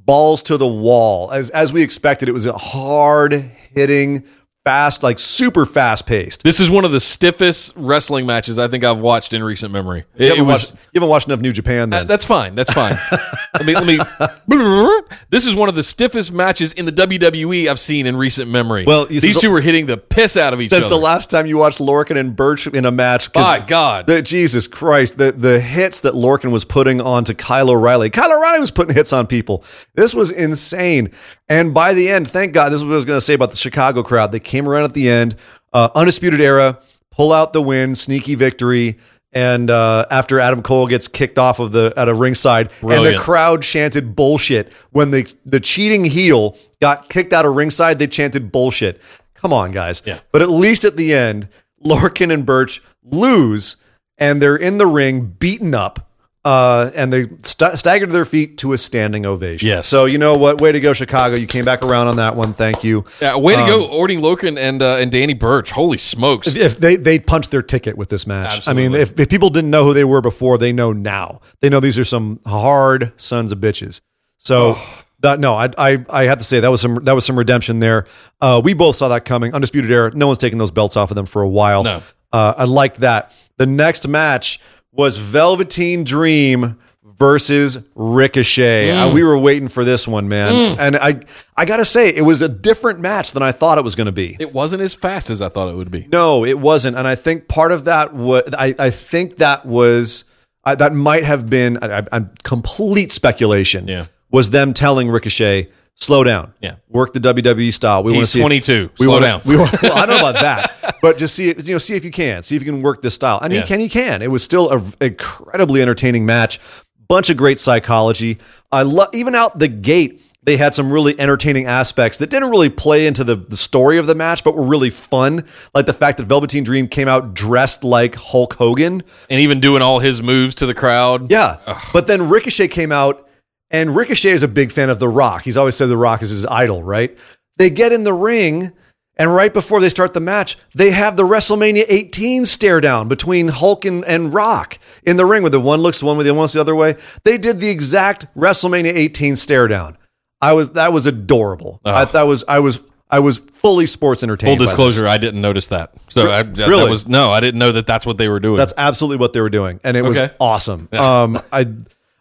balls 0.05 0.43
to 0.43 0.57
the 0.57 0.67
wall 0.67 1.31
as 1.31 1.49
as 1.51 1.71
we 1.71 1.81
expected. 1.81 2.29
It 2.29 2.33
was 2.33 2.45
a 2.45 2.57
hard 2.57 3.33
hitting, 3.33 4.23
fast, 4.63 5.01
like 5.01 5.17
super 5.17 5.65
fast 5.65 6.05
paced. 6.05 6.43
This 6.43 6.59
is 6.59 6.69
one 6.69 6.85
of 6.85 6.91
the 6.91 6.99
stiffest 6.99 7.73
wrestling 7.75 8.25
matches 8.25 8.59
I 8.59 8.67
think 8.67 8.83
I've 8.83 8.99
watched 8.99 9.33
in 9.33 9.43
recent 9.43 9.73
memory. 9.73 10.05
It, 10.15 10.23
You 10.23 10.29
haven't, 10.29 10.45
was 10.45 10.71
watched, 10.71 10.73
you 10.93 10.99
haven't 10.99 11.09
watched 11.09 11.27
enough 11.27 11.39
New 11.41 11.51
Japan 11.51 11.91
uh, 11.91 11.99
then. 11.99 12.07
That's 12.07 12.25
fine. 12.25 12.55
That's 12.55 12.71
fine. 12.71 12.95
let 13.55 13.65
me 13.65 13.73
let 13.73 13.85
me. 13.85 13.99
This 15.29 15.45
is 15.45 15.55
one 15.55 15.69
of 15.69 15.75
the 15.75 15.83
stiffest 15.83 16.31
matches 16.33 16.73
in 16.73 16.85
the 16.85 16.91
WWE 16.91 17.67
I've 17.69 17.79
seen 17.79 18.05
in 18.05 18.17
recent 18.17 18.49
memory. 18.51 18.83
Well, 18.85 19.05
these 19.05 19.21
the- 19.21 19.39
two 19.39 19.51
were 19.51 19.61
hitting 19.61 19.85
the 19.85 19.97
piss 19.97 20.35
out 20.37 20.53
of 20.53 20.61
each 20.61 20.69
That's 20.69 20.85
other. 20.85 20.89
That's 20.89 20.99
the 20.99 21.03
last 21.03 21.29
time 21.29 21.45
you 21.45 21.57
watched 21.57 21.79
Lorcan 21.79 22.17
and 22.17 22.35
Burch 22.35 22.67
in 22.67 22.85
a 22.85 22.91
match. 22.91 23.33
My 23.33 23.59
God. 23.59 24.07
the, 24.07 24.21
Jesus 24.21 24.67
Christ, 24.67 25.17
the 25.17 25.31
the 25.31 25.59
hits 25.59 26.01
that 26.01 26.13
Lorcan 26.13 26.51
was 26.51 26.65
putting 26.65 27.01
onto 27.01 27.33
Kyle 27.33 27.69
O'Reilly. 27.69 28.09
Kyle 28.09 28.31
O'Reilly 28.31 28.59
was 28.59 28.71
putting 28.71 28.93
hits 28.93 29.13
on 29.13 29.25
people. 29.27 29.63
This 29.95 30.13
was 30.13 30.31
insane. 30.31 31.11
And 31.51 31.73
by 31.73 31.93
the 31.93 32.09
end, 32.09 32.29
thank 32.29 32.53
God, 32.53 32.69
this 32.69 32.77
is 32.77 32.85
what 32.85 32.93
I 32.93 32.95
was 32.95 33.03
going 33.03 33.17
to 33.17 33.25
say 33.25 33.33
about 33.33 33.51
the 33.51 33.57
Chicago 33.57 34.03
crowd. 34.03 34.31
They 34.31 34.39
came 34.39 34.69
around 34.69 34.85
at 34.85 34.93
the 34.93 35.09
end, 35.09 35.35
uh, 35.73 35.89
undisputed 35.93 36.39
era, 36.39 36.79
pull 37.11 37.33
out 37.33 37.51
the 37.51 37.61
win, 37.61 37.93
sneaky 37.93 38.35
victory. 38.35 38.97
And 39.33 39.69
uh, 39.69 40.05
after 40.09 40.39
Adam 40.39 40.61
Cole 40.63 40.87
gets 40.87 41.09
kicked 41.09 41.37
off 41.37 41.59
of 41.59 41.73
the 41.73 41.93
at 41.97 42.07
a 42.07 42.13
ringside, 42.13 42.69
and 42.81 43.05
the 43.05 43.17
crowd 43.17 43.63
chanted 43.63 44.15
bullshit 44.15 44.71
when 44.91 45.11
the 45.11 45.29
the 45.45 45.59
cheating 45.59 46.05
heel 46.05 46.57
got 46.81 47.09
kicked 47.09 47.33
out 47.33 47.45
of 47.45 47.55
ringside. 47.55 47.99
They 47.99 48.07
chanted 48.07 48.51
bullshit. 48.51 49.01
Come 49.33 49.51
on, 49.51 49.71
guys. 49.71 50.01
Yeah. 50.05 50.19
But 50.31 50.41
at 50.41 50.49
least 50.49 50.85
at 50.85 50.95
the 50.95 51.13
end, 51.13 51.49
Lorcan 51.83 52.31
and 52.31 52.45
Burch 52.45 52.81
lose, 53.03 53.75
and 54.17 54.41
they're 54.41 54.55
in 54.55 54.77
the 54.77 54.87
ring, 54.87 55.27
beaten 55.39 55.73
up, 55.73 56.10
uh, 56.43 56.89
and 56.95 57.13
they 57.13 57.27
st- 57.43 57.77
stagger 57.77 58.07
to 58.07 58.11
their 58.11 58.25
feet 58.25 58.57
to 58.59 58.73
a 58.73 58.77
standing 58.77 59.25
ovation. 59.27 59.67
Yes. 59.67 59.87
So 59.87 60.05
you 60.05 60.17
know 60.17 60.35
what? 60.37 60.59
Way 60.59 60.71
to 60.71 60.79
go, 60.79 60.93
Chicago! 60.93 61.35
You 61.35 61.45
came 61.47 61.65
back 61.65 61.83
around 61.83 62.07
on 62.07 62.15
that 62.15 62.35
one. 62.35 62.53
Thank 62.53 62.83
you. 62.83 63.05
Yeah, 63.21 63.37
way 63.37 63.55
to 63.55 63.61
Um, 63.61 63.67
go, 63.69 63.89
Oni 63.91 64.17
Lorcan 64.17 64.57
and 64.57 64.81
uh, 64.81 64.95
and 64.97 65.11
Danny 65.11 65.33
Burch. 65.35 65.71
Holy 65.71 65.97
smokes! 65.99 66.47
If 66.47 66.79
they 66.79 66.95
they 66.95 67.19
punched 67.19 67.51
their 67.51 67.61
ticket 67.61 67.95
with 67.97 68.09
this 68.09 68.25
match, 68.25 68.55
Absolutely. 68.57 68.85
I 68.85 68.89
mean, 68.89 68.99
if, 68.99 69.19
if 69.19 69.29
people 69.29 69.49
didn't 69.51 69.69
know 69.69 69.83
who 69.83 69.93
they 69.93 70.03
were 70.03 70.21
before, 70.21 70.57
they 70.57 70.73
know 70.73 70.91
now. 70.93 71.41
They 71.59 71.69
know 71.69 71.79
these 71.79 71.99
are 71.99 72.03
some 72.05 72.39
hard 72.45 73.13
sons 73.17 73.51
of 73.51 73.59
bitches. 73.59 74.01
So 74.37 74.77
that 75.19 75.39
no, 75.39 75.53
I 75.53 75.69
I 75.77 76.03
I 76.09 76.23
have 76.23 76.39
to 76.39 76.43
say 76.43 76.59
that 76.61 76.71
was 76.71 76.81
some 76.81 76.95
that 77.03 77.13
was 77.13 77.23
some 77.23 77.37
redemption 77.37 77.77
there. 77.77 78.07
Uh, 78.41 78.59
we 78.63 78.73
both 78.73 78.95
saw 78.95 79.09
that 79.09 79.25
coming. 79.25 79.53
Undisputed 79.53 79.91
era. 79.91 80.11
No 80.15 80.25
one's 80.25 80.39
taking 80.39 80.57
those 80.57 80.71
belts 80.71 80.97
off 80.97 81.11
of 81.11 81.15
them 81.15 81.27
for 81.27 81.43
a 81.43 81.47
while. 81.47 81.83
No. 81.83 82.01
Uh, 82.33 82.55
I 82.57 82.63
liked 82.63 83.01
that. 83.01 83.31
The 83.57 83.67
next 83.67 84.07
match 84.07 84.59
was 84.91 85.17
Velveteen 85.17 86.03
Dream 86.03 86.77
versus 87.03 87.77
Ricochet. 87.93 88.89
Mm. 88.89 89.11
Uh, 89.11 89.13
we 89.13 89.23
were 89.23 89.37
waiting 89.37 89.67
for 89.67 89.85
this 89.85 90.07
one, 90.07 90.27
man. 90.27 90.77
And 90.79 90.97
I 90.97 91.19
I 91.55 91.65
got 91.65 91.77
to 91.77 91.85
say 91.85 92.09
it 92.09 92.23
was 92.23 92.41
a 92.41 92.49
different 92.49 92.99
match 92.99 93.31
than 93.33 93.43
I 93.43 93.51
thought 93.51 93.77
it 93.77 93.83
was 93.83 93.95
going 93.95 94.07
to 94.07 94.11
be. 94.11 94.35
It 94.39 94.53
wasn't 94.53 94.81
as 94.81 94.93
fast 94.95 95.29
as 95.29 95.41
I 95.41 95.49
thought 95.49 95.69
it 95.69 95.75
would 95.75 95.91
be. 95.91 96.07
No, 96.11 96.43
it 96.43 96.57
wasn't, 96.59 96.97
and 96.97 97.07
I 97.07 97.15
think 97.15 97.47
part 97.47 97.71
of 97.71 97.85
that 97.85 98.13
was 98.13 98.43
I, 98.57 98.75
I 98.79 98.89
think 98.89 99.37
that 99.37 99.65
was 99.65 100.25
I, 100.63 100.75
that 100.75 100.93
might 100.93 101.23
have 101.23 101.49
been 101.49 101.77
I, 101.81 101.99
I, 101.99 102.07
I'm 102.11 102.31
complete 102.43 103.11
speculation. 103.11 103.87
Yeah. 103.87 104.07
was 104.31 104.49
them 104.49 104.73
telling 104.73 105.09
Ricochet 105.09 105.69
slow 106.01 106.23
down. 106.23 106.53
Yeah. 106.61 106.75
work 106.89 107.13
the 107.13 107.19
WWE 107.19 107.71
style. 107.71 108.03
We 108.03 108.11
want 108.11 108.23
to 108.23 108.27
see 108.27 108.39
if- 108.39 108.43
22. 108.43 108.89
we 108.99 109.05
Slow 109.05 109.13
wanna- 109.13 109.25
down. 109.25 109.41
We 109.45 109.55
want, 109.57 109.81
well, 109.81 109.93
I 109.93 110.05
don't 110.05 110.17
know 110.21 110.29
about 110.29 110.41
that, 110.81 110.97
but 111.01 111.17
just 111.17 111.35
see 111.35 111.49
it. 111.49 111.65
You 111.67 111.75
know, 111.75 111.77
see 111.77 111.95
if 111.95 112.03
you 112.03 112.11
can. 112.11 112.43
See 112.43 112.55
if 112.55 112.61
you 112.61 112.65
can 112.71 112.81
work 112.81 113.01
this 113.01 113.13
style, 113.13 113.39
and 113.41 113.53
Yeah. 113.53 113.61
he 113.61 113.67
can. 113.67 113.79
He 113.79 113.89
can. 113.89 114.21
It 114.21 114.31
was 114.31 114.43
still 114.43 114.69
an 114.71 114.93
incredibly 114.99 115.81
entertaining 115.81 116.25
match. 116.25 116.59
Bunch 117.07 117.29
of 117.29 117.37
great 117.37 117.59
psychology. 117.59 118.37
I 118.71 118.83
love 118.83 119.09
even 119.13 119.35
out 119.35 119.59
the 119.59 119.67
gate. 119.67 120.23
They 120.43 120.57
had 120.57 120.73
some 120.73 120.91
really 120.91 121.19
entertaining 121.19 121.67
aspects 121.67 122.17
that 122.17 122.31
didn't 122.31 122.49
really 122.49 122.69
play 122.69 123.05
into 123.05 123.23
the, 123.23 123.35
the 123.35 123.57
story 123.57 123.97
of 123.99 124.07
the 124.07 124.15
match, 124.15 124.43
but 124.43 124.55
were 124.55 124.63
really 124.65 124.89
fun. 124.89 125.45
Like 125.75 125.85
the 125.85 125.93
fact 125.93 126.17
that 126.17 126.25
Velveteen 126.25 126.63
Dream 126.63 126.87
came 126.87 127.07
out 127.07 127.35
dressed 127.35 127.83
like 127.83 128.15
Hulk 128.15 128.53
Hogan. 128.55 129.03
And 129.29 129.39
even 129.39 129.59
doing 129.59 129.83
all 129.83 129.99
his 129.99 130.23
moves 130.23 130.55
to 130.55 130.65
the 130.65 130.73
crowd. 130.73 131.29
Yeah. 131.29 131.57
But 131.93 132.07
then 132.07 132.27
Ricochet 132.27 132.69
came 132.69 132.91
out, 132.91 133.27
and 133.71 133.95
Ricochet 133.95 134.29
is 134.29 134.43
a 134.43 134.47
big 134.47 134.71
fan 134.71 134.89
of 134.89 134.99
The 134.99 135.07
Rock. 135.09 135.43
He's 135.43 135.57
always 135.57 135.75
said 135.75 135.87
The 135.87 135.97
Rock 135.97 136.21
is 136.21 136.29
his 136.29 136.45
idol, 136.45 136.83
right? 136.83 137.17
They 137.57 137.69
get 137.69 137.91
in 137.91 138.03
the 138.03 138.13
ring, 138.13 138.71
and 139.17 139.33
right 139.33 139.53
before 139.53 139.79
they 139.81 139.89
start 139.89 140.13
the 140.13 140.19
match, 140.19 140.57
they 140.73 140.91
have 140.91 141.15
the 141.17 141.23
WrestleMania 141.23 141.85
18 141.87 142.45
stare 142.45 142.81
down 142.81 143.07
between 143.07 143.47
Hulk 143.49 143.85
and, 143.85 144.03
and 144.05 144.33
Rock 144.33 144.77
in 145.03 145.17
the 145.17 145.25
ring, 145.25 145.43
where 145.43 145.49
the 145.49 145.59
one 145.59 145.79
looks 145.81 146.01
one 146.01 146.17
way, 146.17 146.23
the 146.23 146.33
one 146.33 146.41
looks 146.41 146.53
the 146.53 146.61
other 146.61 146.75
way. 146.75 146.95
They 147.23 147.37
did 147.37 147.59
the 147.59 147.69
exact 147.69 148.25
WrestleMania 148.35 148.93
18 148.93 149.35
stare 149.35 149.67
down. 149.67 149.97
I 150.41 150.53
was 150.53 150.71
that 150.71 150.91
was 150.91 151.05
adorable. 151.05 151.79
I, 151.85 152.05
that 152.05 152.23
was 152.23 152.43
I 152.47 152.59
was 152.59 152.81
I 153.11 153.19
was 153.19 153.37
fully 153.53 153.85
sports 153.85 154.23
entertained. 154.23 154.57
Full 154.57 154.65
disclosure, 154.65 155.07
I 155.07 155.19
didn't 155.19 155.41
notice 155.41 155.67
that. 155.67 155.93
So 156.09 156.29
I, 156.29 156.39
really? 156.39 156.53
that 156.83 156.89
was 156.89 157.07
no, 157.07 157.31
I 157.31 157.41
didn't 157.41 157.59
know 157.59 157.73
that 157.73 157.85
that's 157.85 158.07
what 158.07 158.17
they 158.17 158.27
were 158.27 158.39
doing. 158.39 158.57
That's 158.57 158.73
absolutely 158.75 159.17
what 159.17 159.33
they 159.33 159.41
were 159.41 159.51
doing, 159.51 159.79
and 159.83 159.95
it 159.95 160.01
was 160.01 160.19
Okay. 160.19 160.33
awesome. 160.39 160.89
Um, 160.93 161.39
I, 161.51 161.67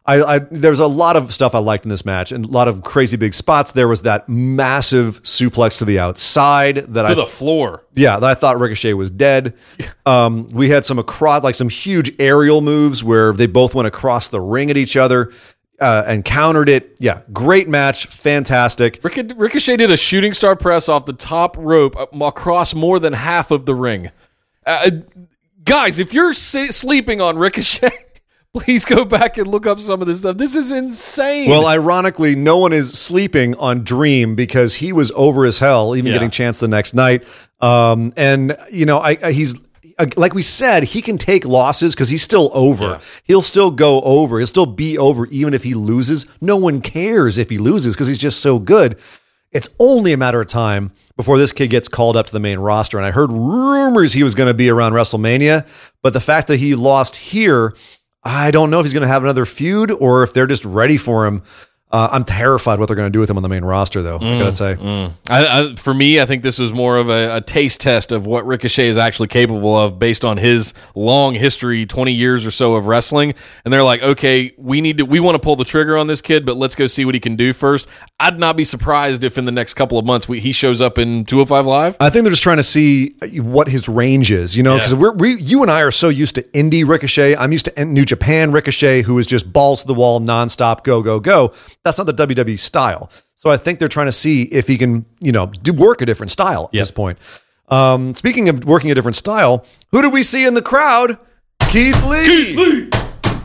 I, 0.06 0.22
I, 0.36 0.38
there's 0.38 0.80
a 0.80 0.86
lot 0.86 1.16
of 1.16 1.32
stuff 1.32 1.54
I 1.54 1.58
liked 1.58 1.84
in 1.84 1.90
this 1.90 2.04
match, 2.04 2.32
and 2.32 2.44
a 2.44 2.48
lot 2.48 2.68
of 2.68 2.82
crazy 2.82 3.16
big 3.16 3.34
spots. 3.34 3.72
There 3.72 3.86
was 3.86 4.02
that 4.02 4.28
massive 4.28 5.22
suplex 5.22 5.78
to 5.78 5.84
the 5.84 5.98
outside 5.98 6.76
that 6.76 7.02
to 7.02 7.08
I, 7.08 7.14
the 7.14 7.26
floor. 7.26 7.84
yeah, 7.94 8.18
that 8.18 8.28
I 8.30 8.34
thought 8.34 8.58
Ricochet 8.58 8.94
was 8.94 9.10
dead. 9.10 9.54
Um, 10.06 10.48
we 10.52 10.70
had 10.70 10.84
some 10.84 10.98
across, 10.98 11.44
like 11.44 11.54
some 11.54 11.68
huge 11.68 12.10
aerial 12.18 12.62
moves 12.62 13.04
where 13.04 13.32
they 13.32 13.46
both 13.46 13.76
went 13.76 13.86
across 13.86 14.26
the 14.28 14.40
ring 14.40 14.68
at 14.70 14.76
each 14.76 14.96
other. 14.96 15.30
Uh, 15.80 16.02
and 16.06 16.24
countered 16.26 16.68
it. 16.68 16.96
Yeah, 16.98 17.22
great 17.32 17.66
match, 17.68 18.06
fantastic. 18.06 18.98
Ric- 19.02 19.32
Ricochet 19.36 19.76
did 19.78 19.90
a 19.90 19.96
shooting 19.96 20.34
star 20.34 20.54
press 20.56 20.88
off 20.90 21.06
the 21.06 21.12
top 21.14 21.56
rope 21.56 21.96
uh, 21.96 22.06
across 22.24 22.74
more 22.74 22.98
than 22.98 23.12
half 23.14 23.50
of 23.50 23.64
the 23.66 23.74
ring. 23.74 24.10
Uh, 24.66 24.90
guys, 25.64 25.98
if 25.98 26.12
you're 26.12 26.32
si- 26.34 26.70
sleeping 26.72 27.20
on 27.22 27.38
Ricochet, 27.38 27.99
please 28.54 28.84
go 28.84 29.04
back 29.04 29.38
and 29.38 29.46
look 29.46 29.66
up 29.66 29.78
some 29.80 30.00
of 30.00 30.06
this 30.06 30.18
stuff. 30.20 30.36
This 30.36 30.56
is 30.56 30.70
insane. 30.72 31.48
Well, 31.48 31.66
ironically, 31.66 32.34
no 32.36 32.58
one 32.58 32.72
is 32.72 32.90
sleeping 32.90 33.54
on 33.56 33.84
Dream 33.84 34.34
because 34.34 34.74
he 34.76 34.92
was 34.92 35.12
over 35.14 35.44
as 35.44 35.58
hell, 35.58 35.94
even 35.96 36.06
Yeah. 36.08 36.14
getting 36.14 36.30
chance 36.30 36.60
the 36.60 36.68
next 36.68 36.94
night. 36.94 37.24
Um, 37.60 38.12
and 38.16 38.56
you 38.70 38.86
know, 38.86 38.98
I, 38.98 39.16
I 39.22 39.32
he's 39.32 39.54
uh, 39.98 40.06
like 40.16 40.32
we 40.34 40.42
said, 40.42 40.82
he 40.82 41.02
can 41.02 41.18
take 41.18 41.44
losses 41.44 41.94
because 41.94 42.08
he's 42.08 42.22
still 42.22 42.50
over. 42.54 43.00
He'll 43.24 43.42
still 43.42 43.70
go 43.70 44.00
over. 44.00 44.38
He'll 44.38 44.46
still 44.46 44.66
be 44.66 44.96
over, 44.96 45.26
even 45.26 45.52
if 45.52 45.62
he 45.62 45.74
loses. 45.74 46.26
No 46.40 46.56
one 46.56 46.80
cares 46.80 47.36
if 47.38 47.50
he 47.50 47.58
loses 47.58 47.94
because 47.94 48.06
he's 48.06 48.18
just 48.18 48.40
so 48.40 48.58
good. 48.58 48.98
It's 49.52 49.68
only 49.78 50.12
a 50.12 50.16
matter 50.16 50.40
of 50.40 50.46
time 50.46 50.92
before 51.16 51.36
this 51.36 51.52
kid 51.52 51.68
gets 51.70 51.88
called 51.88 52.16
up 52.16 52.26
to 52.28 52.32
the 52.32 52.40
main 52.40 52.60
roster. 52.60 52.96
And 52.96 53.04
I 53.04 53.10
heard 53.10 53.30
rumors 53.30 54.12
he 54.12 54.22
was 54.22 54.34
going 54.34 54.46
to 54.46 54.54
be 54.54 54.70
around 54.70 54.92
WrestleMania, 54.92 55.66
but 56.02 56.12
the 56.14 56.20
fact 56.20 56.46
that 56.46 56.58
he 56.58 56.74
lost 56.76 57.16
here, 57.16 57.74
I 58.22 58.50
don't 58.50 58.70
know 58.70 58.80
if 58.80 58.84
he's 58.84 58.92
going 58.92 59.02
to 59.02 59.08
have 59.08 59.22
another 59.22 59.46
feud 59.46 59.90
or 59.90 60.22
if 60.22 60.34
they're 60.34 60.46
just 60.46 60.64
ready 60.64 60.96
for 60.96 61.26
him. 61.26 61.42
Uh, 61.92 62.08
I'm 62.12 62.22
terrified 62.22 62.78
what 62.78 62.86
they're 62.86 62.94
going 62.96 63.06
to 63.06 63.12
do 63.12 63.18
with 63.18 63.28
him 63.28 63.36
on 63.36 63.42
the 63.42 63.48
main 63.48 63.64
roster, 63.64 64.00
though. 64.00 64.16
I 64.16 64.38
gotta 64.38 64.52
mm, 64.52 64.56
say, 64.56 64.74
mm. 64.76 65.12
I, 65.28 65.46
I, 65.60 65.74
for 65.74 65.92
me, 65.92 66.20
I 66.20 66.26
think 66.26 66.44
this 66.44 66.60
was 66.60 66.72
more 66.72 66.96
of 66.98 67.08
a, 67.08 67.36
a 67.36 67.40
taste 67.40 67.80
test 67.80 68.12
of 68.12 68.26
what 68.26 68.46
Ricochet 68.46 68.86
is 68.86 68.96
actually 68.96 69.26
capable 69.26 69.76
of 69.76 69.98
based 69.98 70.24
on 70.24 70.36
his 70.36 70.72
long 70.94 71.34
history, 71.34 71.86
20 71.86 72.12
years 72.12 72.46
or 72.46 72.52
so 72.52 72.74
of 72.74 72.86
wrestling. 72.86 73.34
And 73.64 73.72
they're 73.72 73.82
like, 73.82 74.02
okay, 74.02 74.52
we 74.56 74.80
need 74.80 74.98
to, 74.98 75.04
we 75.04 75.18
want 75.18 75.34
to 75.34 75.40
pull 75.40 75.56
the 75.56 75.64
trigger 75.64 75.96
on 75.96 76.06
this 76.06 76.20
kid, 76.22 76.46
but 76.46 76.56
let's 76.56 76.76
go 76.76 76.86
see 76.86 77.04
what 77.04 77.14
he 77.14 77.20
can 77.20 77.34
do 77.34 77.52
first. 77.52 77.88
I'd 78.20 78.38
not 78.38 78.56
be 78.56 78.62
surprised 78.64 79.24
if 79.24 79.36
in 79.36 79.44
the 79.44 79.52
next 79.52 79.74
couple 79.74 79.98
of 79.98 80.04
months 80.04 80.28
we, 80.28 80.38
he 80.38 80.52
shows 80.52 80.80
up 80.80 80.96
in 80.96 81.24
205 81.24 81.66
Live. 81.66 81.96
I 81.98 82.08
think 82.10 82.22
they're 82.22 82.30
just 82.30 82.44
trying 82.44 82.58
to 82.58 82.62
see 82.62 83.16
uh, 83.20 83.26
what 83.42 83.68
his 83.68 83.88
range 83.88 84.30
is, 84.30 84.56
you 84.56 84.62
know, 84.62 84.76
because 84.76 84.92
Yeah. 84.92 84.98
we're 85.00 85.12
we, 85.12 85.40
you 85.40 85.62
and 85.62 85.70
I 85.70 85.80
are 85.80 85.90
so 85.90 86.08
used 86.08 86.36
to 86.36 86.42
indie 86.50 86.86
Ricochet. 86.86 87.34
I'm 87.36 87.50
used 87.50 87.64
to 87.64 87.84
New 87.84 88.04
Japan 88.04 88.52
Ricochet, 88.52 89.02
who 89.02 89.18
is 89.18 89.26
just 89.26 89.52
balls 89.52 89.80
to 89.82 89.88
the 89.88 89.94
wall, 89.94 90.20
nonstop, 90.20 90.84
go 90.84 91.02
go 91.02 91.18
go. 91.18 91.52
That's 91.84 91.98
not 91.98 92.06
the 92.06 92.14
WWE 92.14 92.58
style. 92.58 93.10
So 93.36 93.50
I 93.50 93.56
think 93.56 93.78
they're 93.78 93.88
trying 93.88 94.06
to 94.06 94.12
see 94.12 94.42
if 94.42 94.66
he 94.66 94.76
can, 94.76 95.06
you 95.20 95.32
know, 95.32 95.46
do 95.46 95.72
work 95.72 96.02
a 96.02 96.06
different 96.06 96.30
style 96.30 96.64
at 96.66 96.72
this 96.72 96.90
point. 96.90 97.18
Um, 97.68 98.14
speaking 98.14 98.48
of 98.48 98.64
working 98.64 98.90
a 98.90 98.94
different 98.94 99.16
style, 99.16 99.64
who 99.92 100.02
did 100.02 100.12
we 100.12 100.22
see 100.22 100.44
in 100.44 100.54
the 100.54 100.62
crowd? 100.62 101.18
Keith 101.68 102.04
Lee. 102.04 102.26
Keith 102.26 102.56
Lee 102.56 102.90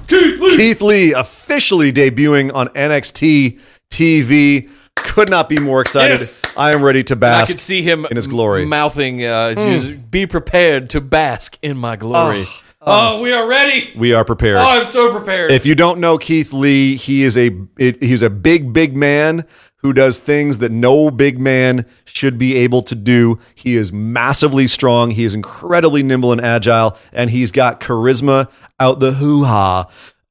Keith 0.08 0.82
Lee 0.82 1.14
officially 1.14 1.92
debuting 1.92 2.54
on 2.54 2.68
NXT 2.70 3.60
TV. 3.90 4.70
Could 4.96 5.30
not 5.30 5.50
be 5.50 5.60
more 5.60 5.82
excited. 5.82 6.20
Yes. 6.20 6.42
I 6.56 6.72
am 6.72 6.82
ready 6.82 7.04
to 7.04 7.16
bask. 7.16 7.50
I 7.50 7.54
could 7.54 7.60
see 7.60 7.82
him 7.82 8.06
in 8.06 8.16
his 8.16 8.28
glory. 8.28 8.66
Mouthing, 8.66 9.24
uh, 9.24 9.54
just, 9.54 10.10
be 10.10 10.26
prepared 10.26 10.90
to 10.92 11.02
bask 11.02 11.58
in 11.62 11.78
my 11.78 11.96
glory. 11.96 12.46
Oh, 12.48 12.62
Oh, 12.88 13.18
uh, 13.18 13.22
we 13.22 13.34
are 13.34 13.48
ready. 13.48 13.92
we 13.96 14.14
are 14.14 14.24
prepared. 14.24 14.58
Oh, 14.58 14.66
I'm 14.68 14.86
so 14.86 15.12
prepared. 15.12 15.52
If 15.52 15.66
you 15.66 15.74
don't 15.76 16.00
know 16.00 16.18
Keith 16.18 16.54
Lee, 16.54 16.96
he 16.96 17.24
is 17.24 17.38
a 17.38 17.52
it, 17.78 18.02
he's 18.02 18.22
a 18.22 18.30
big 18.30 18.74
big 18.74 18.96
man 18.96 19.46
who 19.78 19.94
does 19.94 20.20
things 20.20 20.60
that 20.60 20.72
no 20.72 21.12
big 21.12 21.40
man 21.40 21.86
should 22.06 22.38
be 22.38 22.56
able 22.56 22.82
to 22.84 22.96
do. 22.96 23.40
He 23.54 23.76
is 23.76 23.92
massively 23.92 24.68
strong. 24.68 25.12
He 25.12 25.24
is 25.24 25.34
incredibly 25.34 26.02
nimble 26.04 26.32
and 26.32 26.42
agile, 26.42 26.98
and 27.12 27.30
he's 27.30 27.52
got 27.52 27.80
charisma 27.80 28.50
out 28.80 29.00
the 29.00 29.14
hoo 29.14 29.44
ha. 29.44 29.86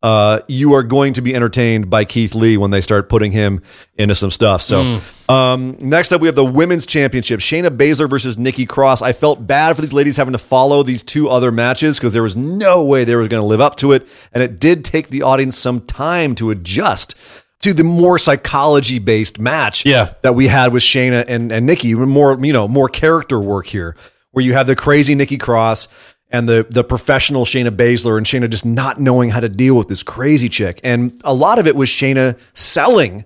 Uh, 0.04 0.40
you 0.48 0.74
are 0.74 0.82
going 0.82 1.14
to 1.14 1.22
be 1.22 1.34
entertained 1.34 1.88
by 1.88 2.04
Keith 2.04 2.34
Lee 2.34 2.58
when 2.58 2.70
they 2.70 2.82
start 2.82 3.08
putting 3.08 3.32
him 3.32 3.62
into 3.96 4.14
some 4.14 4.30
stuff. 4.30 4.60
So, 4.60 5.00
um, 5.30 5.78
next 5.80 6.12
up, 6.12 6.20
we 6.20 6.28
have 6.28 6.34
the 6.34 6.44
women's 6.44 6.84
championship 6.84 7.40
Shayna 7.40 7.74
Baszler 7.74 8.08
versus 8.10 8.36
Nikki 8.36 8.66
Cross. 8.66 9.00
I 9.00 9.12
felt 9.14 9.46
bad 9.46 9.74
for 9.74 9.80
these 9.80 9.94
ladies 9.94 10.18
having 10.18 10.32
to 10.32 10.38
follow 10.38 10.82
these 10.82 11.02
two 11.02 11.30
other 11.30 11.50
matches 11.50 11.96
because 11.98 12.12
there 12.12 12.22
was 12.22 12.36
no 12.36 12.84
way 12.84 13.04
they 13.04 13.16
were 13.16 13.26
going 13.26 13.40
to 13.40 13.46
live 13.46 13.62
up 13.62 13.76
to 13.76 13.92
it. 13.92 14.06
And 14.34 14.42
it 14.42 14.60
did 14.60 14.84
take 14.84 15.08
the 15.08 15.22
audience 15.22 15.56
some 15.56 15.80
time 15.80 16.34
to 16.34 16.50
adjust 16.50 17.14
to 17.60 17.72
the 17.72 17.84
more 17.84 18.18
psychology 18.18 18.98
based 18.98 19.38
match 19.38 19.86
Yeah. 19.86 20.12
that 20.20 20.34
we 20.34 20.48
had 20.48 20.74
with 20.74 20.82
Shayna 20.82 21.24
and, 21.26 21.50
and 21.50 21.64
Nikki. 21.64 21.94
More, 21.94 22.38
you 22.44 22.52
know, 22.52 22.68
more 22.68 22.90
character 22.90 23.40
work 23.40 23.64
here, 23.68 23.96
where 24.32 24.44
you 24.44 24.52
have 24.52 24.66
the 24.66 24.76
crazy 24.76 25.14
Nikki 25.14 25.38
Cross 25.38 25.88
and 26.30 26.48
the 26.48 26.66
the 26.70 26.84
professional 26.84 27.44
Shayna 27.44 27.70
Baszler 27.70 28.16
and 28.16 28.26
Shayna 28.26 28.48
just 28.50 28.64
not 28.64 29.00
knowing 29.00 29.30
how 29.30 29.40
to 29.40 29.48
deal 29.48 29.76
with 29.76 29.88
this 29.88 30.02
crazy 30.02 30.48
chick. 30.48 30.80
And 30.84 31.20
a 31.24 31.34
lot 31.34 31.58
of 31.58 31.66
it 31.66 31.76
was 31.76 31.88
Shayna 31.88 32.38
selling 32.54 33.24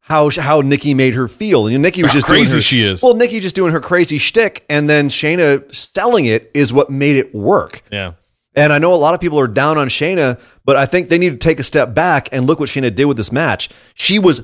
how 0.00 0.30
how 0.30 0.60
Nikki 0.60 0.94
made 0.94 1.14
her 1.14 1.26
feel. 1.28 1.66
And 1.66 1.82
Nikki 1.82 2.02
was 2.02 2.12
How 2.12 2.18
just 2.18 2.28
doing 2.28 2.38
crazy 2.40 2.56
her- 2.58 2.62
she 2.62 2.82
is. 2.82 3.02
Well, 3.02 3.14
Nikki 3.14 3.40
just 3.40 3.56
doing 3.56 3.72
her 3.72 3.80
crazy 3.80 4.18
shtick, 4.18 4.64
and 4.68 4.88
then 4.88 5.08
Shayna 5.08 5.74
selling 5.74 6.26
it 6.26 6.50
is 6.54 6.72
what 6.72 6.90
made 6.90 7.16
it 7.16 7.34
work. 7.34 7.82
Yeah. 7.90 8.12
And 8.54 8.72
I 8.72 8.78
know 8.78 8.94
a 8.94 8.96
lot 8.96 9.12
of 9.14 9.20
people 9.20 9.38
are 9.40 9.48
down 9.48 9.76
on 9.76 9.88
Shayna, 9.88 10.40
but 10.64 10.76
I 10.76 10.86
think 10.86 11.08
they 11.08 11.18
need 11.18 11.30
to 11.30 11.36
take 11.36 11.58
a 11.60 11.62
step 11.62 11.92
back 11.92 12.28
and 12.32 12.46
look 12.46 12.58
what 12.58 12.68
Shayna 12.70 12.94
did 12.94 13.04
with 13.04 13.16
this 13.18 13.30
match. 13.30 13.68
She 13.94 14.18
was 14.18 14.40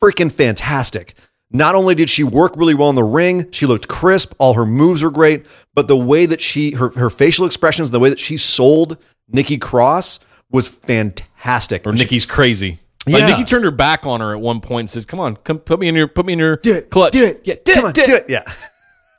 freaking 0.00 0.30
fantastic. 0.30 1.14
Not 1.52 1.74
only 1.74 1.94
did 1.94 2.10
she 2.10 2.24
work 2.24 2.54
really 2.56 2.74
well 2.74 2.90
in 2.90 2.96
the 2.96 3.04
ring, 3.04 3.50
she 3.52 3.66
looked 3.66 3.86
crisp, 3.88 4.34
all 4.38 4.54
her 4.54 4.66
moves 4.66 5.02
were 5.04 5.10
great, 5.10 5.46
but 5.74 5.86
the 5.88 5.96
way 5.96 6.26
that 6.26 6.40
she 6.40 6.72
her, 6.72 6.90
her 6.90 7.08
facial 7.10 7.46
expressions, 7.46 7.90
the 7.92 8.00
way 8.00 8.08
that 8.10 8.18
she 8.18 8.36
sold 8.36 8.98
Nikki 9.28 9.56
Cross 9.58 10.18
was 10.50 10.68
fantastic. 10.68 11.86
Or 11.86 11.92
Nikki's 11.92 12.26
crazy. 12.26 12.78
Like 13.08 13.20
Yeah. 13.20 13.26
Nikki 13.28 13.44
turned 13.44 13.64
her 13.64 13.70
back 13.70 14.04
on 14.06 14.20
her 14.20 14.32
at 14.34 14.40
one 14.40 14.60
point 14.60 14.80
and 14.80 14.90
says, 14.90 15.04
"Come 15.06 15.20
on, 15.20 15.36
come 15.36 15.58
put 15.60 15.78
me 15.78 15.86
in 15.88 15.94
your 15.94 16.08
put 16.08 16.26
me 16.26 16.32
in 16.32 16.38
your 16.40 16.56
do 16.56 16.74
it, 16.74 16.90
clutch. 16.90 17.12
do 17.12 17.24
it, 17.24 17.40
yeah, 17.44 17.54
do 17.64 17.74
come 17.74 17.84
it, 17.84 17.86
on, 17.88 17.92
do 17.92 18.02
it. 18.02 18.08
it, 18.08 18.24
yeah. 18.28 18.42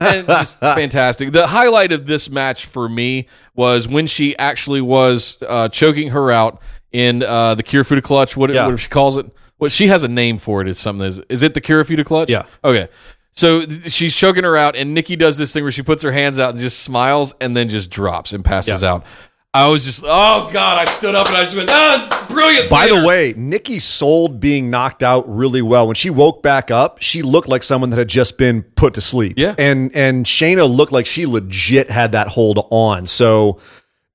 and 0.01 0.27
just 0.27 0.59
fantastic. 0.59 1.31
The 1.31 1.47
highlight 1.47 1.93
of 1.93 2.05
this 2.05 2.29
match 2.29 2.65
for 2.65 2.89
me 2.89 3.27
was 3.55 3.87
when 3.87 4.05
she 4.05 4.37
actually 4.37 4.81
was 4.81 5.37
uh, 5.47 5.69
choking 5.69 6.09
her 6.09 6.29
out 6.31 6.61
in 6.91 7.23
uh, 7.23 7.55
the 7.55 7.63
Kirifuda 7.63 8.03
clutch. 8.03 8.35
What, 8.35 8.53
Yeah. 8.53 8.67
what 8.67 8.77
she 8.79 8.89
calls 8.89 9.15
it? 9.17 9.25
What 9.57 9.71
she 9.71 9.87
has 9.87 10.03
a 10.03 10.07
name 10.07 10.37
for 10.37 10.61
it. 10.61 10.67
Is 10.67 10.77
something. 10.79 11.05
Is, 11.07 11.19
is 11.29 11.43
it 11.43 11.53
the 11.53 11.61
Kirifuda 11.61 12.05
clutch? 12.05 12.29
Yeah. 12.29 12.45
Okay. 12.63 12.87
So 13.31 13.65
th- 13.65 13.91
she's 13.91 14.15
choking 14.15 14.43
her 14.43 14.57
out, 14.57 14.75
and 14.75 14.93
Nikki 14.93 15.15
does 15.15 15.37
this 15.37 15.53
thing 15.53 15.63
where 15.63 15.71
she 15.71 15.83
puts 15.83 16.01
her 16.03 16.11
hands 16.11 16.39
out 16.39 16.51
and 16.51 16.59
just 16.59 16.79
smiles, 16.79 17.33
and 17.41 17.55
then 17.55 17.69
just 17.69 17.89
drops 17.91 18.33
and 18.33 18.43
passes 18.43 18.81
Yeah. 18.83 18.93
out. 18.93 19.05
I 19.53 19.67
was 19.67 19.85
just, 19.85 20.03
oh 20.05 20.49
god! 20.51 20.77
I 20.77 20.85
stood 20.85 21.15
up 21.15 21.27
and 21.27 21.37
I 21.37 21.43
just 21.45 21.55
went, 21.55 21.69
that 21.69 22.09
was 22.11 22.27
brilliant. 22.27 22.69
By 22.69 22.85
the 22.87 22.93
theater." 22.93 23.07
way, 23.07 23.33
Nikki 23.35 23.79
sold 23.79 24.39
being 24.39 24.69
knocked 24.69 25.01
out 25.01 25.23
really 25.27 25.63
well. 25.63 25.87
When 25.87 25.95
she 25.95 26.11
woke 26.11 26.43
back 26.43 26.69
up, 26.69 27.01
she 27.01 27.23
looked 27.23 27.47
like 27.47 27.63
someone 27.63 27.89
that 27.89 27.97
had 27.97 28.09
just 28.09 28.37
been 28.37 28.61
put 28.61 28.93
to 28.95 29.01
sleep. 29.01 29.33
Yeah. 29.37 29.55
And 29.57 29.95
and 29.95 30.25
Shayna 30.27 30.69
looked 30.69 30.91
like 30.91 31.07
she 31.07 31.25
legit 31.25 31.89
had 31.89 32.11
that 32.11 32.27
hold 32.27 32.67
on. 32.69 33.07
So 33.07 33.59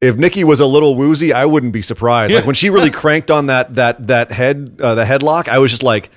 if 0.03 0.17
Nikki 0.17 0.45
was 0.45 0.61
a 0.61 0.67
little 0.67 0.95
woozy, 0.97 1.33
I 1.33 1.47
wouldn't 1.47 1.73
be 1.73 1.81
surprised. 1.81 2.31
Yeah. 2.33 2.39
Like 2.39 2.47
when 2.47 2.55
she 2.57 2.69
really 2.69 2.91
cranked 2.91 3.31
on 3.31 3.47
that 3.47 3.77
that 3.77 4.07
that 4.09 4.33
head 4.33 4.79
uh, 4.83 4.95
the 4.95 5.05
headlock, 5.05 5.49
I 5.49 5.59
was 5.59 5.71
just 5.71 5.83
like, 5.83 6.11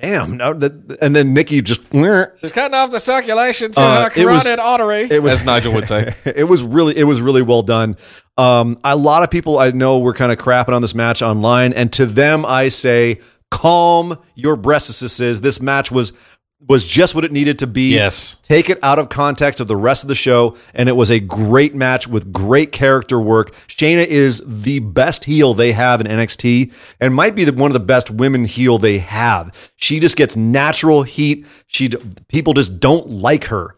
damn. 0.00 0.36
No, 0.36 0.52
that, 0.52 0.98
and 1.00 1.16
then 1.16 1.32
Nikki 1.34 1.62
just 1.62 1.90
Just 1.90 2.54
cutting 2.54 2.74
off 2.74 2.90
the 2.90 3.00
circulation 3.00 3.72
to 3.72 3.80
Uh, 3.80 4.08
the 4.10 4.20
it 4.20 4.26
was- 4.26 4.42
carotid 4.44 4.58
artery, 4.60 5.08
it 5.10 5.22
was- 5.22 5.34
as 5.34 5.44
Nigel 5.44 5.72
would 5.72 5.86
say. 5.86 6.14
it 6.24 6.44
was 6.44 6.62
really 6.62 6.96
it 6.96 7.04
was 7.04 7.20
really 7.20 7.42
well 7.42 7.62
done. 7.62 7.96
Um, 8.38 8.78
a 8.84 8.94
lot 8.94 9.22
of 9.22 9.30
people 9.30 9.58
I 9.58 9.70
know 9.70 9.98
were 9.98 10.12
kind 10.12 10.30
of 10.30 10.36
crapping 10.38 10.74
on 10.74 10.82
this 10.82 10.94
match 10.94 11.22
online, 11.22 11.72
and 11.72 11.90
to 11.94 12.04
them 12.06 12.44
I 12.44 12.68
say, 12.68 13.20
calm 13.50 14.18
your 14.34 14.56
breastises. 14.58 15.40
This 15.40 15.60
match 15.60 15.90
was 15.90 16.12
was 16.60 16.84
just 16.84 17.14
what 17.14 17.24
it 17.24 17.32
needed 17.32 17.58
to 17.60 17.66
be. 17.66 17.94
Yes. 17.94 18.36
Take 18.42 18.70
it 18.70 18.78
out 18.82 18.98
of 18.98 19.08
context 19.08 19.60
of 19.60 19.68
the 19.68 19.76
rest 19.76 20.02
of 20.02 20.08
the 20.08 20.14
show, 20.14 20.56
and 20.74 20.88
it 20.88 20.96
was 20.96 21.10
a 21.10 21.20
great 21.20 21.74
match 21.74 22.08
with 22.08 22.32
great 22.32 22.72
character 22.72 23.20
work. 23.20 23.54
Shayna 23.66 24.06
is 24.06 24.42
the 24.44 24.80
best 24.80 25.24
heel 25.24 25.54
they 25.54 25.72
have 25.72 26.00
in 26.00 26.06
NXT, 26.06 26.72
and 27.00 27.14
might 27.14 27.34
be 27.34 27.44
the, 27.44 27.52
one 27.52 27.70
of 27.70 27.74
the 27.74 27.80
best 27.80 28.10
women 28.10 28.44
heel 28.44 28.78
they 28.78 28.98
have. 28.98 29.72
She 29.76 30.00
just 30.00 30.16
gets 30.16 30.36
natural 30.36 31.02
heat. 31.02 31.46
She 31.66 31.90
people 32.28 32.54
just 32.54 32.80
don't 32.80 33.08
like 33.08 33.44
her. 33.44 33.76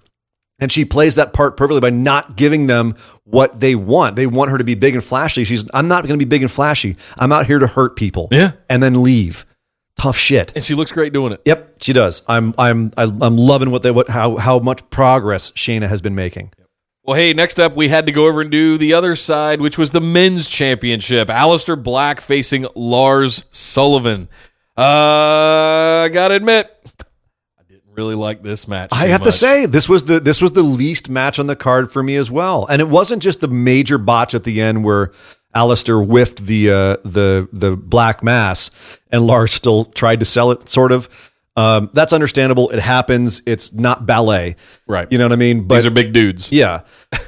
And 0.61 0.73
she 0.73 0.85
plays 0.85 1.15
that 1.15 1.33
part 1.33 1.57
perfectly 1.57 1.81
by 1.81 1.91
not 1.91 2.37
giving 2.37 2.67
them 2.67 2.97
what 3.23 3.61
they 3.61 3.77
want. 3.77 4.17
They 4.17 4.27
want 4.27 4.51
her 4.51 4.59
to 4.59 4.65
be 4.65 4.75
big 4.75 4.95
and 4.95 5.05
flashy. 5.05 5.45
She's, 5.45 5.65
I'm 5.73 5.87
not 5.87 6.03
going 6.03 6.19
to 6.19 6.25
be 6.25 6.29
big 6.29 6.43
and 6.43 6.51
flashy. 6.51 6.97
I'm 7.17 7.31
out 7.31 7.47
here 7.47 7.61
to 7.61 7.69
hurt 7.69 7.95
people. 7.95 8.29
Yeah. 8.33 8.53
And 8.69 8.83
then 8.83 9.03
leave. 9.05 9.47
Tough 9.99 10.17
shit. 10.17 10.53
and 10.55 10.65
she 10.65 10.75
looks 10.75 10.93
great 10.93 11.13
doing 11.13 11.33
it. 11.33 11.43
Yep, 11.45 11.83
she 11.83 11.93
does. 11.93 12.23
I'm, 12.27 12.55
I'm, 12.57 12.93
I'm 12.97 13.37
loving 13.37 13.71
what 13.71 13.83
they, 13.83 13.91
what, 13.91 14.09
how, 14.09 14.37
how 14.37 14.59
much 14.61 14.89
progress 14.91 15.51
Shayna 15.53 15.89
has 15.89 16.01
been 16.01 16.15
making. 16.15 16.53
Well, 17.05 17.17
hey, 17.17 17.33
next 17.33 17.59
up, 17.59 17.75
we 17.75 17.89
had 17.89 18.07
to 18.07 18.13
go 18.13 18.27
over 18.27 18.43
and 18.43 18.51
do 18.51 18.77
the 18.79 18.93
other 18.95 19.17
side, 19.17 19.61
which 19.61 19.79
was 19.79 19.91
the 19.91 20.01
men's 20.01 20.47
championship. 20.47 21.29
Aleister 21.29 21.83
Black 21.83 22.21
facing 22.21 22.67
Lars 22.75 23.45
Sullivan. 23.51 24.29
Uh, 24.77 26.05
I 26.05 26.11
gotta 26.13 26.35
admit, 26.35 26.71
I 27.59 27.63
didn't 27.69 27.91
really 27.95 28.15
like 28.15 28.43
this 28.43 28.69
match. 28.69 28.91
I 28.93 29.07
have 29.07 29.23
to 29.23 29.33
say 29.33 29.67
this 29.67 29.89
was 29.89 30.05
the 30.05 30.21
this 30.21 30.41
was 30.41 30.53
the 30.53 30.63
least 30.63 31.09
match 31.09 31.39
on 31.39 31.47
the 31.47 31.57
card 31.57 31.91
for 31.91 32.03
me 32.03 32.15
as 32.15 32.31
well, 32.31 32.67
and 32.67 32.81
it 32.81 32.89
wasn't 32.89 33.23
just 33.23 33.41
the 33.41 33.49
major 33.49 33.99
botch 33.99 34.35
at 34.35 34.45
the 34.45 34.61
end 34.61 34.85
where 34.85 35.13
Aleister 35.55 36.05
whiffed 36.07 36.45
the 36.47 36.71
uh, 36.71 36.97
the 37.05 37.49
the 37.53 37.77
black 37.77 38.23
mass, 38.23 38.71
and 39.11 39.27
Lars 39.27 39.53
still 39.53 39.85
tried 39.87 40.21
to 40.21 40.27
sell 40.27 40.51
it. 40.51 40.69
Sort 40.69 40.93
of, 40.93 41.09
um, 41.57 41.91
that's 41.93 42.13
understandable. 42.13 42.71
It 42.71 42.81
happens. 42.81 43.43
It's 43.47 43.73
not 43.73 44.07
ballet, 44.07 44.57
Right. 44.87 45.09
You 45.11 45.19
know 45.19 45.25
what 45.25 45.33
I 45.33 45.37
mean? 45.37 45.67
But 45.67 45.77
These 45.77 45.87
are 45.87 45.91
big 45.91 46.13
dudes. 46.13 46.53
yeah, 46.53 46.81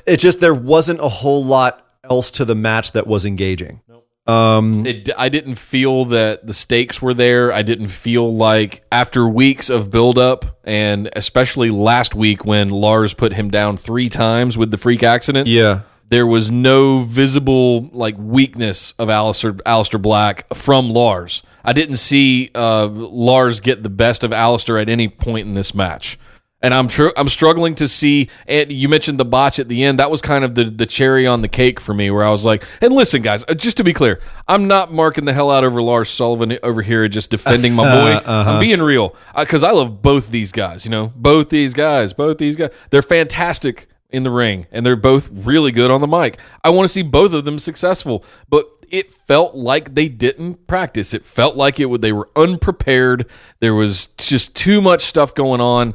it 0.07 0.19
just 0.19 0.41
there 0.41 0.55
wasn't 0.55 1.01
a 1.01 1.09
whole 1.09 1.45
lot 1.45 1.87
else 2.05 2.31
to 2.33 2.45
the 2.45 2.55
match 2.55 2.93
that 2.93 3.07
was 3.07 3.25
engaging. 3.25 3.81
Um, 4.27 4.87
It, 4.87 5.09
I 5.19 5.29
didn't 5.29 5.57
feel 5.57 6.05
that 6.05 6.47
the 6.47 6.53
stakes 6.55 7.03
were 7.03 7.15
there. 7.15 7.53
I 7.53 7.63
didn't 7.63 7.89
feel 7.89 8.33
like 8.33 8.85
after 8.93 9.27
weeks 9.27 9.69
of 9.71 9.91
buildup, 9.91 10.59
and 10.63 11.09
especially 11.17 11.71
last 11.71 12.15
week 12.15 12.45
when 12.45 12.69
Lars 12.69 13.13
put 13.15 13.33
him 13.33 13.51
down 13.51 13.77
three 13.77 14.09
times 14.09 14.57
with 14.57 14.71
the 14.71 14.77
freak 14.79 15.03
accident, 15.03 15.49
yeah, 15.49 15.81
there 16.11 16.27
was 16.27 16.51
no 16.51 17.01
visible 17.03 17.89
like 17.93 18.17
weakness 18.19 18.93
of 18.99 19.09
Aleister, 19.09 19.53
Aleister 19.63 20.01
Black 20.03 20.53
from 20.53 20.91
Lars. 20.91 21.43
I 21.65 21.73
didn't 21.73 21.97
see 21.99 22.51
uh, 22.55 22.87
Lars 22.89 23.61
get 23.61 23.83
the 23.83 23.91
best 23.91 24.25
of 24.25 24.33
Aleister 24.33 24.81
at 24.81 24.89
any 24.89 25.09
point 25.09 25.47
in 25.47 25.55
this 25.55 25.75
match. 25.75 26.19
And 26.63 26.75
I'm 26.75 26.89
tr- 26.89 27.09
I'm 27.17 27.29
struggling 27.31 27.75
to 27.77 27.89
see. 27.89 28.29
And 28.47 28.71
you 28.71 28.87
mentioned 28.89 29.19
the 29.19 29.25
botch 29.25 29.59
at 29.59 29.69
the 29.69 29.83
end. 29.83 29.99
That 29.99 30.11
was 30.11 30.21
kind 30.21 30.45
of 30.45 30.55
the 30.55 30.65
the 30.65 30.85
cherry 30.85 31.27
on 31.27 31.41
the 31.41 31.49
cake 31.49 31.81
for 31.81 31.95
me, 31.95 32.11
where 32.11 32.23
I 32.23 32.29
was 32.29 32.45
like, 32.45 32.65
"And 32.83 32.93
listen, 32.93 33.23
guys, 33.23 33.47
uh, 33.49 33.55
just 33.55 33.79
to 33.79 33.85
be 33.85 33.95
clear, 33.95 34.21
I'm 34.47 34.69
not 34.69 34.93
marking 34.93 35.25
the 35.25 35.33
hell 35.33 35.51
out 35.51 35.65
over 35.65 35.81
Lars 35.81 36.11
Sullivan 36.11 36.59
over 36.63 36.83
here, 36.83 37.09
just 37.09 37.31
defending 37.31 37.73
my 37.73 37.85
boy. 38.23 38.31
I'm 38.31 38.61
being 38.61 38.83
real 38.83 39.17
because 39.35 39.65
I 39.65 39.71
love 39.71 40.03
both 40.03 40.31
these 40.31 40.53
guys. 40.53 40.85
You 40.85 40.91
know, 40.91 41.13
both 41.17 41.49
these 41.49 41.73
guys, 41.73 42.13
both 42.13 42.37
these 42.37 42.57
guys. 42.57 42.73
They're 42.91 43.01
fantastic 43.01 43.87
in 44.13 44.23
the 44.23 44.31
ring, 44.31 44.67
and 44.71 44.85
they're 44.85 44.97
both 44.97 45.29
really 45.33 45.73
good 45.73 45.91
on 45.91 46.01
the 46.01 46.07
mic. 46.07 46.39
I 46.65 46.71
want 46.71 46.85
to 46.85 46.93
see 46.93 47.03
both 47.03 47.33
of 47.33 47.45
them 47.45 47.59
successful, 47.59 48.25
but 48.49 48.67
it 48.91 49.13
felt 49.13 49.55
like 49.55 49.95
they 49.95 50.09
didn't 50.09 50.67
practice. 50.67 51.15
It 51.15 51.25
felt 51.25 51.57
like 51.57 51.81
it 51.81 51.87
would 51.87 52.01
they 52.01 52.13
were 52.13 52.29
unprepared. 52.37 53.27
There 53.61 53.75
was 53.75 54.09
just 54.19 54.55
too 54.55 54.81
much 54.81 55.05
stuff 55.05 55.35
going 55.35 55.61
on. 55.61 55.95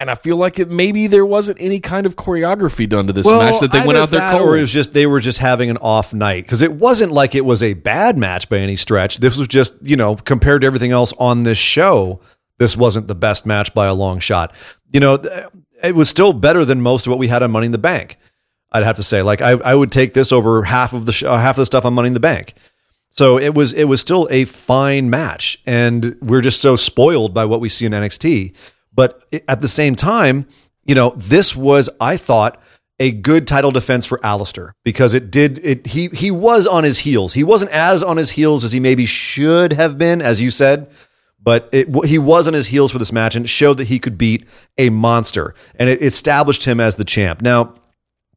And 0.00 0.10
I 0.10 0.14
feel 0.14 0.36
like 0.36 0.58
it 0.58 0.70
maybe 0.70 1.08
there 1.08 1.26
wasn't 1.26 1.60
any 1.60 1.78
kind 1.78 2.06
of 2.06 2.16
choreography 2.16 2.88
done 2.88 3.06
to 3.08 3.12
this 3.12 3.26
match 3.26 3.60
that 3.60 3.70
they 3.70 3.86
went 3.86 3.98
out 3.98 4.08
there 4.08 4.30
cold. 4.30 4.48
or 4.48 4.56
it 4.56 4.62
was 4.62 4.72
just 4.72 4.94
they 4.94 5.06
were 5.06 5.20
just 5.20 5.38
having 5.38 5.68
an 5.68 5.76
off 5.76 6.14
night 6.14 6.44
because 6.44 6.62
it 6.62 6.72
wasn't 6.72 7.12
like 7.12 7.34
it 7.34 7.44
was 7.44 7.62
a 7.62 7.74
bad 7.74 8.16
match 8.16 8.48
by 8.48 8.56
any 8.56 8.76
stretch. 8.76 9.18
This 9.18 9.36
was 9.36 9.46
just 9.46 9.74
you 9.82 9.96
know 9.96 10.16
compared 10.16 10.62
to 10.62 10.66
everything 10.66 10.90
else 10.90 11.12
on 11.18 11.42
this 11.42 11.58
show, 11.58 12.18
this 12.58 12.78
wasn't 12.78 13.08
the 13.08 13.14
best 13.14 13.44
match 13.44 13.74
by 13.74 13.86
a 13.88 13.94
long 13.94 14.20
shot. 14.20 14.54
You 14.90 15.00
know, 15.00 15.18
it 15.82 15.94
was 15.94 16.08
still 16.08 16.32
better 16.32 16.64
than 16.64 16.80
most 16.80 17.06
of 17.06 17.10
what 17.10 17.18
we 17.18 17.28
had 17.28 17.42
on 17.42 17.50
Money 17.50 17.66
in 17.66 17.72
the 17.72 17.78
Bank. 17.78 18.18
I'd 18.72 18.84
have 18.84 18.96
to 18.96 19.02
say, 19.02 19.22
like 19.22 19.40
I, 19.40 19.52
I 19.52 19.74
would 19.74 19.90
take 19.90 20.14
this 20.14 20.32
over 20.32 20.62
half 20.64 20.92
of 20.92 21.06
the 21.06 21.12
sh- 21.12 21.24
uh, 21.24 21.36
half 21.38 21.56
of 21.56 21.62
the 21.62 21.66
stuff 21.66 21.84
on 21.84 21.94
Money 21.94 22.08
in 22.08 22.14
the 22.14 22.20
Bank. 22.20 22.54
So 23.10 23.38
it 23.38 23.54
was 23.54 23.72
it 23.72 23.84
was 23.84 24.00
still 24.00 24.28
a 24.30 24.44
fine 24.44 25.10
match, 25.10 25.58
and 25.66 26.16
we're 26.20 26.40
just 26.40 26.62
so 26.62 26.76
spoiled 26.76 27.34
by 27.34 27.44
what 27.44 27.60
we 27.60 27.68
see 27.68 27.84
in 27.84 27.92
NXT. 27.92 28.54
But 28.94 29.24
at 29.48 29.60
the 29.60 29.68
same 29.68 29.96
time, 29.96 30.46
you 30.84 30.94
know, 30.94 31.14
this 31.16 31.56
was 31.56 31.90
I 32.00 32.16
thought 32.16 32.60
a 33.00 33.10
good 33.10 33.46
title 33.46 33.72
defense 33.72 34.06
for 34.06 34.18
Aleister 34.18 34.72
because 34.84 35.14
it 35.14 35.30
did 35.30 35.58
it. 35.64 35.88
He 35.88 36.08
he 36.08 36.30
was 36.30 36.66
on 36.66 36.84
his 36.84 36.98
heels. 36.98 37.32
He 37.32 37.42
wasn't 37.42 37.72
as 37.72 38.04
on 38.04 38.16
his 38.16 38.30
heels 38.30 38.64
as 38.64 38.70
he 38.70 38.78
maybe 38.78 39.06
should 39.06 39.72
have 39.72 39.98
been, 39.98 40.22
as 40.22 40.40
you 40.40 40.50
said. 40.50 40.88
But 41.42 41.68
it, 41.72 41.88
he 42.04 42.18
was 42.18 42.46
on 42.46 42.52
his 42.52 42.66
heels 42.66 42.92
for 42.92 42.98
this 42.98 43.12
match, 43.12 43.34
and 43.34 43.46
it 43.46 43.48
showed 43.48 43.78
that 43.78 43.88
he 43.88 43.98
could 43.98 44.18
beat 44.18 44.46
a 44.76 44.90
monster, 44.90 45.54
and 45.76 45.88
it 45.88 46.02
established 46.02 46.64
him 46.66 46.80
as 46.80 46.96
the 46.96 47.04
champ. 47.04 47.40
Now, 47.40 47.74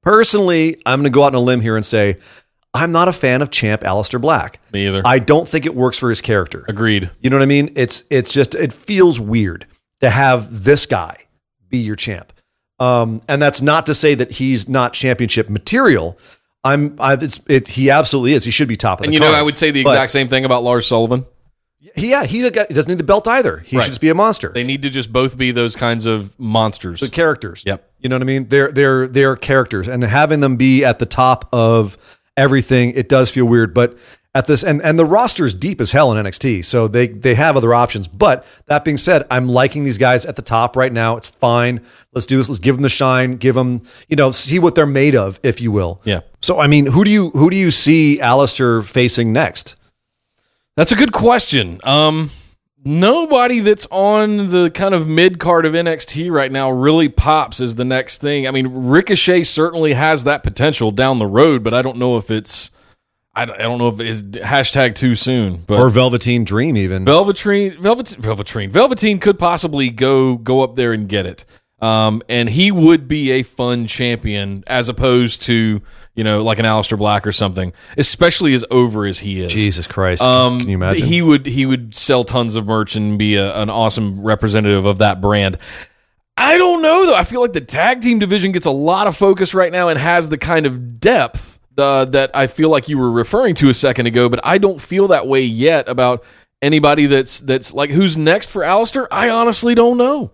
personally, 0.01 0.77
I'm 0.85 0.99
going 0.99 1.11
to 1.11 1.13
go 1.13 1.23
out 1.23 1.27
on 1.27 1.35
a 1.35 1.39
limb 1.39 1.59
here 1.59 1.75
and 1.75 1.85
say 1.85 2.17
I'm 2.73 2.91
not 2.91 3.07
a 3.07 3.13
fan 3.13 3.41
of 3.41 3.51
Champ 3.51 3.81
Aleister 3.81 4.19
Black. 4.19 4.59
Me 4.71 4.87
either. 4.87 5.01
I 5.05 5.19
don't 5.19 5.47
think 5.47 5.65
it 5.65 5.75
works 5.75 5.97
for 5.97 6.09
his 6.09 6.21
character. 6.21 6.65
Agreed. 6.67 7.11
You 7.21 7.29
know 7.29 7.35
what 7.35 7.43
I 7.43 7.47
mean? 7.47 7.71
It's 7.75 8.03
it's 8.09 8.33
just 8.33 8.55
it 8.55 8.73
feels 8.73 9.19
weird 9.19 9.67
to 9.99 10.09
have 10.09 10.63
this 10.63 10.85
guy 10.85 11.17
be 11.69 11.77
your 11.79 11.95
champ. 11.95 12.33
Um, 12.79 13.21
and 13.29 13.41
that's 13.41 13.61
not 13.61 13.85
to 13.85 13.93
say 13.93 14.15
that 14.15 14.31
he's 14.31 14.67
not 14.67 14.93
championship 14.93 15.49
material. 15.49 16.17
I'm 16.63 16.95
I 16.99 17.13
it's 17.13 17.39
it 17.47 17.67
he 17.67 17.91
absolutely 17.91 18.33
is. 18.33 18.43
He 18.43 18.51
should 18.51 18.67
be 18.67 18.75
top 18.75 18.99
of 18.99 19.03
the. 19.03 19.07
And 19.07 19.13
you 19.13 19.19
know. 19.19 19.31
I 19.31 19.41
would 19.41 19.55
say 19.55 19.69
the 19.69 19.83
But 19.83 19.91
exact 19.91 20.11
same 20.11 20.27
thing 20.27 20.43
about 20.43 20.63
Lars 20.63 20.87
Sullivan. 20.87 21.25
Yeah, 21.95 22.23
he's 22.25 22.45
a 22.45 22.51
guy 22.51 22.65
he 22.67 22.73
doesn't 22.73 22.89
need 22.89 22.97
the 22.99 23.03
belt 23.03 23.27
either. 23.27 23.57
He 23.59 23.75
Right. 23.77 23.83
should 23.83 23.91
just 23.91 24.01
be 24.01 24.09
a 24.09 24.15
monster. 24.15 24.51
They 24.53 24.63
need 24.63 24.81
to 24.83 24.89
just 24.89 25.11
both 25.11 25.37
be 25.37 25.51
those 25.51 25.75
kinds 25.75 26.05
of 26.05 26.31
monsters. 26.39 26.99
the 27.01 27.09
characters. 27.09 27.63
Yep. 27.65 27.83
You 27.99 28.09
know 28.09 28.15
what 28.15 28.21
I 28.23 28.25
mean? 28.25 28.47
They're 28.49 28.71
they're 28.71 29.07
they're 29.07 29.35
characters, 29.35 29.87
and 29.87 30.03
having 30.03 30.39
them 30.39 30.55
be 30.55 30.83
at 30.85 30.99
the 30.99 31.05
top 31.05 31.47
of 31.51 31.97
everything, 32.37 32.91
it 32.95 33.09
does 33.09 33.29
feel 33.29 33.45
weird. 33.45 33.73
But 33.73 33.97
at 34.35 34.47
this, 34.47 34.63
and 34.63 34.81
and 34.81 34.97
the 34.97 35.05
roster 35.05 35.45
is 35.45 35.53
deep 35.53 35.79
as 35.79 35.91
hell 35.91 36.11
in 36.11 36.17
NXT, 36.25 36.63
so 36.65 36.87
they 36.87 37.07
they 37.07 37.35
have 37.35 37.55
other 37.55 37.73
options. 37.73 38.07
But 38.07 38.45
that 38.67 38.83
being 38.83 38.97
said, 38.97 39.25
I'm 39.29 39.47
liking 39.47 39.83
these 39.83 39.97
guys 39.97 40.25
at 40.25 40.35
the 40.35 40.41
top 40.41 40.75
right 40.75 40.91
now. 40.91 41.17
It's 41.17 41.27
fine. 41.27 41.81
Let's 42.13 42.25
do 42.25 42.37
this. 42.37 42.49
Let's 42.49 42.59
give 42.59 42.75
them 42.75 42.83
the 42.83 42.89
shine. 42.89 43.33
Give 43.37 43.55
them, 43.55 43.81
you 44.07 44.15
know, 44.15 44.31
see 44.31 44.57
what 44.59 44.73
they're 44.75 44.85
made 44.85 45.15
of, 45.15 45.39
if 45.43 45.61
you 45.61 45.71
will. 45.71 46.01
Yeah. 46.03 46.21
So 46.41 46.59
I 46.59 46.67
mean, 46.67 46.87
who 46.87 47.03
do 47.03 47.11
you 47.11 47.29
who 47.31 47.49
do 47.49 47.55
you 47.55 47.69
see 47.71 48.19
Aleister 48.21 48.83
facing 48.83 49.31
next? 49.33 49.75
That's 50.75 50.91
a 50.91 50.95
good 50.95 51.11
question. 51.11 51.79
Um, 51.83 52.31
nobody 52.83 53.59
that's 53.59 53.85
on 53.91 54.49
the 54.49 54.71
kind 54.71 54.95
of 54.95 55.07
mid 55.07 55.39
card 55.39 55.65
of 55.65 55.73
NXT 55.73 56.31
right 56.31 56.51
now 56.51 56.71
really 56.71 57.09
pops 57.09 57.61
as 57.61 57.75
the 57.75 57.85
next 57.85 58.21
thing. 58.21 58.47
I 58.47 58.51
mean, 58.51 58.67
Ricochet 58.67 59.43
certainly 59.43 59.93
has 59.93 60.23
that 60.23 60.41
potential 60.41 60.91
down 60.91 61.19
the 61.19 61.27
road, 61.27 61.63
but 61.63 61.73
I 61.73 61.81
don't 61.81 61.97
know 61.97 62.17
if 62.17 62.31
it's. 62.31 62.71
I 63.35 63.45
don't 63.45 63.79
know 63.79 63.87
if 63.87 63.99
it's 63.99 64.21
hashtag 64.21 64.93
too 64.93 65.15
soon, 65.15 65.63
but 65.65 65.79
Or 65.79 65.89
Velveteen 65.89 66.43
Dream, 66.43 66.77
even. 66.77 67.03
Velveteen, 67.03 67.81
Velvet, 67.81 68.09
Velveteen, 68.09 68.69
Velveteen 68.69 69.19
could 69.19 69.39
possibly 69.39 69.89
go 69.89 70.35
go 70.35 70.61
up 70.61 70.75
there 70.75 70.93
and 70.93 71.09
get 71.09 71.25
it. 71.25 71.43
Um, 71.83 72.23
and 72.29 72.49
he 72.49 72.71
would 72.71 73.09
be 73.09 73.31
a 73.31 73.43
fun 73.43 73.87
champion 73.87 74.63
as 74.67 74.87
opposed 74.87 75.41
to 75.43 75.81
you 76.15 76.23
know 76.23 76.41
like 76.41 76.57
an 76.57 76.65
Aleister 76.65 76.97
Black 76.97 77.27
or 77.27 77.33
something, 77.33 77.73
especially 77.97 78.53
as 78.53 78.63
over 78.71 79.05
as 79.05 79.19
he 79.19 79.41
is. 79.41 79.51
Jesus 79.51 79.85
Christ! 79.85 80.21
Um, 80.21 80.59
Can 80.59 80.69
you 80.69 80.75
imagine? 80.75 81.05
He 81.05 81.21
would 81.21 81.45
he 81.45 81.65
would 81.65 81.93
sell 81.93 82.23
tons 82.23 82.55
of 82.55 82.65
merch 82.65 82.95
and 82.95 83.19
be 83.19 83.35
a, 83.35 83.53
an 83.57 83.69
awesome 83.69 84.21
representative 84.21 84.85
of 84.85 84.99
that 84.99 85.19
brand. 85.19 85.57
I 86.37 86.57
don't 86.57 86.81
know 86.81 87.05
though. 87.05 87.15
I 87.15 87.25
feel 87.25 87.41
like 87.41 87.51
the 87.51 87.59
tag 87.59 87.99
team 87.99 88.17
division 88.17 88.53
gets 88.53 88.65
a 88.65 88.71
lot 88.71 89.07
of 89.07 89.17
focus 89.17 89.53
right 89.53 89.71
now 89.71 89.89
and 89.89 89.99
has 89.99 90.29
the 90.29 90.37
kind 90.37 90.65
of 90.65 91.01
depth 91.01 91.59
uh, 91.77 92.05
that 92.05 92.31
I 92.33 92.47
feel 92.47 92.69
like 92.69 92.87
you 92.87 92.97
were 92.97 93.11
referring 93.11 93.55
to 93.55 93.67
a 93.67 93.73
second 93.73 94.07
ago, 94.07 94.29
but 94.29 94.39
I 94.43 94.57
don't 94.57 94.79
feel 94.79 95.09
that 95.09 95.27
way 95.27 95.41
yet 95.41 95.89
about 95.89 96.23
anybody 96.61 97.07
that's 97.07 97.41
that's 97.41 97.73
like 97.73 97.89
who's 97.89 98.15
next 98.15 98.49
for 98.49 98.61
Aleister. 98.61 99.05
I 99.11 99.29
honestly 99.29 99.75
don't 99.75 99.97
know. 99.97 100.31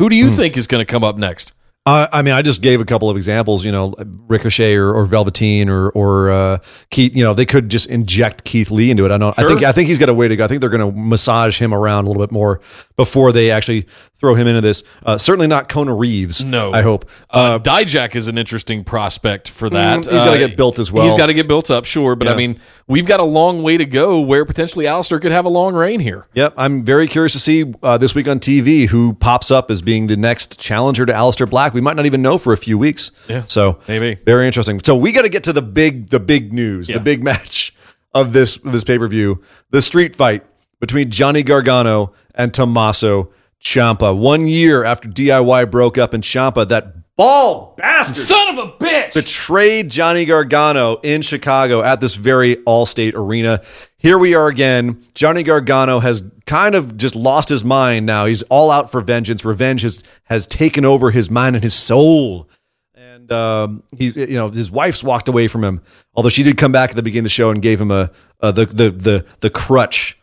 Who 0.00 0.08
do 0.08 0.16
you 0.16 0.30
Hmm. 0.30 0.36
think 0.36 0.56
is 0.56 0.66
going 0.66 0.80
to 0.80 0.90
come 0.90 1.04
up 1.04 1.18
next? 1.18 1.52
Uh, 1.86 2.06
I 2.12 2.20
mean, 2.20 2.34
I 2.34 2.42
just 2.42 2.60
gave 2.60 2.82
a 2.82 2.84
couple 2.84 3.08
of 3.08 3.16
examples. 3.16 3.64
You 3.64 3.72
know, 3.72 3.94
Ricochet 4.28 4.74
or, 4.74 4.92
or 4.92 5.06
Velveteen 5.06 5.70
or 5.70 5.88
or 5.90 6.30
uh, 6.30 6.58
Keith. 6.90 7.16
You 7.16 7.24
know, 7.24 7.32
they 7.32 7.46
could 7.46 7.70
just 7.70 7.86
inject 7.86 8.44
Keith 8.44 8.70
Lee 8.70 8.90
into 8.90 9.06
it. 9.06 9.10
I 9.10 9.16
don't. 9.16 9.36
I 9.38 9.46
think 9.48 9.62
I 9.62 9.72
think 9.72 9.88
he's 9.88 9.98
got 9.98 10.10
a 10.10 10.14
way 10.14 10.28
to 10.28 10.36
go. 10.36 10.44
I 10.44 10.46
think 10.46 10.60
they're 10.60 10.68
going 10.68 10.92
to 10.92 10.96
massage 10.96 11.58
him 11.58 11.72
around 11.72 12.04
a 12.04 12.08
little 12.08 12.22
bit 12.22 12.30
more 12.32 12.60
before 12.96 13.32
they 13.32 13.50
actually 13.50 13.86
throw 14.18 14.34
him 14.34 14.46
into 14.46 14.60
this. 14.60 14.82
Uh, 15.06 15.16
certainly 15.16 15.46
not 15.46 15.70
Kona 15.70 15.94
Reeves. 15.94 16.44
No. 16.44 16.70
I 16.74 16.82
hope. 16.82 17.08
Uh, 17.30 17.58
Dijak 17.58 18.14
is 18.14 18.28
an 18.28 18.36
interesting 18.36 18.84
prospect 18.84 19.48
for 19.48 19.70
that. 19.70 20.00
Mm, 20.00 20.12
he's 20.12 20.22
gotta 20.22 20.32
Uh, 20.32 20.46
get 20.48 20.58
built 20.58 20.78
as 20.78 20.92
well. 20.92 21.04
He's 21.04 21.14
got 21.14 21.26
to 21.26 21.34
get 21.34 21.48
built 21.48 21.70
up, 21.70 21.86
sure. 21.86 22.14
But 22.14 22.28
I 22.28 22.36
mean, 22.36 22.60
we've 22.86 23.06
got 23.06 23.20
a 23.20 23.24
long 23.24 23.62
way 23.62 23.78
to 23.78 23.86
go 23.86 24.20
where 24.20 24.44
potentially 24.44 24.84
Aleister 24.84 25.18
could 25.20 25.32
have 25.32 25.46
a 25.46 25.48
long 25.48 25.72
reign 25.72 26.00
here. 26.00 26.26
Yep, 26.34 26.52
I'm 26.58 26.84
very 26.84 27.08
curious 27.08 27.32
to 27.32 27.38
see 27.38 27.72
uh, 27.82 27.96
this 27.96 28.14
week 28.14 28.28
on 28.28 28.38
TV 28.38 28.88
who 28.88 29.14
pops 29.14 29.50
up 29.50 29.70
as 29.70 29.80
being 29.80 30.08
the 30.08 30.18
next 30.18 30.60
challenger 30.60 31.06
to 31.06 31.12
Aleister 31.14 31.48
Black. 31.48 31.69
We 31.72 31.80
might 31.80 31.96
not 31.96 32.06
even 32.06 32.22
know 32.22 32.38
for 32.38 32.52
a 32.52 32.56
few 32.56 32.76
weeks. 32.78 33.10
Yeah, 33.28 33.44
so 33.46 33.78
maybe. 33.88 34.16
very 34.24 34.46
interesting. 34.46 34.80
So 34.84 34.96
we 34.96 35.12
got 35.12 35.22
to 35.22 35.28
get 35.28 35.44
to 35.44 35.52
the 35.52 35.62
big, 35.62 36.10
the 36.10 36.20
big 36.20 36.52
news, 36.52 36.88
Yeah. 36.88 36.98
the 36.98 37.02
big 37.04 37.22
match 37.24 37.74
of 38.14 38.32
this 38.32 38.56
this 38.64 38.84
pay 38.84 38.98
per 38.98 39.06
view, 39.06 39.42
the 39.70 39.80
street 39.82 40.14
fight 40.16 40.44
between 40.80 41.10
Johnny 41.10 41.42
Gargano 41.42 42.12
and 42.34 42.52
Tommaso 42.54 43.30
Ciampa. 43.62 44.16
One 44.16 44.46
year 44.46 44.84
after 44.84 45.08
DIY 45.08 45.70
broke 45.70 45.98
up, 45.98 46.14
and 46.14 46.22
Ciampa, 46.24 46.66
that 46.68 46.94
bald 47.20 47.76
bastard, 47.76 48.16
Son 48.24 48.48
of 48.48 48.58
a 48.58 48.72
bitch! 48.72 49.12
betrayed 49.12 49.90
Johnny 49.90 50.24
Gargano 50.24 50.96
in 51.02 51.20
Chicago 51.22 51.82
at 51.82 52.00
this 52.00 52.14
very 52.14 52.56
Allstate 52.56 53.14
arena. 53.14 53.60
Here 53.98 54.16
we 54.16 54.34
are 54.34 54.48
again. 54.48 55.02
Johnny 55.14 55.42
Gargano 55.42 56.00
has 56.00 56.22
kind 56.46 56.74
of 56.74 56.96
just 56.96 57.14
lost 57.14 57.48
his 57.50 57.62
mind 57.64 58.06
now. 58.06 58.24
He's 58.24 58.42
all 58.44 58.70
out 58.70 58.90
for 58.90 59.00
vengeance. 59.02 59.44
Revenge 59.44 59.82
has, 59.82 60.02
has 60.24 60.46
taken 60.46 60.84
over 60.86 61.10
his 61.10 61.30
mind 61.30 61.56
and 61.56 61.62
his 61.62 61.74
soul. 61.74 62.48
And 62.94 63.30
um, 63.30 63.82
he, 63.96 64.06
you 64.10 64.36
know, 64.38 64.48
his 64.48 64.70
wife's 64.70 65.04
walked 65.04 65.28
away 65.28 65.46
from 65.48 65.62
him. 65.62 65.82
Although 66.14 66.30
she 66.30 66.42
did 66.42 66.56
come 66.56 66.72
back 66.72 66.90
at 66.90 66.96
the 66.96 67.02
beginning 67.02 67.20
of 67.20 67.24
the 67.24 67.28
show 67.30 67.50
and 67.50 67.60
gave 67.60 67.78
him 67.80 67.90
a, 67.90 68.10
a 68.40 68.52
the, 68.52 68.64
the 68.66 68.90
the 68.90 69.26
the 69.40 69.50
crutch, 69.50 70.18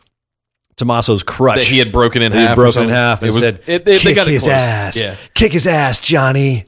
Tommaso's 0.76 1.22
crutch 1.22 1.56
that 1.56 1.66
he 1.66 1.78
had 1.78 1.92
broken 1.92 2.22
in 2.22 2.32
he 2.32 2.38
half. 2.38 2.52
or 2.58 2.62
broken 2.62 2.82
in 2.84 2.88
half 2.90 3.22
and 3.22 3.28
It 3.28 3.32
was- 3.32 3.40
said, 3.42 3.60
it- 3.66 3.84
they- 3.84 3.94
they 3.94 3.98
"Kick 3.98 4.16
got 4.16 4.26
it 4.28 4.32
his 4.32 4.42
close. 4.44 4.52
ass, 4.52 5.00
Yeah. 5.00 5.14
kick 5.34 5.52
his 5.52 5.66
ass, 5.66 6.00
Johnny." 6.00 6.66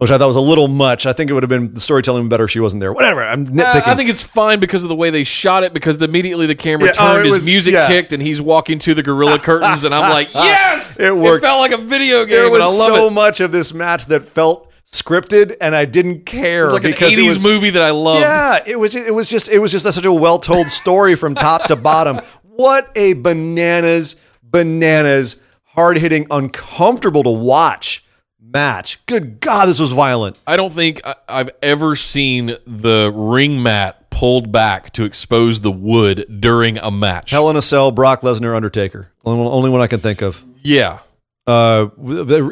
Which 0.00 0.10
I 0.10 0.16
thought 0.16 0.28
was 0.28 0.36
a 0.36 0.40
little 0.40 0.66
much. 0.66 1.04
I 1.04 1.12
think 1.12 1.30
it 1.30 1.34
would 1.34 1.42
have 1.42 1.50
been 1.50 1.74
the 1.74 1.80
storytelling 1.80 2.28
better 2.30 2.44
if 2.44 2.50
she 2.50 2.58
wasn't 2.58 2.80
there. 2.80 2.90
Whatever. 2.92 3.22
I'm 3.22 3.42
Uh, 3.42 3.50
nitpicking. 3.50 3.86
I 3.86 3.94
think 3.94 4.08
it's 4.08 4.22
fine 4.22 4.58
because 4.58 4.82
of 4.82 4.88
the 4.88 4.94
way 4.96 5.10
they 5.10 5.24
shot 5.24 5.62
it. 5.62 5.74
Because 5.74 6.00
immediately 6.00 6.46
the 6.46 6.54
camera 6.54 6.86
Yeah, 6.86 6.92
oh, 6.98 7.12
turned, 7.16 7.26
his 7.26 7.34
was- 7.34 7.46
music 7.46 7.74
yeah. 7.74 7.86
kicked, 7.86 8.14
and 8.14 8.22
he's 8.22 8.40
walking 8.40 8.78
to 8.78 8.94
the 8.94 9.02
gorilla 9.02 9.38
curtains, 9.38 9.84
and 9.84 9.94
I'm 9.94 10.08
like, 10.10 10.30
yes, 10.34 10.98
It 10.98 11.14
worked. 11.14 11.44
It 11.44 11.46
felt 11.46 11.60
like 11.60 11.72
a 11.72 11.76
video 11.76 12.24
game. 12.24 12.36
there 12.36 12.50
was 12.50 12.78
so 12.86 13.08
it. 13.08 13.10
much 13.12 13.40
of 13.40 13.52
this 13.52 13.74
match 13.74 14.06
that 14.06 14.22
felt 14.26 14.70
scripted, 14.90 15.56
and 15.60 15.76
I 15.76 15.84
didn't 15.84 16.24
care 16.24 16.64
It's 16.64 16.72
like 16.72 16.84
an 16.84 16.90
because 16.92 17.12
'80s 17.12 17.18
it 17.18 17.28
was 17.28 17.44
movie 17.44 17.70
that 17.70 17.82
I 17.82 17.90
loved. 17.90 18.20
Yeah, 18.20 18.58
it 18.66 18.80
was. 18.80 18.94
It 18.96 19.14
was 19.14 19.26
just. 19.28 19.48
It 19.50 19.58
was 19.58 19.70
just 19.70 19.84
such 19.84 20.04
a 20.04 20.12
well 20.12 20.38
told 20.38 20.68
story 20.68 21.14
from 21.14 21.34
top 21.34 21.64
to 21.66 21.76
bottom. 21.76 22.20
What 22.42 22.90
a 22.96 23.12
bananas, 23.12 24.16
bananas, 24.42 25.36
hard 25.64 25.98
hitting, 25.98 26.26
uncomfortable 26.30 27.22
to 27.22 27.30
watch 27.30 28.04
match. 28.52 29.04
Good 29.06 29.40
God, 29.40 29.66
this 29.66 29.80
was 29.80 29.92
violent. 29.92 30.38
I 30.46 30.56
don't 30.56 30.72
think 30.72 31.00
I- 31.06 31.14
I've 31.28 31.50
ever 31.62 31.96
seen 31.96 32.56
the 32.66 33.12
ring 33.14 33.62
mat 33.62 34.10
pulled 34.10 34.50
back 34.52 34.92
to 34.94 35.04
expose 35.04 35.60
the 35.60 35.70
wood 35.70 36.26
during 36.40 36.78
a 36.78 36.90
match. 36.90 37.30
Hell 37.30 37.48
in 37.50 37.56
a 37.56 37.62
Cell, 37.62 37.90
Brock 37.90 38.20
Lesnar, 38.22 38.54
Undertaker. 38.54 39.08
Only, 39.24 39.42
one- 39.44 39.52
only 39.52 39.70
one 39.70 39.80
I 39.80 39.86
can 39.86 40.00
think 40.00 40.22
of. 40.22 40.44
yeah. 40.62 41.00
Uh, 41.46 41.88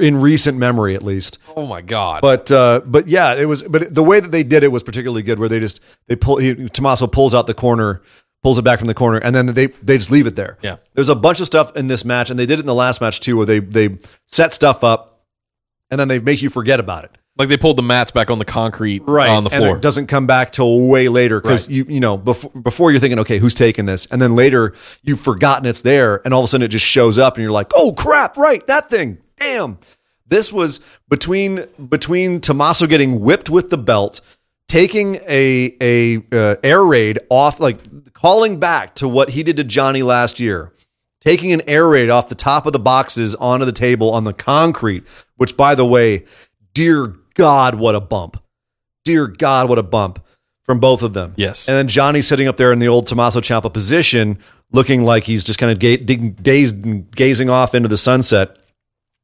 in 0.01 0.21
recent 0.21 0.59
memory, 0.59 0.97
at 0.97 1.05
least. 1.05 1.39
Oh 1.57 1.67
my 1.67 1.83
god. 1.83 2.21
But 2.21 2.51
uh, 2.51 2.81
but 2.85 3.07
yeah, 3.07 3.35
it 3.35 3.45
was. 3.45 3.63
But 3.63 3.95
the 3.95 4.03
way 4.03 4.19
that 4.19 4.33
they 4.33 4.43
did 4.43 4.65
it 4.65 4.73
was 4.73 4.83
particularly 4.83 5.23
good. 5.23 5.39
Where 5.39 5.49
they 5.49 5.61
just 5.61 5.81
they 6.09 6.17
pull. 6.17 6.39
He, 6.39 6.55
Tommaso 6.69 7.07
pulls 7.07 7.33
out 7.33 7.47
the 7.47 7.55
corner, 7.55 8.03
pulls 8.43 8.59
it 8.59 8.63
back 8.63 8.81
from 8.81 8.89
the 8.89 8.95
corner, 8.95 9.19
and 9.19 9.37
then 9.37 9.47
they 9.47 9.67
they 9.83 9.99
just 9.99 10.11
leave 10.11 10.27
it 10.27 10.35
there. 10.35 10.59
Yeah. 10.63 10.77
There's 10.95 11.11
a 11.11 11.15
bunch 11.15 11.39
of 11.41 11.47
stuff 11.47 11.77
in 11.77 11.87
this 11.87 12.05
match, 12.05 12.31
and 12.31 12.39
they 12.39 12.47
did 12.47 12.55
it 12.59 12.61
in 12.63 12.67
the 12.67 12.75
last 12.75 13.01
match 13.01 13.21
too, 13.21 13.37
where 13.37 13.47
they 13.47 13.61
they 13.61 13.99
set 14.27 14.53
stuff 14.53 14.83
up, 14.83 15.08
and 15.91 15.99
then 15.99 16.09
they 16.09 16.19
make 16.19 16.43
you 16.43 16.51
forget 16.51 16.81
about 16.81 17.05
it. 17.05 17.17
like 17.37 17.49
they 17.49 17.57
pulled 17.57 17.77
the 17.77 17.83
mats 17.83 18.11
back 18.11 18.31
on 18.31 18.39
the 18.39 18.45
concrete 18.45 19.03
right. 19.07 19.29
on 19.31 19.45
the 19.45 19.51
and 19.51 19.59
floor. 19.63 19.77
it 19.77 19.83
doesn't 19.83 20.07
come 20.07 20.27
back 20.27 20.51
till 20.51 20.89
way 20.89 21.09
later 21.09 21.41
because 21.41 21.67
Right. 21.69 21.77
you 21.77 21.85
you 21.89 22.01
know 22.01 22.17
before 22.17 22.51
before 22.51 22.91
you're 22.91 23.01
thinking 23.01 23.19
okay 23.21 23.39
who's 23.39 23.55
taking 23.55 23.87
this 23.87 24.07
and 24.11 24.21
then 24.21 24.35
later 24.35 24.75
you've 25.03 25.21
forgotten 25.21 25.65
it's 25.67 25.83
there 25.83 26.21
and 26.25 26.35
all 26.35 26.41
of 26.41 26.45
a 26.45 26.49
sudden 26.49 26.65
it 26.65 26.69
just 26.69 26.85
shows 26.87 27.19
up 27.19 27.37
and 27.37 27.43
you're 27.43 27.53
like 27.53 27.71
oh 27.75 27.93
crap 27.93 28.37
right 28.37 28.67
that 28.67 28.91
thing 28.91 29.19
damn 29.37 29.79
this 30.27 30.53
was 30.53 30.81
between 31.09 31.65
between 31.89 32.41
Tommaso 32.41 32.87
getting 32.87 33.21
whipped 33.21 33.49
with 33.49 33.71
the 33.71 33.79
belt 33.79 34.21
taking 34.67 35.17
a 35.27 35.75
a 35.81 36.17
uh, 36.33 36.57
air 36.63 36.85
raid 36.85 37.19
off 37.31 37.61
like 37.61 37.79
calling 38.13 38.59
back 38.61 38.95
to 38.97 39.09
what 39.09 39.31
he 39.31 39.43
did 39.43 39.57
to 39.57 39.65
Johnny 39.65 40.03
last 40.03 40.39
year 40.41 40.73
taking 41.21 41.53
an 41.53 41.63
air 41.67 41.89
raid 41.89 42.11
off 42.11 42.29
the 42.29 42.35
top 42.35 42.67
of 42.67 42.73
the 42.73 42.79
boxes 42.79 43.35
onto 43.37 43.65
the 43.67 43.73
table 43.73 44.11
on 44.13 44.25
the 44.25 44.33
concrete 44.33 45.05
which 45.37 45.57
by 45.57 45.75
the 45.75 45.85
way 45.87 46.25
dear 46.75 47.15
god 47.35 47.75
what 47.75 47.95
a 47.95 48.01
bump 48.01 48.43
dear 49.05 49.27
God, 49.27 49.71
what 49.71 49.79
a 49.79 49.83
bump 49.83 50.23
from 50.67 50.81
both 50.81 51.03
of 51.03 51.15
them. 51.15 51.33
Yes. 51.35 51.67
And 51.67 51.75
then 51.75 51.89
Johnny 51.89 52.21
sitting 52.21 52.47
up 52.47 52.59
there 52.59 52.73
in 52.73 52.79
the 52.79 52.89
old 52.89 53.07
Tommaso 53.07 53.41
Ciampa 53.41 53.73
position, 53.73 54.39
looking 54.71 55.03
like 55.03 55.25
he's 55.25 55.43
just 55.43 55.59
kind 55.59 55.73
of 55.73 55.79
ga- 55.79 55.97
dazed 55.97 57.11
gazing 57.17 57.49
off 57.49 57.75
into 57.75 57.89
the 57.89 57.97
sunset. 57.97 58.59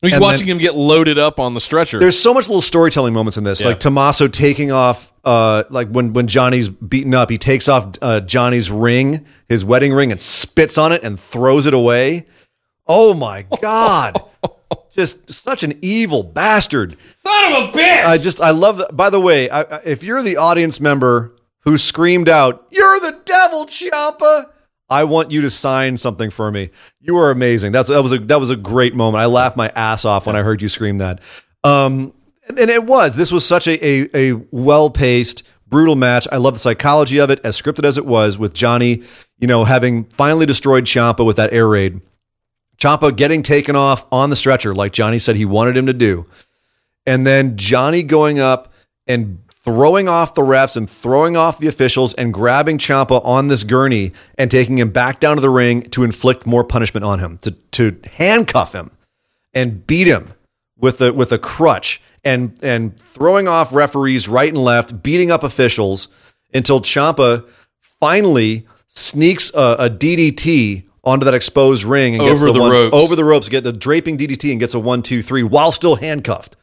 He's 0.01 0.15
and 0.15 0.23
watching 0.23 0.47
then- 0.47 0.57
him 0.57 0.63
get 0.63 0.75
loaded 0.75 1.19
up 1.19 1.39
on 1.39 1.53
the 1.53 1.61
stretcher. 1.61 1.99
There's 1.99 2.19
so 2.19 2.33
much 2.33 2.49
little 2.49 2.63
storytelling 2.63 3.13
moments 3.13 3.37
in 3.37 3.45
this, 3.45 3.61
Yeah. 3.61 3.67
like 3.69 3.81
Tommaso 3.81 4.27
taking 4.27 4.73
off, 4.73 5.13
uh, 5.25 5.65
like 5.71 5.89
when 5.89 6.13
when 6.13 6.27
Johnny's 6.27 6.69
beaten 6.69 7.15
up, 7.15 7.31
he 7.31 7.39
takes 7.39 7.69
off 7.69 7.93
uh, 8.03 8.21
Johnny's 8.21 8.71
ring, 8.71 9.25
his 9.49 9.65
wedding 9.65 9.93
ring, 9.93 10.11
and 10.13 10.21
spits 10.21 10.77
on 10.79 10.93
it 10.93 11.03
and 11.05 11.19
throws 11.19 11.67
it 11.67 11.75
away. 11.75 12.27
Oh 12.87 13.15
my 13.15 13.43
God! 13.63 14.21
just 14.93 15.33
such 15.33 15.63
an 15.63 15.79
evil 15.83 16.23
bastard. 16.23 16.97
Son 17.17 17.53
of 17.53 17.69
a 17.71 17.73
bitch! 17.73 18.05
I 18.05 18.19
just 18.19 18.41
I 18.41 18.51
love 18.51 18.79
that. 18.79 18.97
By 18.97 19.11
the 19.11 19.21
way, 19.21 19.49
I, 19.51 19.63
I- 19.63 19.83
if 19.85 20.03
you're 20.03 20.23
the 20.23 20.37
audience 20.37 20.81
member 20.81 21.35
who 21.61 21.79
screamed 21.79 22.29
out, 22.29 22.67
"You're 22.71 23.01
the 23.01 23.19
devil, 23.25 23.67
Ciampa!" 23.67 24.51
I 24.91 25.05
want 25.05 25.31
you 25.31 25.41
to 25.41 25.49
sign 25.51 25.97
something 25.97 26.29
for 26.29 26.51
me. 26.53 26.69
You 27.01 27.17
are 27.17 27.31
amazing. 27.31 27.73
That's 27.73 27.89
that 27.89 28.03
was 28.03 28.13
a 28.13 28.19
that 28.19 28.39
was 28.39 28.51
a 28.51 28.57
great 28.57 28.95
moment. 28.95 29.23
I 29.23 29.27
laughed 29.27 29.57
my 29.57 29.71
ass 29.75 30.05
off 30.05 30.27
when 30.27 30.37
I 30.37 30.43
heard 30.43 30.61
you 30.61 30.69
scream 30.69 30.99
that. 30.99 31.21
Um, 31.65 32.13
and 32.49 32.71
it 32.71 32.85
was. 32.85 33.17
This 33.17 33.33
was 33.33 33.47
such 33.47 33.67
a 33.67 33.85
a, 33.85 34.33
a 34.33 34.33
well 34.51 34.91
paced, 34.91 35.43
brutal 35.67 35.97
match. 35.97 36.29
I 36.31 36.37
love 36.37 36.55
the 36.55 36.61
psychology 36.61 37.19
of 37.19 37.31
it, 37.31 37.41
as 37.45 37.61
scripted 37.61 37.85
as 37.85 37.99
it 37.99 38.07
was, 38.07 38.39
with 38.39 38.55
Johnny, 38.55 39.03
you 39.39 39.47
know, 39.47 39.65
having 39.65 40.05
finally 40.05 40.47
destroyed 40.47 40.85
Ciampa 40.85 41.25
with 41.25 41.37
that 41.37 41.53
air 41.53 41.69
raid. 41.69 42.01
Ciampa 42.79 43.15
getting 43.15 43.43
taken 43.43 43.77
off 43.77 44.07
on 44.11 44.31
the 44.31 44.37
stretcher, 44.37 44.75
like 44.75 44.93
Johnny 44.93 45.19
said 45.19 45.37
he 45.37 45.45
wanted 45.45 45.77
him 45.77 45.87
to 45.87 45.93
do, 45.93 46.27
and 47.07 47.27
then 47.27 47.57
Johnny 47.57 48.03
going 48.03 48.41
up 48.41 48.73
and 49.07 49.39
throwing 49.51 50.09
off 50.09 50.35
the 50.35 50.43
refs 50.43 50.77
and 50.77 50.89
throwing 50.89 51.37
off 51.37 51.59
the 51.59 51.69
officials 51.69 52.13
and 52.15 52.35
grabbing 52.35 52.77
Ciampa 52.77 53.25
on 53.25 53.49
this 53.49 53.65
gurney 53.65 54.13
and 54.37 54.51
taking 54.51 54.79
him 54.79 54.91
back 54.91 55.21
down 55.21 55.37
to 55.37 55.41
the 55.41 55.49
ring 55.49 55.83
to 55.91 56.05
inflict 56.05 56.47
more 56.47 56.65
punishment 56.65 57.05
on 57.05 57.19
him, 57.21 57.39
to 57.39 57.53
to 57.73 57.99
handcuff 58.13 58.75
him 58.75 58.91
and 59.55 59.87
beat 59.87 60.07
him 60.07 60.35
with 60.77 61.01
a 61.01 61.13
with 61.13 61.33
a 61.33 61.39
crutch 61.39 62.01
and 62.25 62.59
and 62.63 62.99
throwing 62.99 63.49
off 63.49 63.73
referees 63.75 64.29
right 64.29 64.49
and 64.49 64.63
left, 64.63 65.03
beating 65.03 65.31
up 65.31 65.43
officials 65.43 66.09
until 66.53 66.81
Ciampa 66.81 67.47
finally 68.01 68.67
sneaks 68.89 69.51
a, 69.55 69.77
a 69.81 69.91
DDT 69.91 70.85
onto 71.03 71.25
that 71.25 71.35
exposed 71.35 71.85
ring 71.85 72.15
and 72.15 72.25
gets 72.25 72.41
the, 72.41 72.53
the 72.53 72.61
one, 72.61 72.71
ropes. 72.71 72.97
over 72.97 73.17
the 73.17 73.25
ropes, 73.25 73.49
get 73.49 73.65
the 73.65 73.73
draping 73.73 74.17
DDT 74.17 74.51
and 74.51 74.61
gets 74.61 74.75
a 74.75 74.81
one 74.81 75.03
two 75.03 75.23
three 75.23 75.43
while 75.43 75.73
still 75.73 75.97
handcuffed. 75.97 76.54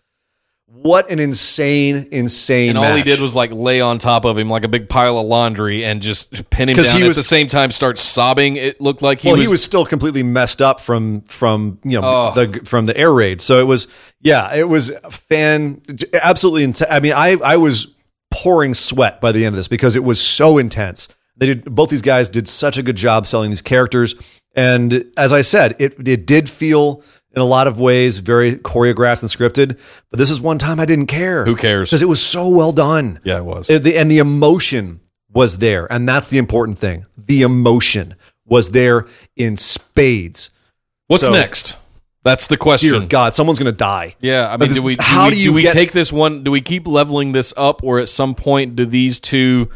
What 0.74 1.12
an 1.12 1.20
insane, 1.20 2.08
insane 2.12 2.70
And 2.70 2.78
all 2.80 2.96
he 2.96 3.04
did 3.04 3.20
was 3.20 3.36
like 3.36 3.52
lay 3.52 3.82
on 3.82 4.00
top 4.00 4.26
of 4.26 4.38
him 4.38 4.50
like 4.50 4.64
a 4.64 4.68
big 4.68 4.90
pile 4.90 5.20
of 5.20 5.28
laundry 5.28 5.84
and 5.84 6.02
just 6.02 6.50
pin 6.50 6.70
him 6.70 6.76
down. 6.76 6.86
he 6.96 7.02
At 7.04 7.08
was- 7.08 7.18
the 7.18 7.24
same 7.24 7.48
time, 7.50 7.70
start 7.72 8.00
sobbing. 8.00 8.56
It 8.56 8.82
looked 8.82 9.02
like 9.02 9.20
he 9.22 9.28
well, 9.28 9.34
was. 9.36 9.42
he 9.42 9.48
was 9.48 9.64
still 9.64 9.86
completely 9.86 10.24
messed 10.24 10.62
up 10.62 10.80
from 10.82 11.22
from 11.22 11.78
you 11.84 12.00
know 12.02 12.08
Oh. 12.08 12.32
the 12.34 12.62
from 12.66 12.86
the 12.88 12.98
air 12.98 13.14
raid. 13.14 13.42
So 13.42 13.60
it 13.60 13.66
was 13.66 13.88
yeah, 14.22 14.56
it 14.56 14.68
was 14.70 14.92
fan 15.12 15.82
absolutely. 16.14 16.64
Int- 16.64 16.82
I 16.90 17.00
mean, 17.00 17.14
I 17.14 17.36
I 17.44 17.58
was 17.58 17.88
pouring 18.32 18.74
sweat 18.74 19.20
by 19.22 19.32
the 19.32 19.46
end 19.46 19.54
of 19.54 19.58
this 19.58 19.68
because 19.68 19.96
it 19.96 20.04
was 20.04 20.20
so 20.22 20.58
intense. 20.58 21.10
They 21.38 21.48
did 21.48 21.66
both 21.76 21.90
these 21.90 22.02
guys 22.02 22.30
did 22.30 22.48
such 22.48 22.78
a 22.78 22.84
good 22.84 22.96
job 22.96 23.28
selling 23.28 23.50
these 23.52 23.62
characters, 23.62 24.16
and 24.56 25.06
as 25.18 25.32
I 25.34 25.42
said, 25.42 25.76
it 25.80 25.96
it 26.08 26.26
did 26.26 26.50
feel 26.50 27.04
in 27.34 27.42
a 27.42 27.46
lot 27.46 27.68
of 27.68 27.80
ways 27.80 28.20
very 28.20 28.56
choreographed 28.56 29.22
and 29.22 29.30
scripted. 29.32 29.80
But 30.10 30.18
this 30.20 30.30
is 30.30 30.42
one 30.42 30.58
time 30.58 30.80
I 30.80 30.86
didn't 30.86 31.08
care. 31.08 31.46
Who 31.46 31.56
cares? 31.56 31.90
Because 31.90 32.02
it 32.02 32.10
was 32.10 32.22
so 32.22 32.48
well 32.50 32.72
done. 32.72 33.20
yeah, 33.24 33.38
it 33.38 33.46
was. 33.46 33.70
Uh, 33.70 33.80
the- 33.80 33.98
and 33.98 34.10
the 34.12 34.18
emotion 34.20 35.00
was 35.34 35.58
there, 35.60 35.92
and 35.92 36.08
that's 36.10 36.28
the 36.28 36.38
important 36.38 36.78
thing. 36.78 37.06
The 37.18 37.42
emotion 37.44 38.16
was 38.46 38.72
there 38.72 39.06
in 39.38 39.56
spades. 39.58 40.50
What's 41.08 41.24
so- 41.24 41.32
next? 41.32 41.78
That's 42.24 42.46
the 42.46 42.56
Dear 42.56 42.62
question. 42.62 43.08
God, 43.08 43.34
someone's 43.34 43.58
going 43.58 43.74
to 43.74 43.78
die. 43.78 44.16
Yeah, 44.20 44.48
I 44.48 44.58
mean, 44.58 44.70
this- 44.70 44.78
do 44.78 44.84
we? 44.84 44.96
Do 44.96 45.02
how 45.04 45.26
we, 45.30 45.32
do 45.32 45.40
you 45.42 45.54
we 45.54 45.62
get- 45.64 45.74
take 45.74 45.92
this 45.92 46.12
one? 46.14 46.44
Do 46.44 46.52
we 46.52 46.62
keep 46.62 46.86
leveling 46.86 47.32
this 47.32 47.52
up, 47.58 47.82
or 47.84 47.98
at 48.00 48.10
some 48.10 48.36
point 48.36 48.76
do 48.76 48.86
these 48.86 49.20
two 49.20 49.70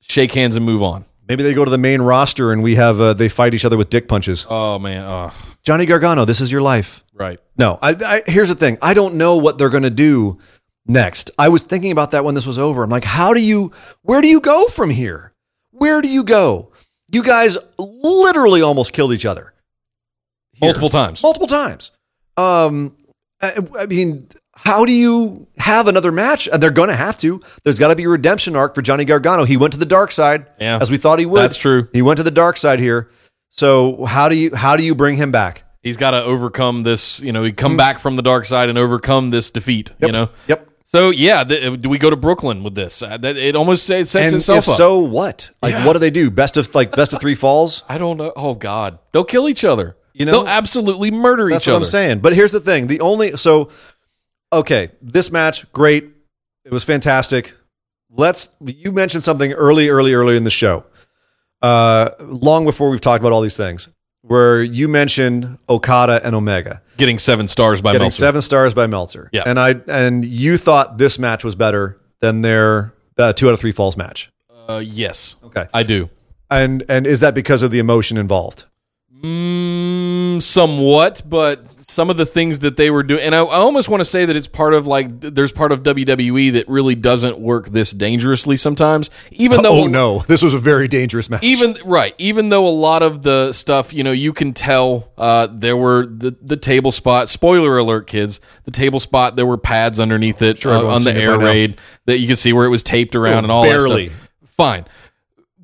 shake 0.00 0.32
hands 0.32 0.56
and 0.56 0.64
move 0.64 0.82
on? 0.82 1.04
Maybe 1.28 1.44
they 1.44 1.54
go 1.54 1.64
to 1.64 1.70
the 1.70 1.78
main 1.78 2.02
roster 2.02 2.50
and 2.52 2.60
we 2.62 2.74
have 2.74 3.00
uh, 3.00 3.12
they 3.12 3.28
fight 3.28 3.54
each 3.54 3.64
other 3.64 3.76
with 3.76 3.88
dick 3.88 4.08
punches. 4.08 4.44
Oh 4.50 4.80
man, 4.80 5.04
oh, 5.04 5.32
Johnny 5.62 5.86
Gargano, 5.86 6.24
this 6.24 6.40
is 6.40 6.50
your 6.50 6.62
life. 6.62 7.04
right. 7.14 7.38
No, 7.58 7.78
I, 7.82 7.90
I 7.90 8.22
here's 8.30 8.48
the 8.48 8.54
thing. 8.54 8.78
I 8.80 8.94
don't 8.94 9.14
know 9.16 9.36
what 9.36 9.58
they're 9.58 9.68
going 9.68 9.82
to 9.82 9.90
do 9.90 10.38
next. 10.86 11.30
I 11.38 11.48
was 11.50 11.62
thinking 11.62 11.92
about 11.92 12.12
that 12.12 12.24
when 12.24 12.34
this 12.34 12.46
was 12.46 12.58
over. 12.58 12.82
I'm 12.82 12.88
like, 12.90 13.04
how 13.04 13.34
do 13.34 13.42
you? 13.42 13.72
Where 14.02 14.20
do 14.22 14.28
you 14.28 14.40
go 14.40 14.66
from 14.68 14.88
here? 14.90 15.34
Where 15.72 16.00
do 16.00 16.08
you 16.08 16.24
go? 16.24 16.72
You 17.12 17.22
guys 17.22 17.58
literally 17.78 18.62
almost 18.62 18.92
killed 18.92 19.12
each 19.12 19.26
other. 19.26 19.52
here. 20.52 20.68
Multiple 20.68 20.88
times. 20.88 21.22
multiple 21.22 21.46
times. 21.48 21.90
Um, 22.36 22.96
I, 23.42 23.54
I 23.78 23.86
mean, 23.86 24.28
how 24.54 24.84
do 24.84 24.92
you 24.92 25.46
have 25.58 25.86
another 25.88 26.12
match? 26.12 26.48
And 26.50 26.62
they're 26.62 26.70
going 26.70 26.88
to 26.88 26.94
have 26.96 27.18
to. 27.18 27.40
There's 27.64 27.78
got 27.78 27.88
to 27.88 27.96
be 27.96 28.04
a 28.04 28.08
redemption 28.08 28.56
arc 28.56 28.74
for 28.74 28.82
Johnny 28.82 29.04
Gargano. 29.04 29.44
He 29.44 29.56
went 29.56 29.72
to 29.72 29.78
the 29.78 29.86
dark 29.86 30.12
side, 30.12 30.46
Yeah. 30.58 30.78
as 30.80 30.90
we 30.90 30.96
thought 30.98 31.18
he 31.18 31.26
would. 31.26 31.40
That's 31.42 31.56
true. 31.58 31.88
He 31.92 32.00
went 32.02 32.16
to 32.18 32.22
the 32.22 32.30
dark 32.30 32.56
side 32.56 32.78
here. 32.78 33.10
So 33.50 34.04
how 34.04 34.28
do 34.28 34.36
you 34.36 34.54
how 34.54 34.76
do 34.76 34.84
you 34.84 34.94
bring 34.94 35.16
him 35.16 35.30
back? 35.32 35.64
He's 35.82 35.96
got 35.96 36.10
to 36.12 36.22
overcome 36.22 36.82
this. 36.82 37.20
You 37.20 37.32
know, 37.32 37.42
he 37.42 37.52
come 37.52 37.76
back 37.76 37.98
from 37.98 38.16
the 38.16 38.22
dark 38.22 38.44
side 38.46 38.68
and 38.68 38.78
overcome 38.78 39.30
this 39.30 39.50
defeat. 39.50 39.92
You 40.00 40.12
know. 40.12 40.28
Yep. 40.46 40.68
So 40.84 41.10
yeah, 41.10 41.44
th- 41.44 41.80
do 41.80 41.88
we 41.88 41.98
go 41.98 42.10
to 42.10 42.16
Brooklyn 42.16 42.62
with 42.62 42.74
this? 42.74 43.02
Uh, 43.02 43.16
that 43.18 43.36
it 43.36 43.54
almost 43.56 43.88
it 43.90 44.06
sets 44.08 44.14
And 44.14 44.34
itself 44.36 44.64
if 44.64 44.68
up. 44.70 44.76
so, 44.76 44.98
what? 44.98 45.50
Like, 45.62 45.72
Yeah. 45.72 45.86
what 45.86 45.92
do 45.94 45.98
they 46.00 46.10
do? 46.10 46.30
Best 46.30 46.56
of 46.56 46.74
like 46.74 46.94
best 46.96 47.12
of 47.12 47.20
three 47.20 47.34
falls. 47.36 47.84
I 47.88 47.96
don't 47.98 48.16
know. 48.16 48.32
Oh 48.36 48.54
God, 48.54 48.98
they'll 49.12 49.24
kill 49.24 49.48
each 49.48 49.64
other. 49.64 49.96
You 50.12 50.26
know? 50.26 50.32
they'll 50.32 50.48
absolutely 50.48 51.10
murder 51.10 51.48
That's 51.48 51.62
each 51.64 51.68
what 51.68 51.76
other. 51.76 51.84
I'm 51.84 51.90
saying. 51.90 52.18
But 52.20 52.34
here's 52.34 52.52
the 52.52 52.60
thing: 52.60 52.88
the 52.88 53.00
only 53.00 53.36
so 53.36 53.70
okay, 54.52 54.90
this 55.00 55.30
match 55.30 55.70
great. 55.72 56.10
It 56.64 56.72
was 56.72 56.84
fantastic. 56.84 57.54
Let's. 58.10 58.50
You 58.60 58.92
mentioned 58.92 59.22
something 59.22 59.52
early, 59.52 59.88
early, 59.88 60.12
early 60.12 60.36
in 60.36 60.44
the 60.44 60.50
show, 60.50 60.84
uh, 61.62 62.10
long 62.20 62.64
before 62.64 62.90
we've 62.90 63.00
talked 63.00 63.20
about 63.22 63.32
all 63.32 63.40
these 63.40 63.56
things, 63.56 63.88
where 64.22 64.62
you 64.62 64.88
mentioned 64.88 65.58
Okada 65.68 66.20
and 66.24 66.34
Omega 66.34 66.82
Getting 66.96 67.18
seven 67.18 67.48
stars 67.48 67.80
by 67.82 67.92
getting 67.92 68.04
Meltzer. 68.04 68.18
seven 68.20 68.40
stars 68.42 68.74
by 68.74 68.86
Meltzer. 68.86 69.30
Yeah. 69.32 69.44
and 69.46 69.58
I 69.58 69.76
and 69.88 70.24
you 70.24 70.56
thought 70.56 70.98
this 70.98 71.18
match 71.18 71.44
was 71.44 71.54
better 71.54 71.98
than 72.20 72.42
their 72.42 72.92
uh, 73.18 73.32
two 73.32 73.48
out 73.48 73.54
of 73.54 73.60
three 73.60 73.72
falls 73.72 73.96
match. 73.96 74.30
Uh, 74.68 74.78
yes, 74.84 75.36
Okay, 75.44 75.66
I 75.74 75.82
do. 75.82 76.10
and 76.50 76.84
and 76.88 77.06
is 77.06 77.20
that 77.20 77.34
because 77.34 77.62
of 77.62 77.70
the 77.70 77.78
emotion 77.78 78.16
involved? 78.18 78.66
Mm, 79.22 80.40
somewhat, 80.42 81.22
but 81.26 81.64
some 81.90 82.08
of 82.10 82.16
the 82.16 82.24
things 82.26 82.60
that 82.60 82.76
they 82.76 82.90
were 82.90 83.02
doing, 83.02 83.20
and 83.22 83.34
I, 83.34 83.40
I 83.40 83.56
almost 83.56 83.88
want 83.88 84.00
to 84.00 84.04
say 84.04 84.24
that 84.24 84.36
it's 84.36 84.46
part 84.46 84.72
of 84.74 84.86
like 84.86 85.20
there's 85.20 85.52
part 85.52 85.72
of 85.72 85.82
WWE 85.82 86.52
that 86.54 86.68
really 86.68 86.94
doesn't 86.94 87.38
work 87.38 87.68
this 87.68 87.90
dangerously 87.90 88.56
sometimes. 88.56 89.10
Even 89.32 89.62
though, 89.62 89.82
oh 89.82 89.86
no, 89.86 90.18
this 90.28 90.42
was 90.42 90.54
a 90.54 90.58
very 90.58 90.88
dangerous 90.88 91.28
match. 91.28 91.42
even 91.42 91.76
right, 91.84 92.14
even 92.18 92.48
though 92.48 92.66
a 92.66 92.70
lot 92.70 93.02
of 93.02 93.22
the 93.22 93.52
stuff, 93.52 93.92
you 93.92 94.04
know, 94.04 94.12
you 94.12 94.32
can 94.32 94.52
tell 94.52 95.12
uh, 95.18 95.48
there 95.50 95.76
were 95.76 96.06
the 96.06 96.36
the 96.40 96.56
table 96.56 96.92
spot. 96.92 97.28
Spoiler 97.28 97.76
alert, 97.78 98.06
kids! 98.06 98.40
The 98.64 98.70
table 98.70 99.00
spot 99.00 99.36
there 99.36 99.46
were 99.46 99.58
pads 99.58 99.98
underneath 100.00 100.42
it 100.42 100.58
Sure, 100.58 100.74
uh, 100.74 100.84
on 100.84 101.02
the 101.04 101.12
air 101.14 101.38
raid 101.38 101.80
that 102.06 102.18
you 102.18 102.28
could 102.28 102.38
see 102.38 102.52
where 102.52 102.64
it 102.66 102.70
was 102.70 102.82
taped 102.82 103.14
around 103.16 103.34
Oh, 103.34 103.38
and 103.44 103.52
all 103.52 103.62
barely. 103.62 104.08
that 104.08 104.14
stuff. 104.14 104.50
Fine, 104.56 104.84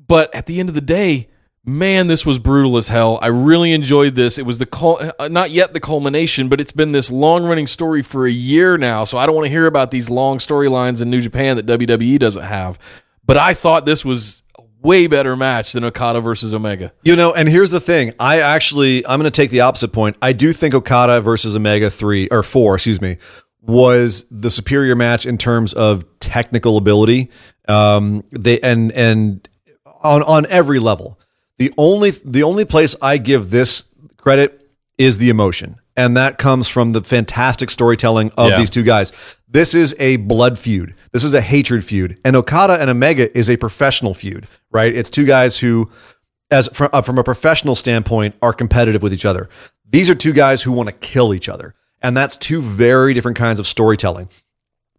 but 0.07 0.33
at 0.35 0.45
the 0.45 0.59
end 0.59 0.69
of 0.69 0.75
the 0.75 0.81
day, 0.81 1.29
man, 1.67 2.07
this 2.07 2.25
was 2.25 2.39
brutal 2.39 2.77
as 2.77 2.87
hell. 2.87 3.19
I 3.21 3.27
really 3.27 3.73
enjoyed 3.73 4.15
this. 4.15 4.39
It 4.39 4.45
was 4.45 4.57
the 4.57 4.65
cul- 4.65 5.11
uh, 5.19 5.27
not 5.27 5.51
yet 5.51 5.73
the 5.73 5.79
culmination, 5.79 6.47
but 6.47 6.61
it's 6.61 6.71
been 6.71 6.93
this 6.93 7.11
long 7.11 7.43
running 7.43 7.67
story 7.67 8.01
for 8.01 8.25
a 8.25 8.31
year 8.31 8.77
now. 8.77 9.03
So 9.03 9.17
I 9.17 9.25
don't 9.25 9.35
want 9.35 9.45
to 9.45 9.51
hear 9.51 9.67
about 9.67 9.91
these 9.91 10.09
long 10.09 10.39
storylines 10.39 11.01
in 11.01 11.09
New 11.09 11.21
Japan 11.21 11.57
that 11.57 11.65
WWE 11.65 12.17
doesn't 12.17 12.43
have. 12.43 12.79
But 13.25 13.37
I 13.37 13.53
thought 13.53 13.85
this 13.85 14.05
was 14.05 14.43
a 14.57 14.63
way 14.81 15.07
better 15.07 15.35
match 15.35 15.73
than 15.73 15.83
Okada 15.83 16.21
versus 16.21 16.53
Omega. 16.53 16.93
You 17.03 17.17
know, 17.17 17.33
and 17.33 17.49
here's 17.49 17.71
the 17.71 17.81
thing. 17.81 18.13
I 18.17 18.39
actually, 18.39 19.05
I'm 19.05 19.19
going 19.19 19.29
to 19.29 19.35
take 19.35 19.51
the 19.51 19.61
opposite 19.61 19.89
point. 19.89 20.15
I 20.21 20.31
do 20.31 20.53
think 20.53 20.73
Okada 20.73 21.19
versus 21.19 21.53
Omega 21.55 21.89
three 21.89 22.29
or 22.29 22.43
four, 22.43 22.75
excuse 22.75 23.01
me, 23.01 23.17
was 23.61 24.25
the 24.31 24.49
superior 24.49 24.95
match 24.95 25.25
in 25.25 25.37
terms 25.37 25.73
of 25.73 26.05
technical 26.19 26.77
ability. 26.77 27.29
Um, 27.67 28.23
they 28.31 28.61
and 28.61 28.93
and 28.93 29.49
on 30.01 30.23
on 30.23 30.45
every 30.45 30.79
level. 30.79 31.19
The 31.59 31.73
only 31.77 32.11
the 32.11 32.43
only 32.43 32.65
place 32.65 32.95
I 33.01 33.17
give 33.17 33.49
this 33.49 33.85
credit 34.17 34.61
is 34.97 35.17
the 35.17 35.29
emotion, 35.29 35.77
and 35.95 36.15
that 36.17 36.37
comes 36.37 36.67
from 36.67 36.91
the 36.91 37.01
fantastic 37.01 37.69
storytelling 37.69 38.31
of 38.37 38.51
Yeah. 38.51 38.57
these 38.59 38.69
two 38.69 38.83
guys. 38.83 39.11
This 39.49 39.73
is 39.73 39.95
a 39.99 40.17
blood 40.17 40.59
feud. 40.59 40.93
This 41.13 41.23
is 41.23 41.33
a 41.33 41.41
hatred 41.41 41.83
feud, 41.83 42.19
and 42.25 42.35
Okada 42.35 42.79
and 42.79 42.89
Omega 42.89 43.35
is 43.37 43.49
a 43.49 43.57
professional 43.57 44.13
feud. 44.13 44.47
Right? 44.71 44.93
It's 44.95 45.09
two 45.09 45.25
guys 45.25 45.57
who 45.57 45.89
as 46.51 46.69
from, 46.73 46.89
uh, 46.93 47.01
from 47.01 47.17
a 47.17 47.23
professional 47.23 47.75
standpoint 47.75 48.35
are 48.41 48.53
competitive 48.53 49.01
with 49.01 49.13
each 49.13 49.25
other. 49.25 49.49
These 49.89 50.09
are 50.09 50.15
two 50.15 50.33
guys 50.33 50.61
who 50.61 50.71
want 50.71 50.87
to 50.89 50.95
kill 50.95 51.33
each 51.33 51.49
other. 51.49 51.73
And 52.01 52.15
that's 52.15 52.35
two 52.35 52.61
very 52.61 53.13
different 53.13 53.37
kinds 53.37 53.59
of 53.59 53.65
storytelling. 53.67 54.29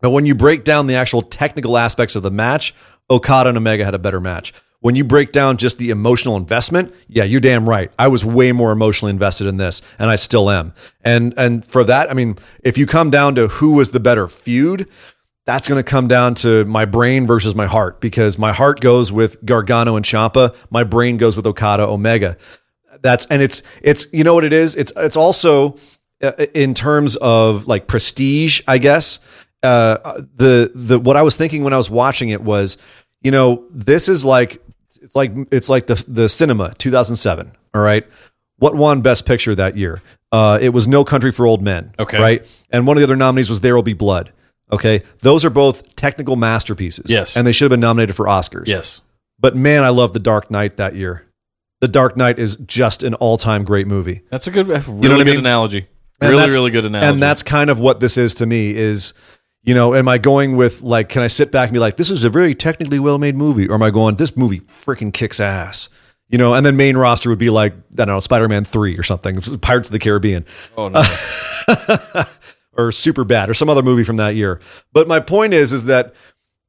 But 0.00 0.10
when 0.10 0.26
you 0.26 0.34
break 0.34 0.64
down 0.64 0.88
the 0.88 0.96
actual 0.96 1.22
technical 1.22 1.78
aspects 1.78 2.16
of 2.16 2.22
the 2.22 2.30
match, 2.30 2.74
Okada 3.10 3.48
and 3.50 3.56
Omega 3.58 3.84
had 3.84 3.94
a 3.94 3.98
better 3.98 4.20
match. 4.20 4.52
When 4.80 4.94
you 4.94 5.02
break 5.02 5.32
down 5.32 5.56
just 5.56 5.78
the 5.78 5.90
emotional 5.90 6.36
investment, 6.36 6.94
yeah, 7.08 7.24
you're 7.24 7.40
damn 7.40 7.68
right. 7.68 7.90
I 7.98 8.06
was 8.06 8.24
way 8.24 8.52
more 8.52 8.70
emotionally 8.70 9.10
invested 9.10 9.48
in 9.48 9.56
this, 9.56 9.82
and 9.98 10.08
I 10.08 10.14
still 10.14 10.50
am. 10.50 10.72
And 11.02 11.34
and 11.36 11.64
for 11.64 11.82
that, 11.84 12.10
I 12.10 12.14
mean, 12.14 12.36
if 12.62 12.78
you 12.78 12.86
come 12.86 13.10
down 13.10 13.34
to 13.34 13.48
who 13.48 13.74
was 13.74 13.90
the 13.90 13.98
better 13.98 14.28
feud, 14.28 14.88
that's 15.46 15.66
going 15.68 15.82
to 15.82 15.88
come 15.88 16.06
down 16.06 16.34
to 16.34 16.64
my 16.66 16.84
brain 16.84 17.26
versus 17.26 17.56
my 17.56 17.66
heart 17.66 18.00
because 18.00 18.38
my 18.38 18.52
heart 18.52 18.80
goes 18.80 19.10
with 19.10 19.44
Gargano 19.44 19.96
and 19.96 20.04
Ciampa, 20.04 20.54
my 20.70 20.84
brain 20.84 21.16
goes 21.16 21.36
with 21.36 21.46
Okada 21.46 21.84
Omega. 21.84 22.36
That's 23.02 23.26
and 23.26 23.42
it's 23.42 23.62
it's 23.82 24.06
you 24.12 24.22
know 24.22 24.34
what 24.34 24.44
it 24.44 24.52
is. 24.52 24.76
It's 24.76 24.92
it's 24.96 25.16
also 25.16 25.76
uh, 26.22 26.32
in 26.54 26.72
terms 26.72 27.16
of 27.16 27.66
like 27.66 27.88
prestige, 27.88 28.60
I 28.68 28.78
guess. 28.78 29.18
Uh, 29.60 30.22
the 30.36 30.70
the 30.72 31.00
what 31.00 31.16
I 31.16 31.22
was 31.22 31.34
thinking 31.34 31.64
when 31.64 31.72
I 31.72 31.78
was 31.78 31.90
watching 31.90 32.28
it 32.28 32.42
was 32.42 32.76
you 33.22 33.30
know, 33.30 33.64
this 33.70 34.08
is 34.08 34.24
like 34.24 34.62
it's 35.02 35.14
like 35.16 35.32
it's 35.50 35.68
like 35.68 35.86
the 35.86 36.02
the 36.08 36.28
cinema 36.28 36.74
2007. 36.78 37.52
All 37.74 37.82
right, 37.82 38.06
what 38.58 38.74
won 38.74 39.00
Best 39.00 39.26
Picture 39.26 39.54
that 39.54 39.76
year? 39.76 40.02
Uh, 40.32 40.58
it 40.60 40.70
was 40.70 40.86
No 40.88 41.04
Country 41.04 41.32
for 41.32 41.46
Old 41.46 41.62
Men. 41.62 41.92
Okay. 41.98 42.18
right, 42.18 42.64
and 42.70 42.86
one 42.86 42.96
of 42.96 43.00
the 43.00 43.04
other 43.04 43.16
nominees 43.16 43.48
was 43.48 43.60
There 43.60 43.74
Will 43.74 43.82
Be 43.82 43.94
Blood. 43.94 44.32
Okay, 44.70 45.02
those 45.20 45.44
are 45.44 45.50
both 45.50 45.96
technical 45.96 46.36
masterpieces. 46.36 47.10
Yes. 47.10 47.36
and 47.36 47.46
they 47.46 47.52
should 47.52 47.64
have 47.66 47.70
been 47.70 47.80
nominated 47.80 48.14
for 48.14 48.26
Oscars. 48.26 48.66
Yes. 48.66 49.00
but 49.38 49.56
man, 49.56 49.82
I 49.84 49.88
love 49.88 50.12
The 50.12 50.18
Dark 50.18 50.50
Knight 50.50 50.76
that 50.76 50.94
year. 50.94 51.24
The 51.80 51.88
Dark 51.88 52.16
Knight 52.16 52.38
is 52.38 52.56
just 52.56 53.02
an 53.02 53.14
all 53.14 53.38
time 53.38 53.64
great 53.64 53.86
movie. 53.86 54.22
That's 54.30 54.46
a 54.46 54.50
good, 54.50 54.68
really 54.68 54.80
what 54.98 55.10
I 55.12 55.16
good 55.18 55.26
mean? 55.26 55.38
analogy. 55.38 55.86
And 56.20 56.32
really, 56.32 56.48
really 56.48 56.70
good 56.72 56.84
analogy. 56.84 57.12
And 57.12 57.22
that's 57.22 57.42
kind 57.44 57.70
of 57.70 57.78
what 57.78 58.00
this 58.00 58.16
is 58.18 58.34
to 58.36 58.46
me 58.46 58.74
is, 58.76 59.14
you 59.62 59.74
know, 59.74 59.94
am 59.94 60.08
I 60.08 60.18
going 60.18 60.56
with 60.56 60.82
like, 60.82 61.08
can 61.08 61.22
I 61.22 61.26
sit 61.26 61.50
back 61.50 61.68
and 61.68 61.74
be 61.74 61.80
like, 61.80 61.96
this 61.96 62.10
is 62.10 62.24
a 62.24 62.30
very 62.30 62.54
technically 62.54 62.98
well 62.98 63.18
made 63.18 63.36
movie? 63.36 63.68
Or 63.68 63.74
am 63.74 63.82
I 63.82 63.90
going, 63.90 64.16
this 64.16 64.36
movie 64.36 64.60
freaking 64.60 65.12
kicks 65.12 65.40
ass? 65.40 65.88
You 66.28 66.38
know, 66.38 66.54
and 66.54 66.64
then 66.64 66.76
main 66.76 66.96
roster 66.96 67.30
would 67.30 67.38
be 67.38 67.50
like, 67.50 67.72
I 67.74 67.76
don't 67.96 68.08
know, 68.08 68.20
Spider 68.20 68.48
Man 68.48 68.64
3 68.64 68.98
or 68.98 69.02
something, 69.02 69.40
Pirates 69.60 69.88
of 69.88 69.92
the 69.92 69.98
Caribbean 69.98 70.44
oh 70.76 70.88
no. 70.88 71.02
or 72.76 72.92
Super 72.92 73.24
Bad 73.24 73.48
or 73.48 73.54
some 73.54 73.68
other 73.68 73.82
movie 73.82 74.04
from 74.04 74.16
that 74.16 74.36
year. 74.36 74.60
But 74.92 75.08
my 75.08 75.20
point 75.20 75.54
is, 75.54 75.72
is 75.72 75.86
that, 75.86 76.14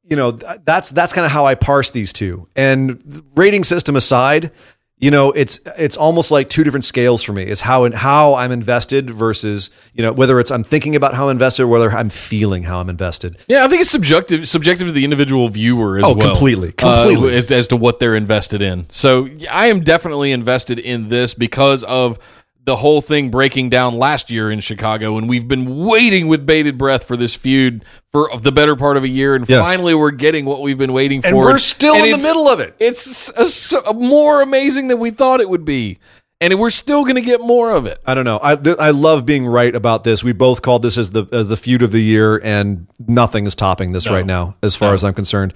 you 0.04 0.16
know, 0.16 0.32
that's, 0.32 0.90
that's 0.92 1.14
kind 1.14 1.26
of 1.26 1.32
how 1.32 1.46
I 1.46 1.56
parse 1.56 1.92
these 1.92 2.14
two. 2.14 2.48
And 2.56 3.22
rating 3.36 3.64
system 3.64 3.96
aside, 3.96 4.52
you 5.00 5.12
know, 5.12 5.32
it's 5.32 5.62
it's 5.78 5.96
almost 5.96 6.30
like 6.30 6.50
two 6.50 6.66
different 6.66 6.84
scales 6.84 7.24
for 7.24 7.32
me. 7.32 7.44
It's 7.44 7.62
how 7.62 7.86
and 7.86 7.96
how 7.96 8.34
I'm 8.34 8.52
invested 8.52 9.10
versus 9.10 9.70
you 9.94 10.04
know 10.04 10.12
whether 10.12 10.42
it's 10.42 10.52
I'm 10.52 10.64
thinking 10.64 10.94
about 10.98 11.14
how 11.14 11.30
I'm 11.30 11.32
invested 11.32 11.64
or 11.64 11.68
whether 11.68 11.90
I'm 11.90 12.10
feeling 12.10 12.64
how 12.64 12.82
I'm 12.82 12.90
invested. 12.90 13.38
Yeah, 13.48 13.64
I 13.64 13.70
think 13.70 13.80
it's 13.80 13.90
subjective 13.90 14.46
subjective 14.46 14.88
to 14.88 14.92
the 14.92 15.06
individual 15.06 15.48
viewer 15.48 15.98
as 15.98 16.04
well. 16.04 16.12
Oh, 16.12 16.16
well. 16.16 16.28
completely, 16.28 16.70
uh, 16.70 17.06
completely. 17.06 17.34
as, 17.34 17.50
as 17.50 17.70
to 17.70 17.78
what 17.78 18.00
they're 18.00 18.16
invested 18.16 18.62
in. 18.62 18.88
So 18.90 19.30
I 19.50 19.68
am 19.68 19.86
definitely 19.86 20.34
invested 20.34 20.80
in 20.80 21.08
this 21.08 21.34
because 21.34 21.86
of 21.86 22.20
the 22.66 22.76
whole 22.76 23.02
thing 23.02 23.32
breaking 23.32 23.70
down 23.70 23.96
last 23.96 24.30
year 24.30 24.52
in 24.52 24.60
Chicago, 24.60 25.18
and 25.18 25.28
we've 25.28 25.48
been 25.48 25.86
waiting 25.86 26.28
with 26.28 26.46
bated 26.46 26.78
breath 26.78 27.04
for 27.06 27.18
this 27.18 27.34
feud 27.36 27.84
for 28.12 28.30
the 28.38 28.52
better 28.52 28.76
part 28.76 28.96
of 28.98 29.04
a 29.04 29.08
year, 29.08 29.34
and 29.36 29.48
Yeah. 29.50 29.60
finally 29.60 29.96
we're 29.96 30.12
getting 30.12 30.46
what 30.46 30.62
we've 30.62 30.78
been 30.78 30.94
waiting 30.94 31.22
for. 31.22 31.28
And 31.28 31.36
for. 31.36 31.46
we're 31.46 31.58
still 31.58 31.96
in 31.96 32.12
the 32.12 32.18
middle 32.18 32.48
of 32.48 32.60
it. 32.60 32.76
It's 32.80 33.30
a, 33.32 33.46
so- 33.48 33.82
more 33.94 34.42
amazing 34.42 34.88
than 34.90 35.00
we 35.00 35.10
thought 35.10 35.40
it 35.42 35.50
would 35.50 35.66
be, 35.66 36.00
and 36.42 36.60
we're 36.60 36.70
still 36.70 37.04
going 37.04 37.16
to 37.16 37.22
get 37.22 37.42
more 37.42 37.72
of 37.72 37.86
it. 37.86 38.00
I 38.06 38.14
don't 38.14 38.26
know. 38.26 38.40
I 38.44 38.56
th- 38.56 38.78
I 38.80 38.92
love 38.92 39.26
being 39.26 39.48
right 39.48 39.74
about 39.76 40.04
this. 40.04 40.24
We 40.24 40.34
both 40.34 40.62
called 40.62 40.84
this 40.84 40.98
as 40.98 41.10
the 41.12 41.26
as 41.32 41.48
the 41.48 41.58
feud 41.58 41.82
of 41.82 41.92
the 41.92 42.02
year, 42.02 42.40
and 42.44 42.88
nothing 43.08 43.46
is 43.46 43.56
topping 43.56 43.94
this 43.94 44.10
right 44.10 44.26
now, 44.26 44.56
as 44.62 44.76
far 44.76 44.94
as 44.94 45.04
I'm 45.04 45.14
concerned. 45.14 45.54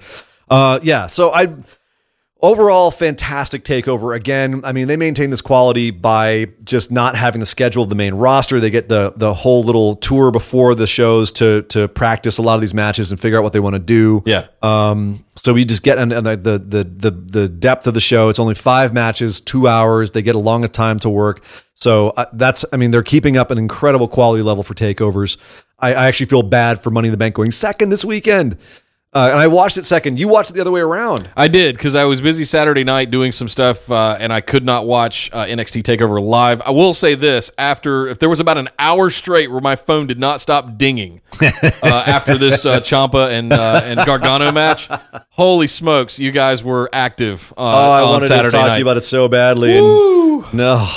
Uh, 0.50 0.78
yeah. 0.82 1.06
So 1.06 1.32
I 1.32 1.48
overall 2.44 2.90
fantastic 2.90 3.64
takeover 3.64 4.14
again. 4.14 4.60
I 4.64 4.72
mean, 4.72 4.86
they 4.86 4.98
maintain 4.98 5.30
this 5.30 5.40
quality 5.40 5.90
by 5.90 6.48
just 6.62 6.90
not 6.90 7.16
having 7.16 7.40
the 7.40 7.46
schedule 7.46 7.82
of 7.82 7.88
the 7.88 7.94
main 7.94 8.12
roster. 8.12 8.60
They 8.60 8.70
get 8.70 8.90
the 8.90 9.14
the 9.16 9.32
whole 9.32 9.64
little 9.64 9.96
tour 9.96 10.30
before 10.30 10.74
the 10.74 10.86
shows 10.86 11.32
to 11.32 11.62
to 11.70 11.88
practice 11.88 12.36
a 12.36 12.42
lot 12.42 12.56
of 12.56 12.60
these 12.60 12.74
matches 12.74 13.10
and 13.10 13.18
figure 13.18 13.38
out 13.38 13.44
what 13.44 13.54
they 13.54 13.60
want 13.60 13.74
to 13.74 13.80
do. 13.80 14.22
Yeah. 14.26 14.46
Um, 14.62 15.24
so 15.36 15.54
we 15.54 15.64
just 15.64 15.82
get 15.82 15.96
and 15.96 16.12
the, 16.12 16.20
the 16.20 16.58
the 16.58 16.84
the 16.84 17.10
the 17.10 17.48
depth 17.48 17.86
of 17.86 17.94
the 17.94 18.00
show. 18.00 18.28
It's 18.28 18.38
only 18.38 18.54
five 18.54 18.92
matches, 18.92 19.40
two 19.40 19.66
hours. 19.66 20.10
They 20.10 20.20
get 20.20 20.34
a 20.34 20.38
long 20.38 20.64
time 20.68 20.98
to 21.00 21.08
work. 21.08 21.42
So 21.74 22.10
uh, 22.10 22.26
that's 22.34 22.64
I 22.72 22.76
mean 22.76 22.90
they're 22.90 23.02
keeping 23.02 23.38
up 23.38 23.50
an 23.50 23.58
incredible 23.58 24.06
quality 24.06 24.42
level 24.42 24.62
for 24.62 24.74
takeovers. 24.74 25.38
I, 25.78 25.94
I 25.94 26.06
actually 26.06 26.26
feel 26.26 26.42
bad 26.42 26.80
for 26.80 26.90
Money 26.90 27.08
in 27.08 27.12
the 27.12 27.18
Bank 27.18 27.34
going 27.34 27.50
second 27.50 27.88
this 27.88 28.04
weekend. 28.04 28.58
Uh, 29.14 29.28
and 29.30 29.38
I 29.38 29.46
watched 29.46 29.76
it 29.76 29.84
second. 29.84 30.18
You 30.18 30.26
watched 30.26 30.50
it 30.50 30.54
the 30.54 30.60
other 30.60 30.72
way 30.72 30.80
around. 30.80 31.28
I 31.36 31.46
did 31.46 31.76
because 31.76 31.94
I 31.94 32.02
was 32.02 32.20
busy 32.20 32.44
Saturday 32.44 32.82
night 32.82 33.12
doing 33.12 33.30
some 33.30 33.46
stuff, 33.48 33.88
uh, 33.88 34.16
and 34.18 34.32
I 34.32 34.40
could 34.40 34.64
not 34.64 34.86
watch 34.86 35.30
uh, 35.32 35.44
NXT 35.44 35.82
Takeover 35.84 36.20
live. 36.20 36.60
I 36.62 36.70
will 36.70 36.92
say 36.92 37.14
this: 37.14 37.50
after 37.56 38.08
if 38.08 38.18
there 38.18 38.28
was 38.28 38.40
about 38.40 38.58
an 38.58 38.68
hour 38.76 39.10
straight 39.10 39.52
where 39.52 39.60
my 39.60 39.76
phone 39.76 40.08
did 40.08 40.18
not 40.18 40.40
stop 40.40 40.76
dinging 40.76 41.20
uh, 41.40 41.48
after 41.82 42.36
this 42.36 42.66
uh, 42.66 42.80
Ciampa 42.80 43.30
and 43.30 43.52
uh, 43.52 43.82
and 43.84 44.00
Gargano 44.04 44.50
match, 44.50 44.88
holy 45.30 45.68
smokes, 45.68 46.18
you 46.18 46.32
guys 46.32 46.64
were 46.64 46.90
active 46.92 47.52
uh, 47.56 47.60
Oh, 47.62 47.90
I 47.92 48.02
wanted 48.02 48.26
Saturday 48.26 48.48
to 48.48 48.56
talk 48.56 48.66
night. 48.66 48.72
to 48.72 48.78
you 48.80 48.84
about 48.84 48.96
it 48.96 49.04
so 49.04 49.28
badly. 49.28 49.78
And 49.78 50.52
no, 50.52 50.88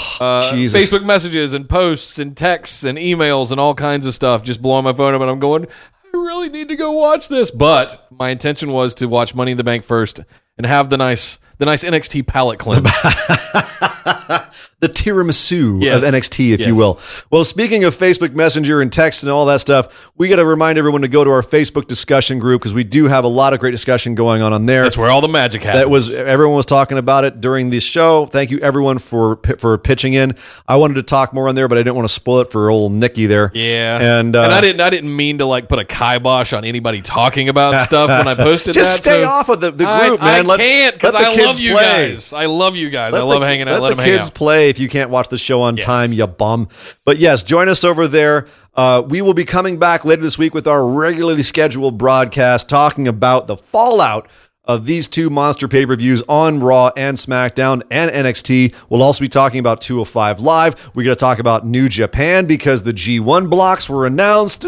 Jesus. 0.51 0.89
Facebook 0.89 1.05
messages 1.05 1.53
and 1.53 1.69
posts 1.69 2.17
and 2.17 2.35
texts 2.35 2.83
and 2.83 2.97
emails 2.97 3.51
and 3.51 3.59
all 3.59 3.75
kinds 3.75 4.07
of 4.07 4.15
stuff 4.15 4.41
just 4.41 4.59
blowing 4.61 4.83
my 4.83 4.93
phone 4.93 5.13
up, 5.13 5.21
and 5.21 5.29
I'm 5.29 5.39
going, 5.39 5.67
I 6.13 6.17
really 6.17 6.49
need 6.49 6.67
to 6.69 6.75
go 6.75 6.91
watch 6.91 7.27
this. 7.27 7.51
But 7.51 8.07
my 8.11 8.29
intention 8.29 8.71
was 8.71 8.95
to 8.95 9.07
watch 9.07 9.35
Money 9.35 9.51
in 9.51 9.57
the 9.57 9.63
Bank 9.63 9.83
first 9.83 10.21
and 10.57 10.65
have 10.65 10.89
the 10.89 10.97
nice 10.97 11.39
the 11.57 11.65
nice 11.65 11.83
NXT 11.83 12.27
palate 12.27 12.59
cleanse. 12.59 12.87
the 14.79 14.87
tiramisu 14.89 15.81
Yes. 15.81 15.97
of 15.97 16.03
NXT, 16.13 16.51
if 16.53 16.65
you 16.67 16.75
will. 16.75 16.99
Well, 17.31 17.43
speaking 17.43 17.83
of 17.83 17.95
Facebook 17.95 18.33
Messenger 18.35 18.79
and 18.79 18.91
text 18.91 19.23
and 19.23 19.31
all 19.31 19.45
that 19.47 19.59
stuff, 19.59 20.11
we 20.17 20.27
got 20.27 20.35
to 20.35 20.45
remind 20.45 20.77
everyone 20.77 21.01
to 21.01 21.07
go 21.07 21.23
to 21.23 21.31
our 21.31 21.41
Facebook 21.41 21.87
discussion 21.87 22.37
group 22.37 22.61
because 22.61 22.75
we 22.75 22.83
do 22.83 23.05
have 23.07 23.23
a 23.23 23.27
lot 23.27 23.53
of 23.53 23.59
great 23.59 23.71
discussion 23.71 24.13
going 24.13 24.43
on 24.43 24.53
on 24.53 24.67
there. 24.67 24.83
That's 24.83 24.95
where 24.97 25.09
all 25.09 25.21
the 25.21 25.27
magic 25.27 25.63
happens. 25.63 25.81
That 25.83 25.89
was 25.89 26.13
everyone 26.13 26.55
was 26.57 26.67
talking 26.67 26.99
about 26.99 27.25
it 27.25 27.41
during 27.41 27.71
the 27.71 27.79
show. 27.79 28.27
Thank 28.27 28.51
you 28.51 28.59
everyone 28.59 28.99
for 28.99 29.39
for 29.57 29.79
pitching 29.79 30.13
in. 30.13 30.35
I 30.67 30.75
wanted 30.75 30.95
to 30.95 31.03
talk 31.03 31.33
more 31.33 31.47
on 31.49 31.55
there, 31.55 31.67
but 31.67 31.79
I 31.79 31.81
didn't 31.81 31.95
want 31.95 32.07
to 32.07 32.13
spoil 32.13 32.41
it 32.41 32.51
for 32.51 32.69
old 32.69 32.91
Nikki 32.91 33.25
there. 33.25 33.51
yeah, 33.55 34.19
and, 34.19 34.35
uh, 34.35 34.43
and 34.43 34.51
I 34.51 34.61
didn't 34.61 34.81
I 34.81 34.91
didn't 34.91 35.15
mean 35.15 35.39
to 35.39 35.45
like 35.45 35.69
put 35.69 35.79
a 35.79 35.85
kibosh 35.85 36.53
on 36.53 36.63
anybody 36.65 37.01
talking 37.01 37.49
about 37.49 37.79
stuff 37.85 38.09
when 38.09 38.27
I 38.27 38.35
posted 38.35 38.75
Just 38.75 38.97
that. 38.97 39.01
stay 39.01 39.23
so 39.23 39.27
off 39.27 39.49
of 39.49 39.59
the, 39.59 39.71
the 39.71 39.85
group, 39.85 40.21
I, 40.21 40.37
man. 40.37 40.45
Let- 40.45 40.59
can't 40.59 40.93
because 40.93 41.15
I 41.15 41.33
love 41.35 41.57
you 41.59 41.73
play. 41.73 42.09
guys. 42.09 42.31
I 42.33 42.45
love 42.45 42.75
you 42.75 42.91
guys. 42.91 43.15
I 43.15 43.21
love 43.21 43.39
the, 43.41 43.47
hanging 43.47 43.67
out. 43.67 43.81
Let, 43.81 43.89
Let, 43.89 43.97
the 43.97 44.03
hang 44.03 44.13
kids 44.13 44.27
out. 44.27 44.33
If 44.69 44.79
you 44.79 44.89
can't 44.89 45.09
watch 45.09 45.29
the 45.29 45.37
show 45.37 45.61
on 45.61 45.77
Yes. 45.77 45.85
time, 45.85 46.13
you 46.13 46.27
bum. 46.27 46.67
But 47.05 47.17
yes, 47.17 47.43
join 47.43 47.69
us 47.69 47.83
over 47.83 48.07
there. 48.07 48.47
Uh, 48.75 49.03
we 49.07 49.21
will 49.21 49.33
be 49.33 49.45
coming 49.45 49.77
back 49.79 50.05
later 50.05 50.21
this 50.21 50.37
week 50.37 50.53
with 50.53 50.67
our 50.67 50.85
regularly 50.87 51.43
scheduled 51.43 51.97
broadcast 51.97 52.69
talking 52.69 53.07
about 53.07 53.47
the 53.47 53.57
fallout 53.57 54.27
of 54.65 54.85
these 54.85 55.07
two 55.07 55.29
monster 55.29 55.67
pay 55.67 55.85
per 55.85 55.95
views 55.95 56.21
on 56.27 56.59
Raw 56.59 56.91
and 56.97 57.15
SmackDown 57.17 57.81
and 57.89 58.11
NXT. 58.11 58.75
We'll 58.89 59.01
also 59.01 59.23
be 59.23 59.29
talking 59.29 59.59
about 59.59 59.79
205 59.81 60.41
Live. 60.41 60.75
We're 60.93 61.03
going 61.03 61.15
to 61.15 61.19
talk 61.19 61.39
about 61.39 61.65
New 61.65 61.87
Japan 61.87 62.45
because 62.45 62.83
the 62.83 62.91
G1 62.93 63.49
blocks 63.49 63.89
were 63.89 64.05
announced. 64.05 64.65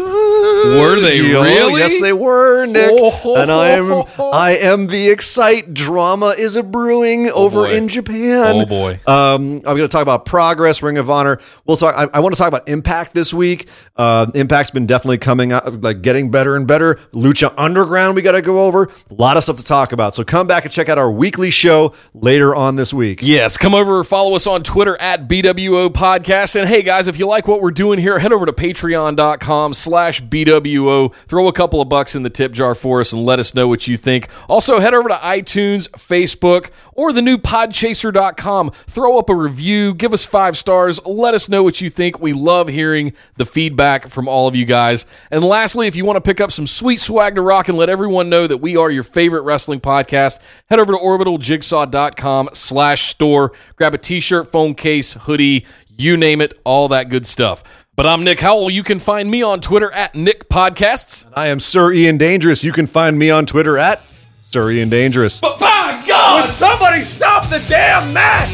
Were 0.64 1.00
they 1.00 1.16
Yo, 1.16 1.42
really? 1.42 1.80
Yes, 1.80 2.00
they 2.00 2.12
were, 2.12 2.66
Nick. 2.66 2.90
Oh. 2.92 3.36
and 3.36 3.50
I 3.50 3.68
am, 3.68 4.04
I 4.18 4.56
am 4.56 4.86
the 4.86 5.08
excite. 5.08 5.72
Drama 5.72 6.34
is 6.36 6.56
a 6.56 6.62
brewing 6.62 7.30
over 7.30 7.66
boy. 7.66 7.74
in 7.74 7.88
Japan. 7.88 8.56
Oh, 8.56 8.66
boy. 8.66 9.00
Um, 9.06 9.54
I'm 9.56 9.60
going 9.60 9.78
to 9.78 9.88
talk 9.88 10.02
about 10.02 10.26
progress, 10.26 10.82
Ring 10.82 10.98
of 10.98 11.08
Honor. 11.08 11.40
We'll 11.64 11.76
talk. 11.76 11.94
I, 11.96 12.08
I 12.16 12.20
want 12.20 12.34
to 12.34 12.38
talk 12.38 12.48
about 12.48 12.68
Impact 12.68 13.14
this 13.14 13.32
week. 13.32 13.68
Uh, 13.96 14.30
Impact's 14.34 14.70
been 14.70 14.86
definitely 14.86 15.18
coming 15.18 15.52
out, 15.52 15.80
like 15.80 16.02
getting 16.02 16.30
better 16.30 16.56
and 16.56 16.66
better. 16.66 16.96
Lucha 17.12 17.54
Underground, 17.56 18.14
we 18.14 18.22
got 18.22 18.32
to 18.32 18.42
go 18.42 18.64
over. 18.64 18.84
A 18.84 19.14
lot 19.14 19.36
of 19.36 19.42
stuff 19.42 19.56
to 19.56 19.64
talk 19.64 19.92
about. 19.92 20.14
So 20.14 20.24
come 20.24 20.46
back 20.46 20.64
and 20.64 20.72
check 20.72 20.88
out 20.88 20.98
our 20.98 21.10
weekly 21.10 21.50
show 21.50 21.94
later 22.12 22.54
on 22.54 22.76
this 22.76 22.92
week. 22.92 23.20
Yes, 23.22 23.56
come 23.56 23.74
over, 23.74 24.04
follow 24.04 24.34
us 24.34 24.46
on 24.46 24.62
Twitter 24.62 24.96
at 25.00 25.28
BWO 25.28 25.88
Podcast. 25.90 26.56
And 26.56 26.68
hey 26.68 26.82
guys, 26.82 27.08
if 27.08 27.18
you 27.18 27.26
like 27.26 27.48
what 27.48 27.62
we're 27.62 27.70
doing 27.70 27.98
here, 27.98 28.18
head 28.18 28.32
over 28.32 28.46
to 28.46 28.52
patreon.com 28.52 29.74
slash 29.74 30.22
BWO. 30.22 30.49
Throw 30.56 31.48
a 31.48 31.52
couple 31.52 31.80
of 31.80 31.88
bucks 31.88 32.14
in 32.14 32.22
the 32.22 32.30
tip 32.30 32.52
jar 32.52 32.74
for 32.74 33.00
us 33.00 33.12
and 33.12 33.24
let 33.24 33.38
us 33.38 33.54
know 33.54 33.68
what 33.68 33.86
you 33.86 33.96
think. 33.96 34.28
Also, 34.48 34.80
head 34.80 34.94
over 34.94 35.08
to 35.08 35.14
iTunes, 35.16 35.88
Facebook, 35.90 36.70
or 36.92 37.12
the 37.12 37.22
new 37.22 37.38
podchaser.com. 37.38 38.70
Throw 38.86 39.18
up 39.18 39.30
a 39.30 39.34
review, 39.34 39.94
give 39.94 40.12
us 40.12 40.24
five 40.24 40.56
stars, 40.56 41.00
let 41.06 41.34
us 41.34 41.48
know 41.48 41.62
what 41.62 41.80
you 41.80 41.88
think. 41.88 42.20
We 42.20 42.32
love 42.32 42.68
hearing 42.68 43.12
the 43.36 43.46
feedback 43.46 44.08
from 44.08 44.28
all 44.28 44.48
of 44.48 44.54
you 44.54 44.64
guys. 44.64 45.06
And 45.30 45.44
lastly, 45.44 45.86
if 45.86 45.96
you 45.96 46.04
want 46.04 46.16
to 46.16 46.20
pick 46.20 46.40
up 46.40 46.52
some 46.52 46.66
sweet 46.66 47.00
swag 47.00 47.36
to 47.36 47.42
rock 47.42 47.68
and 47.68 47.78
let 47.78 47.88
everyone 47.88 48.28
know 48.28 48.46
that 48.46 48.58
we 48.58 48.76
are 48.76 48.90
your 48.90 49.02
favorite 49.02 49.42
wrestling 49.42 49.80
podcast, 49.80 50.38
head 50.68 50.78
over 50.78 50.92
to 50.92 50.98
orbitaljigsaw.com 50.98 52.50
slash 52.52 53.10
store. 53.10 53.52
Grab 53.76 53.94
a 53.94 53.98
t-shirt, 53.98 54.48
phone 54.50 54.74
case, 54.74 55.12
hoodie, 55.14 55.66
you 55.96 56.16
name 56.16 56.40
it, 56.40 56.58
all 56.64 56.88
that 56.88 57.08
good 57.08 57.26
stuff. 57.26 57.62
But 58.00 58.06
I'm 58.06 58.24
Nick 58.24 58.40
Howell. 58.40 58.70
You 58.70 58.82
can 58.82 58.98
find 58.98 59.30
me 59.30 59.42
on 59.42 59.60
Twitter 59.60 59.92
at 59.92 60.14
Nick 60.14 60.48
Podcasts. 60.48 61.26
I 61.34 61.48
am 61.48 61.60
Sir 61.60 61.92
Ian 61.92 62.16
Dangerous. 62.16 62.64
You 62.64 62.72
can 62.72 62.86
find 62.86 63.18
me 63.18 63.28
on 63.28 63.44
Twitter 63.44 63.76
at 63.76 64.00
Sir 64.40 64.70
Ian 64.70 64.88
Dangerous. 64.88 65.38
But 65.38 65.60
by 65.60 66.02
God! 66.08 66.40
Would 66.40 66.48
somebody 66.48 67.02
stop 67.02 67.50
the 67.50 67.58
damn 67.68 68.10
match! 68.14 68.48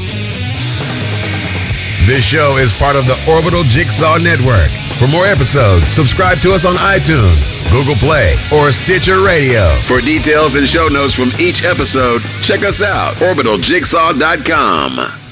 This 2.08 2.24
show 2.24 2.56
is 2.56 2.74
part 2.74 2.96
of 2.96 3.06
the 3.06 3.16
Orbital 3.30 3.62
Jigsaw 3.62 4.18
Network. 4.18 4.68
For 4.98 5.06
more 5.06 5.26
episodes, 5.26 5.86
subscribe 5.94 6.38
to 6.38 6.52
us 6.52 6.64
on 6.64 6.74
iTunes, 6.74 7.46
Google 7.70 7.94
Play, 7.94 8.34
or 8.52 8.72
Stitcher 8.72 9.22
Radio. 9.22 9.72
For 9.86 10.00
details 10.00 10.56
and 10.56 10.66
show 10.66 10.88
notes 10.88 11.14
from 11.14 11.28
each 11.38 11.62
episode, 11.62 12.20
check 12.42 12.64
us 12.64 12.82
out, 12.82 13.14
orbitaljigsaw.com. 13.22 15.25